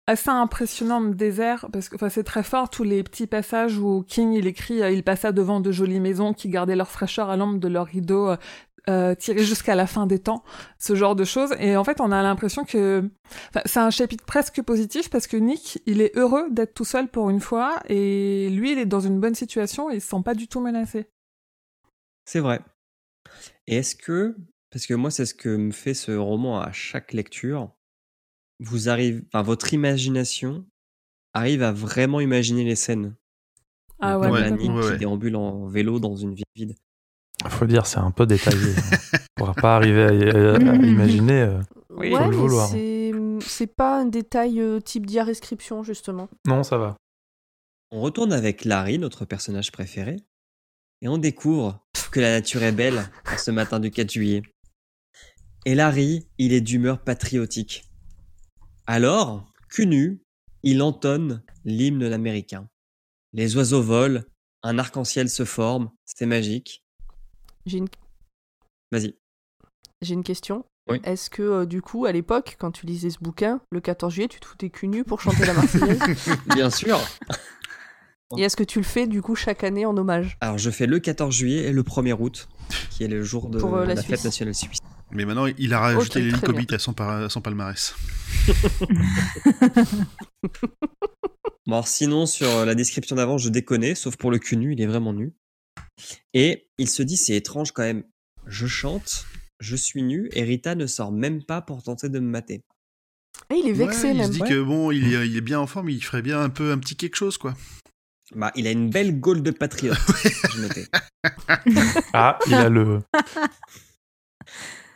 [0.07, 4.32] assez impressionnant désert parce que, enfin, c'est très fort tous les petits passages où King
[4.32, 7.59] il écrit, euh, il passa devant de jolies maisons qui gardaient leur fraîcheur à l'ombre
[7.59, 8.31] de leurs rideaux.
[8.31, 8.36] euh,
[8.89, 10.43] euh, tirés jusqu'à la fin des temps,
[10.79, 11.55] ce genre de choses.
[11.61, 13.09] Et en fait, on a l'impression que
[13.51, 17.09] enfin, c'est un chapitre presque positif parce que Nick, il est heureux d'être tout seul
[17.09, 20.23] pour une fois et lui, il est dans une bonne situation et il se sent
[20.25, 21.07] pas du tout menacé.
[22.25, 22.61] C'est vrai.
[23.67, 24.37] Et est-ce que,
[24.71, 27.71] parce que moi c'est ce que me fait ce roman à chaque lecture,
[28.59, 30.65] vous arrivez, enfin votre imagination
[31.35, 33.15] arrive à vraiment imaginer les scènes?
[34.01, 34.75] Ah ouais, comme la complètement.
[34.75, 36.75] Nick Ouais, qui déambule en vélo dans une ville vide.
[37.48, 38.74] Faut dire, c'est un peu détaillé.
[39.36, 41.43] On pourra pas arriver à, à- à imaginer.
[41.43, 41.60] euh,
[41.90, 42.10] Oui.
[42.12, 42.69] ouais, Faut le mais vouloir.
[43.47, 46.28] c'est pas un détail euh, type diarescription, justement.
[46.47, 46.97] Non, ça va.
[47.90, 50.16] On retourne avec Larry, notre personnage préféré,
[51.02, 54.43] et on découvre que la nature est belle ce matin du 4 juillet.
[55.66, 57.85] Et Larry, il est d'humeur patriotique.
[58.86, 60.23] Alors, cul nu,
[60.62, 62.69] il entonne l'hymne américain.
[63.32, 64.23] Les oiseaux volent,
[64.62, 66.82] un arc-en-ciel se forme, c'est magique.
[67.67, 67.89] J'ai une,
[68.91, 69.15] Vas-y.
[70.01, 70.65] j'ai une question.
[70.91, 71.01] Oui.
[71.05, 74.29] Est-ce que, euh, du coup, à l'époque, quand tu lisais ce bouquin, le 14 juillet,
[74.29, 76.01] tu te foutais cul nu pour chanter la Marseillaise?
[76.47, 76.99] Bien sûr.
[78.37, 80.37] Et est-ce que tu le fais, du coup, chaque année en hommage?
[80.41, 82.49] Alors, je fais le 14 juillet et le 1er août,
[82.91, 84.79] qui est le jour de Pour, euh, la la, fête nationale suisse.
[85.13, 87.95] Mais maintenant, il a rajouté Ok, les très Lycobites à son, par- à son palmarès.
[91.67, 94.73] Bon, alors sinon, sur euh, la description d'avant, je déconne, sauf pour le cul nu,
[94.73, 95.33] il est vraiment nu.
[96.35, 98.05] Et il se dit, c'est étrange quand même.
[98.47, 99.24] Je chante,
[99.61, 102.62] je suis nu, et Rita ne sort même pas pour tenter de me mater.
[103.51, 104.27] Et il est vexé, Ouais, il même.
[104.27, 104.49] se dit Ouais.
[104.49, 106.79] que bon, il est, il est bien en forme, il ferait bien un peu un
[106.79, 107.55] petit quelque chose, quoi.
[108.35, 109.97] Bah, il a une belle gaule de patriote,
[110.55, 110.87] je notais.
[112.15, 113.01] Ah, il a le.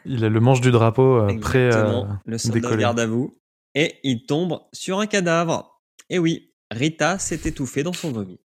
[0.04, 3.34] Il a le manche du drapeau euh, prêt à Exactement, le soldat garde à vous.
[3.74, 5.80] Et il tombe sur un cadavre.
[6.08, 8.38] Et oui, Rita s'est étouffée dans son vomi.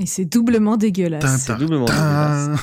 [0.00, 1.42] Et c'est doublement dégueulasse.
[1.42, 2.60] C'est doublement dégueulasse.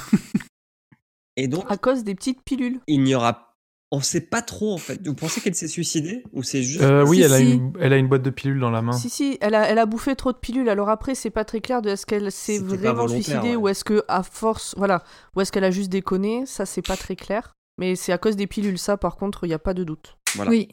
[1.35, 2.79] Et donc, À cause des petites pilules.
[2.87, 3.45] il n'y aura.
[3.91, 5.05] On sait pas trop en fait.
[5.07, 6.83] Vous pensez qu'elle s'est suicidée ou c'est juste.
[6.83, 8.91] Euh, oui, Si, elle, a une, elle a une boîte de pilules dans la main.
[8.91, 10.69] Si, si, elle a, elle a bouffé trop de pilules.
[10.69, 13.55] Alors après, c'est pas très clair de est-ce qu'elle s'est vraiment suicidée ouais.
[13.55, 15.03] ou est-ce que à force, voilà,
[15.35, 16.45] ou est-ce qu'elle a juste déconné.
[16.45, 17.53] Ça, c'est pas très clair.
[17.79, 20.17] Mais c'est à cause des pilules, ça, par contre, il n'y a pas de doute.
[20.35, 20.51] Voilà.
[20.51, 20.67] Oui.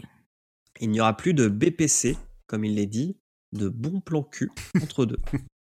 [0.81, 3.17] Il n'y aura plus de BPC, comme il l'est dit,
[3.53, 4.51] de bon plan cul
[4.83, 5.21] entre deux.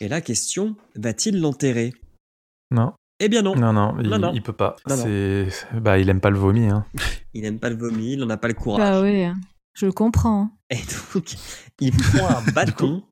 [0.00, 1.92] Et la question, va-t-il l'enterrer?
[2.70, 3.54] Non, Eh bien non.
[3.54, 4.32] non, non, il, Non, non.
[4.32, 4.76] il peut pas.
[4.88, 5.02] Non, non.
[5.04, 5.48] C'est,
[5.80, 6.68] bah, il aime pas le vomi.
[6.68, 6.86] Hein.
[7.34, 8.80] Il n'aime pas le vomi, il n'en a pas le courage.
[8.80, 9.38] Bah oui, hein.
[9.74, 10.50] je le comprends.
[10.68, 10.78] Et
[11.14, 11.36] donc,
[11.80, 13.04] il prend un bâton.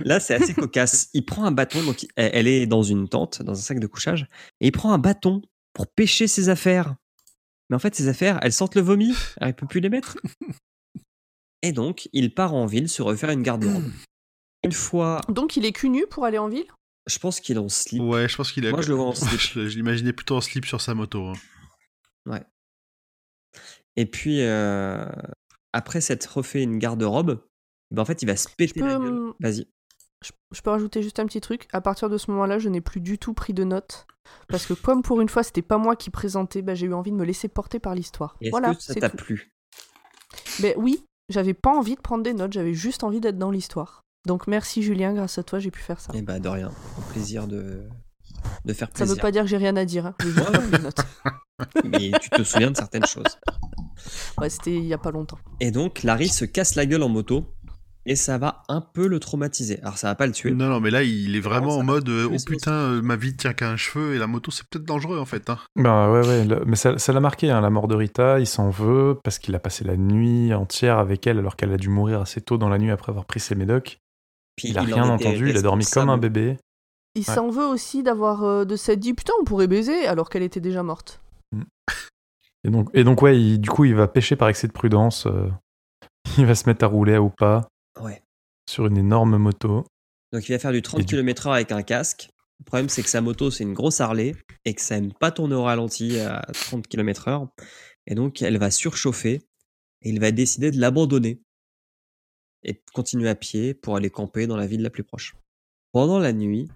[0.00, 1.08] Là, c'est assez cocasse.
[1.14, 3.86] Il prend un bâton, donc elle elle est dans une tente, dans un sac de
[3.86, 4.26] couchage,
[4.60, 5.40] et il prend un bâton
[5.72, 6.94] pour pêcher ses affaires.
[7.70, 9.14] Mais en fait, ses affaires, elles sentent le vomi.
[9.38, 10.18] Alors, il peut plus les mettre.
[11.62, 13.90] Et donc, il part en ville se refaire une garde-robe.
[14.64, 16.66] Une fois, Donc, il est cul nu pour aller en ville?
[17.06, 18.02] Je pense qu'il est en slip.
[18.02, 18.70] Ouais, je pense qu'il a.
[18.70, 19.40] Moi, je le vois en slip.
[19.54, 21.28] je l'imaginais plutôt en slip sur sa moto.
[21.28, 21.34] hein.
[23.98, 25.10] Et puis, euh,
[25.72, 27.44] après s'être refait une garde-robe,
[27.90, 29.08] ben en fait, il va se péter peux, la gueule.
[29.08, 29.66] hum, Vas-y.
[30.22, 31.66] je, peux rajouter juste un petit truc.
[31.72, 34.06] À partir de ce moment-là, je n'ai plus du tout pris de notes.
[34.46, 37.10] Parce que, comme pour une fois, c'était pas moi qui présentais, bah, j'ai eu envie
[37.10, 38.36] de me laisser porter par l'histoire.
[38.52, 39.50] Voilà, que ça t'a plu?
[40.60, 44.02] Ben oui, j'avais pas envie de prendre des notes, j'avais juste envie d'être dans l'histoire.
[44.26, 46.12] Donc merci Julien, grâce à toi, j'ai pu faire ça.
[46.14, 46.70] Eh ben, de rien.
[46.98, 47.82] Au plaisir de,
[48.64, 49.14] de faire Ça plaisir.
[49.14, 50.06] veut pas dire que j'ai rien à dire.
[50.06, 50.14] hein.
[51.84, 53.38] Mais tu te souviens de certaines choses.
[54.38, 55.38] Ouais, c'était il y a pas longtemps.
[55.60, 57.46] Et donc, Larry se casse la gueule en moto.
[58.06, 59.80] Et ça va un peu le traumatiser.
[59.82, 60.52] Alors, ça va pas le tuer.
[60.52, 63.02] Non, non, mais là, il est vraiment Non, ça en mode euh, Oh putain, euh,
[63.02, 65.50] ma vie tient qu'à un cheveu et la moto, c'est peut-être dangereux en fait.
[65.50, 65.58] Hein.
[65.76, 68.46] Bah ouais, ouais, le- mais ça ça l'a marqué, hein, la mort de Rita, il
[68.46, 71.90] s'en veut parce qu'il a passé la nuit entière avec elle alors qu'elle a dû
[71.90, 73.98] mourir assez tôt dans la nuit après avoir pris ses médocs.
[74.58, 76.56] Puis, Il a en rien entendu, il a dormi comme un bébé.
[77.14, 77.34] Il Ouais.
[77.34, 80.60] s'en veut aussi d'avoir euh, de s'être dit putain on pourrait baiser alors qu'elle était
[80.60, 81.20] déjà morte.
[82.64, 85.26] Et donc, et donc ouais, il- du coup, il va pêcher par excès de prudence.
[85.26, 85.48] euh,
[86.38, 87.68] il va se mettre à rouler au pas
[88.02, 88.22] Ouais.
[88.68, 89.84] sur une énorme moto.
[90.32, 92.28] Donc, il va faire du 30 Et du- km/h avec un casque.
[92.60, 95.30] Le problème, c'est que sa moto, c'est une grosse Harley et que ça aime pas
[95.30, 97.48] tourner au ralenti à 30 km/h.
[98.06, 99.34] Et donc, elle va surchauffer
[100.02, 101.40] et il va décider de l'abandonner
[102.62, 105.34] et de continuer à pied pour aller camper dans la ville la plus proche.
[105.92, 106.68] Pendant la nuit,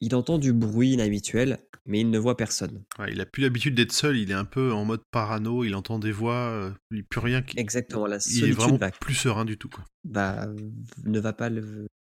[0.00, 2.84] il entend du bruit inhabituel, mais il ne voit personne.
[2.98, 5.74] Ouais, il a plus l'habitude d'être seul, il est un peu en mode parano, il
[5.74, 7.42] entend des voix, euh, il plus rien.
[7.42, 9.68] qui- Exactement, la Il est solitude vraiment va, plus serein du tout.
[9.68, 9.84] Quoi.
[10.04, 10.48] va-
[11.04, 11.48] ne va pas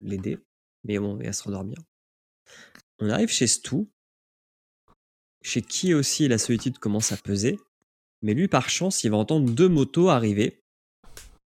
[0.02, 0.38] l'aider,
[0.84, 1.77] mais bon, il va se rendormir.
[2.99, 3.88] On arrive chez Stu,
[5.41, 7.60] chez qui aussi la solitude commence à peser,
[8.22, 10.64] mais lui, par chance, il va entendre deux motos arriver,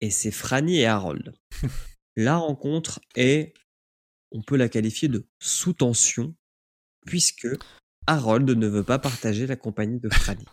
[0.02, 1.34] et c'est Franny et Harold.
[2.16, 3.54] la rencontre est,
[4.32, 6.34] on peut la qualifier de sous tension,
[7.06, 7.48] puisque
[8.08, 10.46] Harold ne veut pas partager la compagnie de Franny.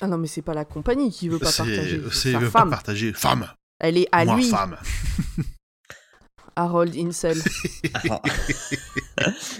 [0.00, 2.70] Ah non mais c'est pas la compagnie qui veut pas partager, c'est- veut pas femme.
[2.70, 3.12] partager.
[3.12, 3.46] Femme
[3.78, 4.76] Elle est à Moi, lui, femme
[6.56, 7.38] Harold Incel.
[7.94, 8.22] Alors,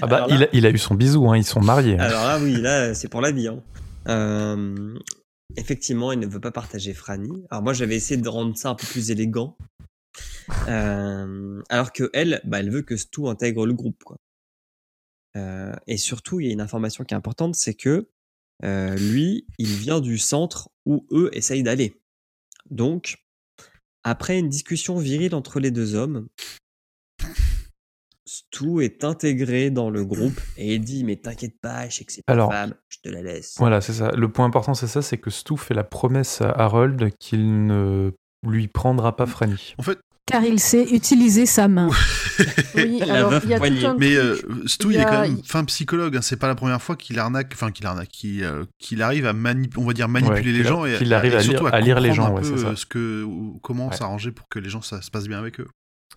[0.03, 1.95] Ah bah, Alors là- il, a, il a eu son bisou, hein, ils sont mariés.
[1.99, 2.01] hein.
[2.05, 3.49] Alors là, oui, là, c'est pour la vie.
[3.49, 3.63] hein.
[4.09, 4.99] Euh,
[5.57, 7.45] effectivement, il ne veut pas partager Franny.
[7.51, 9.57] Alors moi, j'avais essayé de rendre ça un peu plus élégant.
[10.69, 14.03] Euh, alors que elle, bah, elle veut que Stu intègre le groupe.
[15.37, 18.09] Euh, et surtout, il y a une information qui est importante, c'est que
[18.65, 22.01] euh, lui, il vient du centre où eux essayent d'aller.
[22.71, 23.23] Donc,
[24.03, 26.29] après une discussion virile entre les deux hommes,
[28.33, 32.13] Stu est intégré dans le groupe et il dit mais t'inquiète pas, je sais que
[32.13, 33.57] c'est ta Alors, femme, je te la laisse.
[33.59, 34.13] Voilà, c'est ça.
[34.13, 38.13] Le point important, c'est ça, c'est que Stu fait la promesse à Harold qu'il ne
[38.47, 39.75] lui prendra pas Franny.
[39.79, 41.89] En fait, Car il sait utiliser sa main.
[42.77, 45.23] Oui, alors veuve il y a tout un mais euh, Stu, Il est quand a-
[45.29, 46.17] même fin psychologue.
[46.17, 49.27] hein, C'est pas la première fois qu'il arnaque, enfin qu'il arnaque, qu'il euh, qu'il arrive
[49.27, 51.65] à manip- on va dire manipuler Ouais, les gens et, qu'il arrive et à surtout
[51.67, 52.69] lire- à lire les gens, un ouais, peu, c'est ça.
[52.69, 53.97] euh, ce que, ou- comment Ouais.
[53.97, 55.67] s'arranger pour que les gens ça se passe bien avec eux.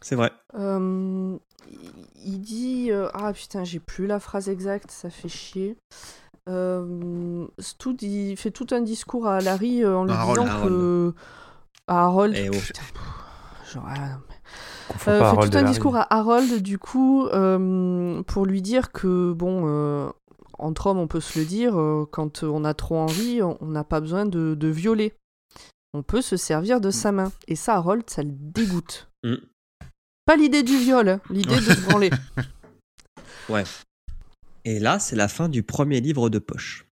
[0.01, 0.31] C'est vrai.
[0.57, 1.35] Euh,
[2.25, 5.77] il dit euh, ah putain j'ai plus la phrase exacte ça fait chier.
[6.49, 10.39] Euh, Stu dit- fait tout un discours à Larry euh, en lui Harold.
[10.41, 11.13] disant que
[11.87, 12.35] à Harold.
[12.37, 12.51] Eh oh.
[12.51, 14.17] putain, pff, genre, ah,
[14.89, 18.45] Confond Euh, pas fait Harold tout et un discours à Harold du coup euh, pour
[18.45, 20.09] lui dire que bon euh,
[20.59, 23.83] entre hommes on peut se le dire euh, quand on a trop envie on n'a
[23.85, 25.13] pas besoin de, de violer.
[25.95, 27.31] On peut se servir de sa main.
[27.47, 29.07] Et ça Harold ça le dégoûte.
[29.23, 29.35] Mm.
[30.25, 32.09] Pas l'idée du viol l'idée de se branler
[34.65, 36.85] Et là, c'est la fin du premier livre de poche.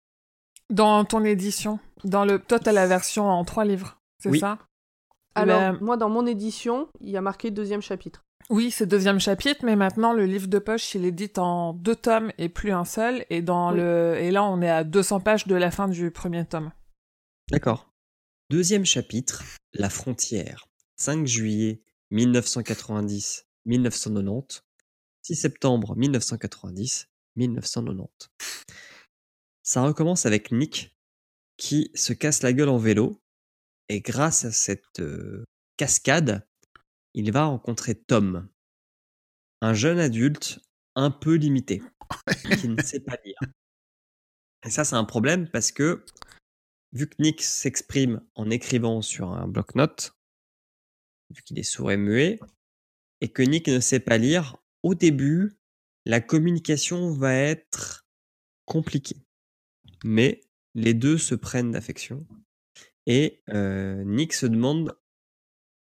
[0.69, 4.39] Dans ton édition, dans le, toi t'as la version en trois livres, c'est Oui.
[4.39, 4.57] ça?
[5.35, 8.21] Alors, La- moi, dans mon édition, il y a marqué deuxième chapitre.
[8.49, 11.95] Oui, c'est deuxième chapitre, mais maintenant le livre de poche, il est dit en deux
[11.95, 13.25] tomes et plus un seul.
[13.29, 13.77] Et, dans Oui.
[13.79, 14.15] le...
[14.19, 16.71] et là, on est à 200 pages de la fin du premier tome.
[17.51, 17.91] D'accord.
[18.49, 19.43] Deuxième chapitre,
[19.73, 20.67] La frontière.
[20.97, 21.81] 5 juillet
[22.11, 24.61] 1990-1990.
[25.23, 28.29] 6 septembre 1990-1990.
[29.63, 30.95] Ça recommence avec Nick
[31.57, 33.21] qui se casse la gueule en vélo.
[33.89, 35.43] Et grâce à cette euh,
[35.77, 36.47] cascade,
[37.13, 38.47] il va rencontrer Tom.
[39.61, 40.59] Un jeune adulte
[40.95, 41.81] un peu limité,
[42.59, 43.37] qui ne sait pas lire.
[44.65, 46.03] Et ça, c'est un problème parce que
[46.93, 50.13] vu que Nick s'exprime en écrivant sur un bloc-notes,
[51.35, 52.39] vu qu'il est sourd et muet,
[53.21, 55.57] et que Nick ne sait pas lire, au début,
[56.05, 58.07] la communication va être
[58.65, 59.17] compliquée.
[60.03, 60.41] Mais
[60.75, 62.25] les deux se prennent d'affection.
[63.05, 64.95] Et euh, Nick se demande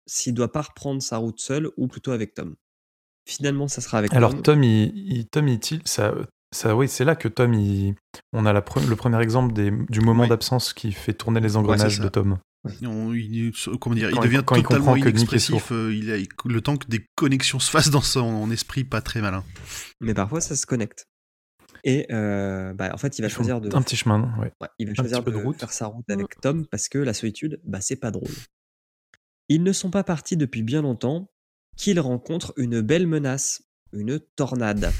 [0.06, 2.56] s'il doit pas reprendre sa route seul ou plutôt avec Tom.
[3.26, 4.42] Finalement, ça sera avec Alors Tom.
[4.42, 6.14] Tom, il, il- Tom, il, ça,
[6.52, 7.94] ça, oui, c'est là que Tom, il,
[8.34, 11.56] on a la pre- le premier exemple des, du moment d'absence qui fait tourner les
[11.56, 12.38] engrenages de Tom.
[12.82, 15.10] On- il, comment dire, il Quand il- devient quand il totalement comprend que Nick est
[15.18, 15.72] inexpressif.
[15.72, 16.16] euh, il a,
[16.46, 19.44] le temps que des connexions se fassent dans son esprit pas très malin.
[20.00, 21.06] Mais parfois, ça se connecte.
[21.84, 24.50] Et euh, bah, en fait, il va choisir de un petit chemin, ouais.
[24.62, 25.58] Ouais, il va Un choisir de, de route.
[25.60, 26.12] faire sa route Mm.
[26.12, 28.30] avec Tom parce que la solitude, bah, c'est pas drôle.
[29.50, 31.30] Ils ne sont pas partis depuis bien longtemps
[31.76, 33.62] qu'ils rencontrent une belle menace,
[33.92, 34.90] une tornade.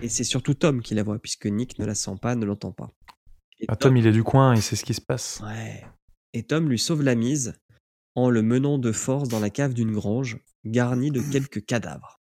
[0.00, 2.72] Et c'est surtout Tom qui la voit puisque Nick ne la sent pas, ne l'entend
[2.72, 2.88] pas.
[3.60, 5.40] Et Ah, Tom, il est du coin, il sait ce qui se passe.
[5.44, 5.84] Ouais.
[6.34, 7.54] Et Tom lui sauve la mise
[8.14, 12.20] en le menant de force dans la cave d'une grange garnie de quelques cadavres.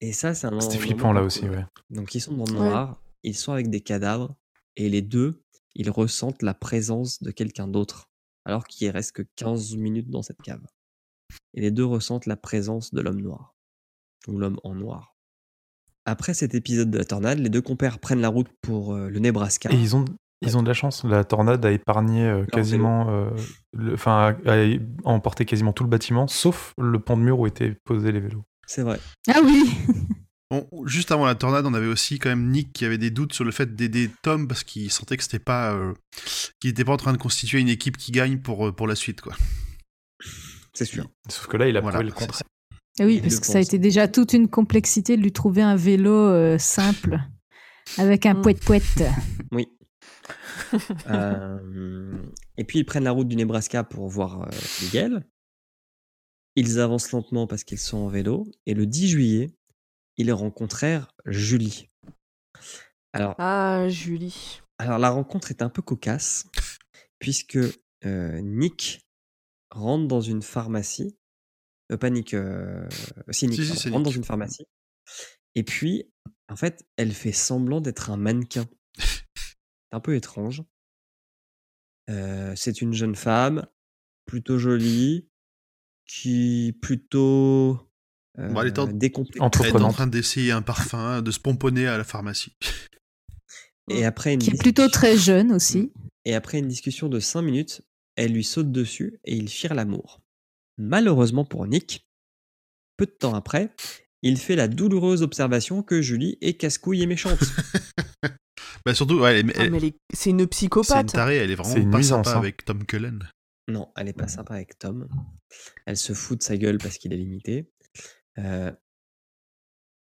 [0.00, 1.64] Et ça, c'est un C'était moment flippant là aussi, ouais.
[1.90, 2.68] Donc ils sont dans le Ouais.
[2.68, 4.34] noir, ils sont avec des cadavres,
[4.76, 5.42] et les deux,
[5.74, 8.10] ils ressentent la présence de quelqu'un d'autre,
[8.44, 10.64] alors qu'il reste que 15 minutes dans cette cave.
[11.54, 13.54] Et les deux ressentent la présence de l'homme noir,
[14.28, 15.16] ou l'homme en noir.
[16.04, 19.18] Après cet épisode de la tornade, les deux compères prennent la route pour euh, le
[19.18, 19.70] Nebraska.
[19.72, 20.04] Et ils ont,
[20.42, 21.04] ils ont de la chance.
[21.04, 23.30] La tornade a épargné euh, quasiment, euh,
[23.72, 24.66] le- enfin, a, a
[25.04, 28.44] emporté quasiment tout le bâtiment, sauf le pont de mur où étaient posés les vélos.
[28.66, 29.00] C'est vrai.
[29.28, 29.64] Ah oui
[30.50, 33.34] Bon, juste avant la tornade, on avait aussi quand même Nick qui avait des doutes
[33.34, 35.92] sur le fait d'aider Tom parce qu'il sentait que c'était pas, euh,
[36.60, 39.20] qu'il n'était pas en train de constituer une équipe qui gagne pour pour la suite,
[39.20, 39.34] quoi.
[40.72, 41.10] C'est sûr.
[41.28, 42.42] Sauf que là, il a Voilà, prouvé le contraire.
[43.00, 45.76] Ah oui, parce que ça a été déjà toute une complexité de lui trouver un
[45.76, 47.18] vélo euh, simple
[47.98, 48.42] avec un Mm.
[48.42, 49.02] poète-poète.
[49.52, 49.68] Oui.
[51.08, 52.22] Euh,
[52.56, 54.50] et puis ils prennent la route du Nebraska pour voir euh,
[54.82, 55.26] Miguel.
[56.56, 58.46] Ils avancent lentement parce qu'ils sont en vélo.
[58.66, 59.54] Et le 10 juillet,
[60.16, 61.88] ils rencontrèrent Julie.
[63.12, 64.60] Alors, Ah, Julie.
[64.78, 66.46] alors la rencontre est un peu cocasse,
[67.18, 67.58] puisque
[68.04, 69.00] euh, Nick
[69.70, 71.16] rentre dans une pharmacie.
[71.92, 72.86] Euh, pas Nick, euh,
[73.30, 74.66] si Nick Si, si, rentre dans une pharmacie.
[75.54, 76.10] Et puis,
[76.48, 78.66] en fait, elle fait semblant d'être un mannequin.
[79.90, 80.62] C'est un peu étrange.
[82.10, 83.66] Euh, c'est une jeune femme,
[84.26, 85.28] plutôt jolie,
[86.06, 87.78] qui plutôt
[88.38, 89.40] euh, Bon, elle est en- décomplexée.
[89.40, 89.94] Entre- Elle est en Entreprenante.
[89.94, 92.56] train d'essayer un parfum, de se pomponner à la pharmacie.
[93.90, 95.92] Et après une Qui est plutôt très jeune aussi.
[96.26, 97.80] Et après une discussion de 5 minutes,
[98.16, 100.20] elle lui saute dessus et ils firent l'amour.
[100.76, 102.06] Malheureusement pour Nick,
[102.98, 103.74] peu de temps après,
[104.22, 107.38] il fait la douloureuse observation que Julie est casse-couille et méchante.
[108.84, 111.12] Bah surtout, ouais, elle est- Ah, elle- est- c'est une c'est une psychopathe.
[111.12, 112.40] tarée, elle est C'est vraiment une pas nuisance, sympa hein.
[112.40, 113.28] avec Tom Cullen.
[113.68, 115.08] non, elle est pas sympa avec Tom.
[115.84, 117.70] Elle se fout de sa gueule parce qu'il est limité.
[118.38, 118.72] Euh,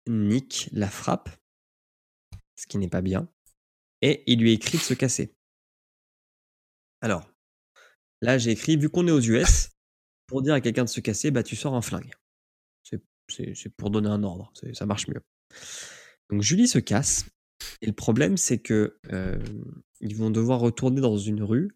[0.07, 1.29] Nick la frappe,
[2.55, 3.29] ce qui n'est pas bien,
[4.01, 5.35] et il lui écrit de se casser.
[7.01, 7.29] Alors,
[8.21, 9.69] là j'ai écrit, vu qu'on est aux US,
[10.27, 12.13] pour dire à quelqu'un de se casser, bah tu sors un flingue.
[13.31, 15.21] C'est- pour donner un ordre, c'est- ça marche mieux.
[16.29, 17.25] Donc Julie se casse,
[17.81, 19.37] et le problème c'est que euh,
[19.99, 21.75] ils vont devoir retourner dans une rue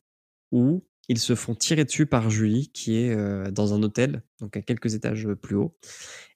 [0.51, 4.56] où ils se font tirer dessus par Julie, qui est euh, dans un hôtel, donc
[4.58, 5.77] à quelques étages plus haut,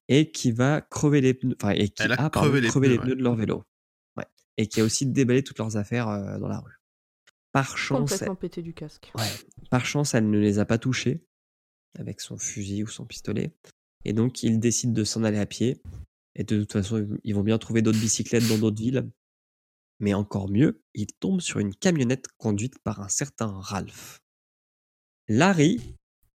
[0.07, 2.67] et qui va crever les pneus, enfin, et qui Elle a a, pardon, crevé les
[2.67, 3.63] crevé pneus, les pneus de leur vélo.
[4.17, 4.25] Ouais.
[4.57, 6.73] Et qui a aussi déballé toutes leurs affaires euh, dans la rue.
[7.51, 9.11] Par chance, Complètement pété du casque.
[9.17, 9.25] Ouais.
[9.71, 11.25] Par chance, elle ne les a pas touchés
[11.97, 13.55] avec son fusil ou son pistolet.
[14.05, 15.81] Et donc, ils décident de s'en aller à pied.
[16.35, 19.09] Et de toute façon, ils vont bien trouver d'autres bicyclettes dans d'autres villes.
[19.99, 24.21] Mais encore mieux, ils tombent sur une camionnette conduite par un certain Ralph.
[25.27, 25.81] Larry,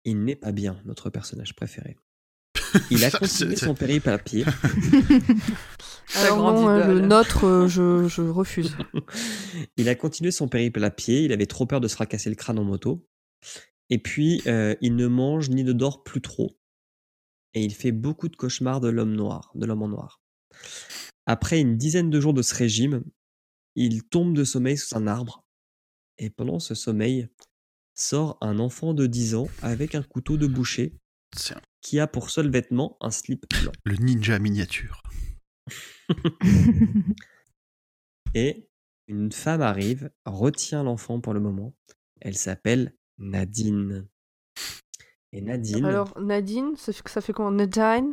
[0.05, 1.97] il n'est pas bien, notre personnage préféré.
[2.91, 4.45] Il a continué son périple à pied.
[6.17, 8.77] Alors non, hein, le nôtre, euh, je, je refuse.
[9.77, 12.37] Il a continué son périple à pied, il avait trop peur de se fracasser le
[12.37, 13.07] crâne en moto.
[13.89, 16.59] Et puis, euh, il ne mange ni ne dort plus trop.
[17.55, 20.21] Et il fait beaucoup de cauchemars de l'homme noir, de l'homme en noir.
[21.27, 23.05] Après une dizaine de jours de ce régime,
[23.75, 25.45] il tombe de sommeil sous un arbre.
[26.19, 27.29] Et pendant ce sommeil,
[27.95, 30.97] sort un enfant de 10 ans avec un couteau de boucher
[31.37, 33.73] Tiens, qui a pour seul vêtement un slip blanc.
[33.85, 35.03] le ninja miniature.
[38.35, 38.69] Et
[39.09, 41.75] une femme arrive, retient l'enfant pour le moment.
[42.21, 44.09] Elle s'appelle Nadine.
[45.33, 47.51] Et Nadine, Alors, Nadine, ça fait, ça fait comment?
[47.51, 48.13] Nadine?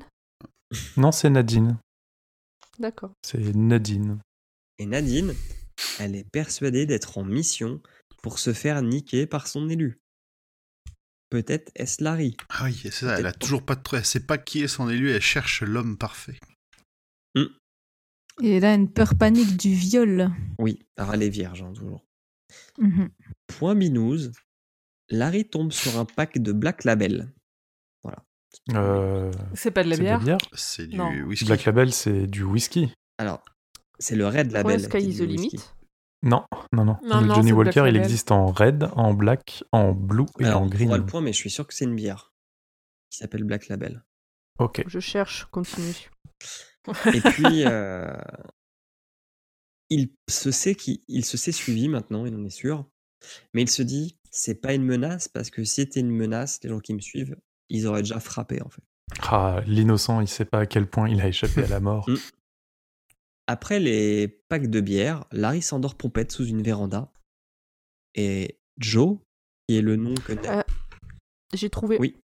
[0.97, 1.77] Non, c'est Nadine.
[2.79, 3.11] D'accord.
[3.23, 4.19] C'est Nadine.
[4.77, 5.33] et Nadine,
[5.99, 7.81] elle est persuadée d'être en mission
[8.23, 9.99] pour se faire niquer par son élu.
[11.29, 12.37] Peut-être est-ce Larry.
[12.49, 13.99] Ah oui, c'est ça, elle a toujours pas de truc.
[13.99, 16.39] Elle sait pas qui est son élu, elle cherche l'homme parfait.
[18.41, 20.29] Et là, une peur panique du viol.
[20.59, 22.05] Oui, alors elle est vierge, hein, toujours.
[22.77, 23.09] Mhm.
[23.47, 24.31] Point binouze,
[25.09, 27.31] Larry tombe sur un pack de Black Label.
[28.73, 30.37] Euh, C'est pas de la c'est bière.
[30.53, 31.11] C'est du Non.
[31.27, 31.45] whisky.
[31.45, 32.91] Black Label, c'est du whisky.
[33.17, 33.43] Alors,
[33.99, 34.79] c'est le Red Label.
[34.81, 35.57] Sky qui est is du the whisky.
[35.57, 35.65] limit.
[36.23, 36.97] Non, non, non.
[37.03, 40.61] Non, le non, Johnny Walker, il existe en red, en black, en blue et Alors,
[40.61, 40.87] en on green.
[40.87, 42.33] fera le point, mais je suis sûr que c'est une bière
[43.11, 44.03] qui s'appelle Black Label.
[44.57, 44.83] Ok.
[44.87, 46.09] Je cherche, continue.
[47.13, 48.13] Et puis, euh,
[49.89, 52.85] il se sait qu'il il se sait suivi maintenant, il en est sûr.
[53.53, 56.69] Mais il se dit, c'est pas une menace parce que si c'était une menace, les
[56.69, 57.37] gens qui me suivent,
[57.69, 58.83] ils auraient déjà frappé en fait.
[59.23, 62.09] Ah, l'innocent, il sait pas à quel point il a échappé à la mort.
[62.09, 62.15] Mm.
[63.47, 67.11] Après les packs de bière, Larry s'endort pompette sous une véranda.
[68.13, 69.17] Et Joe,
[69.67, 70.63] qui est le nom que Euh,
[71.53, 71.97] J'ai trouvé.
[71.99, 72.15] Oui.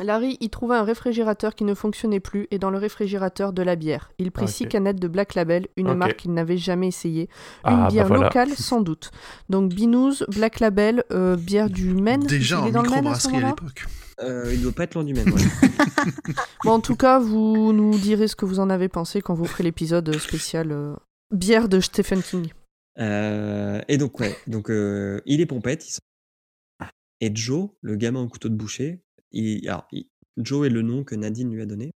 [0.00, 3.76] Larry y trouva un réfrigérateur qui ne fonctionnait plus et dans le réfrigérateur de la
[3.76, 4.10] bière.
[4.18, 7.28] Il prit six canettes de Black Label, une marque qu'il n'avait jamais essayée.
[7.62, 8.24] Ah, Une bah bière voilà.
[8.24, 9.10] locale sans doute.
[9.48, 12.26] Donc Binous, Black Label, euh, bière du Maine.
[12.26, 13.86] Déjà en Maine à microbrasserie à moment-là l'époque.
[14.20, 15.24] Euh, il doit pas être loin du ouais.
[16.64, 19.44] Bon, en tout cas, vous nous direz ce que vous en avez pensé quand vous
[19.44, 20.94] ferez l'épisode spécial euh,
[21.32, 22.52] bière de Stephen King.
[22.98, 25.86] Euh, et donc, ouais, donc euh, il est pompette.
[25.86, 26.86] il
[27.20, 29.02] Et Joe, le gamin au couteau de boucher,
[29.34, 31.92] il, alors, il- Joe est le nom que Nadine lui a donné.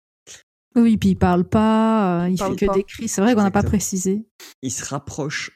[0.76, 2.74] Oui, puis il parle pas, euh, il Parle fait que pas.
[2.76, 3.08] des cris.
[3.08, 3.70] C'est vrai qu'on n'a pas Exactement.
[3.78, 4.28] précisé.
[4.62, 5.50] Il se rapproche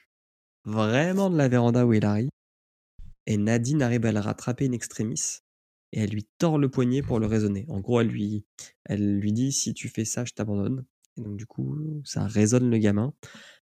[0.65, 2.28] vraiment de la véranda où il arrive.
[3.27, 5.39] Et Nadine arrive à le rattraper in extremis.
[5.93, 7.67] Et elle lui tord le poignet pour le raisonner.
[7.69, 8.44] En gros, elle lui,
[8.86, 10.85] elle lui dit si tu fais ça, je t'abandonne.
[11.19, 13.12] Et donc, du coup, ça résonne le gamin.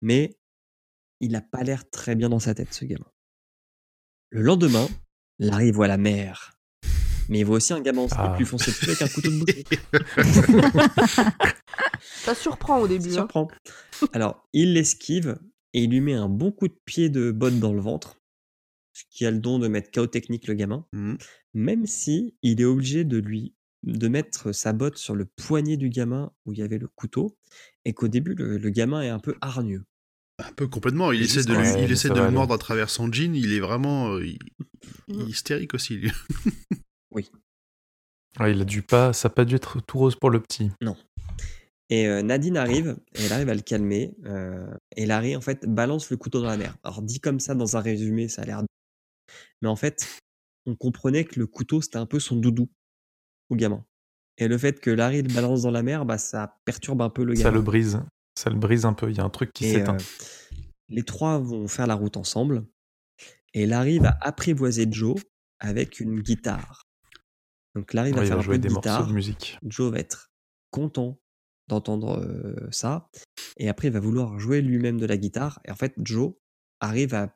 [0.02, 0.36] Mais
[1.20, 3.10] il n'a pas l'air très bien dans sa tête, ce gamin.
[4.28, 4.86] Le lendemain,
[5.38, 6.52] Larry voit la mer.
[7.30, 8.34] Mais il voit aussi un gamin en Ah.
[8.38, 9.64] lui foncer dessus avec un couteau de boucher.
[12.02, 13.08] Ça surprend au Ça début.
[13.10, 13.12] hein.
[13.12, 13.48] surprend.
[14.12, 15.38] Alors, il l'esquive
[15.72, 18.18] et il lui met un bon coup de pied de botte dans le ventre,
[18.92, 21.18] ce qui a le don de mettre KO technique le gamin, Mhm.
[21.54, 25.88] même si il est obligé de lui de mettre sa botte sur le poignet du
[25.88, 27.38] gamin où il y avait le couteau,
[27.86, 29.84] et qu'au début le, le gamin est un peu hargneux.
[30.38, 31.12] Un peu complètement.
[31.12, 32.58] Il essaie de, juste- lui- Ouais, il mais essaie ça de va le mordre à
[32.58, 33.34] travers son jean.
[33.34, 34.38] Il est vraiment euh, il-
[35.08, 35.28] il est Mm.
[35.28, 35.96] hystérique aussi.
[35.96, 36.10] lui.
[38.38, 40.70] Ouais, il a dû pas, ça a pas dû être tout rose pour le petit.
[41.88, 45.66] Et euh, Nadine arrive, et elle arrive à le calmer, euh, et Larry en fait
[45.66, 46.76] balance le couteau dans la mer.
[46.84, 48.62] Alors dit comme ça dans un résumé, ça a l'air...
[49.60, 50.20] Mais en fait,
[50.66, 52.68] on comprenait que le couteau c'était un peu son doudou
[53.48, 53.84] au gamin.
[54.38, 57.24] Et le fait que Larry le balance dans la mer, bah, ça perturbe un peu
[57.24, 57.42] le gamin.
[57.42, 58.00] Ça le brise.
[58.38, 59.10] Ça le brise un peu.
[59.10, 59.96] Il y a un truc qui s'éteint.
[59.96, 60.56] euh,
[60.88, 62.64] les trois vont faire la route ensemble.
[63.52, 65.20] Et Larry va apprivoiser Joe
[65.58, 66.84] avec une guitare.
[67.74, 69.06] Donc Larry va Ouais, faire va un peu jouer de des morceaux guitare.
[69.06, 69.58] de musique.
[69.64, 70.30] Joe va être
[70.70, 71.18] content
[71.68, 73.08] d'entendre euh, ça.
[73.58, 75.60] Et après, il va vouloir jouer lui-même de la guitare.
[75.64, 76.32] Et en fait, Joe
[76.80, 77.34] arrive à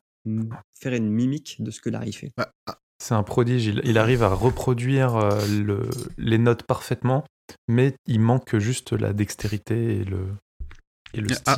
[0.79, 2.31] faire une mimique de ce que Larry fait.
[2.35, 3.67] Bah, ah, C'est un prodige.
[3.67, 7.23] Il, il arrive à reproduire euh, le- les notes parfaitement,
[7.69, 10.27] mais il manque juste la dextérité et le,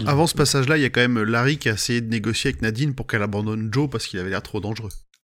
[0.06, 2.62] avant ce passage-là, il y a quand même Larry qui a essayé de négocier avec
[2.62, 4.92] Nadine pour qu'elle abandonne Joe parce qu'il avait l'air trop dangereux.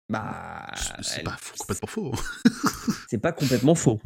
[0.09, 0.67] Bah,
[1.03, 2.13] C'est elle- pas fou- complètement faux.
[3.09, 4.01] c'est pas complètement faux.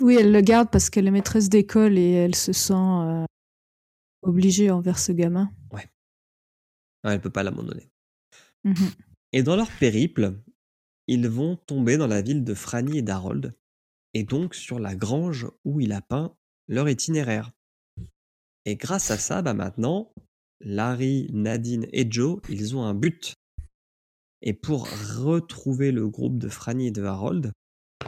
[0.00, 3.24] Oui, elle le garde parce qu'elle est maîtresse d'école et elle se sent euh,
[4.22, 5.50] obligée envers ce gamin.
[5.72, 5.88] Ouais,
[7.04, 7.90] elle peut pas l'abandonner.
[8.64, 8.90] Mhm.
[9.32, 10.40] Et dans leur périple,
[11.06, 13.54] ils vont tomber dans la ville de Franny et d'Harold,
[14.14, 16.34] et donc sur la grange où il a peint
[16.66, 17.52] leur itinéraire.
[18.64, 20.14] Et grâce à ça, bah maintenant,
[20.60, 23.34] Larry, Nadine et Joe, ils ont un but.
[24.44, 27.52] Et pour retrouver le groupe de Franny et de Harold,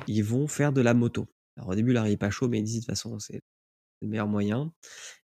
[0.06, 1.26] ils vont faire de la moto.
[1.56, 3.40] Alors au début, Larry est pas chaud, mais il dit de toute façon, c'est
[4.02, 4.70] le meilleur moyen.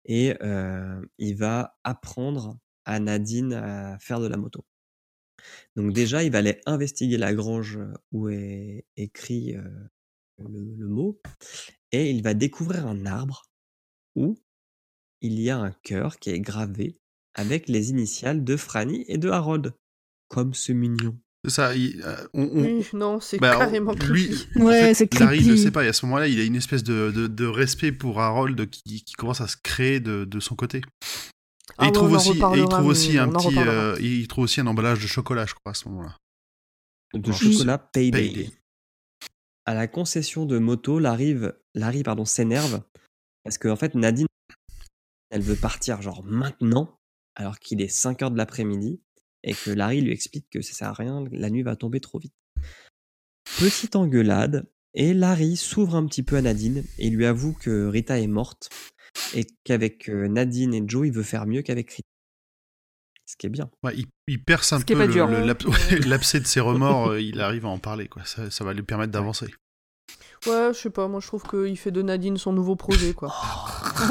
[0.06, 4.65] Et euh, il va apprendre à Nadine à faire de la moto.
[5.75, 7.77] Donc déjà, il va aller investiguer la grange
[8.14, 9.64] où est écrit euh,
[10.38, 11.19] le, le mot
[11.91, 13.43] et il va découvrir un arbre
[14.15, 14.38] où
[15.19, 16.98] il y a un cœur qui est gravé
[17.33, 19.73] avec les initiales de Franny et de Harold.
[20.32, 21.18] Comme c'est mignon.
[21.43, 21.76] C'est ça.
[21.76, 24.48] il- euh, on- on- Oui, non, c'est bah, carrément lui, creepy.
[24.60, 25.58] en Ouais, fait, c'est Larry, je creepy.
[25.61, 28.19] sais pas, et à ce moment-là, il a une espèce de, de, de respect pour
[28.22, 30.77] Harold qui, qui commence à se créer de, de son côté.
[30.77, 30.82] Et
[31.77, 34.27] Ah il ouais, trouve on aussi, et il trouve aussi un on petit, euh, il
[34.27, 36.16] trouve aussi un emballage de chocolat, je crois, à ce moment-là.
[37.14, 38.11] De chocolat Payday.
[38.11, 38.51] Payday.
[39.66, 41.35] À la concession de moto, Larry,
[41.76, 42.82] Larry pardon, s'énerve
[43.43, 44.27] parce qu'en fait, Nadine,
[45.30, 46.95] elle veut partir genre maintenant,
[47.35, 49.00] alors qu'il est 5 heures de l'après-midi,
[49.43, 52.19] et que Larry lui explique que ça sert à rien, la nuit va tomber trop
[52.19, 52.33] vite.
[53.59, 58.19] Petite engueulade, et Larry s'ouvre un petit peu à Nadine et lui avoue que Rita
[58.19, 58.69] est morte,
[59.35, 62.07] et qu'avec euh, Nadine et Joe, il veut faire mieux qu'avec Rita.
[63.25, 63.69] Ce qui est bien.
[63.83, 67.65] Ouais, il, il perce un Ce peu ouais, l'abcès de ses remords, euh, il arrive
[67.65, 68.25] à en parler, quoi.
[68.25, 69.45] Ça, ça va lui permettre d'avancer.
[69.45, 69.51] Ouais,
[70.45, 73.29] je sais pas, moi je trouve qu'il fait de Nadine son nouveau projet, quoi.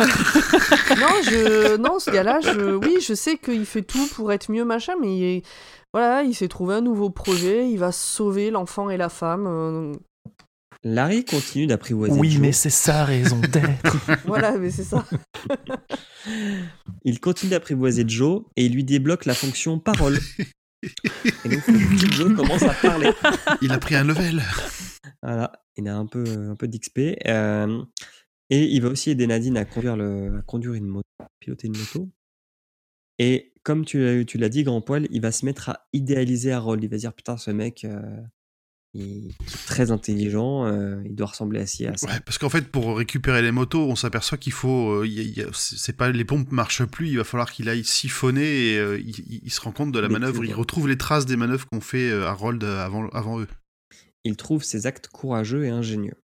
[0.91, 1.77] non, je...
[1.77, 2.77] non, ce gars-là, je...
[2.77, 5.43] oui, je sais qu'il fait tout pour être mieux, machin, mais il...
[5.93, 9.47] voilà, il s'est trouvé un nouveau projet, il va sauver l'enfant et la femme.
[9.49, 9.93] euh,
[10.83, 12.41] Larry continue d'apprivoiser Oui, Joe.
[12.41, 13.97] mais c'est sa raison d'être.
[14.25, 15.05] Voilà, mais c'est ça.
[17.05, 20.19] Il continue d'apprivoiser Joe et il lui débloque la fonction parole.
[20.83, 21.63] Et donc
[22.13, 23.11] Joe commence à parler.
[23.63, 24.43] Il a pris un level.
[25.23, 26.99] Voilà, il a un peu, un peu d'XP.
[27.27, 27.83] euh,
[28.53, 31.07] et il va aussi aider Nadine à conduire, le, à conduire une moto,
[31.39, 32.11] piloter une moto.
[33.19, 36.53] Et comme tu l'as, tu l'as dit, Grand Poil, il va se mettre à idéaliser
[36.53, 36.83] Harold.
[36.83, 38.01] Il va se dire Putain, ce mec, euh,
[38.93, 42.09] il est très intelligent, euh, il doit ressembler assez à ça.
[42.09, 45.05] Ouais, parce qu'en fait, pour récupérer les motos, on s'aperçoit qu'il faut.
[45.05, 47.09] euh, c'est pas les pompes marchent plus.
[47.11, 50.45] Il va falloir qu'il aille siphonner et euh, il, se rend compte de la manœuvre.
[50.45, 53.49] Il retrouve les traces des manœuvres qu'ont fait euh, Harold avant, avant eux.
[54.25, 56.21] il trouve ses actes courageux et ingénieux.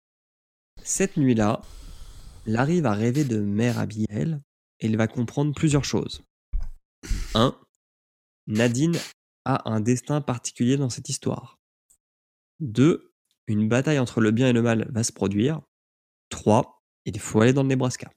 [0.85, 1.63] Cette nuit-là,
[2.47, 4.39] Larry va rêver de mère Abigail
[4.81, 6.23] et il va comprendre plusieurs choses.
[7.35, 7.57] 1.
[8.47, 8.97] Nadine
[9.45, 11.59] a un destin particulier dans cette histoire.
[12.63, 13.13] 2.
[13.49, 15.61] Une bataille entre le bien et le mal va se produire.
[16.31, 16.83] 3.
[17.05, 18.11] Il faut aller dans le Nebraska.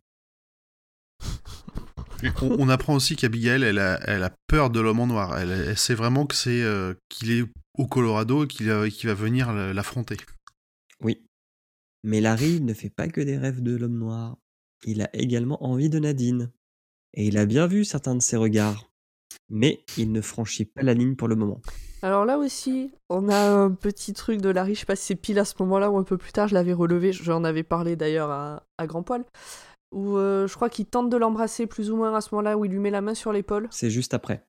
[2.42, 5.38] On, on apprend aussi qu'Abigail, elle a, elle a peur de l'homme en noir.
[5.38, 7.44] Elle, elle sait vraiment que c'est euh, qu'il est
[7.78, 10.18] au Colorado et qu'il qu'il va venir l'affronter.
[11.02, 11.26] Oui.
[12.04, 14.38] Mais Larry ne fait pas que des rêves de l'homme noir.
[14.86, 16.52] Il a également envie de Nadine.
[17.14, 18.92] Et il a bien vu certains de ses regards.
[19.50, 21.62] Mais il ne franchit pas la ligne pour le moment.
[22.06, 25.16] Alors là aussi, on a un petit truc de Larry, je sais pas si c'est
[25.16, 27.96] pile à ce moment-là ou un peu plus tard, je l'avais relevé, j'en avais parlé
[27.96, 29.26] d'ailleurs à, à Grand Poil,
[29.92, 32.66] où euh, je crois qu'il tente de l'embrasser plus ou moins à ce moment-là, où
[32.66, 33.68] il lui met la main sur l'épaule.
[33.72, 34.44] C'est juste après.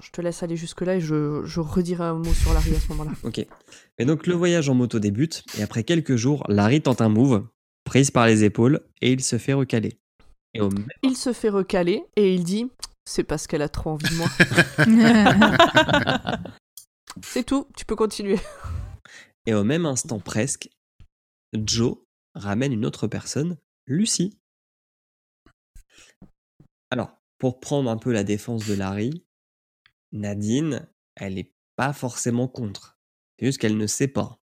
[0.00, 2.88] Je te laisse aller jusque-là et je, je redirai un mot sur Larry à ce
[2.88, 3.12] moment-là.
[3.22, 3.38] Ok.
[3.98, 5.44] Et donc le voyage en moto débute.
[5.58, 7.46] Et après quelques jours, Larry tente un move,
[7.84, 9.98] prise par les épaules, et il se fait recaler.
[10.54, 12.68] Et au, même- Il se fait recaler et il dit
[13.04, 14.26] C'est parce qu'elle a trop envie de moi.
[17.22, 18.38] c'est tout, tu peux continuer.
[19.46, 20.70] et au même instant presque,
[21.52, 21.96] Joe
[22.34, 24.38] ramène une autre personne, Lucie.
[26.90, 29.24] Alors, pour prendre un peu la défense de Larry,
[30.12, 32.98] Nadine, elle n'est pas forcément contre.
[33.38, 34.38] C'est juste qu'elle ne sait pas.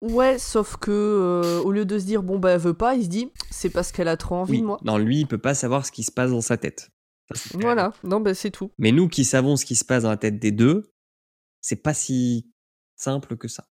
[0.00, 3.04] Ouais, sauf que euh, au lieu de se dire Bon bah elle veut pas, il
[3.04, 4.78] se dit C'est parce qu'elle a trop envie Oui, de moi.
[4.84, 6.90] non, lui, il peut pas savoir ce qui se passe dans sa tête.
[7.54, 8.70] Voilà, non bah c'est tout.
[8.78, 10.92] Mais nous qui savons ce qui se passe dans la tête des deux,
[11.60, 12.50] c'est pas si
[12.96, 13.68] simple que ça.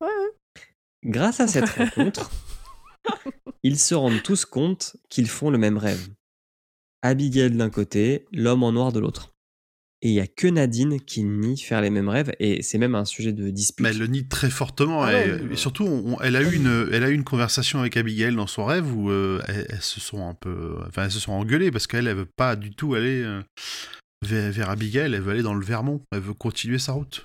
[0.00, 0.08] Ouais,
[1.06, 2.30] Grâce à cette rencontre,
[3.62, 6.08] ils se rendent tous compte qu'ils font le même rêve.
[7.02, 9.35] Abigail d'un côté, l'homme en noir de l'autre.
[10.02, 12.94] Et il y a que Nadine qui nie faire les mêmes rêves, et c'est même
[12.94, 13.82] un sujet de dispute.
[13.82, 15.02] Mais elle le nie très fortement.
[15.02, 17.24] Ah et, ouais, et surtout, on- on- elle, a eu une, elle a eu une
[17.24, 20.76] conversation avec Abigail dans son rêve où euh, elles, elles se sont un peu.
[20.86, 23.42] Enfin, elles se sont engueulées parce qu'elle, elle veut pas du tout aller euh,
[24.22, 25.14] vers, vers Abigail.
[25.14, 26.02] Elle veut aller dans le Vermont.
[26.12, 27.24] Elle veut continuer sa route.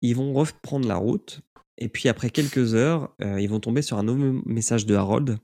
[0.00, 1.40] Ils vont reprendre la route,
[1.78, 5.38] et puis après quelques heures, euh, ils vont tomber sur un nouveau message de Harold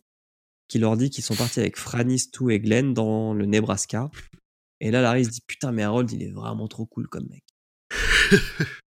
[0.68, 4.10] qui leur dit qu'ils sont partis avec Franny, Stu et Glenn dans le Nebraska.
[4.80, 7.44] Et là, Larry se dit Putain, mais Harold, il est vraiment trop cool comme mec.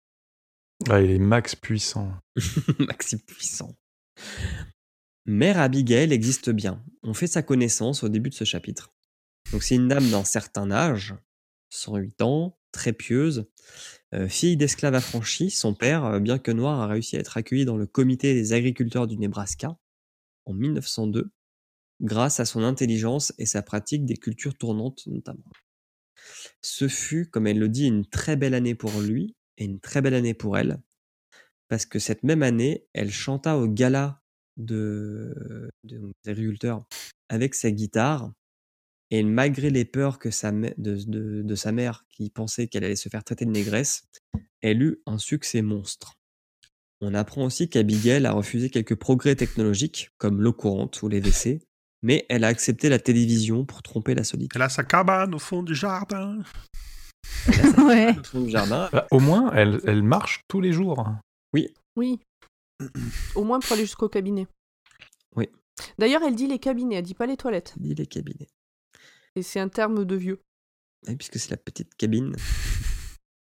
[0.90, 2.12] Ah, il est max puissant.
[2.80, 3.74] Maxi puissant.
[5.26, 6.84] Mère Abigail existe bien.
[7.03, 8.94] On fait sa connaissance au début de ce chapitre.
[9.52, 11.16] Donc c'est une dame d'un certain âge,
[11.70, 13.50] 108 ans, très pieuse,
[14.14, 15.52] euh, fille d'esclave affranchie.
[15.52, 18.52] Son père, euh, bien que noir, a réussi à être accueilli dans le comité des
[18.52, 19.78] agriculteurs du Nebraska
[20.45, 21.32] en 1902,
[22.02, 25.45] grâce à son intelligence et sa pratique des cultures tournantes notamment.
[26.64, 30.01] Ce fut, comme elle le dit, une très belle année pour lui et une très
[30.01, 30.80] belle année pour elle,
[31.67, 34.22] parce que cette même année, elle chanta au gala
[34.58, 36.85] de, de- des agriculteurs
[37.30, 38.32] avec sa guitare,
[39.11, 43.24] et malgré les peurs que de- de sa mère, qui pensait qu'elle allait se faire
[43.24, 44.03] traiter de négresse,
[44.61, 46.14] elle eut un succès monstre.
[47.01, 51.59] On apprend aussi qu'Abigail a refusé quelques progrès technologiques, comme l'eau courante ou les WC,
[52.03, 54.51] mais elle a accepté la télévision pour tromper la solitude.
[54.56, 56.40] Elle a sa cabane au fond du jardin.
[57.77, 58.17] Ouais.
[58.17, 61.06] Au fond du jardin, Bah, au moins, elle, elle marche tous les jours.
[61.53, 62.19] Oui.
[63.35, 64.48] Au moins pour aller jusqu'au cabinet.
[65.35, 65.48] Oui.
[65.98, 67.73] D'ailleurs, elle dit les cabinets, elle dit pas les toilettes.
[67.77, 68.48] dit les cabinets.
[69.35, 70.41] Et c'est un terme de vieux.
[71.07, 72.35] Et puisque c'est la petite cabine.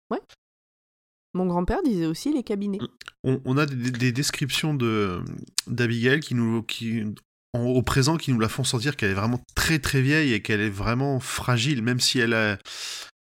[1.36, 2.80] Mon grand-père disait aussi les cabinets.
[3.24, 5.22] On, on a des, des descriptions de
[5.68, 7.04] d'Abigail qui nous qui
[7.54, 10.42] en- au présent qui nous la font sentir qu'elle est vraiment très très vieille et
[10.42, 12.58] qu'elle est vraiment fragile même si elle a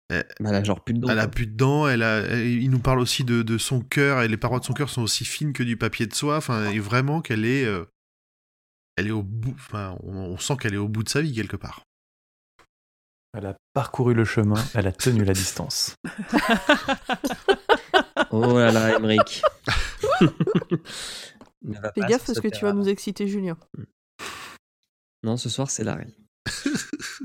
[0.10, 1.10] elle a genre plus de dents.
[1.10, 3.82] elle a plus de dents elle a elle- il nous parle aussi de, de son
[3.82, 6.38] cœur et les parois de son cœur sont aussi fines que du papier de soie
[6.38, 7.86] enfin et vraiment qu'elle est euh,
[8.96, 11.34] elle est au bout enfin on, on sent qu'elle est au bout de sa vie
[11.34, 11.82] quelque part
[13.36, 15.96] Elle a parcouru le chemin, elle a tenu la distance.
[18.36, 19.44] Oh là là, Emmerich.
[20.20, 23.58] Fais gaffe parce ce que tu vas nous exciter, Julien.
[25.24, 26.14] Non, ce soir, c'est Larry.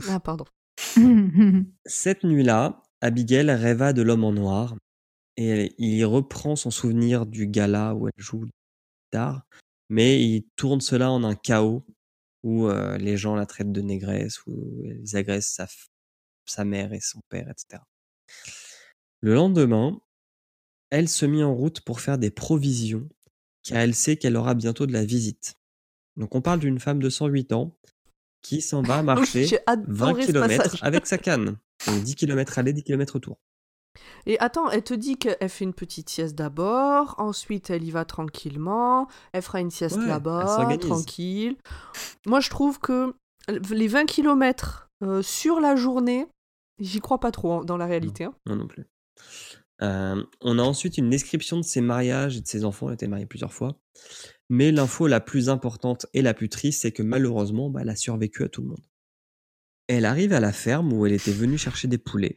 [0.09, 0.44] Ah, pardon.
[1.86, 4.77] Cette nuit-là, Abigail rêva de l'homme en noir
[5.36, 8.44] et elle- il y reprend son souvenir du gala où elle joue
[9.12, 9.43] guitare,
[9.89, 11.85] mais il tourne cela en un chaos
[12.44, 15.89] où euh, les gens la traitent de négresse, où ils agressent sa, f-
[16.47, 17.83] sa mère et son père, etc.
[19.20, 20.01] Le lendemain,
[20.91, 23.09] elle se mit en route pour faire des provisions,
[23.65, 25.55] car elle sait qu'elle aura bientôt de la visite.
[26.18, 27.74] Donc on parle d'une femme de 108 ans
[28.42, 29.72] qui s'en va marcher J'ai 20
[30.08, 31.56] adoré ce km avec sa canne.
[31.86, 33.38] Donc 10 km aller, 10 km retour.
[34.26, 38.05] Et attends, elle te dit qu'elle fait une petite sieste d'abord, ensuite elle y va
[38.05, 41.56] tranquillement, elle fera une sieste Ouais, là-bas, tranquille.
[42.26, 43.14] Moi je trouve que
[43.48, 44.88] les 20 km
[45.22, 46.26] sur la journée,
[46.78, 48.24] j'y crois pas trop hein, dans la réalité.
[48.24, 48.34] hein.
[48.47, 48.86] Non, non plus.
[49.82, 52.88] Euh, on a ensuite une description de ses mariages et de ses enfants.
[52.88, 53.76] Elle était mariée plusieurs fois.
[54.49, 57.97] Mais l'info la plus importante et la plus triste, c'est que malheureusement, bah, elle a
[57.97, 58.85] survécu à tout le monde.
[59.89, 62.35] Elle arrive à la ferme où elle était venue chercher des poulets.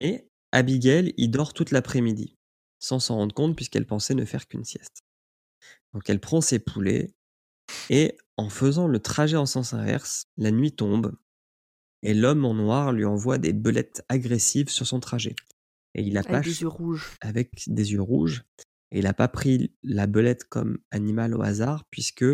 [0.00, 2.36] Et Abigail y dort toute l'après-midi,
[2.78, 5.02] sans s'en rendre compte puisqu'elle pensait ne faire qu'une sieste.
[5.92, 7.14] Donc elle prend ses poulets
[7.90, 11.16] et en faisant le trajet en sens inverse, la nuit tombe
[12.02, 15.34] et l'homme en noir lui envoie des belettes agressives sur son trajet.
[15.94, 17.12] Et il a pas Avec des ch- yeux rouges.
[17.20, 18.44] avec des yeux rouges.
[18.94, 22.24] Et il n'a pas pris la belette comme animal au hasard, puisque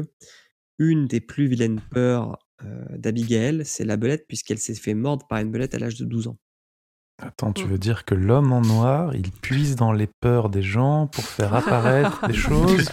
[0.78, 5.38] une des plus vilaines peurs euh, d'Abigail, c'est la belette, puisqu'elle s'est fait mordre par
[5.38, 6.38] une belette à l'âge de 12 ans.
[7.22, 7.68] Attends, tu Mm.
[7.68, 11.54] veux dire que l'homme en noir, il puise dans les peurs des gens pour faire
[11.54, 12.90] apparaître des choses?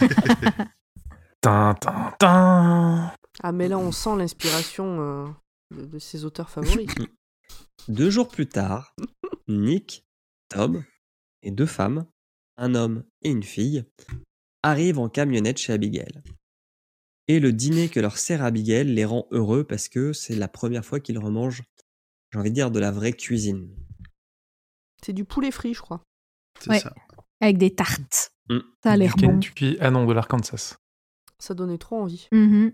[1.40, 3.12] Tin, tin, tin.
[3.42, 5.26] Ah mais là on sent l'inspiration euh,
[5.74, 6.88] de, de ses auteurs favoris.
[7.88, 8.94] Deux jours plus tard,
[9.46, 10.04] Nick,
[10.48, 10.82] Tom
[11.42, 12.04] et deux femmes,
[12.58, 13.84] un homme et une fille,
[14.62, 16.20] arrivent en camionnette chez Abigail.
[17.28, 20.84] Et le dîner que leur sert Abigail les rend heureux parce que c'est la première
[20.84, 21.62] fois qu'ils remangent,
[22.32, 23.70] j'ai envie de dire, de la vraie cuisine.
[25.04, 26.02] C'est du poulet frit je crois.
[26.60, 26.80] c'est Ouais.
[26.80, 26.94] ça
[27.40, 28.30] Avec des tartes.
[28.50, 28.58] Mm.
[28.82, 29.28] Ça a l'air bon.
[29.28, 29.76] Kentucky.
[29.80, 30.76] Ah non, de l'Arkansas.
[31.38, 32.28] Ça donnait trop envie.
[32.32, 32.72] Mhm.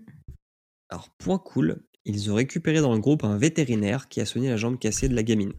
[0.89, 4.57] Alors, point cool, ils ont récupéré dans le groupe un vétérinaire qui a soigné la
[4.57, 5.53] jambe cassée de la gamine.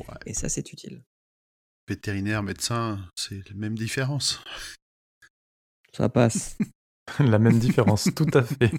[0.00, 0.14] Ouais.
[0.26, 1.02] Et ça, c'est utile.
[1.88, 4.40] Vétérinaire médecin c'est la même différence
[5.92, 6.56] Ça passe.
[7.20, 8.70] La même différence, tout à fait.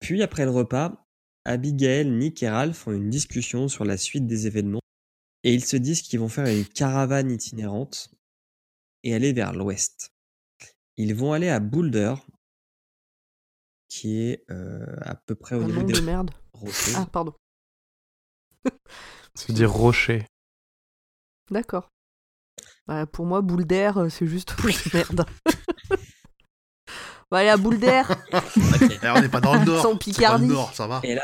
[0.00, 1.06] Puis, après le repas,
[1.46, 4.82] Abigail, Nick et Ralph font une discussion sur la suite des événements.
[5.44, 8.10] Et ils se disent qu'ils vont faire une caravane itinérante
[9.02, 10.10] et aller vers l'ouest.
[10.98, 12.14] Ils vont aller à Boulder,
[13.88, 16.32] qui est euh, à peu près au Un niveau des de merde.
[16.52, 16.92] rochers.
[16.96, 17.32] Ah pardon.
[19.34, 20.26] Ça veut dire rocher.
[21.50, 21.90] D'accord.
[22.86, 24.54] Bah, pour moi, boule d'air, euh, c'est juste
[24.94, 25.24] merde.
[27.30, 28.16] bah, allez à boule d'air.
[29.02, 30.46] Eh, on n'est pas dans le nord Sans c'est pas le Picardie.
[30.46, 31.22] nord ça va Et là,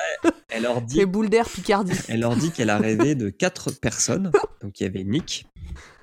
[0.48, 1.92] elle leur dit C'est boule d'air Picardie.
[2.08, 4.30] Elle leur dit qu'elle a rêvé de quatre personnes.
[4.60, 5.46] Donc il y avait Nick,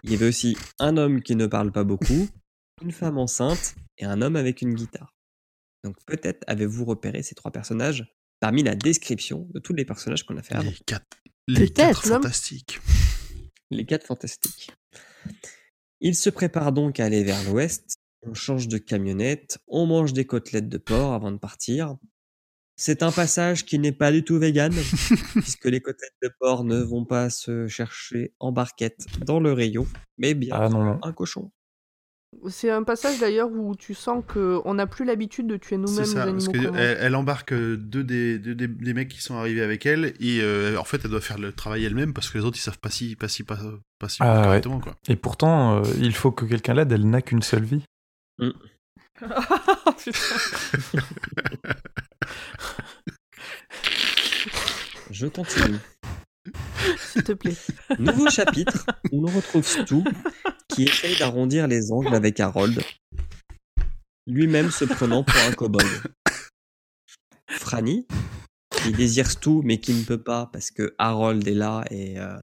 [0.03, 2.27] il y avait aussi un homme qui ne parle pas beaucoup,
[2.81, 5.13] une femme enceinte et un homme avec une guitare.
[5.83, 10.37] Donc peut-être avez-vous repéré ces trois personnages parmi la description de tous les personnages qu'on
[10.37, 10.63] a fait avant.
[10.69, 11.05] les quatre
[11.47, 12.21] les Peut-être, quatre l'homme.
[12.23, 12.79] fantastiques
[13.71, 14.71] Les quatre fantastiques.
[16.01, 17.97] Ils se préparent donc à aller vers l'ouest.
[18.23, 21.97] On change de camionnette, on mange des côtelettes de porc avant de partir.
[22.75, 24.73] C'est un passage qui n'est pas du tout vegan,
[25.35, 29.85] puisque les côtelettes de porc ne vont pas se chercher en barquette dans le rayon,
[30.17, 30.99] mais bien Ah non, non.
[31.03, 31.51] un cochon.
[32.47, 36.13] C'est un passage d'ailleurs où tu sens qu'on n'a plus l'habitude de tuer nous-mêmes les
[36.13, 36.55] parce mange.
[36.77, 40.13] elle, elle embarque euh, deux, des, deux des, des mecs qui sont arrivés avec elle,
[40.19, 42.61] et euh, en fait, elle doit faire le travail elle-même parce que les autres, ils
[42.61, 43.57] savent pas si, pas si, pas,
[43.97, 44.61] pas si Ah, ouais.
[44.61, 44.95] quoi.
[45.07, 47.83] Et pourtant, euh, il faut que quelqu'un l'aide, elle n'a qu'une seule vie.
[49.19, 49.35] Putain.
[55.11, 55.77] Je continue.
[56.97, 57.55] S'il te plaît.
[57.97, 60.03] Nouveau chapitre où l'on retrouve Stu
[60.83, 62.81] essaye d'arrondir les angles avec Harold,
[64.27, 65.87] lui-même se prenant pour un kobold.
[67.47, 68.07] Franny,
[68.83, 72.39] qui désire Stu mais qui ne peut pas parce que Harold est là et euh,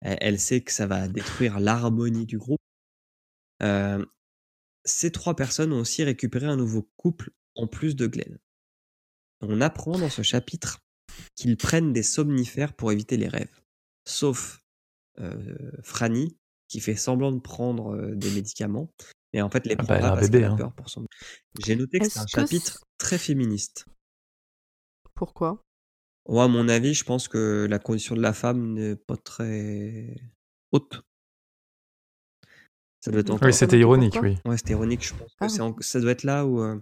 [0.00, 2.60] elle elle sait que ça va détruire l'harmonie du groupe.
[3.62, 4.04] Euh,
[4.84, 8.38] ces trois personnes ont aussi récupéré un nouveau couple en plus de Glenn.
[9.40, 10.80] On apprend dans ce chapitre
[11.34, 13.60] qu'ils prennent des somnifères pour éviter les rêves.
[14.06, 14.62] Sauf
[15.18, 16.36] euh, Franny,
[16.68, 18.90] qui fait semblant de prendre euh, des médicaments,
[19.32, 20.56] mais en fait les Ah bah, pas parce bébé, a hein.
[20.56, 21.06] peur pour son.
[21.64, 23.86] J'ai noté que c'est un que chapitre très féministe.
[25.14, 25.62] Pourquoi?
[26.28, 30.16] Moi, à mon avis, je pense que la condition de la femme n'est pas très
[30.72, 31.02] haute.
[33.00, 33.46] Ça doit être Oui, encore.
[33.46, 34.36] Oui, c'était ironique, oui.
[34.44, 35.04] Ouais, c'était ironique.
[35.04, 35.48] Je pense que Ah.
[35.48, 36.80] c'est en- ça doit être là où euh,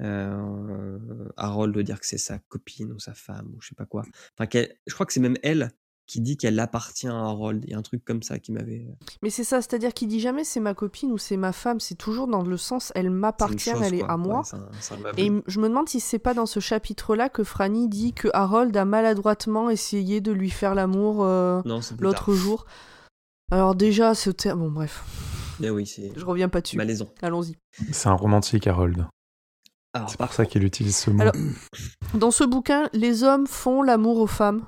[0.00, 3.86] euh, Harold doit dire que c'est sa copine ou sa femme ou je sais pas
[3.86, 4.04] quoi.
[4.38, 4.48] Enfin,
[4.86, 5.70] je crois que c'est même elle
[6.12, 7.64] qui dit qu'elle appartient à Harold.
[7.66, 8.84] Il y a un truc comme ça qui m'avait.
[9.22, 11.94] Mais c'est ça, c'est-à-dire qu'il dit jamais c'est ma copine ou c'est ma femme, c'est
[11.94, 14.42] toujours dans le sens elle m'appartient, elle est à moi.
[14.52, 15.12] Ouais.
[15.16, 18.76] Et je me demande si c'est pas dans ce chapitre-là que Franny dit que Harold
[18.76, 21.62] a maladroitement essayé de lui faire l'amour euh,
[21.98, 22.66] l'autre jour.
[23.50, 24.60] Alors déjà, ce terme...
[24.60, 25.02] Bon bref,
[25.60, 26.76] Mais oui, je reviens pas dessus.
[26.76, 27.08] malaisant.
[27.22, 27.56] Allons-y.
[27.90, 29.06] C'est un romantique, Harold.
[30.08, 31.22] C'est par pour ça qu'il utilise ce mot.
[31.22, 31.34] Alors,
[32.14, 34.64] Dans ce bouquin, les hommes font l'amour aux femmes,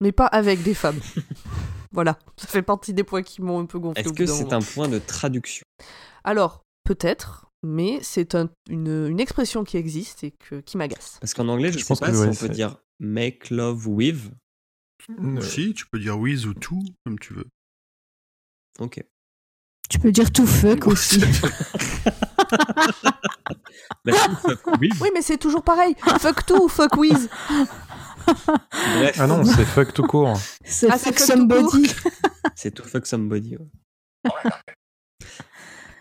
[0.00, 1.00] mais pas avec des femmes.
[1.92, 4.02] voilà, ça fait partie des points qui m'ont un peu gonflé.
[4.02, 5.64] Est-ce que c'est un point de traduction?
[6.24, 11.18] Alors, peut-être, mais c'est un- une, une expression qui existe et que, qui m'agace.
[11.20, 13.50] Parce qu'en anglais, je, Je sais pense pas que si ouais, on peut dire make
[13.50, 14.30] love with.
[15.10, 17.46] Euh, Si, tu peux dire with ou tout, comme tu veux.
[18.80, 19.02] Ok.
[19.88, 21.20] Tu peux dire tout fuck aussi.
[24.04, 24.92] Bah, fuck with.
[25.00, 25.94] Oui, mais c'est toujours pareil.
[26.20, 27.28] fuck tout, fuck with.
[28.26, 30.36] Bref, Ah non, c'est fuck tout court.
[30.64, 31.88] C'est Ah, c'est fuck fuck somebody.
[32.56, 33.56] c'est to fuck somebody.
[33.56, 34.50] ouais.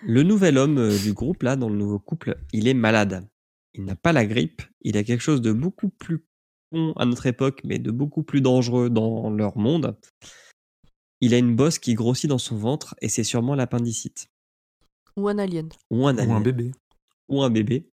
[0.03, 3.27] Le nouvel homme euh, du groupe, là, dans le nouveau couple, il est malade.
[3.73, 4.61] Il n'a pas la grippe.
[4.81, 6.23] Il a quelque chose de beaucoup plus
[6.71, 9.97] con à notre époque, mais de beaucoup plus dangereux dans leur monde.
[11.21, 14.27] Il a une bosse qui grossit dans son ventre et c'est sûrement l'appendicite.
[15.17, 15.69] Ou un alien.
[15.89, 16.43] Ou un Ou un alien.
[16.43, 16.71] bébé.
[17.29, 17.89] ou un bébé.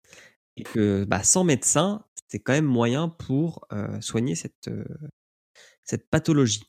[0.56, 4.86] Et que bah, sans médecin, c'est quand même moyen pour euh, soigner cette, euh,
[5.84, 6.64] cette pathologie.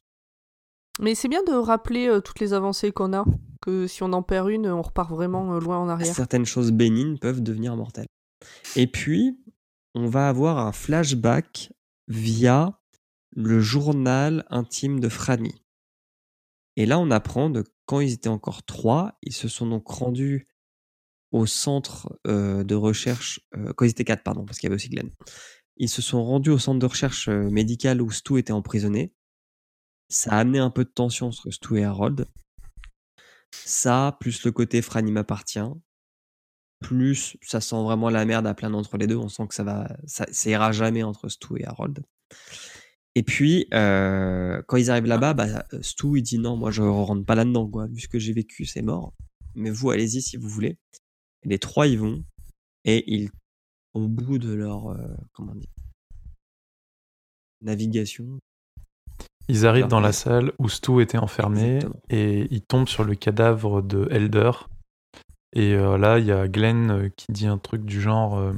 [1.01, 3.25] Mais c'est bien de rappeler euh, toutes les avancées qu'on a.
[3.61, 6.15] Que si on en perd une, on repart vraiment loin en arrière.
[6.15, 8.07] Certaines choses bénignes peuvent devenir mortelles.
[8.77, 9.37] Et puis,
[9.95, 11.73] on va avoir un flashback
[12.07, 12.81] via
[13.35, 15.65] le journal intime de Franny.
[16.77, 20.47] Et là, on apprend de quand ils étaient encore trois, ils se sont donc rendus
[21.31, 25.11] au centre euh, de recherche, euh, étaient quatre, pardon, parce qu'il y avait aussi Glenn.
[25.77, 29.13] Ils se sont rendus au centre de recherche euh, médicale où Stu était emprisonné.
[30.09, 32.27] Ça a amené un peu de tension entre Stu et Harold.
[33.53, 35.61] Ça, plus le côté Franny m'appartient,
[36.81, 39.17] plus ça sent vraiment la merde à plein d'entre les deux.
[39.17, 42.03] On sent que ça va, ça, ça ira jamais entre Stu et Harold.
[43.15, 47.25] Et puis, euh, quand ils arrivent là-bas, bah, Stu il dit non, moi je rentre
[47.25, 47.87] pas là-dedans, quoi.
[47.89, 49.15] Vu ce que j'ai vécu, c'est mort.
[49.55, 50.79] Mais vous, allez-y si vous voulez.
[51.45, 52.25] Les trois y vont
[52.85, 53.31] et ils,
[53.95, 54.97] au bout de leur, euh,
[55.33, 55.69] comment dire,
[57.63, 58.39] navigation,
[59.49, 62.01] Ils arrivent dans la salle où Stu était enfermé Exactement.
[62.11, 64.53] et ils tombent sur le cadavre de Elder.
[65.55, 68.53] Et euh, là, il y a Glenn euh, qui dit un truc du genre euh,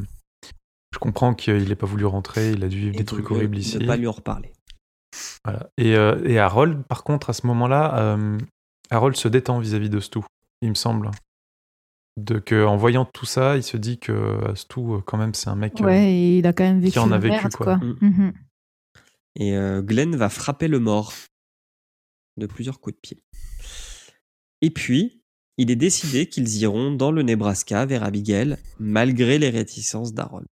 [0.93, 3.59] Je comprends qu'il n'ait pas voulu rentrer, il a dû vivre et des trucs horribles
[3.59, 3.79] ici.
[3.79, 4.53] Ne pas lui en reparler.
[5.45, 5.71] Voilà.
[5.79, 8.19] Et, euh, et Harold, par contre, à ce moment-là,
[8.91, 10.19] Harold se détend vis-à-vis de Stu,
[10.63, 11.11] il me semble.
[12.17, 15.33] De que, en voyant tout ça, il se dit que euh, Stu, euh, quand même,
[15.35, 15.81] c'est un mec.
[15.81, 17.65] euh, Ouais, et il a quand même vécu en a vécu, merde, quoi.
[17.65, 17.77] quoi.
[17.77, 17.97] Mm.
[18.01, 18.33] Mhm.
[19.37, 21.13] Et euh, Glenn va frapper le mort
[22.37, 23.25] de plusieurs coups de pied.
[24.61, 25.23] Et puis,
[25.57, 30.47] il est décidé qu'ils iront dans le Nebraska vers Abigail, malgré les réticences d'Harold.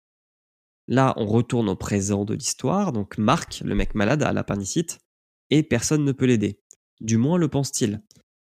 [0.89, 4.99] Là, on retourne au présent de l'histoire, donc Mark, le mec malade, a l'appendicite,
[5.51, 6.61] et personne ne peut l'aider.
[7.01, 8.03] Du moins le pense-t-il.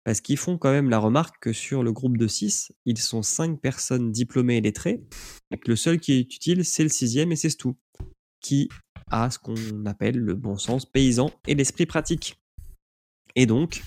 [0.07, 3.23] Parce qu'ils font quand même la remarque que sur le groupe de 6, ils sont
[3.23, 5.03] 5 personnes diplômées et lettrées,
[5.51, 7.75] et que le seul qui est utile, c'est le sixième et c'est tout.
[8.39, 8.69] qui
[9.11, 12.39] a ce qu'on appelle le bon sens paysan et l'esprit pratique.
[13.35, 13.83] Et donc,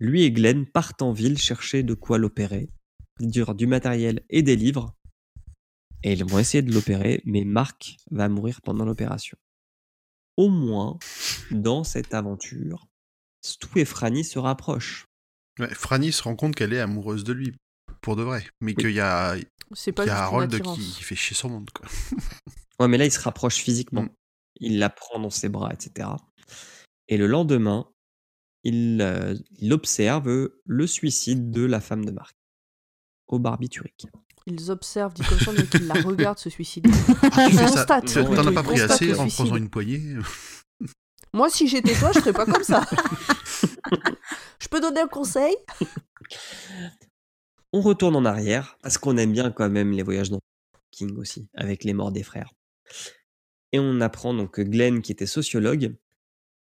[0.00, 2.68] lui et Glenn partent en ville chercher de quoi l'opérer,
[3.20, 4.96] du matériel et des livres.
[6.02, 9.38] Et ils vont essayer de l'opérer, mais Marc va mourir pendant l'opération.
[10.36, 10.98] Au moins,
[11.52, 12.88] dans cette aventure,
[13.44, 15.06] Stu et Franny se rapprochent.
[15.58, 17.54] Ouais, Franny se rend compte qu'elle est amoureuse de lui,
[18.00, 18.46] pour de vrai.
[18.60, 19.36] Mais qu'il y a,
[19.72, 21.70] C'est pas il y a juste une Harold qui, qui fait chier son monde.
[21.70, 21.86] Quoi.
[22.80, 24.02] Ouais, mais là, il se rapproche physiquement.
[24.02, 24.10] Mm.
[24.56, 26.08] Il la prend dans ses bras, etc.
[27.06, 27.86] Et le lendemain,
[28.64, 32.34] il, euh, il observe le suicide de la femme de Marc
[33.28, 34.06] au barbiturique.
[34.46, 36.90] Ils observent, dit comme ça, mais qu'ils la regardent se suicider.
[37.22, 38.14] Ah, tu Ils constatent.
[38.14, 39.44] T'en as pas pris assez en suicide.
[39.44, 40.16] prenant une poignée
[41.32, 42.84] Moi, si j'étais toi, je ferais pas comme ça.
[44.62, 45.56] je peux donner un conseil?
[47.72, 50.40] On retourne en arrière parce qu'on aime bien quand même les voyages dans
[50.92, 52.52] King aussi, avec les morts des frères.
[53.72, 55.96] Et on apprend donc que Glenn, qui était sociologue,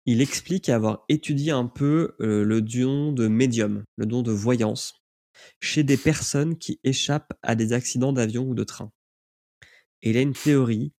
[0.06, 5.02] il explique avoir étudié un peu euh, le don de médium, le don de voyance,
[5.60, 8.92] chez des personnes qui échappent à des accidents d'avion ou de train.
[10.02, 10.94] Et il a une théorie,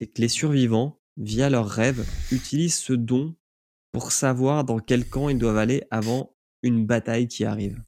[0.00, 3.36] c'est que les survivants, via leurs rêves, utilisent ce don
[3.90, 7.82] pour savoir dans quel camp ils doivent aller avant une bataille qui arrive.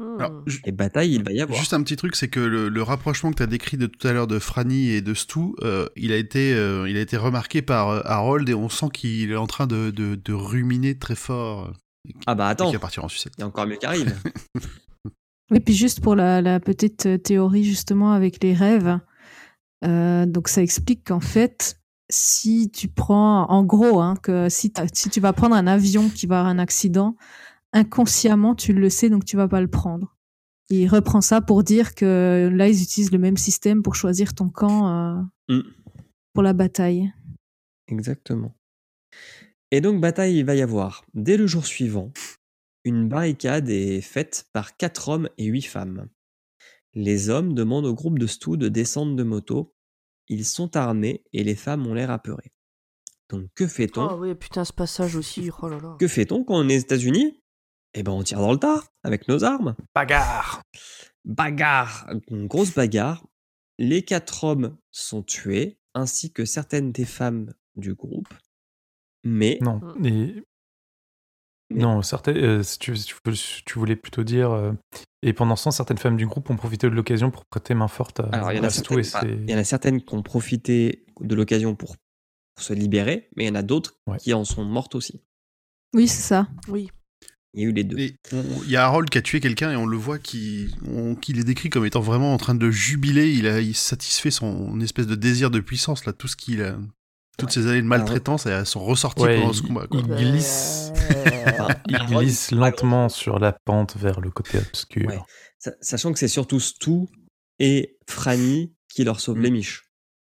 [0.00, 0.16] Hmm.
[0.18, 1.58] Alors, Et bataille, il va y avoir.
[1.58, 4.06] Juste un petit truc, c'est que le, le rapprochement que tu as décrit de tout
[4.06, 7.16] à l'heure de Franny et de Stu, euh, il, a été, euh, il a été
[7.16, 10.98] remarqué par euh, Harold et on sent qu'il est en train de, de, de ruminer
[10.98, 11.66] très fort.
[11.68, 13.32] euh, Ah bah et attends, va partir en sucette.
[13.38, 14.14] il y a encore mieux qui arrive.
[15.52, 18.98] Oui, puis juste pour la, la petite théorie justement avec les rêves,
[19.84, 21.78] euh, donc ça explique qu'en fait,
[22.10, 26.26] si tu prends, en gros, hein, que si, si tu vas prendre un avion qui
[26.26, 27.14] va avoir un accident,
[27.76, 30.16] inconsciemment tu le sais, donc tu vas pas le prendre.
[30.68, 34.48] Il reprend ça pour dire que là ils utilisent le même système pour choisir ton
[34.48, 35.60] camp euh, Mm.
[36.32, 37.12] pour la bataille.
[37.86, 38.56] Exactement.
[39.70, 41.04] Et donc bataille, il va y avoir.
[41.14, 42.12] Dès le jour suivant,
[42.84, 46.08] une barricade est faite par quatre hommes et huit femmes.
[46.94, 49.72] Les hommes demandent au groupe de Stu de descendre de moto.
[50.28, 52.52] Ils sont armés et les femmes ont l'air apeurées.
[53.28, 55.96] Donc que fait-on Oh oui, putain, ce passage aussi, oh là là.
[56.00, 57.40] Que fait-on quand on est aux États-Unis
[57.94, 59.74] Eh ben on tire dans le tas avec nos armes.
[59.94, 60.62] Bagarre
[61.24, 63.26] Bagarre, une grosse bagarre.
[63.78, 68.28] Les quatre hommes sont tués, ainsi que certaines des femmes du groupe.
[69.24, 70.44] Mais Non, et...
[71.70, 73.12] Mais- Non, certaines, euh, si tu, si
[73.74, 74.52] voulais plutôt dire...
[74.52, 74.72] euh,
[75.22, 77.88] et pendant ce temps, certaines femmes du groupe ont profité de l'occasion pour prêter main
[77.88, 79.64] forte à, Alors, il y en a certaines, et enfin, ses- il y en a
[79.64, 81.96] certaines qui ont profité de l'occasion pour,
[82.54, 84.18] pour se libérer, mais il y en a d'autres Ouais.
[84.18, 85.20] qui en sont mortes aussi.
[85.92, 86.46] Oui, c'est ça.
[86.68, 86.88] Oui.
[87.56, 87.96] Il y a eu les deux.
[87.98, 90.68] Il y a Harold qui a tué quelqu'un et on le voit qui,
[91.22, 93.32] qu'il est décrit comme étant vraiment en train de jubiler.
[93.32, 96.76] Il a il satisfait son espèce de désir de puissance là, tout ce qu'il a,
[97.38, 99.86] toutes ces années de maltraitance elles sont ressorties Ouais, pendant il- ce combat.
[99.86, 100.00] quoi.
[100.00, 100.92] il glisse,
[101.48, 105.06] Enfin, il glisse lentement sur la pente vers le côté obscur.
[105.08, 105.18] Ouais.
[105.80, 107.06] Sachant que c'est surtout Stu
[107.58, 109.42] et Franny qui leur sauvent Mm.
[109.42, 109.82] les miches.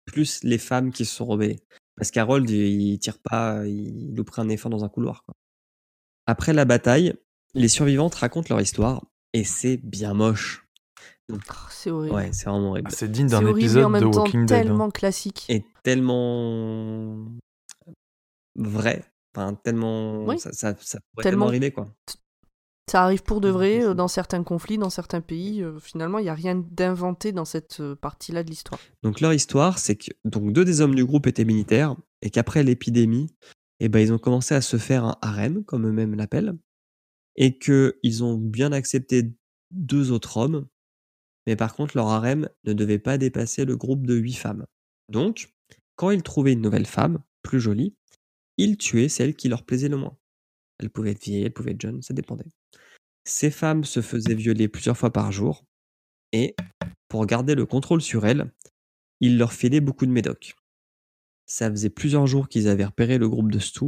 [0.07, 1.61] Plus les femmes qui se sont rebellées.
[1.97, 2.57] Parce qu'Harold, il,
[2.93, 5.23] il tire pas, il louperait un effort dans un couloir.
[5.25, 5.35] quoi.
[6.31, 7.15] Après la bataille,
[7.55, 10.67] les survivantes racontent leur histoire et c'est bien moche.
[11.33, 11.37] Oh,
[11.71, 12.15] c'est horrible.
[12.15, 12.89] Ouais, c'est vraiment horrible.
[12.93, 14.57] Ah, c'est digne d'un horrible et en épisode de même temps Walking Dead.
[14.59, 14.63] hein.
[14.63, 15.47] tellement classique.
[15.49, 17.17] est tellement
[18.57, 20.39] vrai, enfin tellement Oui.
[20.39, 21.89] ça, ça, ça pourrait Tellement- tellement arriver quoi.
[22.91, 25.63] Ça arrive pour de vrai euh, dans certains conflits, dans certains pays.
[25.63, 28.81] euh, finalement, il n'y a rien d'inventé dans cette euh, partie-là de l'histoire.
[29.03, 32.63] Donc leur histoire, c'est que donc deux des hommes du groupe étaient militaires et qu'après
[32.63, 33.27] l'épidémie,
[33.81, 36.57] eh ben ils ont commencé à se faire un harem comme eux-mêmes l'appellent
[37.37, 39.33] et que ils ont bien accepté
[39.71, 40.67] deux autres hommes,
[41.47, 44.67] mais par contre leur harem ne devait pas dépasser le groupe de huit femmes.
[45.09, 45.55] Donc
[45.97, 47.95] quand ils trouvaient une nouvelle femme plus jolie,
[48.57, 50.17] ils tuaient celle qui leur plaisait le moins.
[50.79, 52.47] Elle pouvait être vieille, elle pouvait être jeune, ça dépendait.
[53.25, 55.65] Ces femmes se faisaient violer plusieurs fois par jour
[56.33, 56.57] et
[57.09, 58.53] pour garder le contrôle sur elles,
[59.21, 60.55] il leur filait beaucoup de médocs.
[61.49, 63.87] Ça faisait plusieurs jours qu'ils avaient repéré le groupe de Stu,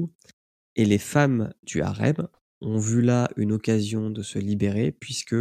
[0.77, 2.27] et les femmes du harem
[2.63, 5.37] ont vu là une occasion de se libérer, puisque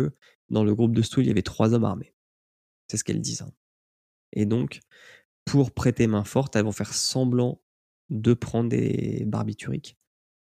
[0.49, 2.13] dans le groupe de Stu, il y avait trois hommes armés.
[2.89, 3.41] C'est ce qu'elles disent.
[3.41, 3.53] hein.
[4.33, 4.81] Et donc,
[5.45, 7.61] pour prêter main forte, elles vont faire semblant
[8.09, 9.97] de prendre des barbituriques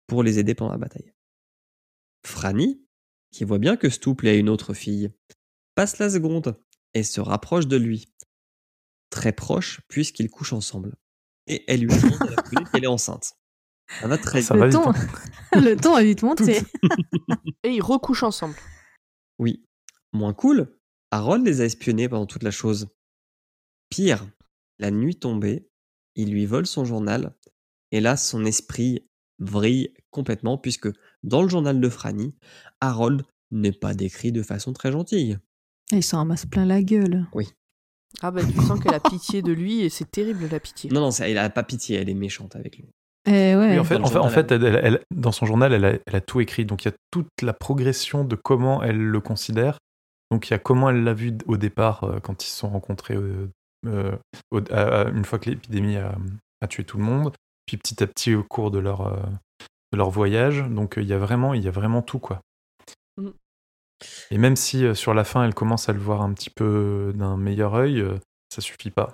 [0.06, 1.12] pour les aider pendant la bataille.
[2.26, 2.84] Franny,
[3.30, 5.10] qui voit bien que Stu plaît à une autre fille,
[5.74, 6.58] passe la seconde
[6.94, 8.12] et se rapproche de lui
[9.10, 10.96] très proche puisqu'ils couchent ensemble.
[11.46, 13.32] Et elle lui foulée qu'elle est enceinte.
[14.00, 14.60] Ça va très Ça vite.
[14.60, 15.60] va le, ton, hein.
[15.60, 16.60] le ton a vite monté.
[17.64, 18.54] Et ils recouchent ensemble.
[19.38, 19.64] Oui.
[20.12, 20.78] Moins cool,
[21.10, 22.88] Harold les a espionnés pendant toute la chose.
[23.88, 24.26] Pire,
[24.78, 25.68] la nuit tombée,
[26.16, 27.34] il lui vole son journal,
[27.92, 30.88] et là, son esprit vrille complètement, puisque
[31.22, 32.34] dans le journal de Franny,
[32.80, 35.38] Harold n'est pas décrit de façon très gentille.
[35.92, 37.26] Et il s'en ramasse plein la gueule.
[38.20, 40.90] Ah bah tu sens qu'elle a pitié de lui et c'est terrible la pitié.
[40.90, 42.84] Non, non, ça- elle a pas pitié, elle est méchante avec lui.
[43.26, 43.72] Eh ouais.
[43.72, 45.84] Oui, en fait, en fait, en journal, fait, elle- elle- elle- dans son journal, elle
[45.84, 46.64] a, elle a tout écrit.
[46.66, 49.78] Donc il y a toute la progression de comment elle le considère.
[50.30, 52.68] Donc il y a comment elle l'a vu au départ euh, quand ils se sont
[52.70, 53.48] rencontrés euh,
[53.86, 54.16] euh,
[54.50, 56.14] au- à- à- une fois que l'épidémie a,
[56.60, 57.32] a tué tout le monde.
[57.66, 59.16] Puis petit à petit au cours de leur, euh,
[59.92, 60.64] de leur voyage.
[60.68, 62.40] Donc il y a vraiment, il y a vraiment tout quoi.
[64.30, 67.12] Et même si euh, sur la fin elle commence à le voir un petit peu
[67.14, 68.18] d'un meilleur œil, euh,
[68.52, 69.12] ça suffit pas.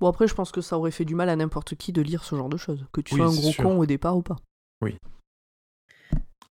[0.00, 2.24] Bon après je pense que ça aurait fait du mal à n'importe qui de lire
[2.24, 2.86] ce genre de choses.
[2.92, 3.64] Que tu Oui, sois un gros sûr.
[3.64, 4.36] con au départ ou pas.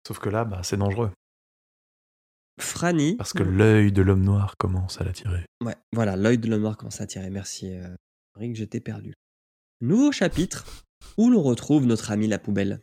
[0.08, 1.10] Sauf que là, bah, c'est dangereux.
[2.60, 3.16] Franny.
[3.16, 5.46] Parce que l'œil de l'homme noir commence à l'attirer.
[5.64, 7.30] Ouais, voilà, l'œil de l'homme noir commence à tirer.
[7.32, 7.88] Merci, euh,
[8.36, 9.16] Rick, je t'ai perdu.
[9.82, 10.66] Nouveau chapitre
[11.18, 12.82] où l'on retrouve notre ami la poubelle.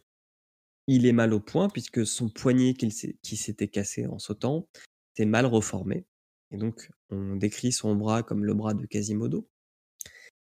[0.86, 4.69] Il est mal au point puisque son poignet qui s'était cassé en sautant
[5.17, 6.07] s'est mal reformé.
[6.51, 9.49] Et donc, on décrit son bras comme le bras de Quasimodo.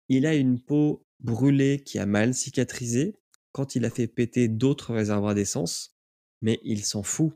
[0.08, 3.16] Il a une peau brûlée qui a mal cicatrisé
[3.52, 5.96] quand il a fait péter d'autres réservoirs d'essence.
[6.42, 7.32] Mais il s'en fout.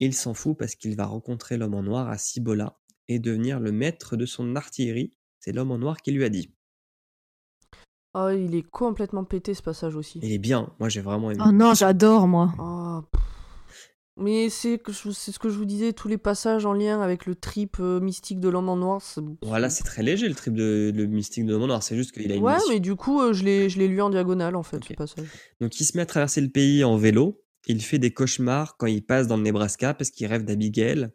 [0.00, 3.70] Il s'en fout parce qu'il va rencontrer l'homme en noir à Cibola et devenir le
[3.70, 5.14] maître de son artillerie.
[5.38, 6.52] C'est l'homme en noir qui lui a dit.
[8.14, 10.20] Oh il est complètement pété ce passage aussi.
[10.22, 11.42] Il est bien, moi j'ai vraiment aimé.
[11.46, 12.52] Oh non, j'adore, moi.
[12.58, 13.22] Oh, pff.
[14.18, 17.78] Mais c'est ce que je vous disais, tous les passages en lien avec le trip
[17.80, 19.00] euh, mystique de l'homme en noir.
[19.00, 21.96] c'est- Voilà, c'est très léger le trip de le mystique de l'homme en noir, c'est
[21.96, 22.68] juste qu'il a une Ouais, mission.
[22.74, 25.28] mais du coup, euh, je l'ai je l'ai lu en diagonale en fait, ce passage.
[25.62, 27.40] Donc il se met à traverser le pays en vélo.
[27.66, 31.08] Il fait des cauchemars quand il passe dans le Nebraska parce qu'il rêve d'Abigail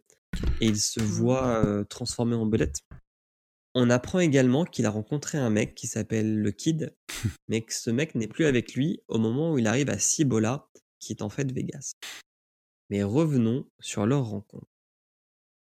[0.61, 2.79] et il se voit euh, transformé en belette.
[3.79, 6.95] On apprend également qu'il a rencontré un mec qui s'appelle le Kid,
[7.47, 10.67] mais que ce mec n'est plus avec lui au moment où il arrive à Cibola,
[10.97, 11.93] qui est en fait Vegas.
[12.89, 14.65] Mais revenons sur leur rencontre.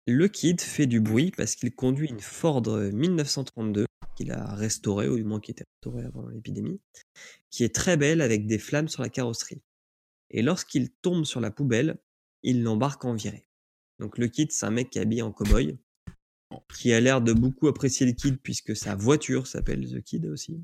[0.06, 5.16] Le Kid fait du bruit parce qu'il conduit une Ford 1932 qu'il a restaurée, ou
[5.16, 6.82] du moins qui était restaurée avant l'épidémie,
[7.48, 9.62] qui est très belle avec des flammes sur la carrosserie.
[10.28, 11.98] Et lorsqu'il tombe sur la poubelle,
[12.42, 13.46] il l'embarque en virée.
[14.00, 15.78] Donc le Kid, c'est un mec qui est habillé en cow-boy,
[16.74, 20.60] qui a l'air de beaucoup apprécier le Kid puisque sa voiture s'appelle The Kid aussi,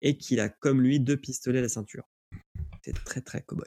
[0.00, 2.04] et qu'il a comme lui deux pistolets à la ceinture.
[2.84, 3.66] C'est très très cow-boy.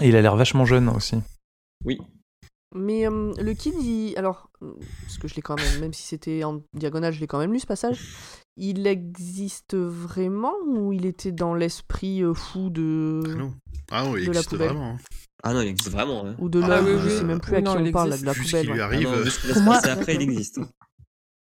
[0.00, 1.16] Et il a l'air vachement jeune aussi.
[1.84, 1.98] Oui,
[2.74, 4.14] Mais euh, le kid, il...
[4.16, 7.38] alors, parce que je l'ai quand même, même si c'était en diagonale, je l'ai quand
[7.38, 8.00] même lu ce passage.
[8.56, 13.54] Il existe vraiment ou il était dans l'esprit euh, fou de Ah non.
[13.90, 14.96] Ah oui, il De existe vraiment.
[15.44, 15.50] Hein.
[15.50, 16.26] Ah non, il existe vraiment.
[16.26, 16.34] Hein.
[16.38, 17.18] ou de Ah oui, Je oui.
[17.18, 18.66] sais même plus Oui, à non, qui on parle là, de la poubelle.
[18.66, 18.80] qui lui.
[18.80, 19.08] Ah arrive.
[19.08, 20.60] non, Pour moi- après, il existe.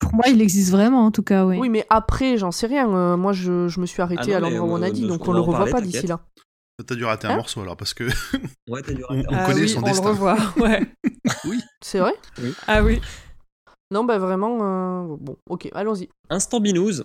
[0.00, 1.58] Pour moi, il existe vraiment, en tout cas, oui.
[1.58, 2.92] Oui, mais après, j'en sais rien.
[2.92, 4.90] euh, moi, je, je me suis arrêté Ah non, à l'endroit où on on- a
[4.90, 6.20] dit, on- donc on on le revoit pas d'ici là.
[6.84, 8.04] T'as dû rater un Hein morceau alors parce que
[8.68, 9.26] Ouais, t'as dû on, rater.
[9.30, 10.02] on Ah connaît oui, son on destin.
[10.02, 10.80] le revoit, ouais.
[11.80, 12.14] C'est vrai?
[12.66, 13.00] Ah oui.
[13.92, 14.58] Non, bah vraiment.
[14.62, 16.08] euh, Bon, ok, allons-y.
[16.30, 17.04] Instant binouze.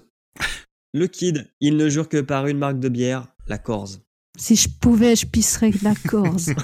[0.93, 3.99] Le Kid, il ne jure que par une marque de bière, la Corse.
[4.37, 6.49] Si je pouvais, je pisserais de la Corse.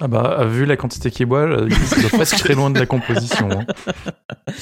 [0.00, 2.78] Ah bah, vu la quantité qu'il boit, euh, il doit pas être très loin de
[2.78, 3.50] la composition.
[3.50, 3.66] hein.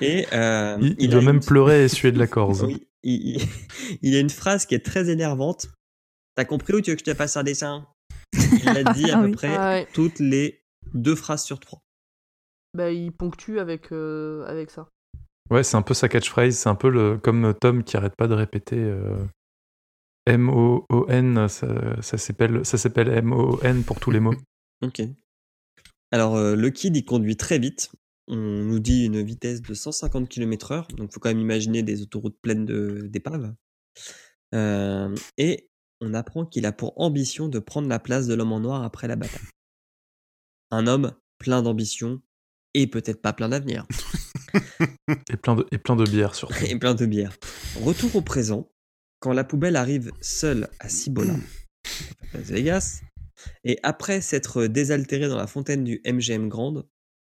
[0.00, 2.62] Et euh, Il, doit une- même pleurer et suer de la corse.
[2.62, 3.48] Oui, il, il-
[4.02, 5.66] il a une phrase qui est très énervante.
[6.36, 7.88] T'as compris ou tu veux que je te fasse un dessin?
[8.34, 9.32] Il l'a dit à peu oui.
[9.32, 9.88] près Ah ouais.
[9.92, 10.62] toutes les
[10.94, 11.80] deux phrases sur trois.
[12.74, 14.88] Bah, il ponctue avec, euh, avec ça.
[15.50, 16.54] Ouais, c'est un peu sa catchphrase.
[16.56, 19.16] C'est un peu le, comme Tom qui arrête pas de répéter euh,
[20.26, 21.48] M-O-O-N.
[21.48, 24.34] Ça, ça s'appelle M-O-O-N pour tous les mots.
[24.84, 25.00] Ok.
[26.10, 27.92] Alors, euh, le Kid, il conduit très vite.
[28.26, 30.92] On nous dit une vitesse de 150 km/h.
[30.96, 33.54] Donc, faut quand même imaginer des autoroutes pleines de- d'épaves.
[34.56, 35.68] Euh, et
[36.00, 39.06] on apprend qu'il a pour ambition de prendre la place de l'homme en noir après
[39.06, 39.46] la bataille.
[40.72, 42.20] Un homme plein d'ambition
[42.74, 43.86] et peut-être pas plein d'avenir.
[45.30, 46.54] Et plein de, et plein de bière surtout.
[46.68, 47.36] et plein de bière.
[47.82, 48.68] Retour au présent,
[49.22, 51.36] quand la poubelle arrive seule à Cibola, à
[52.38, 53.00] Las Vegas,
[53.62, 56.88] et après s'être désaltérée dans la fontaine du MGM Grande,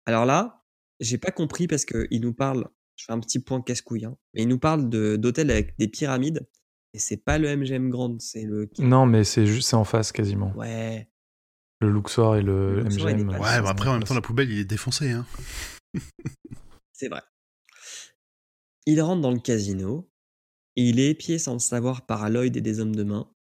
[0.08, 0.64] alors là,
[1.00, 4.42] j'ai pas compris parce qu'il nous parle, je fais un petit point casse-couille, hein, mais
[4.42, 6.48] il nous parle de- d'hôtels avec des pyramides,
[6.94, 8.68] et c'est pas le MGM Grande, c'est le.
[8.80, 10.52] Non, mais c'est juste c'est en face quasiment.
[10.56, 11.08] Ouais,
[11.82, 13.30] Le Luxor et le, Luxor, MGM.
[13.30, 15.12] Ouais, bah après en même temps la poubelle il est défoncé.
[15.12, 15.26] Hein.
[16.94, 17.22] c'est vrai.
[18.88, 20.10] Il rentre dans le casino,
[20.76, 23.32] et il est épié sans le savoir par Lloyd et des hommes de main,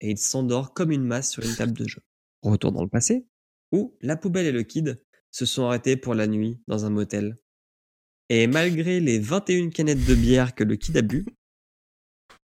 [0.00, 2.00] et il s'endort comme une masse sur une table de jeu.
[2.42, 3.26] Retour dans le passé,
[3.72, 7.36] où la poubelle et le kid se sont arrêtés pour la nuit dans un motel.
[8.28, 11.24] Et malgré les 21 canettes de bière que le kid a bu,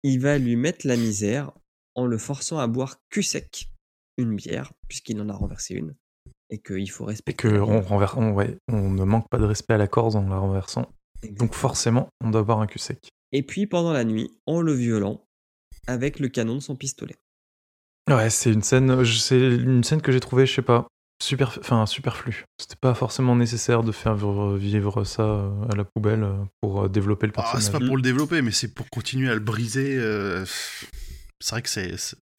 [0.03, 1.53] il va lui mettre la misère
[1.95, 3.69] en le forçant à boire cul sec
[4.17, 5.95] une bière, puisqu'il en a renversé une,
[6.51, 7.49] et qu'il faut Et respecter.
[7.49, 10.15] que la on, renverse- on- ouais, on ne manque pas de respect à la Corse
[10.15, 10.87] en la renversant.
[11.31, 13.09] Donc forcément, on doit avoir un cul sec.
[13.33, 15.27] Et puis pendant la nuit, en le violant
[15.87, 17.17] avec le canon de son pistolet.
[18.09, 20.87] Ouais, c'est une scène, je- c'est une scène que j'ai trouvée, je sais pas,
[21.23, 22.45] super, enfin superflue.
[22.59, 24.15] C'était pas forcément nécessaire de faire
[24.57, 27.81] vivre, ça euh, à la poubelle euh, pour euh, développer le Ah, c'est personnage.
[27.81, 29.97] pas pour le développer, mais c'est pour continuer à le briser.
[29.99, 30.45] euh,
[31.41, 31.95] C'est vrai que c'est.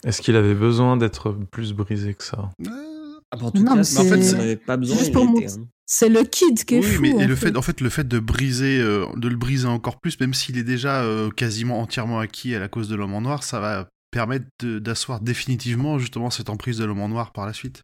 [0.06, 2.50] Est-ce qu'il avait besoin d'être plus brisé que ça?
[2.68, 5.10] Euh, Ah bah, en tout Non, cas, mais si on c'est- n'avait pas besoin, juste
[5.10, 5.68] il pour montrer- hein.
[5.92, 7.02] C'est le kid qui est Oui, fou.
[7.02, 7.48] mais et en le fait.
[7.48, 10.56] fait, en fait, le fait de briser, euh, de le briser encore plus, même s'il
[10.60, 13.90] est déjà euh, quasiment entièrement acquis à la cause de l'homme en noir, ça va
[14.12, 17.82] permettre d'asseoir définitivement justement cette emprise de l'homme en noir par la suite.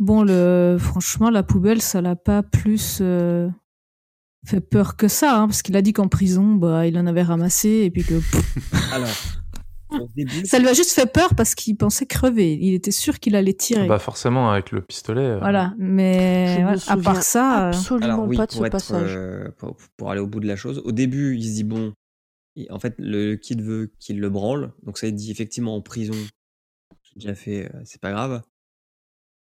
[0.00, 0.78] Bon, le...
[0.80, 3.48] franchement, la poubelle, ça l'a pas plus euh,
[4.44, 7.22] fait peur que ça, hein, parce qu'il a dit qu'en prison, bah, il en avait
[7.22, 9.08] ramassé et puis que pff, Alors,
[9.90, 12.54] au début, ça lui a juste fait peur parce qu'il pensait crever.
[12.60, 13.86] Il était sûr qu'il allait tirer.
[13.88, 15.20] Bah forcément avec le pistolet.
[15.22, 18.46] euh, voilà, mais Je me voilà, à souviens part ça, euh, absolument Alors oui, pas
[18.46, 19.14] de ce pour, être, passage.
[19.16, 21.92] euh, pour, pour aller au bout de la chose, au début, il se dit bon,
[22.56, 25.82] il- en fait, le kid veut qu'il le branle, donc ça il dit effectivement en
[25.82, 26.14] prison,
[27.04, 28.42] j'ai déjà fait, euh, c'est pas grave.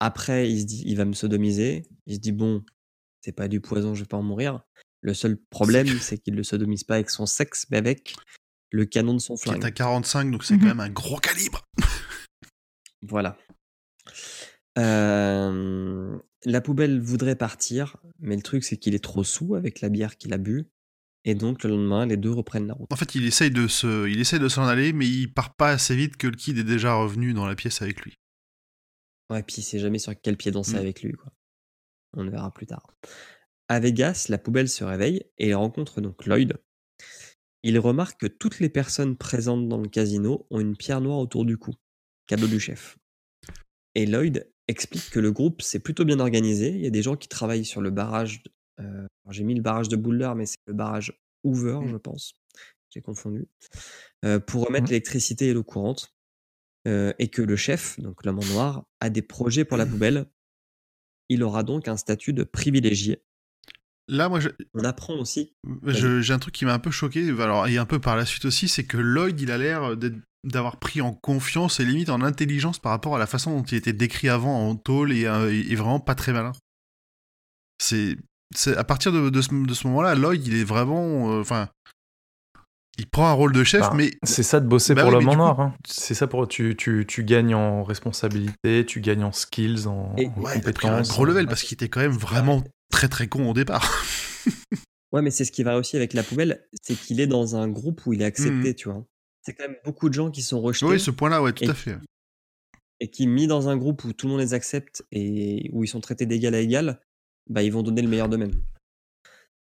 [0.00, 1.82] Après, il se dit, il va me sodomiser.
[2.06, 2.64] Il se dit bon,
[3.20, 4.60] c'est pas du poison, je vais pas en mourir.
[5.02, 8.14] Le seul problème, c'est qu'il le sodomise pas avec son sexe, mais avec
[8.72, 9.64] le canon de son Qui est flingue.
[9.64, 10.60] à 45, donc c'est Mhm.
[10.60, 11.62] quand même un gros calibre.
[13.02, 13.38] Voilà.
[14.78, 19.88] Euh, la poubelle voudrait partir, mais le truc c'est qu'il est trop sous avec la
[19.88, 20.68] bière qu'il a bu,
[21.24, 22.90] et donc le lendemain les deux reprennent la route.
[22.92, 25.70] En fait, il essaye de se, il essaye de s'en aller, mais il part pas
[25.70, 28.18] assez vite que le kid est déjà revenu dans la pièce avec lui.
[29.30, 30.80] Ouais, puis il sait jamais sur quel pied danser Mm.
[30.80, 31.32] avec lui, quoi.
[32.16, 32.86] On le verra plus tard.
[33.68, 36.56] À Vegas, la poubelle se réveille et il rencontre donc Lloyd.
[37.62, 41.44] Il remarque que toutes les personnes présentes dans le casino ont une pierre noire autour
[41.44, 41.72] du cou,
[42.26, 42.96] cadeau du chef.
[43.94, 46.70] Et Lloyd explique que le groupe s'est plutôt bien organisé.
[46.70, 48.42] Il y a des gens qui travaillent sur le barrage.
[48.80, 51.12] euh, J'ai mis le barrage de Boulder, mais c'est le barrage
[51.44, 51.88] Hoover, Mm.
[51.88, 52.34] je pense.
[52.90, 53.46] J'ai confondu.
[54.24, 54.90] Euh, pour remettre Mm.
[54.90, 56.14] l'électricité et l'eau courante.
[56.88, 60.26] Euh, et que le chef, donc l'homme en noir, a des projets pour la poubelle.
[61.28, 63.22] Il aura donc un statut de privilégié.
[64.10, 65.52] Là, moi, je- On apprend aussi.
[65.86, 68.44] j'ai un truc qui m'a un peu choqué, alors, et un peu par la suite
[68.44, 72.20] aussi, c'est que Lloyd, il a l'air d'être- d'avoir pris en confiance et limite en
[72.22, 75.50] intelligence par rapport à la façon dont il était décrit avant en tôle et, euh,
[75.52, 76.52] et vraiment pas très malin.
[77.78, 78.16] C'est
[78.76, 81.68] à partir de, de ce, de ce moment-là, Lloyd, il est vraiment, euh, enfin,
[82.98, 85.16] il prend un rôle de chef, Bah, mais C'est ça de bosser Bah pour oui,
[85.24, 85.60] l'homme en noir.
[85.60, 85.74] hein.
[85.86, 90.26] C'est ça pour tu, tu, tu gagnes en responsabilité, tu gagnes en skills, en, Et-
[90.26, 91.08] en ouais, il a pris un compétences.
[91.10, 94.04] gros level parce qu'il était quand même vraiment très très con au départ.
[95.12, 97.66] Ouais, mais c'est ce qui va aussi avec la poubelle, c'est qu'il est dans un
[97.68, 99.04] groupe où il est accepté, tu vois.
[99.42, 101.68] C'est quand même beaucoup de gens qui sont rejetés oui, ce point-là, ouais, tout Et-
[101.68, 101.96] à fait.
[103.00, 105.88] et qui, mis dans un groupe où tout le monde les accepte et où ils
[105.88, 107.00] sont traités d'égal à égal,
[107.48, 108.54] bah, ils vont donner le meilleur d'eux-mêmes.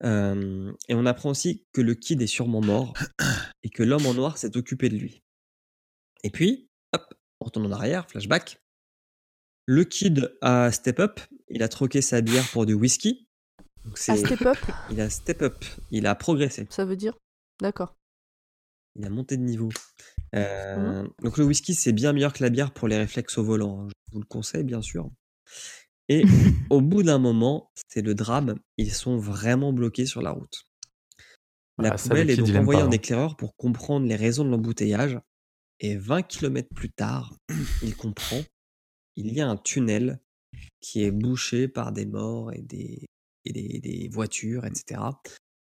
[0.03, 2.93] Euh, et on apprend aussi que le kid est sûrement mort
[3.61, 5.21] et que l'homme en noir s'est occupé de lui.
[6.23, 8.57] Et puis, hop, on retourne en arrière, flashback.
[9.67, 11.19] Le kid a step up,
[11.49, 13.27] il a troqué sa bière pour du whisky.
[13.83, 14.57] Donc c'est, step up,
[14.91, 17.13] il a step up, il a progressé, ça veut dire
[17.61, 17.95] D'accord.
[18.95, 19.69] il a monté de niveau.
[20.33, 21.09] Euh, Mmh.
[21.23, 23.87] Donc le whisky c'est bien meilleur que la bière pour les réflexes au volant, hein.
[24.09, 25.09] je vous le conseille bien sûr.
[26.09, 26.23] Et
[26.69, 30.65] au bout d'un moment, c'est le drame, ils sont vraiment bloqués sur la route.
[31.77, 32.91] La Ah, poubelle le est donc envoyée en hein.
[32.91, 35.19] éclaireur pour comprendre les raisons de l'embouteillage.
[35.81, 37.35] Et 20 km plus tard,
[37.83, 38.41] il comprend,
[39.15, 40.19] il y a un tunnel
[40.81, 43.05] qui est bouché par des morts et des,
[43.45, 45.01] et des, des voitures, etc.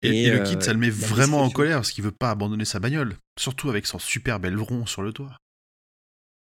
[0.02, 2.04] Et, Et, et le euh, kid, ça le met la vraiment en colère parce qu'il
[2.04, 3.18] veut pas abandonner sa bagnole.
[3.40, 5.38] Surtout avec son super aileron sur le toit.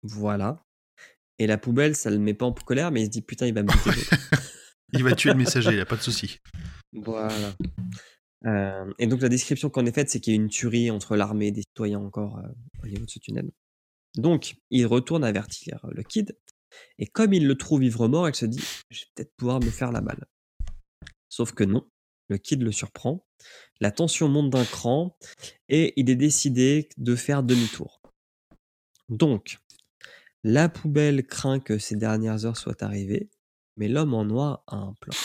[0.03, 0.63] Voilà.
[1.39, 3.53] Et la poubelle, ça le met pas en colère, mais il se dit putain, il
[3.53, 3.91] va me buter.
[4.93, 6.39] Il va tuer le messager, il a pas de souci.
[6.93, 7.55] Voilà.
[8.45, 11.15] Euh, et donc la description qu'on est faite, c'est qu'il y a une tuerie entre
[11.15, 12.47] l'armée et des citoyens encore euh,
[12.83, 13.51] au niveau de ce tunnel.
[14.15, 16.35] Donc il retourne avertir le kid,
[16.97, 19.69] et comme il le trouve ivre mort, il se dit, je vais peut-être pouvoir me
[19.69, 20.25] faire la balle.
[21.29, 21.89] Sauf que non,
[22.27, 23.25] le kid le surprend,
[23.79, 25.17] la tension monte d'un cran,
[25.67, 28.01] et il est décidé de faire demi-tour.
[29.09, 29.59] Donc,
[30.43, 33.29] la poubelle craint que ces dernières heures soient arrivées,
[33.77, 35.15] mais l'homme en noir a un plan.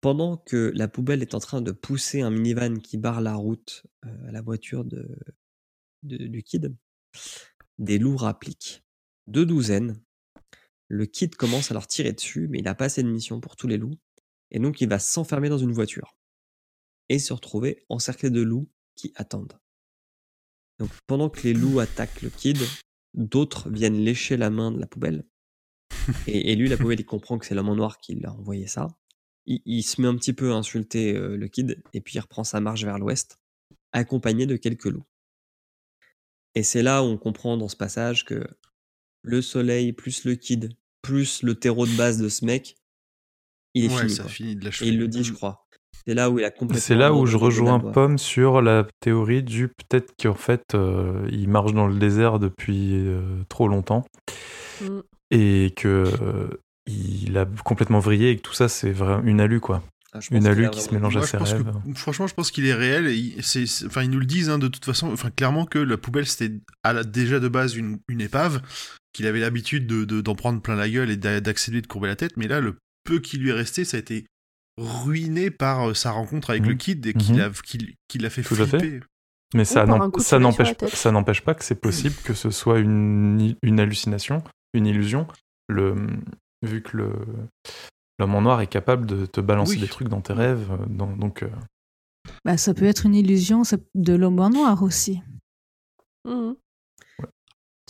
[0.00, 3.84] Pendant que la poubelle est en train de pousser un minivan qui barre la route
[4.04, 5.18] euh, à la voiture de,
[6.02, 6.74] du kid,
[7.78, 8.84] des loups rappliquent.
[9.28, 10.00] Deux douzaines.
[10.88, 13.56] Le kid commence à leur tirer dessus, mais il n'a pas assez de munitions pour
[13.56, 13.98] tous les loups.
[14.50, 16.16] Et donc il va s'enfermer dans une voiture.
[17.10, 19.58] et se retrouver encerclé de loups qui attendent.
[20.78, 22.58] Donc pendant que les loups attaquent le kid,
[23.14, 25.26] d'autres viennent lécher la main de la poubelle.
[26.26, 28.66] Et, et lui, la poubelle, il comprend que c'est l'homme en noir qui l'a envoyé
[28.66, 28.88] ça.
[29.44, 32.20] Il, il se met un petit peu à insulter euh, le kid, et puis il
[32.20, 33.38] reprend sa marche vers l'ouest,
[33.92, 35.06] accompagné de quelques loups.
[36.54, 38.46] Et c'est là où on comprend dans ce passage que
[39.28, 42.74] le soleil plus le kid plus le terreau de base de ce mec,
[43.74, 44.10] il est ouais, fini.
[44.10, 44.32] ça quoi.
[44.32, 45.64] finit de la Et il le dit, je crois.
[46.06, 46.80] C'est là où il a complètement.
[46.82, 47.78] C'est là où je rejoins.
[47.80, 52.94] Pomme sur la théorie du peut-être qu'en fait euh, il marche dans le désert depuis
[53.06, 54.04] euh, trop longtemps
[54.80, 55.00] Mm.
[55.32, 56.48] et que euh,
[56.86, 59.82] il a complètement vrillé et que tout ça c'est vraiment une alu quoi.
[60.14, 61.72] Ah, Une alu qui se mélange à Moi, ses que- rêves.
[61.96, 63.08] franchement, je pense qu'il est réel.
[63.08, 65.12] Et il- c'est, c'est- enfin, ils nous le disent hein, de toute façon.
[65.12, 66.54] Enfin, clairement que la poubelle c'était
[67.06, 68.62] déjà de base une, une épave,
[69.12, 72.08] qu'il avait l'habitude de, de- d'en prendre plein la gueule et d'a- d'accéder de courber
[72.08, 72.36] la tête.
[72.36, 74.26] Mais là, le peu qui lui est resté, ça a été
[74.78, 77.40] ruiné par euh, sa rencontre avec le kid et qu'il Mhm.
[77.40, 78.78] a, qu'il, qu'il a fait Tout à fait.
[78.78, 79.00] flipper.
[79.54, 80.90] Mais ça n'empêche la tête.
[80.94, 84.42] ça n'empêche pas que c'est possible que ce soit une, une hallucination,
[84.74, 85.26] une illusion.
[85.68, 85.94] Le,
[86.62, 87.12] vu que le
[88.18, 89.80] l'homme en noir est capable de te balancer Oui.
[89.80, 91.48] des trucs dans tes rêves, euh, dans- donc euh,
[92.44, 95.22] Bah, ça peut être une illusion ça- de l'homme en noir aussi.
[96.26, 96.54] Mhm.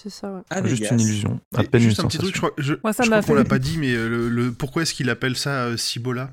[0.01, 0.41] C'est ça, ouais.
[0.51, 2.93] À juste une illusion, à peine une juste un petit truc, je crois, je, Moi,
[2.93, 5.37] ça je crois qu'on l'a pas dit, mais euh, le, le- pourquoi est-ce qu'il appelle
[5.37, 6.33] ça euh, Cibola?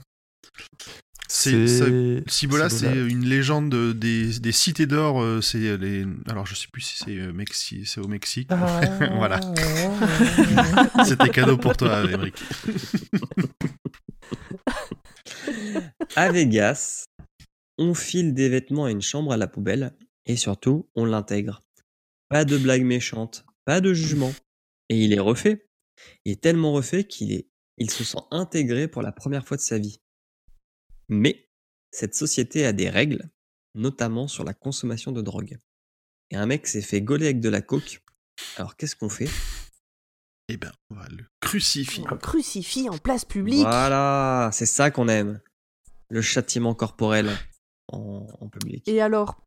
[1.27, 5.19] C'est, Cibola, c'est une légende de- des, des cités d'or.
[5.21, 6.05] euh, C'est les.
[6.29, 8.49] Alors, je sais plus si c'est Mexi- c'est au Mexique.
[9.15, 9.39] Voilà.
[11.05, 12.35] C'était cadeau pour toi, Émeric.
[16.15, 17.05] À Vegas,
[17.77, 19.93] on file des vêtements à une chambre à la poubelle
[20.25, 21.61] et surtout, on l'intègre.
[22.29, 24.33] Pas de blagues méchantes, pas de jugement.
[24.89, 25.67] Et il est refait.
[26.23, 29.61] Il est tellement refait qu'il est, il se sent intégré pour la première fois de
[29.61, 30.01] sa vie.
[31.09, 31.49] Mais
[31.91, 33.29] cette société a des règles,
[33.73, 35.57] notamment sur la consommation de drogue.
[36.31, 38.03] Et un mec s'est fait gauler avec de la coke.
[38.57, 39.29] Alors qu'est-ce qu'on fait?
[40.49, 42.03] Eh ben, on va le crucifier.
[42.09, 43.61] Un crucifix en place publique.
[43.61, 45.41] Voilà, c'est ça qu'on aime.
[46.09, 47.31] Le châtiment corporel
[47.87, 48.87] en, en public.
[48.87, 49.41] Et alors,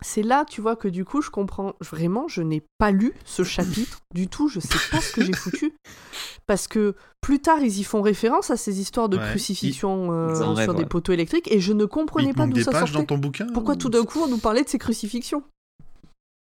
[0.00, 3.44] c'est là, tu vois, que du coup, je comprends vraiment, je n'ai pas lu ce
[3.44, 5.74] chapitre du tout, je sais pas ce que j'ai foutu.
[6.46, 10.34] Parce que plus tard, ils y font référence à ces histoires de Ouais, crucifixion euh,
[10.64, 10.86] sur des ouais.
[10.88, 12.92] poteaux électriques, et je ne comprenais pas d'où ça sortait.
[12.94, 15.44] dans ton bouquin Pourquoi ou- tout d'un coup on nous parlait de ces crucifixions?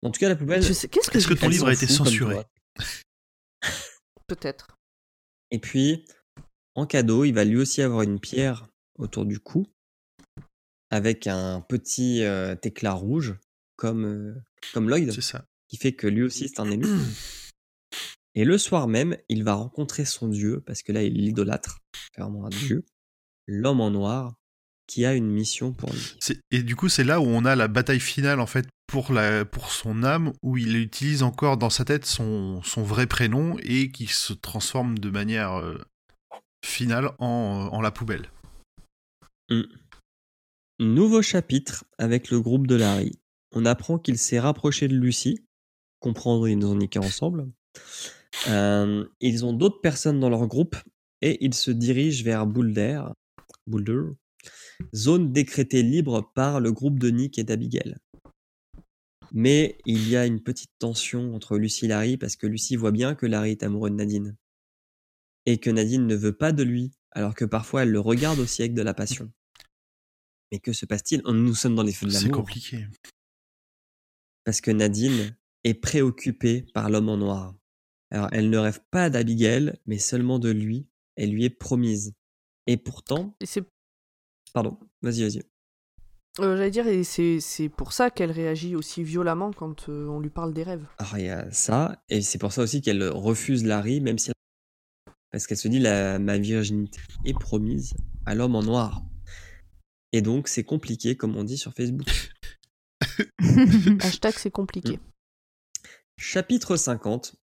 [0.03, 0.61] En tout cas, la poubelle.
[0.61, 2.37] Je sais- Qu'est-ce que Est-ce que ton livre a été censuré.
[4.27, 4.67] Peut-être.
[5.51, 6.05] Et puis,
[6.75, 8.67] en cadeau, il va lui aussi avoir une pierre
[8.99, 9.65] autour du cou
[10.89, 13.35] avec un petit euh, éclat rouge
[13.75, 14.35] comme, euh,
[14.73, 15.45] comme Lloyd, ça.
[15.67, 16.87] qui fait que lui aussi c'est un élu.
[18.35, 21.79] Et le soir même, il va rencontrer son dieu, parce que là il l'idolâtre,
[22.13, 22.85] c'est vraiment un dieu,
[23.47, 24.35] l'homme en noir,
[24.87, 26.17] qui a une mission pour lui.
[26.51, 29.43] Et du coup, c'est là où on a la bataille finale, en fait, pour, la...
[29.43, 33.91] pour son âme, où il utilise encore dans sa tête son, son vrai prénom et
[33.91, 35.77] qui se transforme de manière euh,
[36.65, 38.31] finale en, en la poubelle.
[40.79, 43.19] Nouveau chapitre avec le groupe de Larry.
[43.51, 45.43] On apprend qu'il s'est rapproché de Lucie.
[45.99, 47.49] Comprendre, ils ont niqué ensemble.
[48.47, 50.75] Euh, ils ont d'autres personnes dans leur groupe
[51.23, 53.01] et ils se dirigent vers Boulder,
[53.65, 54.01] Boulder,
[54.93, 57.95] zone décrétée libre par le groupe de Nick et d'Abigail.
[59.31, 62.91] Mais il y a une petite tension entre Lucie et Larry parce que Lucie voit
[62.91, 64.35] bien que Larry est amoureux de Nadine.
[65.47, 68.61] Et que Nadine ne veut pas de lui, alors que parfois elle le regarde aussi
[68.61, 69.31] avec de la passion.
[70.51, 71.21] Mais que se passe-t-il?
[71.25, 72.37] Nous sommes dans les feux de C'est l'amour.
[72.45, 72.85] compliqué.
[74.45, 77.55] Parce que Nadine est préoccupée par l'homme en noir.
[78.11, 80.87] Alors, elle ne rêve pas d'Abigail, mais seulement de lui.
[81.17, 82.13] Elle lui est promise.
[82.65, 83.63] Et pourtant, Et c'est,
[84.53, 85.39] pardon, vas-y, vas-y.
[86.39, 90.19] euh, j'allais dire, et c'est, c'est pour ça qu'elle réagit aussi violemment quand euh, on
[90.21, 90.85] lui parle des rêves.
[90.97, 94.31] Alors, il y a ça, et c'est pour ça aussi qu'elle refuse Larry, même si.
[95.31, 97.93] Parce qu'elle se dit, la, ma virginité est promise
[98.25, 99.01] à l'homme en noir.
[100.13, 102.07] Et donc, c'est compliqué, comme on dit sur Facebook.
[104.01, 104.99] Hashtag c'est compliqué.
[106.17, 107.35] Chapitre 50.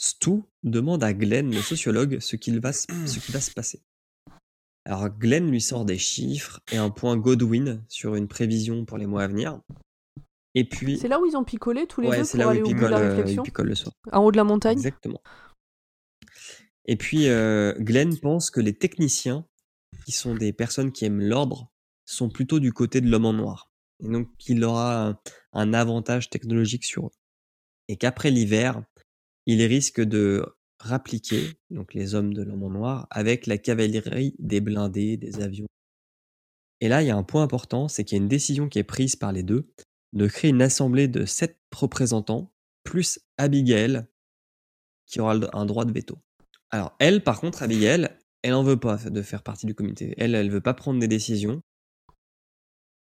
[0.00, 2.86] Stu demande à Glenn, le sociologue, ce, qu'il va, ce
[3.18, 3.82] qui va se passer.
[4.84, 9.06] Alors Glenn lui sort des chiffres et un point Godwin sur une prévision pour les
[9.06, 9.60] mois à venir.
[10.54, 12.46] Et puis, C'est là où ils ont picolé tous les ouais, deux c'est pour là
[12.46, 13.92] où aller il au bout de la euh, réflexion le soir.
[14.12, 15.20] En haut de la montagne Exactement.
[16.86, 19.46] Et puis, euh, Glenn pense que les techniciens,
[20.06, 21.70] qui sont des personnes qui aiment l'ordre,
[22.14, 23.70] sont plutôt du côté de l'homme en noir.
[24.00, 25.20] Et donc, qu'il aura
[25.52, 27.12] un, avantage technologique sur eux.
[27.88, 28.82] Et qu'après l'hiver,
[29.46, 30.44] il risque de
[30.78, 35.66] rappliquer, donc les hommes de l'homme en noir, avec la cavalerie des blindés, des avions.
[36.80, 38.78] Et là, il y a un point important, c'est qu'il y a une décision qui
[38.78, 39.68] est prise par les deux
[40.12, 42.52] de créer une assemblée de sept représentants,
[42.84, 44.06] plus Abigail,
[45.06, 46.18] qui aura un droit de veto.
[46.70, 48.08] Alors, elle, par contre, Abigail,
[48.42, 50.14] elle en veut pas de faire partie du comité.
[50.16, 51.62] Elle, elle veut pas prendre des décisions.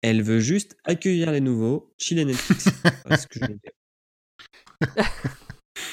[0.02, 2.68] Elle veut juste accueillir les nouveaux, chiller Netflix.
[3.04, 3.72] Voilà ce que je notais.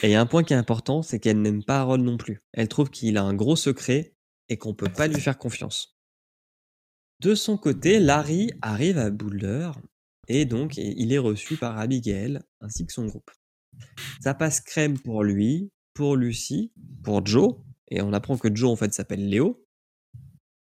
[0.03, 2.17] Et il y a un point qui est important, c'est qu'elle n'aime pas Harold non
[2.17, 2.41] plus.
[2.53, 4.13] Elle trouve qu'il a un gros secret
[4.49, 5.97] et qu'on peut pas lui faire confiance.
[7.19, 9.71] De son côté, Larry arrive à Boulder
[10.27, 13.31] et donc il est reçu par Abigail ainsi que son groupe.
[14.21, 16.71] Ça passe crème pour lui, pour Lucie,
[17.03, 17.55] pour Joe,
[17.89, 19.65] et on apprend que Joe en fait s'appelle Léo.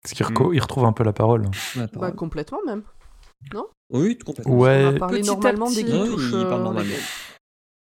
[0.03, 1.49] Parce qu'il il retrouve un peu la parole.
[1.75, 2.15] La Bah, parole.
[2.15, 2.83] complètement même.
[3.91, 4.53] Oui, complètement.
[4.55, 5.85] On Ouais, a parlé Petit à normalement dès petit.
[5.91, 6.95] qu'il touche, il parle euh, normalement.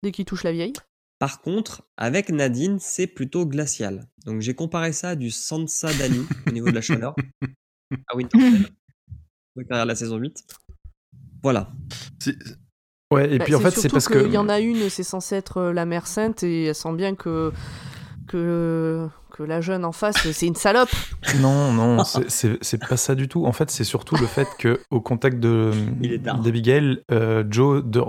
[0.01, 0.73] dès qu'il touche la vieille.
[1.19, 4.07] Par contre, avec Nadine, c'est plutôt glacial.
[4.25, 7.15] Donc j'ai comparé ça à du Sansa Dani au niveau de la chaleur.
[8.07, 8.67] À Winterfell.
[9.55, 10.43] Donc derrière la saison 8.
[11.41, 11.71] Voilà.
[12.19, 12.35] C'est-
[13.11, 14.17] Ouais, et Bah, puis en fait, c'est parce que.
[14.23, 16.93] qu'il y en a une, c'est censé être euh, la mère sainte, et elle sent
[16.93, 17.51] bien que,
[18.27, 20.89] que, que la jeune en face, c'est une salope.
[21.41, 23.45] Non, non, c'est- pas ça du tout.
[23.45, 25.71] En fait, c'est surtout le fait que au contact de
[26.43, 28.01] d'Abigail, euh, Joe de,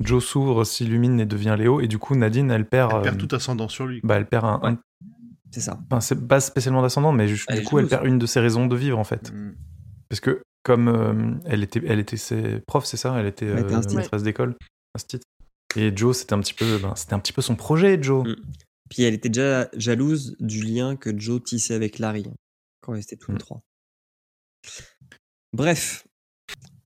[0.00, 3.26] Joe s'ouvre, s'illumine et devient Léo, et du coup Nadine, elle perd, Elle perd euh,
[3.26, 4.00] tout ascendant sur lui.
[4.04, 4.78] bah, elle perd un, un-
[5.50, 5.78] C'est ça.
[5.90, 8.40] enfin, c'est pas spécialement d'ascendant, mais ju- Elle du coup, elle perd une de ses
[8.40, 9.54] raisons de vivre en fait, Mm.
[10.08, 13.60] parce que comme euh, elle était, elle était ses profs, c'est ça, elle était Elle
[13.60, 13.96] était euh, instit.
[13.96, 14.54] maîtresse d'école.
[15.76, 18.26] Et Joe, c'était un petit peu, ben, c'était un petit peu son projet, Joe.
[18.26, 18.34] Mm.
[18.90, 22.34] Puis elle était déjà jalouse du lien que Joe tissait avec Larry hein,
[22.80, 23.40] quand ils étaient tous les Mm.
[23.40, 23.62] trois.
[25.52, 26.06] Bref,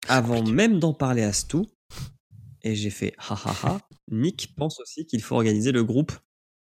[0.08, 1.58] avant même d'en parler à Stu,
[2.62, 6.12] et j'ai fait ha ha ha, Nick pense aussi qu'il faut organiser le groupe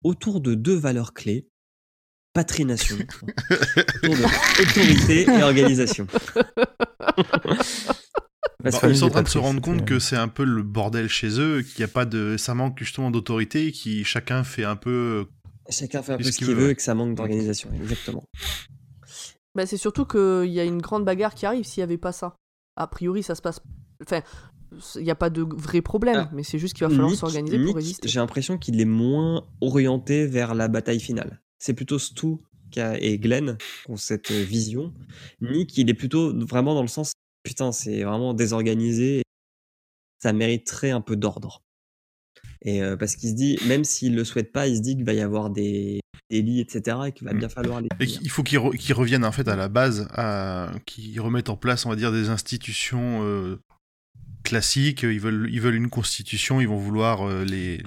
[0.04, 1.50] autour de deux valeurs clés
[2.34, 2.98] patrination,
[4.04, 6.08] autour de autorité et organisation.
[8.66, 11.40] Ils sont en train de se rendre compte que c'est un peu le bordel chez
[11.40, 15.28] eux, qu'il n'y a pas de, ça manque justement d'autorité, qui chacun fait un peu.
[15.70, 18.24] Chacun fait un peu ce qu'il veut, et que ça manque d'organisation, exactement.
[19.54, 22.12] Bah, c'est surtout qu'il y a une grande bagarre qui arrive s'il n'y avait pas
[22.12, 22.36] ça.
[22.76, 23.60] A priori, ça se passe.
[24.04, 24.22] Enfin,
[24.96, 26.32] il n'y a pas de vrai problème, Ah.
[26.34, 28.08] mais c'est juste qu'il va falloir s'organiser pour résister.
[28.08, 31.42] J'ai l'impression qu'il est moins orienté vers la bataille finale.
[31.60, 32.38] C'est plutôt Stu
[32.76, 34.94] et Glenn qui ont cette vision.
[35.42, 37.14] Nick, il est plutôt vraiment dans le sens
[37.48, 39.24] putain, c'est vraiment désorganisé.
[40.22, 41.64] Ça mériterait un peu d'ordre.
[42.62, 45.06] Et euh, parce qu'il se dit, même s'il le souhaite pas, il se dit qu'il
[45.06, 46.98] va y avoir des délits, etc.
[47.08, 49.48] et qu'il va bien falloir les Et qu'il faut qu'ils re- qu'ils reviennent en fait
[49.48, 50.72] à la base, à...
[50.86, 53.62] qu'ils remettent en place, on va dire, des institutions euh,
[54.44, 55.04] classiques.
[55.04, 57.82] Ils veulent, ils veulent une constitution, ils vont vouloir euh, les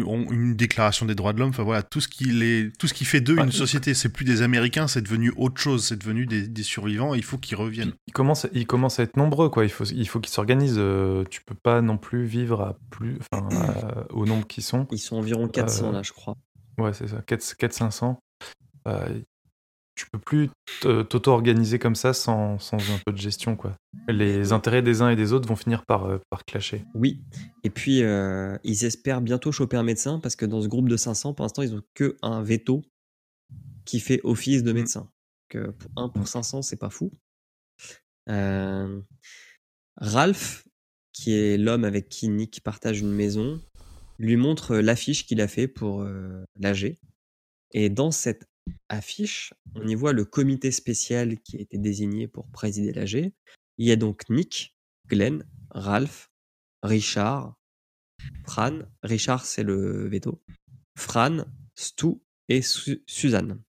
[0.00, 1.50] une, une déclaration des droits de l'homme.
[1.50, 3.44] Enfin voilà, tout ce qui les, tout ce qui fait d'eux Ouais.
[3.44, 3.94] une société.
[3.94, 5.84] C'est plus des Américains, c'est devenu autre chose.
[5.84, 7.14] C'est devenu des, des survivants.
[7.14, 7.92] et il faut qu'ils reviennent.
[8.06, 9.64] Ils commencent, ils commencent à être nombreux, quoi.
[9.64, 10.76] Il faut, il faut qu'ils s'organisent.
[10.78, 14.86] euh, tu peux pas non plus vivre à plus, à- au nombre qu'ils sont.
[14.90, 16.36] Ils sont environ 400 Euh, là, je crois.
[16.78, 17.18] Ouais, c'est ça.
[17.26, 18.16] 4-500.
[18.86, 19.08] Euh,
[19.94, 20.50] tu peux plus
[20.80, 23.76] t'auto-organiser comme ça sans, sans un peu de gestion, quoi.
[24.08, 26.84] Les intérêts des uns et des autres vont finir par, euh, par clasher.
[26.94, 27.22] Oui.
[27.62, 30.96] Et puis, euh, ils espèrent bientôt choper un médecin parce que dans ce groupe de
[30.96, 32.82] 500, pour l'instant, ils ont que un veto
[33.84, 34.74] qui fait office de Mm.
[34.74, 35.10] médecin.
[35.48, 37.12] Que pour 1 pour 500, c'est pas fou.
[38.28, 39.00] Euh,
[39.96, 40.66] Ralph,
[41.12, 43.60] qui est l'homme avec qui Nick partage une maison,
[44.18, 46.98] lui montre l'affiche qu'il a fait pour euh, l'AG.
[47.72, 48.46] Et dans cette
[48.88, 53.32] affiche, on y voit le comité spécial qui a été désigné pour présider l'AG.
[53.78, 54.76] Il y a donc Nick,
[55.08, 56.30] Glenn, Ralph,
[56.82, 57.56] Richard,
[58.46, 58.80] Fran.
[59.02, 60.42] Richard, c'est le veto.
[60.96, 61.44] Fran,
[61.74, 62.14] Stu
[62.48, 63.60] et Su- Suzanne.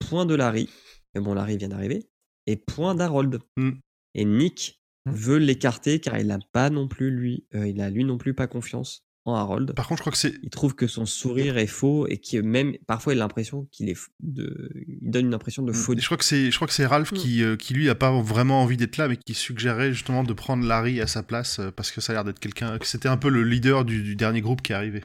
[0.00, 0.68] Point de Larry.
[1.14, 2.08] Mais bon, Larry vient d'arriver.
[2.46, 3.40] Et point d'Harold.
[3.56, 3.72] Mm.
[4.14, 5.12] Et Nick Mm.
[5.14, 8.34] veut l'écarter car il n'a pas non plus lui, euh, il a lui non plus
[8.34, 9.72] pas confiance en Harold.
[9.74, 12.38] Par contre, je crois que c'est Il trouve que son sourire est faux et que
[12.38, 15.78] même parfois il a l'impression qu'il est f- de, il donne une impression de Je
[15.78, 16.02] folie.
[16.02, 17.16] crois que c'est, je crois que c'est Ralph Mm.
[17.16, 20.32] qui, euh, qui lui a pas vraiment envie d'être là, mais qui suggérait justement de
[20.32, 23.08] prendre Larry à sa place euh, parce que ça a l'air d'être quelqu'un, que c'était
[23.08, 25.04] un peu le leader du, du dernier groupe qui est arrivé.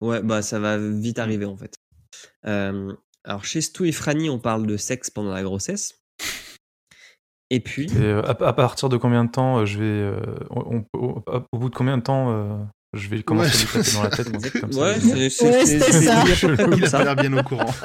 [0.00, 1.74] Ouais, bah ça va vite arriver en fait.
[2.46, 2.92] Euh,
[3.24, 5.94] alors chez Stu et Franny, on parle de sexe pendant la grossesse.
[7.50, 9.84] Et puis, Et euh, à, à partir de combien de temps euh, je vais.
[9.84, 12.58] euh, on- on- au, au bout de combien de temps euh,
[12.96, 16.24] je vais commencer à lui taper dans la tête comme ça ouais, c'était ça.
[16.26, 17.64] Il a l'air bien au courant.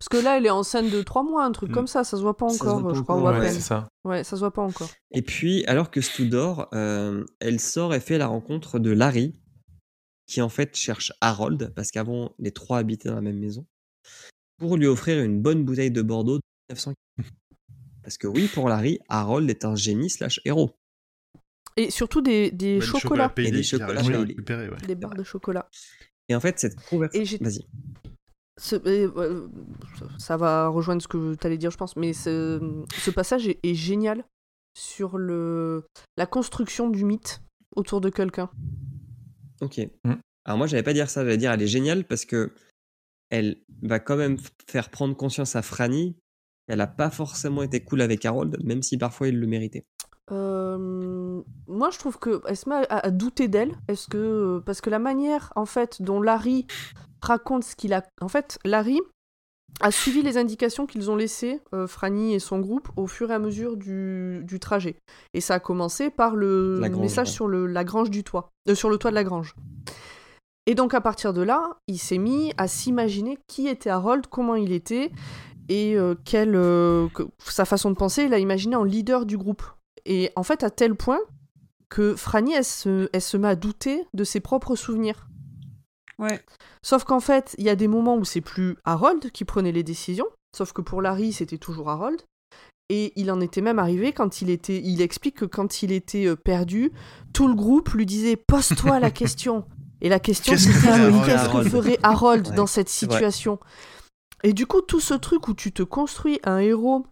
[0.00, 1.74] Parce que là, elle est enceinte de 3 mois, un truc Mm.
[1.74, 3.88] comme ça, ça se voit pas Ça encore, voit pas je crois, Ouais, c'est ça.
[4.04, 4.88] Ouais, ça se voit pas encore.
[5.10, 9.34] Et puis, alors que Stu dort, euh, elle sort et fait la rencontre de Larry,
[10.26, 13.66] qui en fait cherche Harold, parce qu'avant, les trois habitaient dans la même maison,
[14.58, 16.94] pour lui offrir une bonne bouteille de Bordeaux de 1900.
[18.02, 20.70] Parce que oui, pour Larry, Harold est un génie slash héros.
[21.76, 24.16] Et surtout des, des Bah, chocolats, Et des chocolats Payday.
[24.16, 24.76] récupérer, ouais.
[24.86, 25.68] des barres de chocolat.
[26.28, 27.38] Et en fait, cette Et conversation...
[27.40, 27.66] Vas-y.
[28.58, 29.48] Ce- euh,
[30.18, 33.58] ça va rejoindre ce que tu allais dire, je pense, mais ce, ce passage est,
[33.62, 34.24] est génial
[34.76, 35.84] sur le,
[36.18, 37.40] la construction du mythe
[37.74, 38.50] autour de quelqu'un.
[39.62, 39.78] Ok.
[40.04, 40.14] Mm.
[40.44, 42.52] Alors moi, j'allais pas dire ça, j'allais dire elle est géniale parce que
[43.30, 44.36] elle va quand même
[44.68, 46.16] faire prendre conscience à Franny
[46.68, 49.84] qu'elle a pas forcément été cool avec Harold, même si parfois il le méritait.
[50.32, 52.40] Euh, moi, je trouve que
[52.88, 53.74] à, à douter d'elle.
[53.88, 56.66] Est-ce que parce que la manière, en fait, dont Larry
[57.22, 59.00] raconte ce qu'il a, en fait, Larry
[59.80, 63.34] a suivi les indications qu'ils ont laissées, euh, Franny et son groupe, au fur et
[63.34, 64.96] à mesure du, du trajet.
[65.32, 67.32] Et ça a commencé par le La grange, message ouais.
[67.34, 69.54] sur le, la grange du toit, euh, sur le toit de la grange.
[70.66, 74.54] Et donc à partir de là, il s'est mis à s'imaginer qui était Harold, comment
[74.56, 75.10] il était
[75.68, 78.24] et euh, quelle euh, que- sa façon de penser.
[78.24, 79.62] Il a imaginé en leader du groupe.
[80.04, 81.20] Et en fait, à tel point
[81.88, 85.28] que Franny, elle se, elle se met à douter de ses propres souvenirs.
[86.18, 86.40] Ouais.
[86.82, 89.82] Sauf qu'en fait, il y a des moments où c'est plus Harold qui prenait les
[89.82, 90.26] décisions.
[90.56, 92.20] Sauf que pour Larry, c'était toujours Harold.
[92.88, 94.80] Et il en était même arrivé quand il était.
[94.82, 96.92] Il explique que quand il était euh, perdu,
[97.32, 99.64] tout le groupe lui disait Pose-toi la question.
[100.00, 103.60] Et la question Qu'est-ce que Harold Qu'est-ce que ferait Harold Ouais, dans cette situation?
[104.42, 107.06] Et du coup, tout ce truc où tu te construis un héros,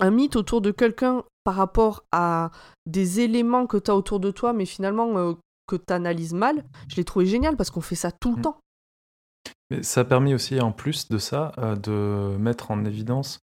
[0.00, 2.50] un mythe autour de quelqu'un par rapport à
[2.84, 5.32] des éléments que tu as autour de toi, mais finalement euh,
[5.66, 8.42] que tu analyses mal, je l'ai trouvé génial parce qu'on fait ça tout le Mm.
[8.42, 8.58] temps.
[9.70, 13.40] Mais ça a permis aussi, en plus de ça, euh, de mettre en évidence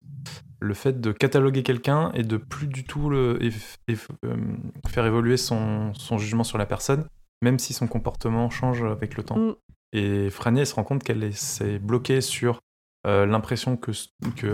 [0.59, 4.35] le fait de cataloguer quelqu'un et de plus du tout le, euh,
[4.89, 7.05] faire évoluer son, son jugement sur la personne,
[7.41, 9.37] même si son comportement change avec le temps.
[9.37, 9.55] Mm.
[9.93, 12.59] Et Franny, elle se rend compte qu'elle est- s'est bloquée sur
[13.05, 13.91] euh, l'impression que,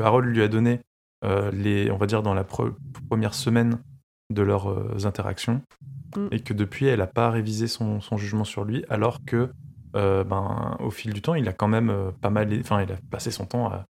[0.03, 0.81] Harold lui a donné, euh,
[1.23, 2.73] les, on va dire, dans la pre-
[3.09, 3.79] première semaine
[4.33, 5.61] de leurs euh, interactions,
[6.15, 6.27] Mm.
[6.31, 9.51] et que depuis, elle n'a pas révisé son, son jugement sur lui, alors que
[9.95, 12.91] euh, ben, au fil du temps, il a quand même euh, pas mal, enfin, il
[12.91, 13.85] a passé son temps à,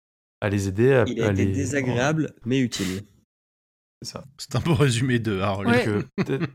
[0.42, 3.02] à les aider, à, Il a à été les- désagréable, mais utile.
[4.02, 4.24] C'est ça.
[4.38, 5.70] C'est un bon résumé de Harold.
[5.70, 5.84] Ouais.
[5.84, 6.08] Que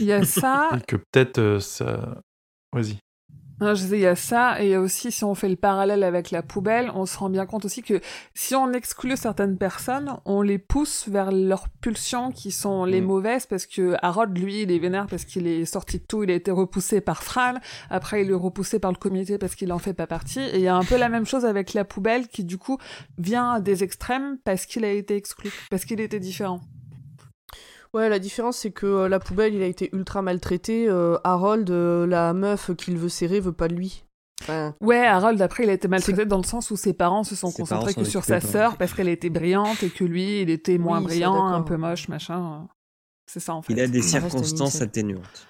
[0.00, 2.20] Il y a ça, et que peut-être euh, ça.
[2.72, 2.98] Vas-y.
[3.64, 5.48] Non, je disais, il y a ça, et il y a aussi, si on fait
[5.48, 7.98] le parallèle avec la poubelle, on se rend bien compte aussi que
[8.34, 13.04] si on exclut certaines personnes, on les pousse vers leurs pulsions qui sont les Mm.
[13.06, 16.30] mauvaises, parce que Harold, lui, il est vénère parce qu'il est sorti de tout, il
[16.30, 17.54] a été repoussé par Fran,
[17.88, 20.60] après il est repoussé par le comité parce qu'il en fait pas partie, et il
[20.62, 22.76] y a un peu la même chose avec la poubelle qui, du coup,
[23.16, 26.60] vient des extrêmes parce qu'il a été exclu, parce qu'il était différent.
[27.94, 30.88] Ouais, la différence, c'est que euh, la poubelle, il a été ultra maltraité.
[30.88, 34.04] euh, Harold, euh, la meuf qu'il veut serrer, veut pas de lui.
[34.42, 37.36] Enfin, Ouais, Harold, après, il a été maltraité dans le sens où ses parents se
[37.36, 40.50] sont Ses concentrés que sur sa sœur parce qu'elle était brillante et que lui, il
[40.50, 42.66] était moins Oui, brillant, un peu moche, machin.
[43.30, 43.72] C'est ça, en fait.
[43.72, 45.46] Il a des Ça circonstances atténuantes.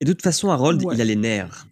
[0.00, 0.94] Et de toute façon, Harold, Ouais.
[0.94, 1.66] il a les nerfs.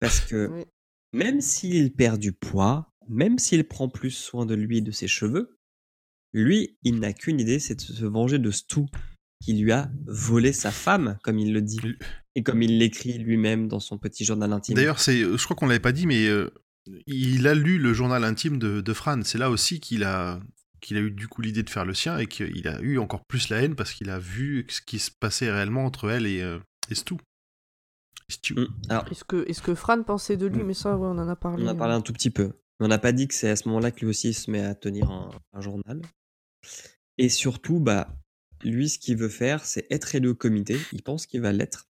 [0.00, 0.64] Parce que Oui.
[1.12, 5.08] même s'il perd du poids, même s'il prend plus soin de lui et de ses
[5.08, 5.56] cheveux,
[6.34, 8.80] lui, il n'a qu'une idée, c'est de se venger de Stu,
[9.40, 11.80] qui lui a volé sa femme, comme il le dit.
[12.34, 14.74] Et comme il l'écrit lui-même dans son petit journal intime.
[14.74, 16.50] D'ailleurs, c'est, je crois qu'on l'avait pas dit, mais euh,
[17.06, 19.20] il a lu le journal intime de, de Fran.
[19.22, 20.40] C'est là aussi qu'il a,
[20.80, 23.24] qu'il a eu du coup l'idée de faire le sien et qu'il a eu encore
[23.26, 26.42] plus la haine parce qu'il a vu ce qui se passait réellement entre elle et,
[26.42, 26.58] euh,
[26.90, 27.14] et Stu.
[28.28, 28.54] Stu.
[28.54, 28.66] Mm.
[28.88, 30.64] Alors, est-ce que, est-ce que Fran pensait de lui?
[30.64, 30.66] Mm.
[30.66, 31.62] Mais ça, ouais, on en a parlé.
[31.62, 32.50] On en a parlé un tout petit peu.
[32.80, 34.64] Mais on n'a pas dit que c'est à ce moment-là que lui aussi se met
[34.64, 36.02] à tenir un, un journal.
[37.18, 38.14] Et surtout, bah,
[38.62, 40.78] lui, ce qu'il veut faire, c'est être élu au comité.
[40.92, 41.88] Il pense qu'il va l'être.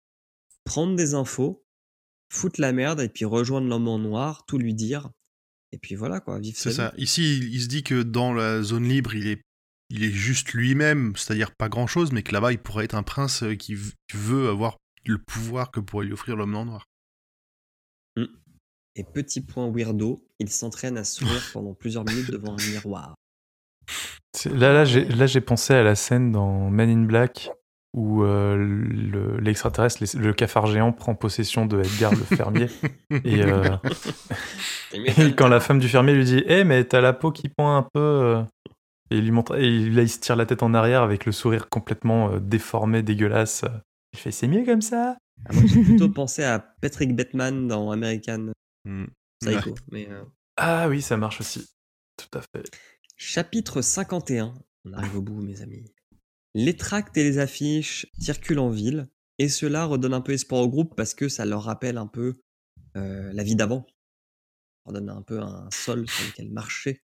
[0.63, 1.65] Prendre des infos,
[2.31, 5.09] foutre la merde et puis rejoindre l'homme en noir, tout lui dire.
[5.71, 6.93] Et puis voilà, quoi, vivre C'est ça.
[6.97, 9.41] Ici, il, il se dit que dans la zone libre, il est,
[9.89, 13.43] il est juste lui-même, c'est-à-dire pas grand-chose, mais que là-bas, il pourrait être un prince
[13.43, 13.75] euh, qui
[14.13, 16.85] veut avoir le pouvoir que pourrait lui offrir l'homme en noir.
[18.17, 18.27] vie.
[18.95, 23.15] Et petit point weirdo, il s'entraîne à sourire pendant plusieurs minutes devant un miroir.
[24.45, 27.51] Là, là, j'ai, là, j'ai pensé à la scène dans Men in Black
[27.95, 32.67] où euh, le- l'extraterrestre, les- le cafard géant, prend possession de Edgar le fermier.
[33.25, 33.75] et, euh,
[34.93, 37.75] et quand la femme du fermier lui dit Eh, mais t'as la peau qui pend
[37.75, 37.99] un peu.
[37.99, 38.41] euh,
[39.11, 41.31] Et, il lui montre, et là, il se tire la tête en arrière avec le
[41.31, 43.65] sourire complètement déformé, dégueulasse.
[44.13, 45.17] Il fait C'est mieux comme ça
[45.49, 48.51] Ah, moi, j'ai plutôt pensé à Patrick Bateman dans American
[48.85, 49.05] Mm.
[49.41, 49.73] Psycho.
[49.91, 50.21] Mais, euh,
[50.57, 51.67] Ah oui, ça marche aussi.
[52.17, 52.69] Tout à fait.
[53.21, 54.53] Chapitre 51.
[54.85, 55.93] On arrive au bout, mes amis.
[56.55, 60.69] Les tracts et les affiches circulent en ville, et cela redonne un peu espoir au
[60.69, 62.41] groupe parce que ça leur rappelle un peu
[62.95, 63.85] euh, la vie d'avant.
[64.85, 67.03] Ça leur donne un peu un sol sur lequel marcher.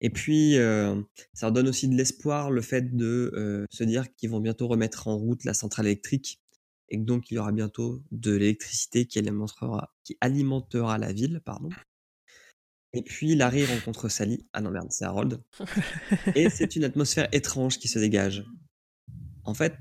[0.00, 1.00] Et puis, euh,
[1.32, 4.66] ça leur donne aussi de l'espoir le fait de euh, se dire qu'ils vont bientôt
[4.66, 6.40] remettre en route la centrale électrique
[6.88, 11.40] et que donc il y aura bientôt de l'électricité qui alimentera, qui alimentera la ville,
[11.44, 11.68] pardon.
[12.96, 14.46] Et puis Larry rencontre Sally.
[14.52, 15.42] Ah non merde, c'est Harold.
[16.34, 18.44] Et c'est une atmosphère étrange qui se dégage.
[19.44, 19.76] En fait,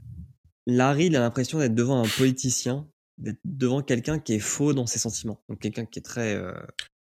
[0.68, 2.88] Larry il a l'impression d'être devant un politicien,
[3.18, 5.42] d'être devant quelqu'un qui est faux dans ses sentiments.
[5.48, 6.53] Donc quelqu'un qui est très euh,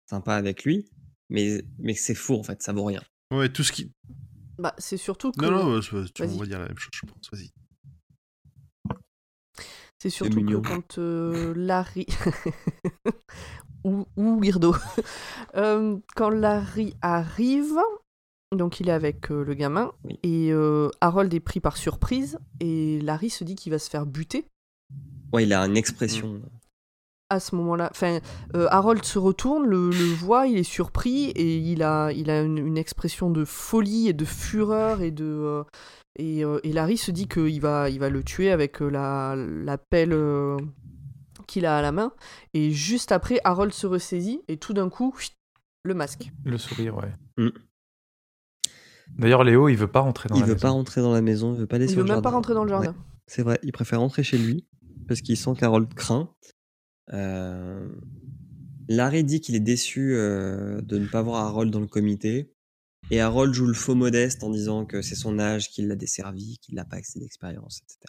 [0.09, 0.89] sympa avec lui,
[1.29, 3.03] mais, mais c'est faux en fait, ça vaut rien.
[3.31, 3.91] Ouais, tout ce qui.
[4.57, 5.45] Bah, c'est surtout que.
[5.45, 6.33] Non, non, tu Vas-y.
[6.33, 7.29] on va dire la même chose, je pense.
[7.31, 7.51] Vas-y.
[10.01, 12.05] C'est surtout que quand euh, Larry.
[13.83, 14.75] ou, ou Weirdo.
[15.55, 17.75] Euh, quand Larry arrive,
[18.55, 20.19] donc il est avec euh, le gamin, Oui.
[20.21, 24.05] et euh, Harold est pris par surprise, et Larry se dit qu'il va se faire
[24.05, 24.45] buter.
[25.33, 26.39] Ouais, il a une expression.
[27.31, 27.89] à ce moment-là.
[27.91, 28.19] Enfin,
[28.53, 32.57] Harold se retourne, le, le voit, il est surpris et il a, il a une,
[32.59, 35.63] une expression de folie et de fureur et de
[36.17, 40.13] et, et Larry se dit qu'il va, il va le tuer avec la, la pelle
[41.49, 42.13] qu'il a à la main.
[42.53, 45.13] Et juste après, Harold se ressaisit et tout d'un coup,
[45.83, 46.31] le masque.
[46.45, 47.13] Le sourire, ouais.
[47.37, 47.49] Mm.
[49.17, 51.53] D'ailleurs, Léo, il veut pas rentrer dans il la veut pas rentrer dans la maison,
[51.53, 52.29] il veut pas aller Il sur veut le même jardin.
[52.29, 52.83] pas rentrer dans le Ouais.
[52.85, 52.95] jardin.
[53.27, 54.67] C'est vrai, il préfère rentrer chez lui
[55.07, 56.33] parce qu'il sent qu'Harold craint.
[57.13, 57.89] Euh,
[58.87, 62.53] Larry dit qu'il est déçu euh, de ne pas voir Harold dans le comité.
[63.11, 66.59] Et Harold joue le faux modeste en disant que c'est son âge qui l'a desservi,
[66.59, 67.99] qu'il n'a pas assez d'expérience, etc.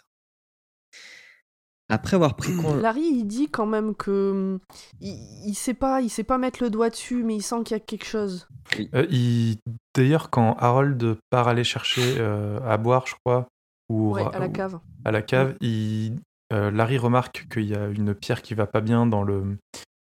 [1.91, 2.75] Après avoir pris con...
[2.81, 4.59] Larry, il dit quand même que hum,
[5.01, 7.75] il, il sait pas, il sait pas mettre le doigt dessus, mais il sent qu'il
[7.75, 8.47] y a quelque chose.
[8.95, 9.57] Euh, il-
[9.93, 13.47] D'ailleurs, quand Harold part aller chercher euh, à boire, je crois,
[13.89, 14.79] ou Ouais, à la ou- cave.
[15.03, 16.15] à la cave, il-
[16.53, 19.57] euh, Larry remarque qu'il y a une pierre qui va pas bien dans le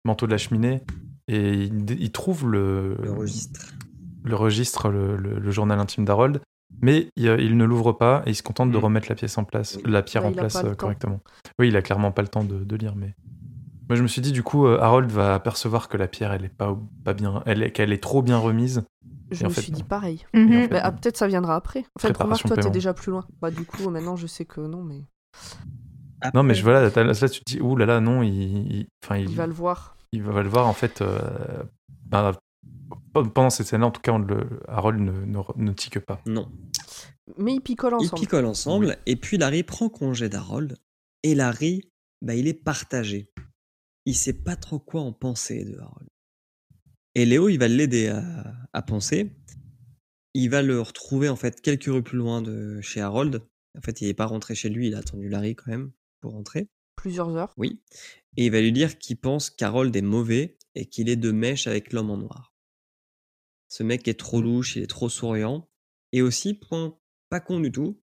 [0.05, 0.83] manteau de la cheminée
[1.29, 3.61] et il, il trouve le, le registre.
[4.25, 6.41] le registre, le, le- le journal intime d'Harold,
[6.83, 8.81] mais il, il ne l'ouvre pas et il se contente de Mm.
[8.85, 10.77] remettre la pièce en place, la pierre Bah, en place euh, temps.
[10.77, 11.21] correctement.
[11.59, 13.15] Oui, il a clairement pas le temps de, de lire, mais
[13.89, 16.45] moi je me suis dit du coup euh, Harold va apercevoir que la pierre elle
[16.45, 18.85] est pas pas bien, elle est qu'elle est trop bien remise.
[19.31, 19.87] Je Et en me fait, suis dit non.
[19.89, 20.25] pareil.
[20.35, 20.63] En Mhm.
[20.63, 21.81] fait, Bah, ah, peut-être ça viendra après.
[21.97, 23.25] Enfin, remarque, Préparation toi, t'es déjà plus loin.
[23.43, 25.03] Bah, du coup, maintenant, je sais que non, mais
[26.35, 28.33] Non mais je voilà, là tu te dis ouh là là non, il,
[28.73, 29.97] il- enfin il, il va le voir.
[30.13, 31.03] il va le voir en fait.
[31.03, 31.63] euh,
[32.11, 32.33] ben,
[33.13, 36.21] pendant cette scène-là, en tout cas, on le, Harold ne, ne, ne tique pas.
[36.27, 36.51] Non.
[37.39, 38.21] Mais ils picolent Ils ensemble.
[38.21, 40.77] picolent ensemble, et puis Larry prend congé d'Harold,
[41.23, 41.91] et Larry,
[42.23, 43.33] bah, il est partagé.
[44.05, 46.09] Il sait pas trop quoi en penser de Harold.
[47.15, 49.33] Et Léo, il va l'aider à, à penser.
[50.35, 53.43] Il va le retrouver en fait quelques rues plus loin de chez Harold.
[53.77, 55.91] En fait, il n'est pas rentré chez lui, il a attendu Larry quand même
[56.21, 56.69] pour rentrer.
[56.95, 57.53] Plusieurs heures.
[57.57, 57.81] Oui.
[58.37, 61.67] Et il va lui dire qu'il pense qu'Harold est mauvais et qu'il est de mèche
[61.67, 62.55] avec l'homme en noir.
[63.69, 65.69] Ce mec est trop louche, il est trop souriant.
[66.13, 66.97] Et aussi, point
[67.29, 68.01] pas con du tout,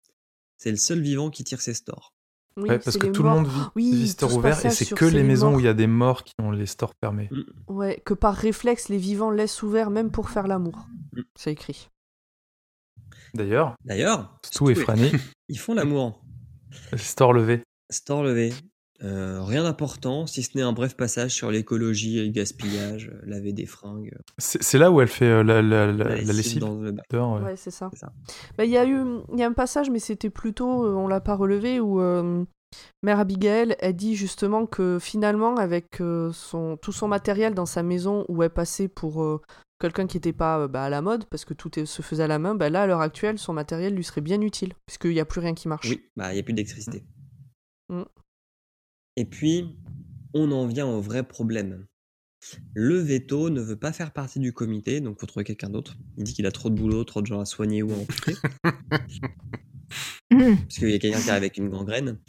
[0.58, 2.14] c'est le seul vivant qui tire ses stores.
[2.58, 3.36] Oui, Ouais, parce que tout morts.
[3.36, 5.58] le monde vit, Oui, vit tout store ouvert et c'est que les maisons morts.
[5.58, 7.30] où il y a des morts qui ont les stores fermés.
[7.68, 10.88] Ouais, que par réflexe, les vivants laissent ouvert même pour faire l'amour.
[11.14, 11.22] Mm.
[11.36, 11.90] C'est écrit.
[13.34, 15.12] D'ailleurs, D'ailleurs, Stu et Franny,
[15.48, 16.22] ils font l'amour.
[16.98, 17.64] store levé.
[17.90, 18.54] Store levé.
[19.04, 23.20] Euh, rien d'important, si ce n'est un bref passage sur l'écologie et le gaspillage, euh,
[23.26, 26.60] laver des fringues, C'est là où elle fait euh, la, la, la- la la lessive
[26.60, 27.06] dans le bac.
[27.10, 27.42] dehors, ouais.
[27.42, 27.90] Ouais, c'est ça.
[28.58, 31.08] Bah, Il y a eu il y a un passage, mais c'était plutôt, euh, on
[31.08, 32.44] l'a pas relevé, où euh,
[33.02, 37.82] Mère Abigail, elle dit justement que finalement, avec euh, son, tout son matériel dans sa
[37.82, 39.42] maison où elle passait pour euh,
[39.80, 42.24] quelqu'un qui n'était pas euh, bah, à la mode, parce que tout est- se faisait
[42.24, 45.10] à la main, bah, là, à l'heure actuelle, son matériel lui serait bien utile, puisqu'il
[45.12, 45.90] n'y a plus rien qui marche.
[45.90, 47.04] Oui, bah il n'y a plus d'électricité.
[47.90, 48.04] Mm.
[49.22, 49.78] Et puis,
[50.34, 51.86] on en vient au vrai problème.
[52.74, 55.96] Le veto ne veut pas faire partie du comité, donc faut trouver quelqu'un d'autre.
[56.18, 58.34] Il dit qu'il a trop de boulot, trop de gens à soigner ou à amputer.
[60.32, 62.20] Parce qu'il y a quelqu'un qui arrive avec une gangrène.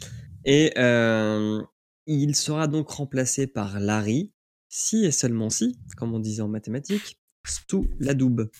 [0.45, 1.63] Et euh,
[2.05, 4.31] il sera donc remplacé par Larry,
[4.69, 8.51] si et seulement si, comme on disait en mathématiques, Stu l'adoube.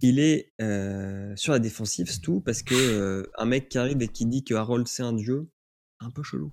[0.00, 4.08] Il est euh, sur la défensive, Stu, parce que euh, un mec qui arrive et
[4.08, 5.48] qui dit que Harold c'est un dieu,
[6.00, 6.50] un peu chelou.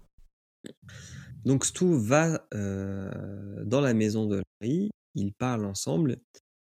[1.45, 6.17] Donc Stu va euh, dans la maison de Larry, ils parlent ensemble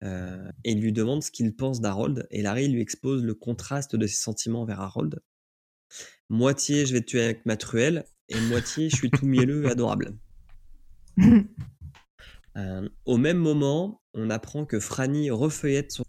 [0.03, 2.27] euh, et lui demande ce qu'il pense d'Harold.
[2.31, 5.21] Et Larry lui expose le contraste de ses sentiments vers Harold.
[6.29, 9.69] Moitié je vais te tuer avec ma truelle et moitié je suis tout mielleux et
[9.69, 10.17] adorable.
[12.55, 16.05] Euh, au même moment, on apprend que Franny refeuillette son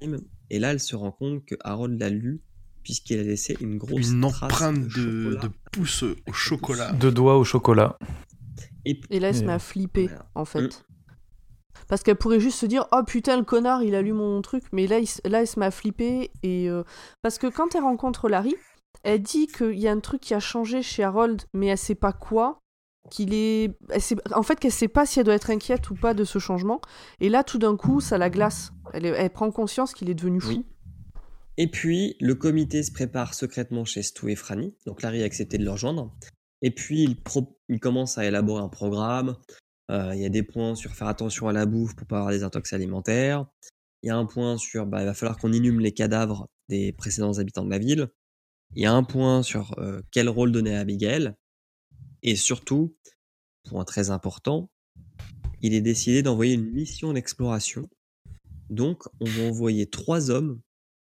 [0.00, 2.40] film et là elle se rend compte que Harold l'a lu
[2.88, 6.92] puisqu'il a laissé une grosse Une trace empreinte de, de, de pouce au chocolat.
[6.92, 7.98] Deux doigts au chocolat.
[8.86, 10.24] Et Et là, elle se Et- met à flipper, Voilà.
[10.34, 10.86] en fait.
[11.86, 14.64] Parce qu'elle pourrait juste se dire Oh putain, le connard, il a lu mon truc.
[14.72, 16.30] Mais là, il, là elle se met à flipper.
[16.42, 16.82] Et, euh,
[17.20, 18.54] Parce que quand elle rencontre Larry,
[19.02, 21.94] elle dit qu'il y a un truc qui a changé chez Harold, mais elle sait
[21.94, 22.58] pas quoi.
[23.10, 23.76] Qu'il est...
[23.90, 26.24] elle sait- En fait, qu'elle sait pas si elle doit être inquiète ou pas de
[26.24, 26.80] ce changement.
[27.20, 28.70] Et là, tout d'un coup, ça la glace.
[28.94, 30.48] Elle, est- elle prend conscience qu'il est devenu fou.
[30.48, 30.66] Oui.
[31.60, 34.76] Et puis, le comité se prépare secrètement chez Stu et Franny.
[34.86, 36.16] Donc, Larry a accepté de le rejoindre.
[36.62, 37.16] Et puis,
[37.68, 39.36] il, commence à élaborer un programme.
[39.90, 42.32] Euh, il y a des points sur faire attention à la bouffe pour pas avoir
[42.32, 43.44] des intox alimentaires.
[44.04, 46.92] Il y a un point sur, bah, il va falloir qu'on inhume les cadavres des
[46.92, 48.08] précédents habitants de la ville.
[48.76, 51.34] Il y a un point sur euh, quel rôle donner à Abigail.
[52.22, 52.96] Et surtout,
[53.68, 54.70] point très important,
[55.60, 57.88] il est décidé d'envoyer une mission d'exploration.
[58.70, 60.60] Donc, on va envoyer trois hommes,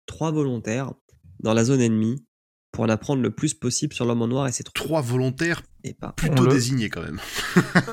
[0.07, 0.93] trois volontaires,
[1.41, 2.25] dans la zone ennemie
[2.73, 4.75] pour en apprendre le plus possible sur l'homme en noir et ses troupes.
[4.75, 6.13] Trois volontaires Et pas.
[6.13, 7.21] plutôt le- désignés quand même.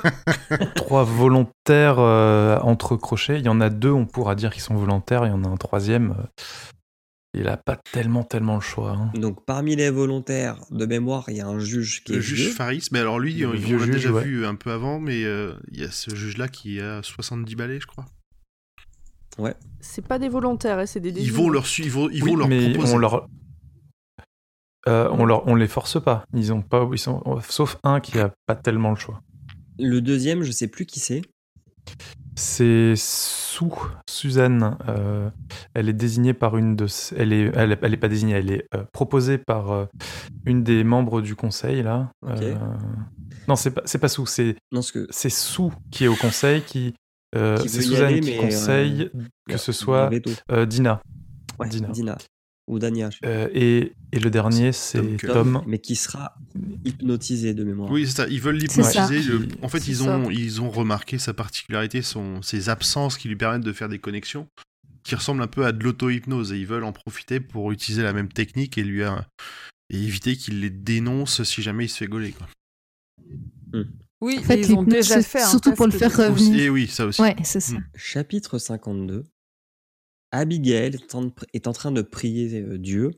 [0.74, 3.38] Trois volontaires euh, entre crochets.
[3.38, 5.24] Il y en a deux, on pourra dire qu'ils sont volontaires.
[5.26, 6.10] Il y en a un troisième.
[6.18, 6.42] euh,
[7.34, 8.90] il a pas tellement, tellement le choix.
[8.90, 9.10] hein.
[9.14, 12.40] Donc, parmi les volontaires, de mémoire, il y a un juge qui Le est juge
[12.46, 12.50] vieux.
[12.50, 14.24] Faris, mais alors lui, Le on, l'a juge, déjà ouais.
[14.24, 17.80] vu un peu avant, mais euh, il y a ce juge-là qui a 70 balais,
[17.80, 18.04] je crois.
[19.80, 22.36] C'est pas des volontaires, hein, c'est des Ils vont leur, ils vont, ils Oui, vont
[22.36, 22.94] leur mais proposer.
[22.94, 23.26] on leur.
[24.88, 26.24] Euh, on, leur, on les force pas.
[26.34, 26.88] Ils ont pas.
[26.92, 29.20] Ils sont, sauf un qui a pas tellement le choix.
[29.78, 31.22] Le deuxième, je sais plus qui c'est.
[32.34, 33.64] C'est Sue,
[34.08, 34.76] Suzanne.
[34.88, 35.28] euh,
[35.74, 36.86] elle est désignée par une de.
[37.16, 38.34] Elle est, elle, elle est pas désignée.
[38.34, 39.84] Elle est euh, proposée par euh,
[40.46, 42.10] une des membres du conseil là.
[42.22, 42.42] Ok.
[42.42, 42.54] Euh,
[43.48, 44.22] non, c'est pas, c'est pas Sue.
[44.26, 44.56] C'est,
[45.10, 46.94] c'est Sue qui est au conseil qui.
[47.34, 49.10] Euh, Qui c'est Suzanne aller, qui conseille
[49.48, 50.10] que ce soit
[50.50, 51.02] euh, Dina.
[51.58, 51.88] Ouais, Dina.
[51.88, 52.18] Dina.
[52.68, 53.10] Ou Dania.
[53.24, 55.62] Euh, et, et le dernier, c'est Tom.
[55.66, 56.36] Mais qui sera
[56.84, 57.90] hypnotisé de mémoire.
[57.90, 58.28] Oui, c'est ça.
[58.28, 59.20] Ils veulent l'hypnotiser.
[59.20, 60.04] Le- En fait, ils ça.
[60.16, 63.98] ont, ils ont remarqué sa particularité, son, ses absences qui lui permettent de faire des
[63.98, 64.46] connexions
[65.02, 66.52] qui ressemblent un peu à de l'auto-hypnose.
[66.52, 69.10] Et ils veulent en profiter pour utiliser la même technique et lui euh,
[69.90, 72.30] et éviter qu'il les dénonce si jamais il se fait gauler.
[72.30, 72.46] Quoi.
[74.22, 76.58] Oui, En fait, ils ont déjà fait un surtout pour le faire revenir.
[76.60, 77.20] Et oui, ça aussi.
[77.20, 77.74] Ouais, c'est ça.
[77.74, 77.84] Mm.
[77.96, 79.24] Chapitre 52.
[80.30, 83.10] Abigail est en, est en train de prier euh, Dieu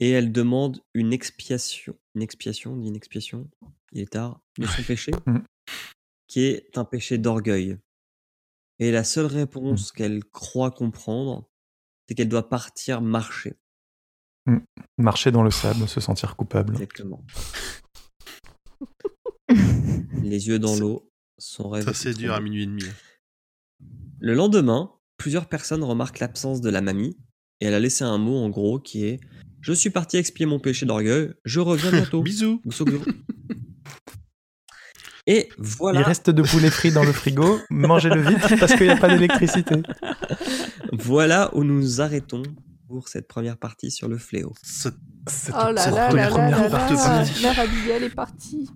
[0.00, 1.96] et elle demande une expiation.
[2.14, 3.48] Une expiation, on dit une expiation
[3.92, 4.40] Il est tard.
[4.58, 5.44] De son péché, Mhm.
[6.28, 7.78] qui est un péché d'orgueil.
[8.78, 11.48] Et la seule réponse qu'elle croit comprendre,
[12.08, 13.54] c'est qu'elle doit partir marcher.
[14.98, 16.74] Marcher dans le sable, se sentir coupable.
[16.74, 17.24] Exactement.
[20.28, 21.84] Les yeux dans l'eau, son rêve.
[21.84, 22.82] Ça, est c'est dur à minuit et demi.
[24.18, 27.16] Le lendemain, plusieurs personnes remarquent l'absence de la mamie
[27.60, 29.20] et elle a laissé un mot en gros qui est
[29.60, 32.22] Je suis parti expier mon péché d'orgueil, je reviens bientôt.
[32.22, 32.60] Bisous.
[35.28, 38.92] Et voilà, Il reste de poulet frit dans le frigo, mangez-le vite parce qu'il n'y
[38.92, 39.82] a pas d'électricité.
[40.92, 42.42] voilà où nous nous arrêtons
[42.88, 44.54] pour cette première partie sur le fléau.
[44.86, 44.90] Oh
[45.52, 47.42] là là la là là première partie.
[47.42, 48.70] Mère Abigail est partie.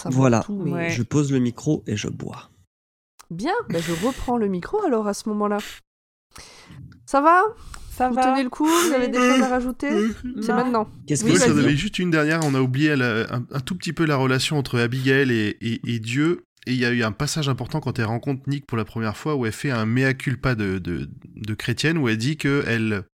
[0.00, 0.40] Ça Voilà.
[0.44, 0.90] tout, mais- Ouais.
[0.90, 2.50] Je pose le micro et je bois.
[3.30, 5.58] Bien, bah, je reprends le micro alors à ce moment-là.
[7.06, 7.42] Ça va?
[7.90, 9.88] Ça Vous va tenez le coup Vous avez des choses à rajouter?
[10.40, 10.88] C'est maintenant.
[11.06, 11.50] Qu'est-ce que Oui, vas-y.
[11.50, 12.40] avais juste une dernière.
[12.44, 15.80] On a oublié la- un, un tout petit peu la relation entre Abigail et, et-
[15.84, 16.44] et Dieu.
[16.66, 19.16] Et il y a eu un passage important quand elle rencontre Nick pour la première
[19.16, 22.62] fois où elle fait un mea culpa de, de, de chrétienne où elle dit que
[22.66, 23.04] elle,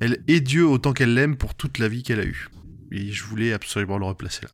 [0.00, 2.48] elle est Dieu autant qu'elle l'aime pour toute la vie qu'elle a eue.
[2.92, 4.50] Et je voulais absolument le replacer là.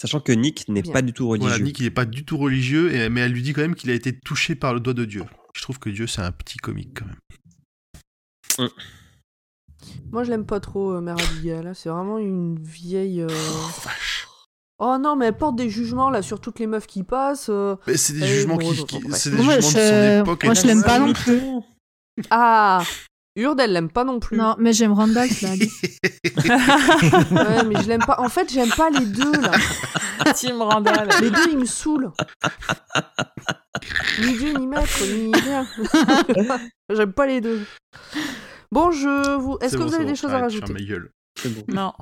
[0.00, 1.48] Sachant que Nick n'est pas du tout religieux.
[1.48, 3.74] Voilà, Nick il est pas du tout religieux, et, mais elle lui dit quand même
[3.76, 5.24] qu'il a été touché par le doigt de Dieu.
[5.54, 8.70] Je trouve que Dieu c'est un petit comique quand même.
[10.10, 11.62] Moi, je l'aime pas trop, euh, Mère Abigail.
[11.64, 11.74] là.
[11.74, 13.20] C'est vraiment une vieille.
[13.20, 13.28] euh,
[14.78, 17.48] Oh non, mais elle porte des jugements là sur toutes les meufs qui passent.
[17.50, 17.76] euh.
[17.86, 19.20] Mais c'est des jugements qui, grosse, qui- bon, bref.
[19.20, 20.44] c'est des Moi, jugements de je- son époque.
[20.44, 21.40] moi, et je l'aime pas non plus.
[22.30, 22.82] Ah
[23.36, 24.36] Urde, elle l'aime pas non plus.
[24.36, 25.60] Non, mais j'aime Randall Flagg.
[26.44, 28.20] Ouais, mais je l'aime pas.
[28.20, 29.52] En fait, j'aime pas les deux là.
[30.34, 31.08] Team Randall.
[31.20, 32.12] Les deux, ils me saoulent.
[34.20, 35.66] Ni Dieu, ni maître, ni rien.
[36.90, 37.64] J'aime pas les deux.
[38.70, 39.58] Bon, je vous.
[39.60, 41.10] Est-ce que bon, vous avez bon, des choses à arrête rajouter ma gueule.
[41.44, 41.64] Bon.
[41.68, 41.92] Non.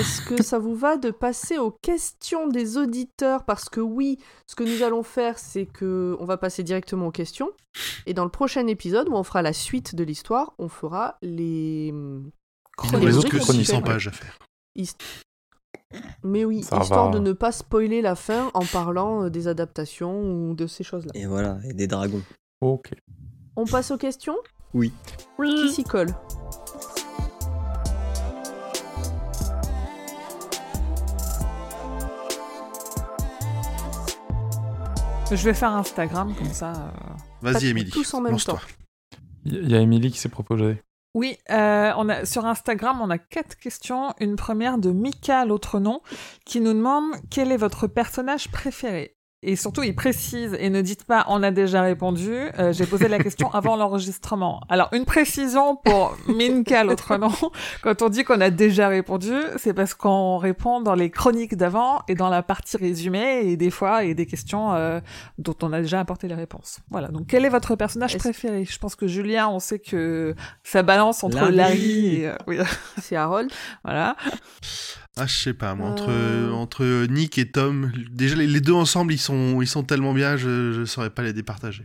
[0.00, 3.44] Est-ce que ça vous va de passer aux questions des auditeurs?
[3.44, 7.12] Parce que oui, ce que nous allons faire, c'est que on va passer directement aux
[7.12, 7.50] questions.
[8.06, 11.88] Et dans le prochain épisode, où on fera la suite de l'histoire, on fera les.
[11.88, 13.66] Il nous Les reste autres que chroniques.
[13.66, 14.38] 600 pages à faire.
[16.22, 17.18] Mais oui, Ça histoire va.
[17.18, 21.10] de ne pas spoiler la fin en parlant euh, des adaptations ou de ces choses-là.
[21.14, 22.22] Et voilà, et des dragons.
[22.60, 22.92] Ok.
[23.56, 24.36] On passe aux questions?
[24.72, 24.92] Oui.
[25.38, 26.14] Qui s'y colle?
[35.30, 36.72] Je vais faire Instagram comme ça.
[36.72, 37.90] euh, Vas-y, Émilie.
[37.90, 38.58] tous en même temps.
[39.44, 40.82] Il y a Émilie qui s'est proposée.
[41.14, 44.12] Oui, euh, on a, sur Instagram, on a quatre questions.
[44.20, 46.02] Une première de Mika, l'autre nom,
[46.44, 49.16] qui nous demande quel est votre personnage préféré?
[49.42, 52.30] Et surtout, il précise et ne dites pas on a déjà répondu.
[52.58, 54.60] Euh, J'ai posé la question avant l'enregistrement.
[54.68, 57.30] Alors, une précision pour Minka, l'autre nom.
[57.82, 62.02] Quand on dit qu'on a déjà répondu, c'est parce qu'on répond dans les chroniques d'avant
[62.06, 65.00] et dans la partie résumée et des fois, et des questions euh,
[65.38, 66.80] dont on a déjà apporté les réponses.
[66.90, 67.08] Voilà.
[67.08, 68.66] Donc, quel est votre personnage préféré?
[68.66, 71.56] Je pense que Julien, on sait que ça balance entre Larry.
[71.56, 72.26] Larry et...
[72.28, 72.58] euh, oui,
[73.00, 73.50] C'est Harold.
[73.84, 74.16] voilà.
[75.20, 76.50] Ah, je sais pas, moi, entre, Euh.
[76.52, 80.36] entre Nick et Tom, déjà les, les deux ensemble, ils sont, ils sont tellement bien,
[80.36, 81.84] je, je saurais pas les départager.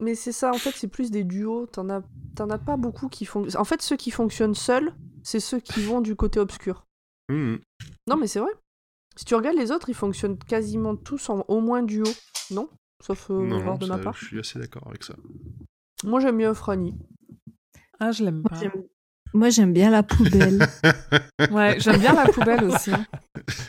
[0.00, 1.66] Mais c'est ça, en fait, c'est plus des duos.
[1.66, 2.02] T'en as,
[2.34, 3.46] t'en as pas beaucoup qui font.
[3.56, 6.86] En fait, ceux qui fonctionnent seuls, c'est ceux qui vont du côté obscur.
[7.30, 7.60] Mhm.
[8.08, 8.50] Non, mais c'est vrai.
[9.16, 12.04] Si tu regardes les autres, ils fonctionnent quasiment tous en au moins duo.
[12.50, 12.68] Non?
[13.02, 14.16] Sauf euh, Non, erreur non, de ça, ma part.
[14.18, 15.14] je suis assez d'accord avec ça.
[16.04, 16.94] Moi, j'aime mieux Franny.
[17.98, 18.56] Ah, je l'aime pas.
[18.60, 18.84] j'aime-
[19.36, 20.66] Moi, j'aime bien la poubelle.
[21.50, 22.90] Ouais, j'aime bien la poubelle aussi.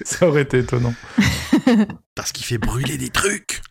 [0.06, 0.94] Ça aurait été étonnant.
[2.16, 3.62] Parce qu'il fait brûler des trucs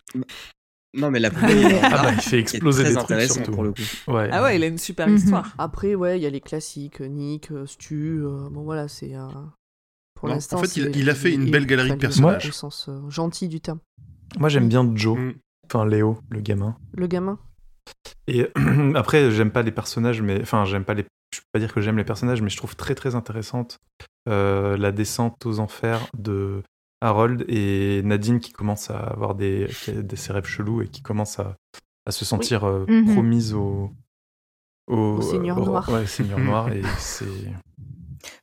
[0.94, 1.78] Non, mais la poubelle.
[1.83, 3.52] Ah bah, il fait exploser très des trucs surtout.
[3.52, 3.81] pour le coup.
[4.08, 4.28] Ouais.
[4.31, 5.16] Ah ouais, il a une super Mhm.
[5.16, 5.55] histoire.
[5.58, 8.20] Après, ouais, il y a les classiques, euh, Nick, euh, Stu.
[8.23, 9.15] euh, bon, voilà, c'est.
[9.16, 9.26] euh,
[10.15, 10.58] Pour Non, l'instant.
[10.58, 12.49] en fait, il- c'est- il a fait une belle galerie de personnages.
[12.49, 13.78] Au sens euh, gentil du terme.
[14.39, 15.18] Moi, j'aime bien Joe.
[15.18, 15.33] Mm.
[15.66, 16.76] Enfin, Léo, le gamin.
[16.94, 17.39] Le gamin.
[18.28, 18.47] Et
[18.94, 21.05] après, j'aime pas les personnages, mais enfin, j'aime pas les.
[21.57, 23.78] Pas dire que j'aime les personnages, mais je trouve très très intéressante
[24.28, 26.62] euh, la descente aux enfers de
[27.01, 31.39] Harold et Nadine qui commence à avoir des, des ses rêves chelous et qui commence
[31.39, 31.57] à,
[32.05, 33.15] à se sentir euh, Mhm.
[33.15, 33.91] promise au.
[34.86, 35.89] Au, Au Seigneur au- Noir.
[35.89, 36.68] Ouais, Seigneur Noir.
[36.75, 37.25] Et c'est.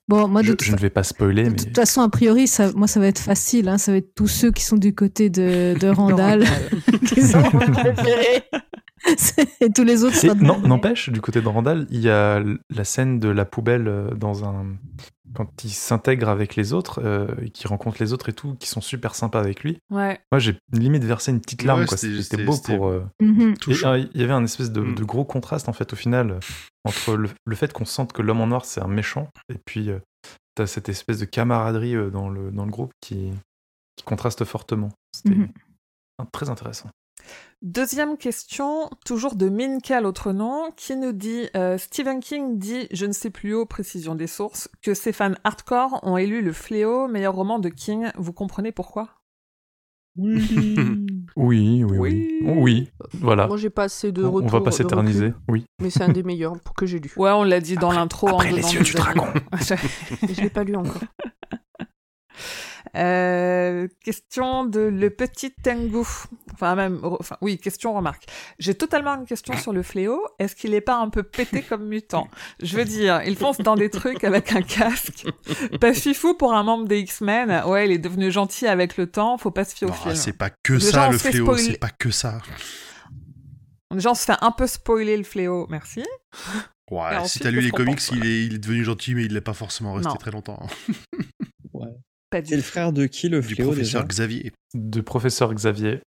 [0.07, 1.55] Bon, moi, de, Je, toute je ne vais pas spoiler, de mais.
[1.55, 3.69] toute façon, a priori, ça, moi, ça va être facile.
[3.69, 6.45] Hein, ça va être tous ceux qui sont du côté de, de Randall
[7.13, 8.43] qui sont préférés.
[9.61, 10.25] Et tous les autres.
[10.41, 14.11] Non, n'empêche, du côté de Randall, il y a la scène de la poubelle euh,
[14.11, 14.65] dans un
[15.35, 18.67] quand il s'intègre avec les autres, euh, et qu'il rencontre les autres et tout, qui
[18.69, 19.79] sont super sympas avec lui.
[19.89, 20.19] Ouais.
[20.31, 21.79] Moi, j'ai limite versé une petite larme.
[21.81, 21.97] Ouais, quoi.
[21.97, 22.87] c'était- beau pour.
[22.87, 23.93] euh, et, Touchant.
[23.93, 24.95] euh, il y avait un espèce de, Mm.
[24.95, 26.39] de gros contraste en fait au final
[26.85, 29.89] entre le, le fait qu'on sente que l'homme en noir c'est un méchant et puis
[29.89, 29.97] euh,
[30.53, 33.31] t'as cette espèce de camaraderie euh, dans le dans le groupe qui
[33.95, 34.89] qui contraste fortement.
[35.15, 35.47] C'était Mhm.
[36.19, 36.89] un- très intéressant.
[37.63, 43.05] Deuxième question, toujours de Minka, l'autre nom, qui nous dit euh, Stephen King dit, je
[43.05, 47.07] ne sais plus haut, précision des sources, que ses fans hardcore ont élu Le Fléau,
[47.07, 48.09] meilleur roman de King.
[48.17, 49.09] Vous comprenez pourquoi?
[51.35, 52.41] Oui, oui, oui, Oui.
[52.43, 52.91] oui.
[53.13, 53.47] Voilà.
[53.47, 54.49] Moi, j'ai pas assez de On, retour.
[54.53, 55.33] on va pas s'éterniser.
[55.47, 55.65] Oui.
[55.81, 57.11] Mais c'est un des meilleurs pour que j'ai lu.
[57.17, 58.27] Ouais, on l'a dit dans l'intro.
[58.27, 59.25] en après les donnant yeux du dragon.
[59.57, 61.01] Je l'ai pas lu encore.
[62.95, 66.05] Euh, question de le petit Tengu.
[66.53, 68.25] Enfin, même, enfin, oui, question remarque.
[68.59, 70.23] J'ai totalement une question sur le fléau.
[70.37, 72.27] Est-ce qu'il est pas un peu pété comme mutant?
[72.61, 75.25] Je veux dire, il fonce dans des trucs avec un casque.
[75.81, 77.63] Pas fifou pour un membre des X-Men.
[77.65, 79.37] Ouais, il est devenu gentil avec le temps.
[79.37, 80.15] Faut pas se fier au film.
[80.15, 82.41] c'est pas que Déjà, ça on le fléau, c'est pas que ça.
[83.91, 85.67] Déjà, on se fait un peu spoiler le fléau.
[85.69, 86.03] Merci.
[86.91, 89.15] Ouais, Et si ensuite, t'as lu les comics, pense, il est, il est devenu gentil,
[89.15, 90.15] mais il l'est pas forcément resté Non.
[90.15, 90.67] très longtemps.
[92.33, 94.51] Pas du C'est le frère de qui le Du fléau professeur déjà Xavier.
[94.73, 95.99] De professeur Xavier.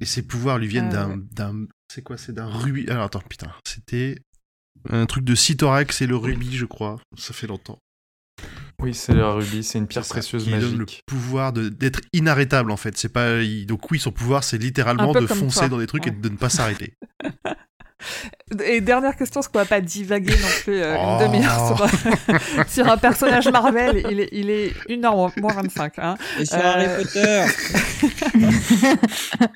[0.00, 1.66] Et ses pouvoirs lui viennent Euh, d'un, ouais.
[1.92, 2.88] C'est quoi C'est d'un rubis.
[2.88, 3.50] Alors attends, putain.
[3.66, 4.18] C'était
[4.88, 7.00] un truc de Cythorax et le rubis, je crois.
[7.16, 7.80] Ça fait longtemps.
[8.80, 11.02] Oui, c'est le rubis, c'est une pierre ça, précieuse qui donne le magique.
[11.06, 12.96] pouvoir de, d'être inarrêtable en fait.
[12.96, 13.42] C'est pas.
[13.66, 15.68] Donc oui, son pouvoir, c'est littéralement de foncer toi.
[15.70, 16.94] dans des trucs et de ne pas s'arrêter.
[18.64, 21.18] Et dernière question, parce qu'on va pas divaguer non plus euh, Oh.
[21.20, 24.06] une demi-heure sur, sur un personnage Marvel?
[24.10, 25.98] Il est, il est 1h moins 25.
[25.98, 26.16] Hein.
[26.38, 27.44] Et sur Euh, Harry Potter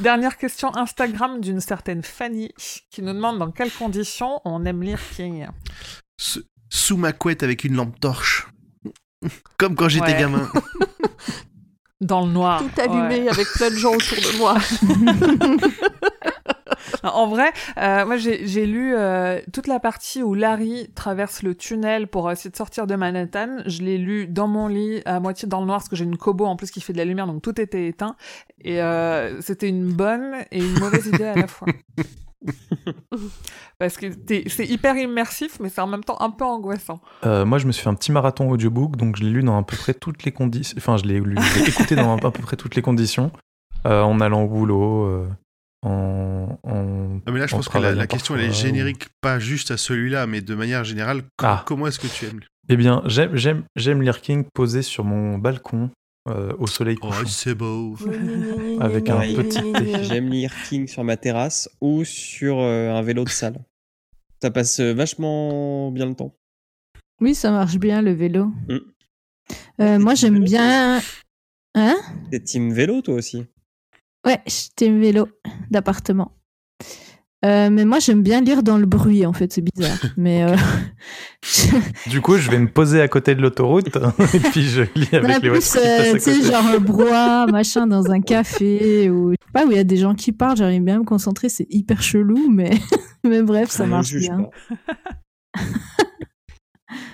[0.00, 2.50] Dernière question Instagram d'une certaine Fanny
[2.90, 5.46] qui nous demande dans quelles conditions on aime lire King.
[6.18, 6.38] S-
[6.70, 8.48] Sous ma couette avec une lampe torche.
[9.58, 10.18] Comme quand j'étais Ouais.
[10.20, 10.48] gamin.
[12.00, 12.60] Dans le noir.
[12.62, 13.28] Tout allumé Ouais.
[13.30, 14.56] avec plein de gens autour de moi.
[17.02, 21.54] En vrai, euh, moi j'ai j'ai lu euh, toute la partie où Larry traverse le
[21.54, 23.58] tunnel pour essayer de sortir de Manhattan.
[23.66, 26.16] Je l'ai lu dans mon lit, à moitié dans le noir, parce que j'ai une
[26.16, 28.16] Kobo en plus qui fait de la lumière, donc tout était éteint.
[28.62, 31.68] Et euh, c'était une bonne et une mauvaise idée à la fois.
[33.78, 37.00] Parce que t'es- c'est hyper immersif, mais c'est en même temps un peu angoissant.
[37.24, 39.58] Euh, moi, je me suis fait un petit marathon audiobook, donc je l'ai lu dans
[39.58, 40.74] à peu près toutes les conditions.
[40.78, 43.30] Enfin, je l'ai lu, je l'ai écouté dans à peu près toutes les conditions,
[43.86, 45.26] euh, en allant au boulot, euh,
[45.84, 49.08] en, en- Ah, mais là, je en pense que la, question, elle est parfois, générique,
[49.20, 51.22] pas juste à celui-là, mais de manière générale.
[51.42, 51.62] Ah.
[51.66, 55.38] Comment est-ce que tu aimes Eh bien, j'aime, j'aime, j'aime lire King posé sur mon
[55.38, 55.90] balcon
[56.28, 57.26] euh, au soleil Oh, couchant.
[57.26, 57.96] c'est beau.
[58.80, 59.34] Avec un Pareil.
[59.36, 60.02] petit thé.
[60.04, 63.58] J'aime lire King sur ma terrasse ou sur euh, un vélo de salle.
[64.42, 66.34] Ça passe euh, vachement bien le temps.
[67.20, 68.46] Oui, ça marche bien le vélo.
[68.68, 68.78] Mm.
[69.80, 71.00] Euh, moi, j'aime bien.
[71.74, 71.96] Hein?
[72.30, 73.44] T'es team vélo, toi aussi?
[74.24, 75.28] Ouais, j'étais un vélo
[75.70, 76.32] d'appartement.
[77.44, 79.98] Euh, mais moi, j'aime bien lire dans le bruit, en fait, c'est bizarre.
[80.16, 80.56] mais euh,
[82.06, 83.88] Du coup, je vais me poser à côté de l'autoroute
[84.34, 88.10] et puis je lis Non, avec les plus, euh, tu sais, genre brouhaha, machin, dans
[88.10, 90.82] un café, ou je sais pas, où il y a des gens qui parlent, j'arrive
[90.82, 92.70] bien à me concentrer, c'est hyper chelou, mais,
[93.24, 94.48] mais bref, ça marche bien.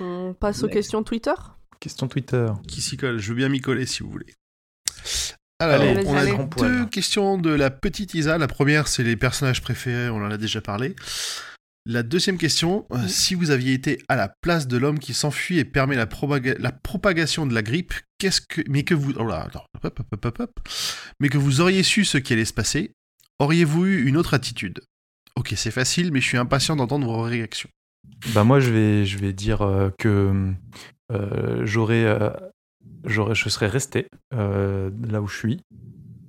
[0.01, 1.35] On passe aux questions Twitter?
[1.81, 2.47] Question Twitter.
[2.69, 3.19] Qui s'y colle?
[3.19, 4.35] Je veux bien m'y coller si vous voulez.
[5.61, 5.81] Alors,
[6.17, 6.73] Allez, on a poil.
[6.73, 8.39] deux questions de la petite Isa.
[8.39, 10.97] La première, c'est les personnages préférés, on en a déjà parlé.
[11.87, 15.59] La deuxième question, euh, si vous aviez été à la place de l'homme qui s'enfuit
[15.59, 19.25] et permet la, propaga- la propagation de la grippe, qu'est-ce que, mais que vous, oh
[19.27, 20.61] là, attends, hop, hop, hop, hop, hop.
[21.21, 22.93] mais que vous auriez su ce qui allait se passer,
[23.39, 24.81] auriez-vous eu une autre attitude?
[25.37, 27.71] Ok, c'est facile, mais je suis impatient d'entendre vos réactions.
[28.35, 30.53] Bah moi, je vais, je vais dire euh, que
[31.13, 32.31] euh, j'aurais, euh,
[33.05, 35.61] j'aurais, je serais resté euh, là où je suis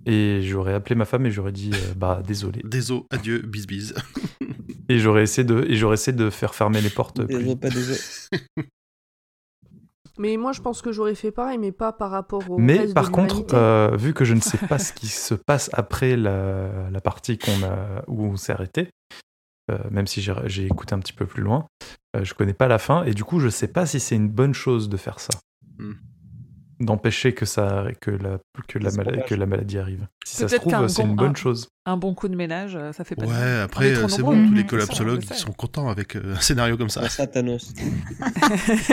[0.05, 3.93] et j'aurais appelé ma femme et j'aurais dit euh, bah désolé Désolé, adieu, bis bis.
[4.89, 7.23] et j'aurais essayé de et j'aurais essayé de faire fermer les portes.
[7.25, 7.99] plus Désolé, pas désolé.
[10.17, 12.59] Mais moi, je pense que j'aurais fait pareil, mais pas par rapport au.
[12.59, 15.33] Mais reste par de contre, euh, vu que je ne sais pas ce qui se
[15.33, 18.89] passe après la, la partie qu'on a, où on s'est arrêté,
[19.71, 21.65] euh, même si j'ai j'ai écouté un petit peu plus loin,
[22.15, 24.29] euh, je connais pas la fin et du coup je sais pas si c'est une
[24.29, 25.33] bonne chose de faire ça,
[25.77, 25.93] Hmm.
[26.85, 28.37] D'empêcher que ça que la
[28.67, 30.07] que la, que maladie arrive.
[30.25, 31.69] Si ça se Peut-être qu'un trouve, c'est bon- une bonne un- chose.
[31.85, 34.33] Un bon coup de ménage, euh, ça fait pas de Ouais, après, euh, c'est bon,
[34.47, 34.67] tous les Mhm.
[34.69, 37.01] collapsologues, Ça, ils sont contents avec euh, un scénario comme ça.
[37.05, 37.73] Ah, ça, Thanos.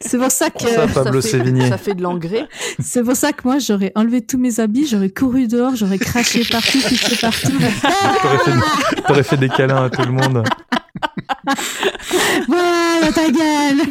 [0.00, 1.68] C'est pour ça que, Ça, Pablo fait, Sévigné.
[1.68, 2.46] ça fait de l'engrais.
[2.78, 6.42] c'est pour ça que moi, j'aurais enlevé tous mes habits, j'aurais couru dehors, j'aurais craché
[6.50, 7.48] partout, pissé partout.
[8.22, 10.44] T'aurais fait, t'aurais fait des câlins à tout le monde.
[12.48, 13.82] voilà ta gueule!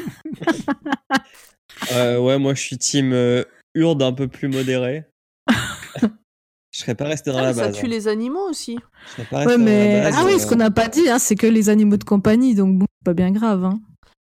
[1.92, 3.44] Euh, ouais, moi je suis team euh,
[3.76, 5.06] Urde un peu plus modéré.
[6.02, 7.76] je serais pas resté dans Ah, la mais ça base.
[7.78, 7.90] tue hein.
[7.90, 8.78] les animaux aussi.
[9.08, 9.98] Je serais pas Ouais, resté dans mais.
[9.98, 10.16] la base.
[10.20, 12.56] Ah oui, euh, ce qu'on n'a pas dit, hein, c'est que les animaux de compagnie,
[12.56, 13.64] donc bon, c'est pas bien grave.
[13.66, 13.80] Hein.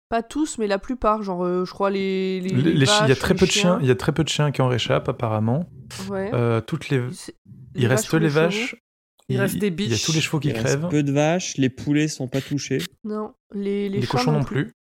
[0.09, 1.23] Pas tous, mais la plupart.
[1.23, 2.41] Genre, euh, je crois les.
[2.41, 3.91] les, Les- les chi- il y a vaches, très les peu de chiens, il y
[3.91, 5.67] a très peu de chiens qui en réchappent apparemment.
[6.09, 6.31] Ouais.
[6.35, 6.97] Euh, toutes les,
[7.77, 8.77] il les reste vaches les vaches.
[9.29, 10.05] Il reste des Il y a biches.
[10.05, 10.89] tous les chevaux qui il reste crèvent.
[10.89, 12.79] peu de vaches, les poulets sont pas touchés.
[13.05, 14.73] Non, les, les, Les, chats cochons non plus.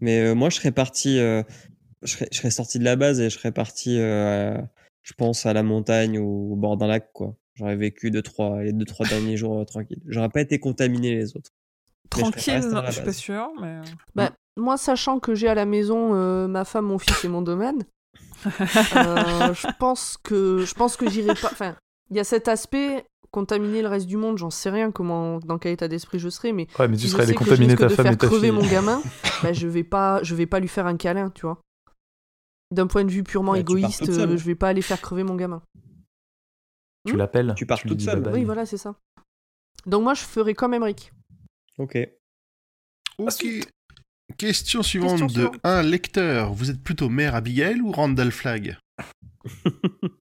[0.00, 1.42] Mais euh, moi je serais parti, euh,
[2.02, 4.56] je, serais, je serais sorti de la base et je serais parti, euh,
[5.02, 7.36] je pense, à la montagne ou au bord d'un lac, quoi.
[7.58, 10.00] J'aurais vécu deux, trois, les deux, trois derniers jours euh, tranquille.
[10.06, 11.50] J'aurais pas été contaminé les autres.
[12.04, 13.80] Je Tranquille, non, je suis pas sûre, mais.
[14.14, 17.42] Bah, moi, sachant que j'ai à la maison euh, ma femme, mon fils et mon
[17.42, 17.82] domaine,
[18.46, 21.50] euh, je pense que je pense que j'irai pas.
[21.50, 21.76] Enfin,
[22.10, 24.38] il y a cet aspect contaminer le reste du monde.
[24.38, 27.06] J'en sais rien comment, dans quel état d'esprit je serai, mais Ouais, mais tu si
[27.08, 28.48] je serais allé sais que je contaminer risque ta de femme faire et ta crever
[28.50, 28.56] fille.
[28.58, 29.02] mon gamin,
[29.42, 31.60] bah, je vais pas, je vais pas lui faire un câlin, tu vois.
[32.70, 35.36] D'un point de vue purement tu égoïste, euh, je vais pas aller faire crever mon
[35.36, 35.62] gamin.
[37.06, 37.54] Tu l'appelles.
[37.56, 38.20] Tu pars lui toute seule.
[38.20, 38.40] bye bye.
[38.40, 38.94] Oui, voilà, c'est ça.
[39.86, 41.10] Donc moi, je ferai comme Emmerich.
[41.78, 41.96] Ok.
[43.18, 43.46] Ok.
[44.36, 45.60] Question suivante Question de suivante.
[45.64, 46.52] un lecteur.
[46.52, 48.76] Vous êtes plutôt mère Abigail ou Randall Flagg?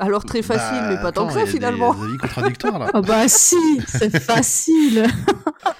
[0.00, 1.94] Alors très facile, Bah, mais pas tant que ça finalement.
[1.94, 2.90] Des avis contradictoires là.
[2.94, 5.06] Oh bah si, c'est facile.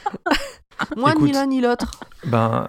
[0.97, 2.01] Moi, ni l'un ni l'autre.
[2.27, 2.69] Ben,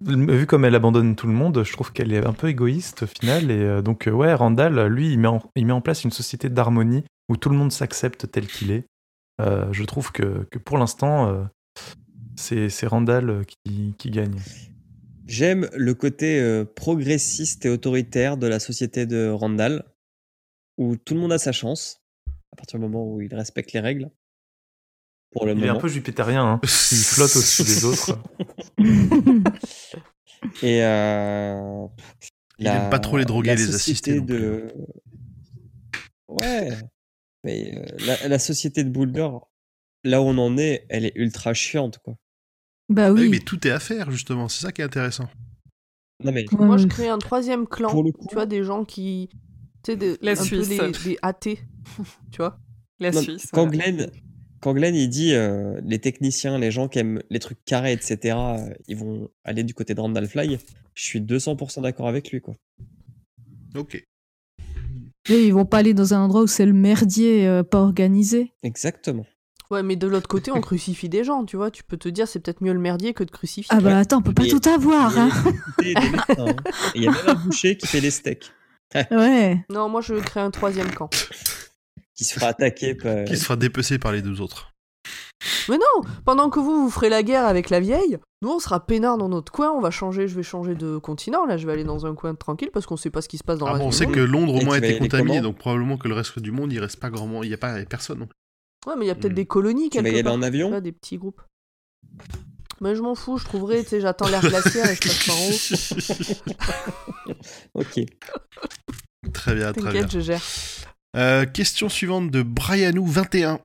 [0.00, 3.06] vu comme elle abandonne tout le monde, je trouve qu'elle est un peu égoïste au
[3.06, 3.50] final.
[3.50, 6.10] Et euh, donc, euh, ouais, Randall, lui, il met, en, il met en place une
[6.10, 8.86] société d'harmonie où tout le monde s'accepte tel qu'il est.
[9.40, 11.42] Euh, je trouve que, que pour l'instant, euh,
[12.36, 14.36] c'est c'est Randall qui, qui gagne.
[15.26, 19.84] J'aime le côté euh, progressiste et autoritaire de la société de Randall,
[20.78, 22.00] où tout le monde a sa chance,
[22.52, 24.10] à partir du moment où il respecte les règles.
[25.32, 26.60] Pour le Il est un peu jupitérien, hein.
[26.62, 28.18] il flotte au-dessus des autres.
[30.62, 31.86] Et euh,
[32.58, 34.72] Il aime pas trop les droguer, les non de.
[36.28, 36.70] Ouais.
[37.44, 39.28] Mais euh, la, la société de Boulder,
[40.04, 42.14] là où on en est, elle est ultra chiante, quoi.
[42.88, 43.28] bah Oui, oui.
[43.30, 45.28] mais tout est à faire justement, c'est ça qui est intéressant.
[46.22, 47.90] Non mais Moi, je mais- crée un troisième clan.
[47.90, 49.28] Pour le coup- Tu vois, des gens qui.
[49.84, 50.68] Tu sais, des, La un peu Suisse.
[50.68, 51.60] les, des athées.
[52.32, 52.58] tu vois?
[53.00, 53.48] La Non, Suisse.
[53.52, 53.90] quand voilà.
[53.92, 54.10] Glenn,
[54.60, 58.36] quand Glenn il dit euh, les techniciens, les gens qui aiment les trucs carrés, etc.,
[58.38, 60.58] euh, ils vont aller du côté de Randall Fly.
[60.94, 62.54] Je suis 200% d'accord avec lui, quoi.
[63.76, 64.02] Ok.
[65.28, 68.52] Et ils vont pas aller dans un endroit où c'est le merdier euh, pas organisé.
[68.62, 69.24] Exactement.
[69.70, 71.70] Ouais, mais de l'autre côté, on crucifie des gens, tu vois?
[71.70, 73.74] Tu peux te dire, c'est peut-être mieux le merdier que de crucifier.
[73.74, 75.12] Ah bah attends, on peut pas Et- tout avoir.
[75.82, 76.14] Il y a Hein.
[76.38, 76.56] hein.
[76.94, 78.52] Y a même un boucher qui fait les steaks,
[79.10, 79.64] Ouais.
[79.70, 81.10] Non, moi, je crée un troisième camp.
[82.14, 83.24] qui se fera attaquer par.
[83.24, 84.70] Qui se fera dépecer par les deux autres.
[85.68, 88.86] Mais non Pendant que vous, vous ferez la guerre avec la vieille, nous, on sera
[88.86, 91.72] peinards dans notre coin, on va changer, je vais changer de continent, là, je vais
[91.72, 93.74] aller dans un coin tranquille, parce qu'on sait pas ce qui se passe dans Ah
[93.74, 94.20] le bon, on sait que.
[94.20, 96.98] Londres au moins a été contaminé, donc probablement que le reste du monde, il reste
[97.00, 97.44] pas grand monde.
[97.44, 98.26] Il y a pas il y a personne.
[98.86, 99.36] Ouais, mais il y a peut-être Hmm.
[99.36, 100.32] des colonies, quelque part.
[100.34, 101.42] en avion des petits groupes.
[102.84, 105.36] Mais je m'en fous, je trouverai, tu sais, j'attends l'air glaciaire et je passe par
[105.40, 106.44] haut.
[107.74, 108.00] Ok.
[109.32, 109.90] Très bien, très bien.
[109.92, 110.42] T'inquiète, je gère.
[111.16, 113.58] Euh, question suivante de Brianou21.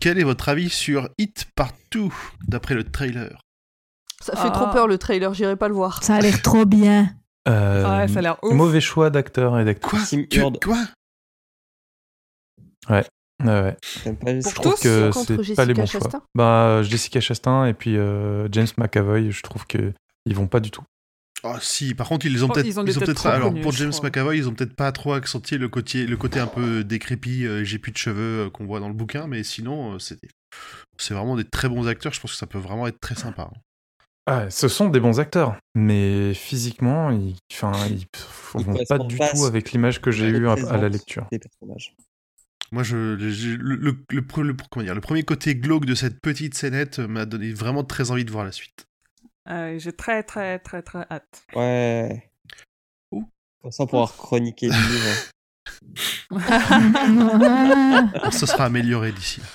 [0.00, 2.14] Quel est votre avis sur Hit Partout
[2.48, 3.42] d'après le trailer?
[4.22, 4.50] Ça fait Ah.
[4.50, 6.02] trop peur le trailer, j'irai pas le voir.
[6.02, 7.14] Ça a l'air trop bien.
[7.48, 8.52] Euh, Ouais, ça a l'air ouf.
[8.52, 10.14] Mauvais choix d'acteur et d'actrice.
[10.30, 10.52] Quoi?
[10.62, 10.78] Quoi?
[12.90, 13.04] Ouais,
[13.46, 13.76] ouais.
[14.04, 16.00] T'aimes pas les Pour Je trouve tous, que c'est pas Jessica les bons choix.
[16.34, 19.92] Bah, Jessica Chastain et puis euh, James McAvoy, je trouve que
[20.26, 20.82] ils vont pas du tout.
[21.42, 23.92] Ah si, par contre, ils ont Oh, peut-être ils ont ils peut-être alors pour James.
[24.02, 27.64] McAvoy, ils ont peut-être pas trop accentué le côté le côté un peu décrépit, euh,
[27.64, 30.18] j'ai plus de cheveux euh, qu'on voit dans le bouquin, mais sinon euh, c'est
[30.98, 33.48] c'est vraiment des très bons acteurs, je pense que ça peut vraiment être très sympa.
[33.50, 33.58] hein.
[34.26, 38.04] Ah, ce sont des bons acteurs, mais physiquement, ils, enfin, ils,
[38.58, 41.26] Ils vont pas du tout avec l'image que j'ai eue à, à la lecture.
[41.32, 41.96] des personnages.
[42.72, 43.16] Moi je le,
[43.56, 47.26] le, le, pre- le- comment dire, le premier côté glauque de cette petite scénette m'a
[47.26, 48.86] donné vraiment très envie de voir la suite.
[49.48, 51.42] Euh, J'ai très, très, très, très hâte.
[51.56, 52.30] Ouais.
[53.10, 53.28] Ouh.
[53.62, 55.30] Comme ça, pouvoir chroniquer le livre.
[58.14, 59.40] Alors, ce sera amélioré d'ici.
[59.40, 59.46] là.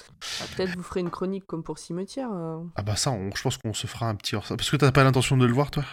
[0.42, 2.32] Ah, Peut-être vous ferez une chronique comme pour Cimetière.
[2.34, 2.64] euh.
[2.76, 4.92] Ah bah ça, on- je pense qu'on se fera un petit hors Parce que t'as
[4.92, 5.86] pas l'intention de le voir, toi?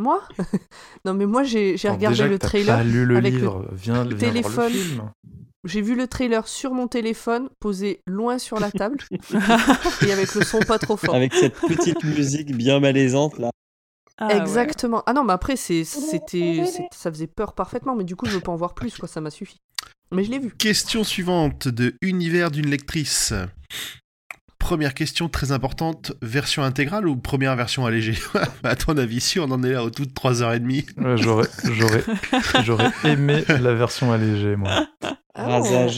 [0.00, 0.22] Moi
[1.04, 2.76] Non, mais moi, j'ai regardé déjà le trailer.
[2.78, 4.52] pas lu le avec le livre, viens, viens téléphone.
[4.52, 5.10] voir le film.
[5.64, 8.96] J'ai vu le trailer sur mon téléphone, posé loin sur la table,
[10.06, 11.14] et avec le son pas trop fort.
[11.14, 13.50] Avec cette petite musique bien malaisante là.
[14.16, 14.38] Ah, ouais.
[14.38, 15.02] Exactement.
[15.06, 18.52] Ah non, mais après, c'était, ça faisait peur parfaitement, mais du coup, je veux pas
[18.52, 19.58] en voir plus, quoi, ça m'a suffi.
[20.12, 20.50] Mais je l'ai vu.
[20.50, 23.32] Question suivante de Univers d'une lectrice.
[24.60, 28.16] Première question très importante, version intégrale ou première version allégée?
[28.62, 32.04] À ton avis, si on en est là au tout de 3h30, Ouais, j'aurais, j'aurais,
[32.62, 34.86] j'aurais aimé la version allégée, moi.
[35.34, 35.88] Ah, on, on.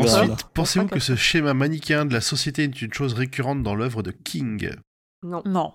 [0.00, 4.02] Ensuite, pensez-vous que ce schéma manichéen de la société est une chose récurrente dans l'œuvre
[4.02, 4.70] de King?
[5.22, 5.74] Non, Non.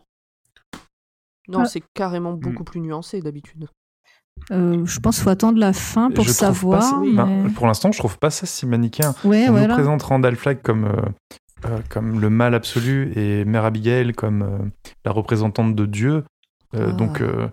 [1.49, 1.65] non Ah.
[1.65, 2.39] c'est carrément Hmm.
[2.39, 3.67] beaucoup plus nuancé d'habitude.
[4.51, 6.83] Euh, je pense qu'il faut attendre la fin pour Je trouve pas savoir.
[6.83, 9.13] ça- mais- ben, pour l'instant, je trouve pas ça si manichéen.
[9.25, 11.01] Ouais, On nous présente Randall Flagg comme, euh,
[11.65, 14.57] euh, comme le mal absolu et Mère Abigail comme euh,
[15.05, 16.23] la représentante de Dieu.
[16.75, 16.91] Euh, Ah.
[16.93, 17.47] Donc, euh,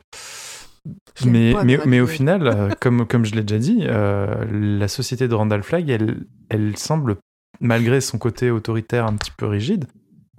[1.24, 5.26] mais, pas mais, mais au final, comme, comme je l'ai déjà dit, euh, la société
[5.28, 7.16] de Randall Flagg, elle, elle semble,
[7.60, 9.86] malgré son côté autoritaire un petit peu rigide,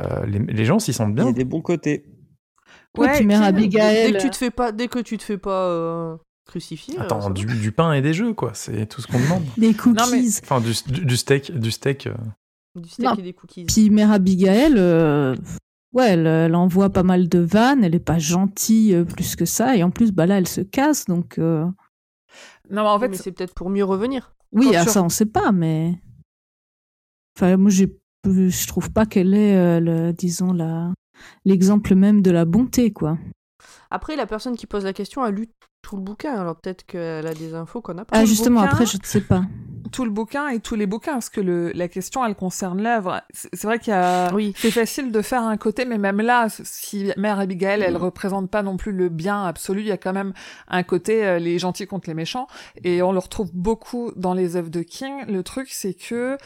[0.01, 1.27] euh, les, les gens s'y sentent Il y bien.
[1.29, 2.05] a des bons côtés.
[2.97, 4.11] Ouais, Mère Dès, Abigail.
[4.11, 6.15] dès que tu te fais pas, dès que tu te fais pas euh,
[6.47, 6.97] crucifier.
[6.99, 8.51] euh, Attends, du, du pain et des jeux, quoi.
[8.53, 9.43] C'est tout ce qu'on demande.
[9.57, 9.97] Des cookies.
[9.97, 10.71] Non, mais- Enfin, du,
[11.05, 12.07] du steak, du steak.
[12.81, 13.15] Du steak Non.
[13.15, 13.65] et des cookies.
[13.65, 15.35] Puis Mère Abigail, euh,
[15.93, 19.45] ouais, elle, elle envoie pas mal de vannes, elle est pas gentille euh, plus que
[19.45, 21.73] ça, et en plus, bah là, elle se casse, donc euh, Non,
[22.69, 24.35] mais en Oui, fait, mais c'est peut-être pour mieux revenir.
[24.51, 25.99] oui, Quand ah, ça on sait pas, mais
[27.37, 30.93] enfin, moi, j'ai, je trouve pas qu'elle est, euh, le, disons la,
[31.45, 33.17] l'exemple même de la bonté, quoi.
[33.91, 35.49] Après, la personne qui pose la question a lu
[35.81, 38.17] tout le bouquin, alors peut-être qu'elle a des infos qu'on n'a pas.
[38.17, 39.43] Ah, justement, bouquin- après, je ne sais pas.
[39.91, 43.21] tout le bouquin et tous les bouquins, parce que le, la question, elle concerne l'œuvre.
[43.31, 44.33] C'est vrai qu'il y a...
[44.33, 44.53] Oui.
[44.57, 48.63] C'est facile de faire un côté, mais même là, si Mère Abigail, elle représente pas
[48.63, 50.33] non plus le bien absolu, il y a quand même
[50.67, 52.47] un côté euh, les gentils contre les méchants,
[52.83, 55.25] et on le retrouve beaucoup dans les œuvres de King.
[55.27, 56.37] Le truc, c'est que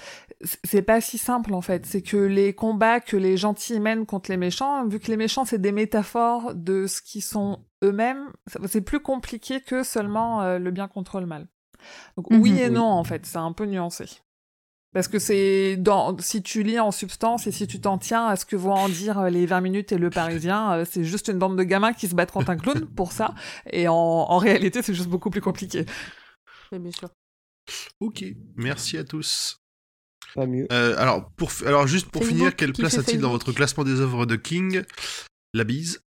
[0.63, 1.85] c'est pas si simple en fait.
[1.85, 5.45] C'est que les combats que les gentils mènent contre les méchants, vu que les méchants
[5.45, 8.31] c'est des métaphores de ce qu'ils sont eux-mêmes,
[8.67, 11.47] c'est plus compliqué que seulement euh, le bien contre le mal.
[12.17, 12.41] Donc Mhm.
[12.41, 12.73] oui et Oui.
[12.75, 14.05] non en fait, c'est un peu nuancé.
[14.93, 18.35] Parce que c'est dans si tu lis en substance et si tu t'en tiens à
[18.35, 21.29] ce que vont en dire euh, les 20 minutes et le Parisien, euh, c'est juste
[21.29, 23.33] une bande de gamins qui se battent contre un clown pour ça.
[23.71, 25.85] Et en, en réalité, c'est juste beaucoup plus compliqué.
[26.73, 27.09] Oui, bien sûr.
[28.01, 28.25] Ok,
[28.57, 29.60] merci à tous.
[30.35, 30.67] Pas mieux.
[30.71, 33.99] Euh, alors, pour, alors, juste pour Facebook finir, quelle place a-t-il dans votre classement des
[33.99, 34.83] œuvres de King?
[35.53, 36.01] La bise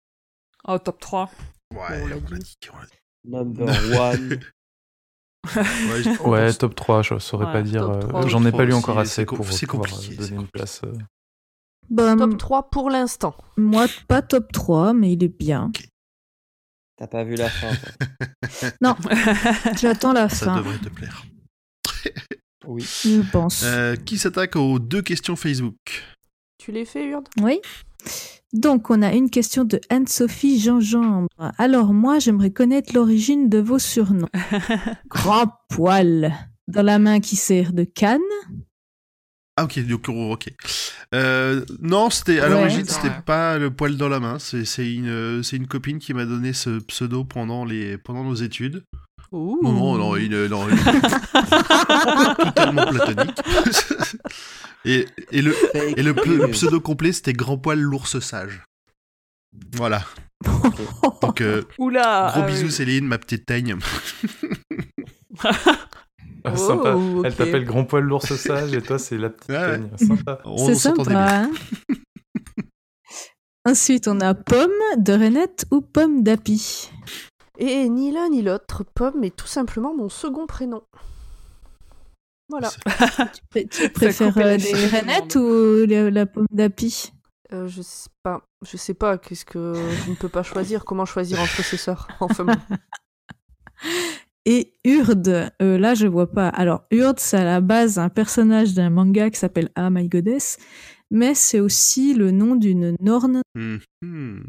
[0.68, 1.30] Oh, top 3.
[1.74, 2.56] Ouais, on l'a on l'a dit.
[3.24, 3.66] Number
[3.98, 4.40] one.
[5.56, 7.88] Ouais, je- Ouais, top 3, je saurais Ouais, pas dire.
[7.88, 8.28] euh.
[8.28, 10.82] J'en ai pas lu encore assez pour c'est pouvoir compliqué, donner une place.
[10.84, 10.92] euh.
[11.88, 13.34] Bah, Top 3 pour l'instant.
[13.56, 15.72] moi, pas top 3, mais il est bien.
[16.96, 17.72] T'as pas vu la fin.
[18.80, 18.96] toi.
[19.80, 20.56] J'attends la Ça fin.
[20.58, 21.24] devrait te plaire.
[22.66, 22.82] Oui.
[22.82, 23.62] Je pense.
[23.64, 25.76] Euh, qui s'attaque aux deux questions Facebook?
[26.58, 27.28] Tu les fais, Urde?
[27.40, 27.60] Oui.
[28.52, 31.28] Donc, on a une question de Anne-Sophie Jean-Jambre.
[31.56, 34.28] Alors, moi, j'aimerais connaître l'origine de vos surnoms.
[35.08, 36.34] Grand poil
[36.68, 38.20] dans la main qui sert de canne.
[39.56, 40.48] Ah ok, oh, ok.
[41.14, 42.50] Euh, non, c'était à Ouais.
[42.50, 44.38] l'origine, c'était pas le poil dans la main.
[44.38, 48.24] C'est c'est une, euh, c'est une copine qui m'a donné ce pseudo pendant les pendant
[48.24, 48.84] nos études.
[49.32, 49.60] Ouh.
[49.62, 50.66] Non, non, non, une, non,
[52.36, 53.38] totalement platonique.
[54.84, 55.54] et, et le
[55.96, 58.64] et le, ple- le pseudo complet, c'était Grand Poil l'ours sage.
[59.76, 60.02] Voilà.
[61.22, 62.70] Donc euh, Oula gros ah bisous.
[62.70, 63.76] Céline, ma petite teigne.
[65.44, 66.94] Ah, Oh, sympa.
[66.94, 67.26] ok.
[67.26, 69.90] Elle t'appelle Grand Poil l'ours sage et toi, c'est la petite teigne.
[69.96, 70.40] Sympa.
[70.66, 71.02] C'est sympa.
[71.12, 71.50] hein
[73.66, 76.90] Ensuite, on a pomme de Renette ou pomme d'api?
[77.60, 80.82] Et ni l'un ni l'autre, Pomme est tout simplement mon second prénom.
[82.48, 82.70] Voilà.
[83.54, 87.12] Tu tu préfères euh, les tout le Renettes ou la, la pomme d'api?
[87.52, 88.42] Euh, je sais pas.
[88.66, 89.18] Je sais pas.
[89.18, 90.84] Qu'est-ce que je ne peux pas choisir?
[90.86, 92.54] Comment choisir entre ses sœurs Enfin bon.
[94.46, 96.48] Et Urde, euh, là je vois pas.
[96.48, 100.56] Alors Urde, c'est à la base un personnage d'un manga qui s'appelle Ah My Goddess,
[101.10, 104.40] mais c'est aussi le nom d'une Norne hmm.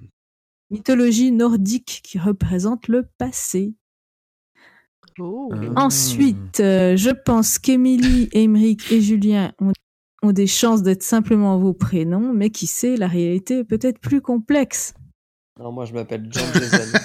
[0.72, 3.76] Mythologie nordique qui représente le passé.
[5.20, 5.52] Oh.
[5.76, 9.74] Ensuite, euh, je pense qu'Émilie, Émeric et Julien ont,
[10.24, 14.22] ont des chances d'être simplement vos prénoms, mais qui sait, la réalité est peut-être plus
[14.22, 14.94] complexe.
[15.60, 17.00] Non, moi je m'appelle John Jason.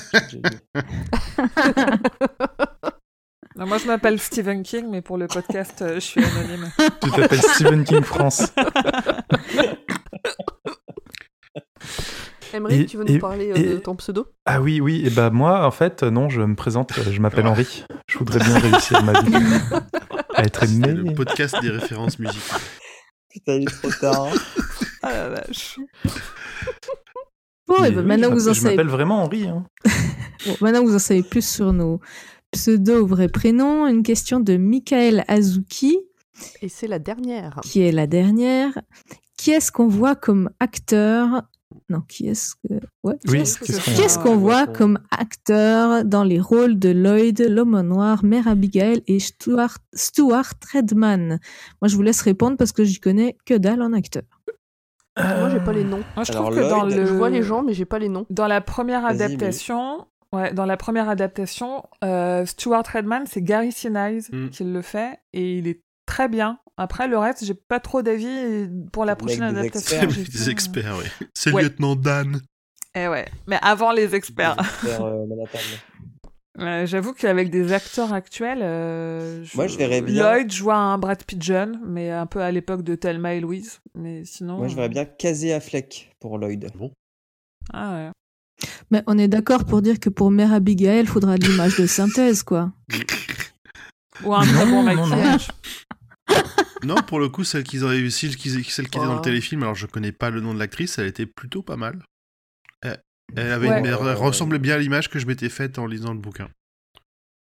[3.57, 6.71] Non, moi, je m'appelle Stephen King, mais pour le podcast, euh, je suis anonyme.
[7.03, 8.53] Tu t'appelles Stephen King France.
[12.57, 14.27] Emery, tu veux et- nous parler euh, et- de ton pseudo?
[14.45, 17.47] Ah oui, oui, et bah moi, en fait, non, je me présente, euh, je m'appelle
[17.47, 17.85] Henri.
[18.09, 19.35] Je voudrais bien réussir ma vie
[20.35, 20.93] à être aimé.
[20.93, 22.61] le podcast des références musicales.
[23.31, 24.27] Putain, il est trop tard.
[25.03, 25.79] Ah la vache.
[27.69, 29.47] Bon, et oui, maintenant, je vous en m'appelle- je savez m'appelle vraiment Henri.
[29.47, 29.65] Hein.
[30.47, 32.01] Bon, maintenant que vous en savez plus sur nos
[32.53, 35.99] pseudos ou vrais prénoms, une question de Michael Azuki,
[36.63, 37.61] Et c'est la dernière.
[37.63, 38.73] qui est la dernière.
[39.37, 41.43] Qui est-ce qu'on voit comme acteur
[41.89, 42.75] Non, qui est-ce que...
[43.03, 48.47] Ouais, Oui, qu'est-ce qu'on- voit comme acteur dans les rôles de Lloyd, l'homme noir, Mère
[48.49, 51.41] Abigail et Stuart, Stuart Redman?
[51.83, 54.23] Moi, je vous laisse répondre parce que j'y connais que dalle en acteur.
[55.19, 56.03] Moi, j'ai pas les noms.
[56.15, 57.07] Moi, je Alors, trouve que dans Lloyd, le...
[57.07, 58.27] Je vois les gens, mais j'ai pas les noms.
[58.31, 63.73] Dans la première Vas-y, adaptation, ouais, dans la première adaptation, euh, Stuart Redman, c'est Gary
[63.73, 64.51] Sinise Mm.
[64.51, 66.59] qui le fait et il est très bien.
[66.79, 70.01] Après le reste, j'ai pas trop d'avis pour la prochaine des adaptation.
[70.03, 70.25] experts.
[70.25, 71.27] Des fait- experts, oui.
[71.35, 71.63] C'est Ouais.
[71.63, 72.41] le lieutenant Dan.
[72.95, 74.57] Eh ouais, mais avant les experts.
[74.87, 75.27] Euh.
[76.59, 79.55] Euh, J'avoue qu'avec des acteurs actuels, euh, je...
[79.59, 82.81] Moi, je verrais bien- Lloyd joue un Brad Pitt jeune, mais un peu à l'époque
[82.83, 83.81] de Thelma et Louise.
[83.95, 84.57] Mais sinon.
[84.57, 86.71] Moi, je verrais bien Casey Affleck pour Lloyd.
[87.75, 88.11] Ah ouais.
[88.91, 91.87] Mais on est d'accord pour dire que pour Mère Abigail, il faudra de l'image de
[91.87, 92.73] synthèse, quoi.
[94.25, 95.17] Ou un très bon Non, non, non.
[95.17, 95.49] maquillage.
[96.85, 99.23] Non, pour le coup, celle qu'ils réussi, celle qui était dans le Oh.
[99.23, 102.05] téléfilm, alors je connais pas le nom de l'actrice, elle était plutôt pas mal.
[102.83, 103.03] Elle,
[103.35, 103.79] elle avait Ouais.
[103.81, 106.49] une- elle ressemblait bien à l'image que je m'étais faite en lisant le bouquin.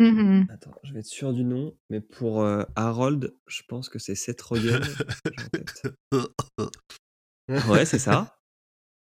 [0.00, 0.46] Mhm.
[0.50, 4.14] Attends, je vais être sûr du nom, mais pour euh, Harold, je pense que c'est
[4.14, 4.80] Seth Rogen.
[7.68, 8.38] Ouais, c'est ça.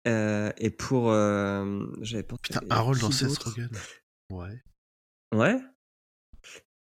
[0.07, 1.11] Euh, et pour.
[1.11, 2.41] euh, J'avais pensé.
[2.43, 3.71] Putain, Harold dans Seth Rogen.
[4.31, 4.63] Ouais.
[5.35, 5.59] Ouais.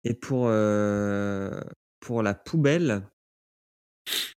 [0.03, 1.61] Et pour, euh,
[2.01, 3.07] pour la poubelle,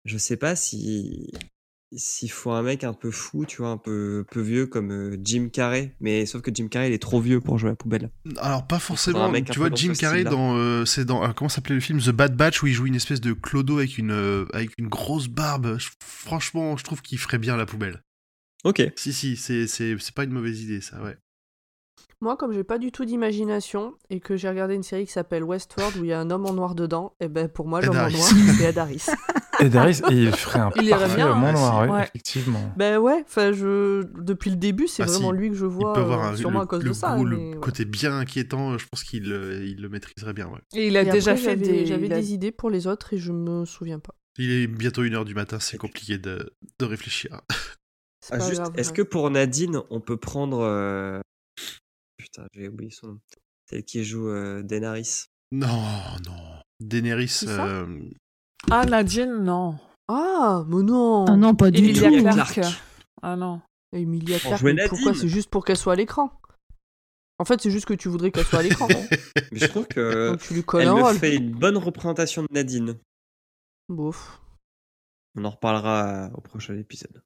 [0.05, 1.31] je sais pas si
[1.94, 5.16] s'il faut un mec un peu fou, tu vois, un peu, peu vieux comme euh,
[5.23, 5.94] Jim Carrey.
[6.00, 8.10] Mais sauf que Jim Carrey, il est trop vieux pour jouer à la poubelle.
[8.39, 9.26] Alors pas forcément.
[9.26, 12.08] un tu vois, Jim Carrey dans, euh, c'est dans, euh, comment s'appelait le film The
[12.08, 15.28] Bad Batch où il joue une espèce de clodo avec une, euh, avec une grosse
[15.28, 15.78] barbe.
[15.78, 18.02] Je- franchement, je trouve qu'il ferait bien la poubelle.
[18.65, 18.82] Ok.
[18.97, 21.16] Si si, c'est c'est c'est pas une mauvaise idée ça, ouais.
[22.23, 25.42] Moi, comme j'ai pas du tout d'imagination et que j'ai regardé une série qui s'appelle
[25.42, 27.86] Westworld où il y a un homme en noir dedans, et ben pour moi, Ed
[27.86, 29.07] l'homme en noir, c'est Ed Harris.
[29.60, 32.73] Et Darius, il ferait un Il parfait bien, homme en noir, ouais, effectivement.
[32.76, 34.02] ben ouais, enfin, je...
[34.20, 35.36] depuis le début, c'est Ah, vraiment si.
[35.36, 36.94] lui que je Il vois, peut avoir euh, un, sûrement le, à cause le de
[36.94, 37.15] ça.
[37.17, 38.76] goût, mais le côté bien inquiétant.
[38.78, 40.47] Je pense qu'il euh, il le maîtriserait bien.
[40.49, 40.59] Ouais.
[40.75, 41.86] Et il a Et déjà après, fait j'avais- des.
[41.86, 44.15] J'avais a- des idées pour les autres et je me souviens pas.
[44.39, 47.41] Il est bientôt une heure du matin, c'est compliqué de, de réfléchir.
[48.31, 48.36] Ah,
[48.75, 48.97] est-ce ouais.
[48.97, 50.60] que pour Nadine, on peut prendre.
[50.62, 51.20] euh,
[52.33, 53.20] Putain, j'ai oublié son nom.
[53.69, 55.25] Celle qui joue euh, Daenerys.
[55.51, 55.83] Non,
[56.27, 56.61] non.
[56.81, 57.41] Daenerys.
[57.47, 58.09] Euh,
[58.70, 59.78] Ah, Nadine, non.
[60.09, 62.23] Ah, mais non Ah non, pas du Emilia tout.
[62.23, 62.61] Clarke.
[63.23, 63.61] Ah non.
[63.93, 65.15] Emilia Clarke, pourquoi.
[65.15, 66.33] C'est juste pour qu'elle soit à l'écran?
[67.39, 68.89] En fait, c'est juste que tu voudrais qu'elle soit à l'écran.
[68.89, 71.17] Mais je trouve que Donc tu lui colles elle un me rôle.
[71.19, 72.99] fait une bonne représentation de Nadine.
[73.89, 74.41] Bof.
[75.35, 77.23] On en reparlera au prochain épisode.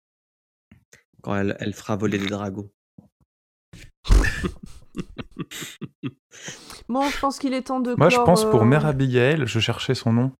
[1.23, 2.71] Quand elle, elle fera voler des dragons.
[6.89, 7.95] Bon, je pense qu'il est temps de.
[7.97, 10.33] Moi, je pense pour euh, Mère Abigail, je cherchais son nom,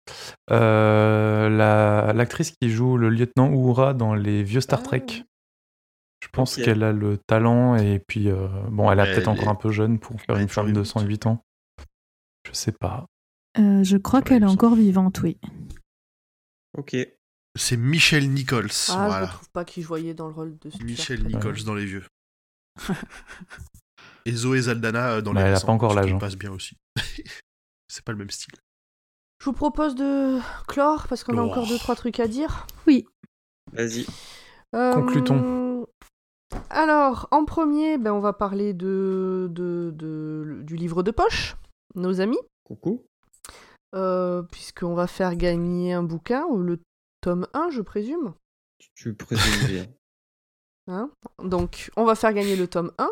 [0.53, 5.05] euh, la- l'actrice qui joue le lieutenant Uhura dans les vieux Star Trek.
[6.23, 9.45] Je pense qu'elle a le talent et puis, euh, bon, elle est Elle peut-être encore
[9.47, 10.87] est- un peu jeune pour faire elle une femme de vivante.
[10.87, 11.43] 108 ans.
[12.47, 13.07] Je sais pas.
[13.59, 15.39] Euh, je crois qu'elle est encore vivante, oui.
[16.79, 16.97] Ok.
[17.59, 18.69] C'est Michel Nichols.
[18.71, 19.21] Ah, je voilà.
[19.27, 20.85] ne trouve pas qui je voyais dans le rôle de Stuart.
[20.87, 21.29] Michel Trek.
[21.35, 22.05] Nichols dans les vieux.
[24.27, 26.19] Et Zoé Zaldana euh, dans Bah, les elle a récents, pas encore l'âge, hein.
[26.19, 26.77] passe bien aussi.
[27.89, 28.53] C'est pas le même style.
[29.41, 31.47] Je vous propose de clore parce qu'on a Oh.
[31.51, 32.67] encore deux trois trucs à dire.
[33.73, 34.07] Vas-y.
[34.75, 35.87] Euh, Conclut-on.
[36.71, 41.57] Alors, en premier, ben, on va parler de, de- de- du livre de poche,
[41.95, 43.05] nos amis, Coucou.
[43.95, 46.81] euh, puisqu'on va faire gagner un bouquin, ou le
[47.21, 48.35] tome 1, je présume.
[48.79, 49.87] Tu, tu présumes bien.
[50.89, 51.11] Hein?
[51.43, 53.11] Donc, on va faire gagner le tome 1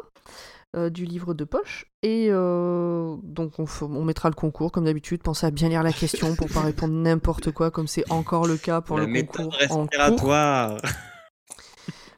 [0.74, 1.86] euh, du livre de poche.
[2.02, 5.22] Et euh, donc, on, mettra le concours, comme d'habitude.
[5.22, 8.56] Pensez à bien lire la question pour pas répondre n'importe quoi, comme c'est encore le
[8.56, 9.88] cas pour La le concours en cours.
[9.90, 10.80] respiratoire.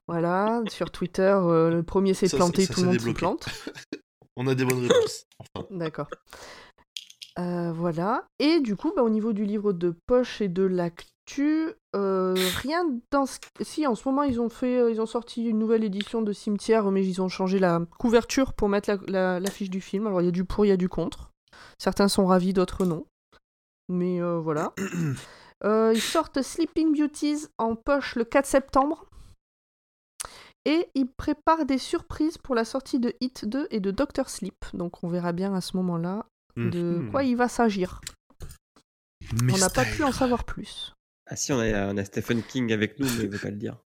[0.08, 3.46] Voilà, sur Twitter, euh, le premier s'est planté, ça, tout le monde plante.
[4.36, 5.26] On a des bonnes réponses.
[5.40, 6.08] Enfin, D'accord.
[7.38, 8.28] Euh, voilà.
[8.38, 10.62] Et du coup, bah, au niveau du livre de poche et de
[11.94, 13.38] euh, rien dans ce...
[13.60, 16.32] Si, en ce moment, ils ont fait, euh, ils ont sorti une nouvelle édition de
[16.32, 20.06] Cimetière, mais ils ont changé la couverture pour mettre la, la- l'affiche du film.
[20.06, 21.30] Alors, il y a du pour, il y a du contre.
[21.78, 23.06] Certains sont ravis, d'autres non.
[23.88, 24.72] Mais euh, voilà.
[25.64, 29.06] Euh, ils sortent Sleeping Beauties en poche le 4 septembre.
[30.66, 34.66] Et ils préparent des surprises pour la sortie de Hit 2 et de Doctor Sleep.
[34.74, 37.10] Donc on verra bien à ce moment-là de mhm.
[37.10, 38.02] quoi il va s'agir.
[39.40, 40.92] On n'a pas pu en savoir plus.
[41.28, 43.76] Ah si, on a, Stephen King avec nous, mais il veut pas le dire.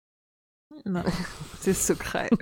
[1.61, 2.29] C'est secret.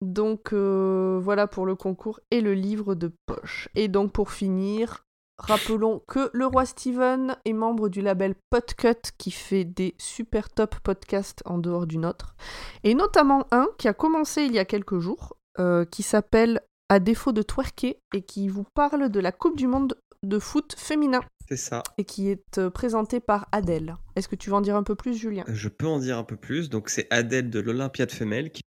[0.00, 3.68] Donc euh, voilà pour le concours et le livre de poche.
[3.74, 5.04] Et donc pour finir,
[5.38, 10.76] rappelons que le roi Steven est membre du label Podcut qui fait des super top
[10.80, 12.36] podcasts en dehors du nôtre.
[12.82, 16.60] Et notamment un qui a commencé il y a quelques jours, euh, qui s'appelle
[16.90, 20.74] À défaut de twerker et qui vous parle de la Coupe du Monde de foot
[20.76, 21.82] féminin C'est ça.
[21.98, 23.96] et qui est euh, présenté par Adèle.
[24.16, 25.44] Est-ce que tu veux en dire un peu plus, Julien?
[25.48, 26.70] Je peux en dire un peu plus.
[26.70, 28.62] Donc, c'est Adèle de l'Olympiade femelle qui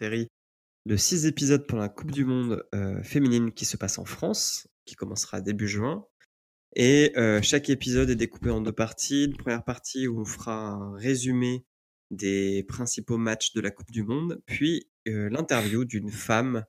[0.00, 0.28] série
[0.86, 4.66] de six épisodes pour la Coupe du Monde euh, féminine qui se passe en France,
[4.86, 6.06] qui commencera début juin.
[6.76, 9.24] Et euh, chaque épisode est découpé en deux parties.
[9.24, 11.64] Une première partie où on fera un résumé
[12.10, 16.64] des principaux matchs de la Coupe du Monde, puis euh, l'interview d'une femme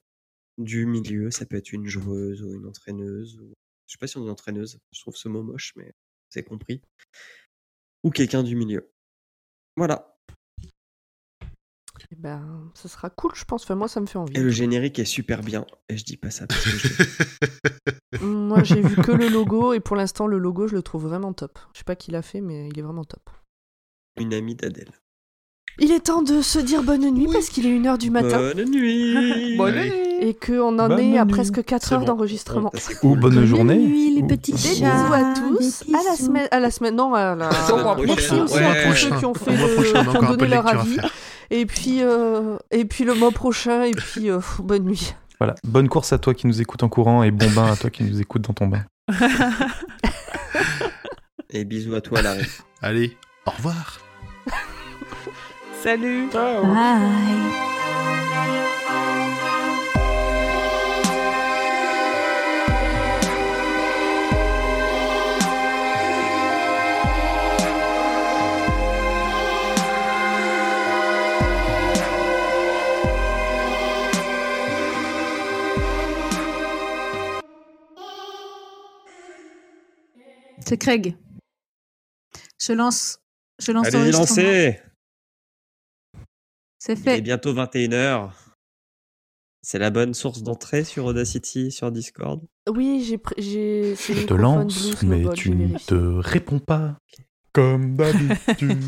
[0.58, 1.32] du milieu.
[1.32, 3.40] Ça peut être une joueuse ou une entraîneuse.
[3.40, 3.54] Ou...
[3.92, 4.80] Je sais pas si on dit entraîneuse.
[4.94, 5.94] Je trouve ce mot moche, mais
[6.30, 6.82] c'est compris.
[8.06, 8.90] Ou quelqu'un du milieu.
[9.76, 10.18] Voilà.
[12.10, 13.64] Eh ben, ce sera cool, je pense.
[13.64, 14.34] Enfin, moi, ça me fait envie.
[14.38, 15.66] Et le générique est super bien.
[15.90, 16.88] Et je dis pas ça parce que je...
[18.26, 21.34] Moi, j'ai vu que le logo et pour l'instant, le logo, je le trouve vraiment
[21.34, 21.60] top.
[21.74, 23.30] Je sais pas qui l'a fait, mais il est vraiment top.
[24.18, 24.92] une amie d'Adèle.
[25.80, 28.70] Il est temps de se dire bonne nuit parce qu'il est 1h du matin Bonne
[28.70, 29.56] nuit.
[29.58, 30.11] Bonne nuit.
[30.24, 31.32] Et qu'on en Bonne est à nuit.
[31.34, 32.06] presque 4 C'est heures bon.
[32.06, 32.72] d'enregistrement.
[33.04, 33.78] Ou bonne journée.
[33.78, 35.84] nuit, les petits bisous à tous.
[35.94, 37.50] À la semaine, à la semaine, non, à la,
[38.06, 38.64] merci aussi Ouais.
[38.66, 40.98] à tous ceux qui ont fait le- a qui ont donné de leur avis.
[41.50, 45.14] Et puis, euh, et puis le mois prochain, et puis euh, pff, bonne nuit.
[45.40, 45.56] Voilà.
[45.66, 48.04] Bonne course à toi qui nous écoute en courant et bon bain à toi qui
[48.04, 48.86] nous écoute dans ton bain.
[51.50, 52.46] Et bisous à toi, Larry.
[52.82, 54.00] Allez, au revoir.
[55.84, 56.28] Salut.
[56.32, 57.81] Bye.
[80.66, 81.16] C'est Craig.
[82.60, 83.20] Je lance.
[83.60, 84.80] Je lance Allez, lancez
[86.80, 87.22] C'est Il est fait.
[87.22, 88.32] bientôt 21h.
[89.64, 92.42] C'est la bonne source d'entrée sur Audacity, sur Discord.
[92.68, 96.98] Oui, j'ai, pr- j'ai, c'est Je te lance, mais tu ne te réponds pas.
[97.54, 98.80] Comme d'habitude.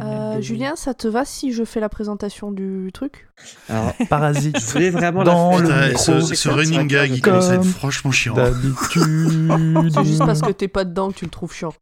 [0.00, 3.28] Euh, Julien, ça te va si je fais la présentation du truc?
[3.68, 4.58] Alors, Parasite.
[4.60, 7.64] je voulais vraiment Dans la le micro, ce, running gag, il Comme commence à être
[7.64, 8.34] franchement chiant.
[8.34, 9.02] D'habitude.
[9.92, 11.74] C'est juste parce que t'es pas dedans que tu le trouves chiant.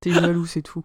[0.00, 0.84] T'es jaloux, c'est tout.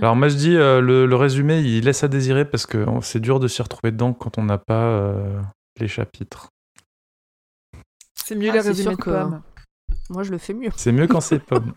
[0.00, 3.20] Alors moi je dis euh, le, le résumé il laisse à désirer parce que c'est
[3.20, 5.40] dur de s'y retrouver dedans quand on n'a pas euh,
[5.80, 6.48] les chapitres.
[8.14, 9.10] C'est mieux Ah, les résumés que-.
[10.10, 10.70] Moi, je le fais mieux.
[10.76, 11.72] C'est mieux quand c'est pomme.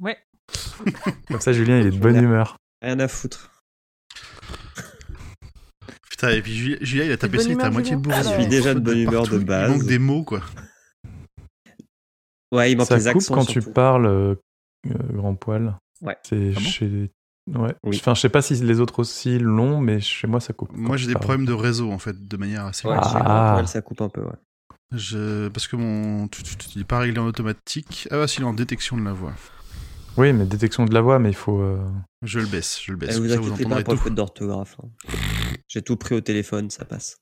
[0.00, 0.18] Ouais.
[1.28, 2.56] Comme ça, Julien, il est de bonne humeur.
[2.82, 3.50] Rien à foutre.
[6.10, 8.22] Putain, et puis Julia, il a tapé ça, il était à moitié Julien bourré.
[8.22, 9.70] Je suis déjà de bonne humeur de Il base.
[9.70, 10.40] manque des mots, quoi.
[12.52, 13.34] Ouais, il manque Ça les coupe accents.
[13.34, 14.34] quand tu parles, euh,
[14.86, 15.76] euh, grand poil.
[16.02, 16.16] Ouais.
[16.22, 17.10] C'est Ah bon chez.
[17.52, 17.74] Ouais.
[17.82, 17.96] Oui.
[18.00, 20.70] Enfin, je sais pas si les autres aussi l'ont, mais chez moi, ça coupe.
[20.72, 21.24] Moi, j'ai des parles.
[21.24, 23.02] problèmes de réseau, en fait, de manière assez Ouais, Ah.
[23.12, 24.36] chez Grand Poil, ça coupe un peu, ouais.
[24.92, 25.48] Je...
[25.48, 26.26] Parce que mon.
[26.74, 28.08] Il n'est pas réglé en automatique.
[28.10, 29.32] Ah, bah, s'il est en détection de la voix.
[30.16, 31.60] Oui, mais détection de la voix, mais il faut.
[31.60, 31.84] euh,
[32.22, 33.16] Je le baisse, je le baisse.
[33.16, 34.04] Eh, vous Comme ça, vous inquiétez pas entendrez pour le tout.
[34.04, 34.76] faute d'orthographe.
[34.82, 34.88] hein.
[35.66, 37.16] J'ai tout pris au téléphone, ça passe.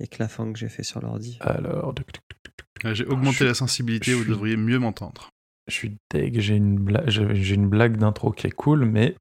[0.00, 1.38] Et que la fin que j'ai fait sur l'ordi.
[1.40, 2.66] Alors, tuc, tuc, tuc, tuc, tuc.
[2.84, 5.30] Ah, J'ai augmenté la sensibilité, je vous suis- devriez mieux m'entendre.
[5.68, 6.40] je suis deg.
[6.40, 9.16] J'ai une, bla- j'ai j'ai une blague d'intro qui est cool, mais.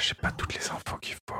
[0.00, 1.36] J'ai pas toutes les infos qu'il faut.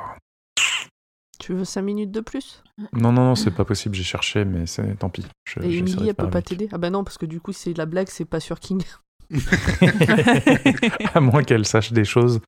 [1.43, 2.63] Tu veux 5 minutes de plus?
[2.93, 3.97] Non, non, non, c'est pas possible.
[3.97, 5.27] J'ai cherché, mais c'est tant pis.
[5.45, 6.69] Je- Et elle faire peut pas t'aider?
[6.71, 8.81] Ah bah non, parce que du coup, c'est la blague, c'est pas sur King.
[11.15, 12.41] à moins qu'elle sache des choses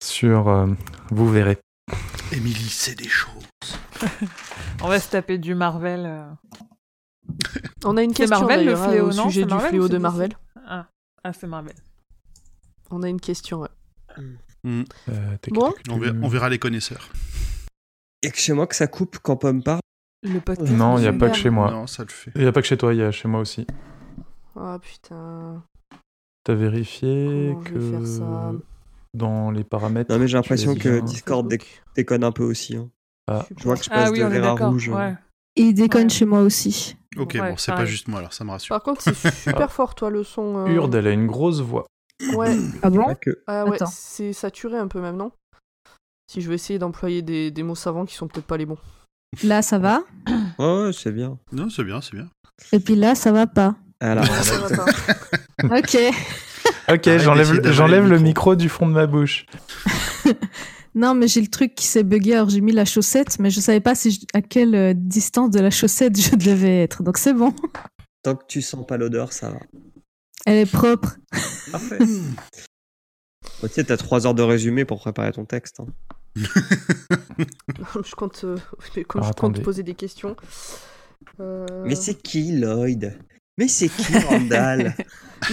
[0.00, 0.48] sur.
[0.48, 0.66] euh,
[1.10, 1.58] vous verrez.
[2.30, 3.42] Émilie, c'est des choses.
[4.80, 6.04] On va se taper du Marvel.
[6.06, 6.30] euh.
[7.84, 9.24] On a une C'est question Marvel le d'ailleurs, hein, fléau, au non?
[9.24, 10.32] sujet C'est du Marvel fléau de Marvel?
[10.68, 10.86] Ah,
[11.24, 11.74] ah c'est Marvel.
[12.92, 13.68] On a une question, ouais.
[14.62, 14.82] Hmm.
[15.08, 15.72] Euh, tic, Bon.
[15.72, 16.22] tic, On, verra, tic.
[16.22, 17.08] on verra les connaisseurs.
[18.22, 19.80] Et que chez moi que ça coupe quand Pomme parle.
[20.22, 20.70] Le podcast.
[20.72, 21.42] Non, il n'y a pas que Super.
[21.42, 21.70] chez moi.
[21.70, 22.30] Non, ça le fait.
[22.34, 23.66] Il n'y a pas que chez toi, il y a chez moi aussi.
[24.58, 25.62] Ah putain.
[26.44, 28.52] T'as vérifié Comment je que vais faire ça
[29.14, 30.12] dans les paramètres.
[30.12, 31.58] Non, mais j'ai l'impression que bien- Discord dé-
[31.96, 32.76] déconne un peu aussi.
[32.76, 32.88] hein.
[33.30, 33.46] Ah.
[33.56, 34.88] Je vois que je Ah passe oui, de vert à rouge.
[34.88, 35.14] Ouais.
[35.56, 36.08] Et il déconne Ouais.
[36.10, 36.96] chez moi aussi.
[37.16, 38.74] Ok, Ouais, bon, c'est pas juste moi, alors ça me rassure.
[38.74, 39.14] Par contre, c'est
[39.66, 40.58] super fort, toi, le son.
[40.58, 41.86] euh, Urde, elle a une grosse voix.
[42.34, 43.42] Ouais, Ah bon que.
[43.46, 45.32] ah ouais c'est saturé un peu même, non?
[46.30, 48.78] Si je vais essayer d'employer des, des mots savants qui sont peut-être pas les bons.
[49.42, 50.02] Là, ça va.
[50.60, 51.38] Ouais, ouais, c'est bien.
[51.50, 52.28] Non, c'est bien, c'est bien.
[52.70, 53.74] Et puis là, ça va pas.
[53.98, 54.84] Alors, Ça va pas.
[55.78, 55.96] Ok.
[56.88, 58.54] Ok, Arrête j'enlève d'essayer d'avaler j'enlève le le micro.
[58.54, 59.46] du fond de ma bouche.
[60.94, 63.60] Non, mais j'ai le truc qui s'est bugué, alors j'ai mis la chaussette, mais je
[63.60, 67.02] savais pas si je- à quelle euh, distance de la chaussette je devais être.
[67.04, 67.54] Donc c'est bon.
[68.22, 69.60] tant que tu sens pas l'odeur, ça va.
[70.46, 71.16] Elle est propre.
[71.70, 71.98] Parfait.
[71.98, 75.78] Bon, tu sais, t'as trois heures de résumé pour préparer ton texte.
[75.80, 75.86] hein.
[76.36, 78.56] je compte, euh,
[78.96, 80.36] mais comme Alors, je compte poser des questions.
[81.40, 83.18] Euh, Mais c'est qui Lloyd?
[83.58, 84.94] Mais c'est qui Randall?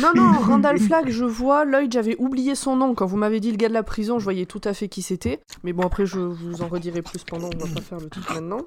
[0.01, 1.63] Non, non, Randall Flagg, je vois.
[1.63, 2.93] Lloyd, j'avais oublié son nom.
[2.93, 5.01] Quand vous m'avez dit le gars de la prison, je voyais tout à fait qui
[5.01, 5.39] c'était.
[5.63, 7.49] Mais bon, après, je vous en redirai plus pendant.
[7.55, 8.59] On va pas faire le truc maintenant.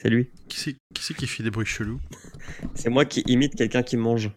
[0.00, 0.30] C'est lui.
[0.48, 2.00] Qui c'est qui, c'est qui fait des bruits chelous?
[2.74, 4.30] C'est moi qui imite quelqu'un qui mange.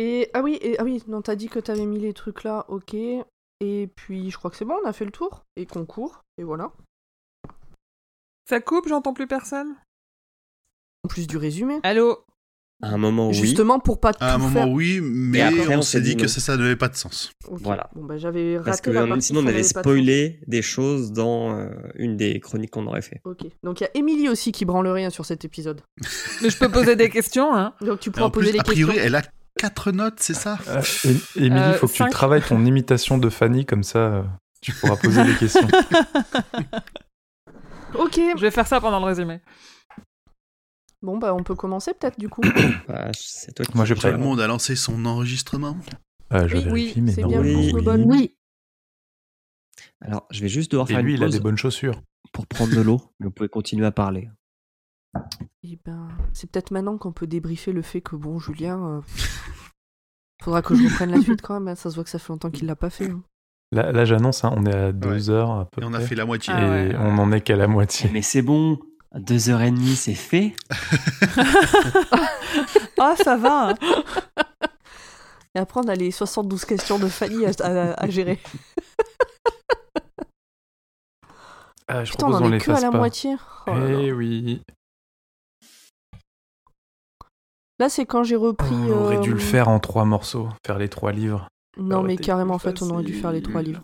[0.00, 2.64] Et ah oui, et, ah oui, non, t'as dit que t'avais mis les trucs là,
[2.68, 2.94] ok.
[2.94, 5.42] Et puis, je crois que c'est bon, on a fait le tour.
[5.56, 6.70] Et concours, et voilà.
[8.48, 9.74] Ça coupe, j'entends plus personne?
[11.02, 11.80] En plus du résumé.
[11.82, 12.24] Allô?
[12.80, 13.34] À un moment, oui.
[13.34, 14.70] Justement pour pas tout À un moment, faire.
[14.70, 16.28] oui, mais après, on on s'est dit dit que non.
[16.28, 17.32] ça, ça n'avait pas de sens.
[17.50, 17.90] Voilà.
[17.96, 21.10] Bon, bah j'avais raté Parce que la partie sinon, on avait de spoilé des choses
[21.10, 23.20] dans euh, une des chroniques qu'on aurait fait.
[23.24, 23.46] Ok.
[23.64, 25.80] Donc il y a Émilie aussi qui branle rien sur cet épisode.
[26.40, 28.62] Mais je peux poser des questions, hein Donc tu pourras en poser plus, les a
[28.62, 29.06] priori, questions.
[29.08, 29.22] elle a
[29.58, 30.58] quatre notes, c'est ça?
[30.68, 30.82] Euh,
[31.36, 32.06] Émilie, Euh, faut que cinq.
[32.06, 34.22] tu travailles ton imitation de Fanny, comme ça euh,
[34.62, 35.68] tu pourras poser des questions.
[37.94, 38.20] Ok.
[38.36, 39.40] Je vais faire ça pendant le résumé.
[41.00, 42.42] Bon bah on peut commencer peut-être du coup.
[42.88, 45.76] Bah, c'est toi qui Moi, j'ai Tout le monde a lancé son enregistrement.
[46.32, 47.28] Euh, je Oui, vérifie, oui, mais c'est non.
[47.28, 48.34] bien Oui.
[50.00, 52.02] Alors, je vais juste devoir Et faire lui, une il a des bonnes chaussures.
[52.32, 54.28] pour prendre de l'eau, mais vous pouvez continuer à parler.
[55.62, 59.00] Eh ben, c'est peut-être maintenant qu'on peut débriefer le fait que bon, Julien, euh,
[60.42, 61.68] faudra que je reprenne la suite quand même.
[61.68, 61.74] hein.
[61.74, 63.10] Ça se voit que ça fait longtemps qu'il l'a pas fait.
[63.10, 63.22] hein.
[63.72, 66.06] Là, là, j'annonce, hein, on est à deux heures à peu Et on a près.
[66.06, 66.54] fait la moitié.
[66.54, 66.96] Et Ah ouais.
[66.98, 68.08] on en est qu'à la moitié.
[68.12, 68.78] Mais c'est bon,
[69.14, 70.54] deux heures et demie, c'est fait.
[73.00, 73.74] Ah, ça va.
[75.54, 78.40] Et après, on a les 72 questions de Fanny à, à- à gérer.
[81.90, 82.98] Ah, je Putain, on propose en qu'on est les que à fasse la pas.
[82.98, 83.36] moitié.
[83.66, 84.00] Oh là là.
[84.00, 84.62] Eh oui.
[87.78, 88.74] Là, c'est quand j'ai repris.
[88.74, 91.48] On aurait dû euh, le faire en trois morceaux, faire les trois livres.
[91.76, 93.82] Non, mais carrément, en fait, on aurait dû faire les trois livres.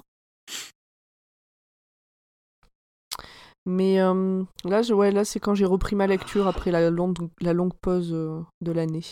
[3.66, 7.16] Mais euh, là, je, ouais, là c'est quand j'ai repris ma lecture après la longue,
[7.40, 9.06] la longue pause euh, de l'année.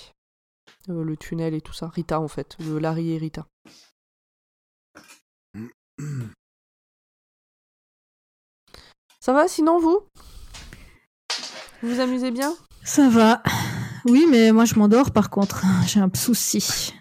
[0.88, 1.88] Euh, le tunnel et tout ça.
[1.88, 2.56] Rita, en fait.
[2.58, 3.46] Le Larry et Rita.
[9.20, 10.00] Ça va sinon, vous?
[11.82, 12.54] Vous vous amusez bien?
[12.84, 13.42] Ça va.
[14.06, 15.62] Oui, mais moi je m'endors par contre.
[15.86, 16.94] J'ai un souci.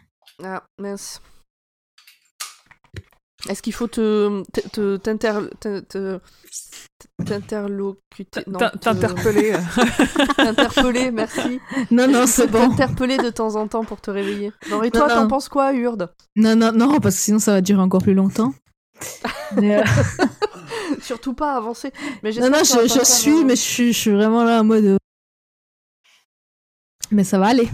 [0.44, 1.22] Ah, mince.
[3.50, 6.20] Est-ce qu'il faut te te- te- t'inter- te- te-
[7.26, 8.44] t'interlocuter?
[8.80, 9.54] T'interpeller.
[10.38, 11.60] t'interpeller, merci.
[11.90, 12.70] Non, non, c'est bon.
[12.70, 14.52] T'interpeller de temps en temps pour te réveiller.
[14.70, 15.16] Non, et Non, toi, non.
[15.16, 16.14] t'en penses quoi, Urde?
[16.36, 18.54] Non, non, non, parce que sinon ça va durer encore plus longtemps.
[19.56, 19.84] Mais, euh,
[21.02, 21.92] Surtout pas avancer.
[22.22, 24.98] Mais non, non, je, suis, mais je suis, je suis vraiment là en mode.
[27.12, 27.70] Euh, Mais ça va aller.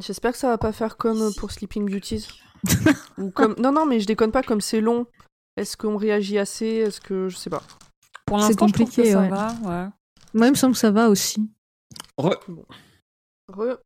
[0.00, 2.28] J'espère que ça va pas faire comme pour Sleeping Beauties.
[3.18, 3.54] Ou comme...
[3.58, 5.06] Non, non, mais je déconne pas, comme c'est long.
[5.56, 6.66] Est-ce qu'on réagit assez?
[6.66, 7.28] Est-ce que.
[7.28, 7.62] Je sais pas.
[8.24, 9.28] Pour C'est l'instant, je trouve que compliqué, ça ouais.
[9.28, 9.48] va.
[9.64, 9.88] Ouais.
[10.34, 11.50] Moi, il me semble que ça va aussi.
[12.18, 12.38] Re-
[13.52, 13.78] Re-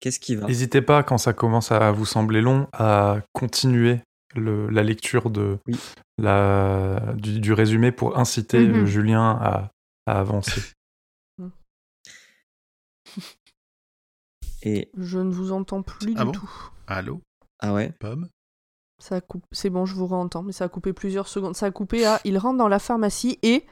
[0.00, 0.46] Qu'est-ce qui va?
[0.46, 4.00] N'hésitez pas, quand ça commence à vous sembler long, à continuer
[4.34, 5.76] le- la lecture de, Oui.
[6.18, 8.74] la, du, du résumé pour inciter Mhm.
[8.82, 9.70] euh, Julien à,
[10.06, 10.62] à avancer.
[14.62, 16.50] Et Je ne vous entends plus Ah du bon tout.
[16.86, 17.20] Allô?
[17.58, 17.92] Ah ouais?
[18.00, 18.28] Pomme?
[18.98, 19.46] Ça a coupé.
[19.52, 21.56] C'est bon, je vous réentends, mais ça a coupé plusieurs secondes.
[21.56, 22.20] Ça a coupé à.
[22.24, 23.66] Il rentre dans la pharmacie et.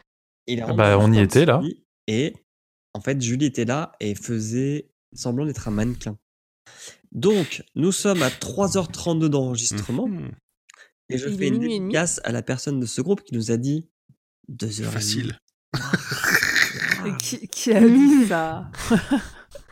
[0.47, 1.61] Il est Ah bah, on y était, là.
[2.09, 2.35] Et
[2.95, 6.17] en fait, Julie était là et faisait semblant d'être un mannequin.
[7.13, 10.31] Donc, nous sommes à 3h32 d'enregistrement Mhm.
[11.09, 13.57] et je Il fais une dédicace à la personne de ce groupe qui nous a
[13.57, 13.89] dit
[14.49, 14.93] 2 heures.
[14.93, 15.39] Facile.
[17.19, 18.71] Qui, qui a dit ça?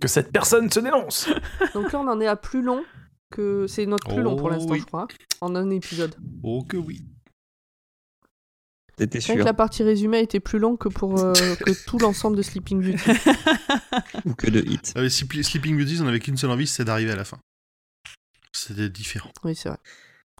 [0.00, 1.28] Que cette personne se dénonce
[1.74, 2.84] Donc là, on en est à plus long
[3.30, 3.66] que.
[3.66, 4.80] C'est notre plus long pour Oh l'instant, oui.
[4.80, 5.08] je crois.
[5.40, 6.14] En un épisode.
[6.42, 7.02] Oh que oui.
[8.96, 11.32] T'étais C'est vrai que sûr la partie résumée était plus longue que pour euh,
[11.66, 13.10] que tout l'ensemble de Sleeping Beauty.
[14.24, 17.10] ou que de hit Avec Sleep- Sleeping Beauties, on avait qu'une seule envie, c'est d'arriver
[17.12, 17.38] à la fin.
[18.52, 19.32] C'était différent.
[19.42, 19.78] Oui, c'est vrai.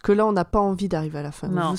[0.04, 1.48] Que là, on n'a pas envie d'arriver à la fin.
[1.48, 1.72] Non.
[1.72, 1.78] Vous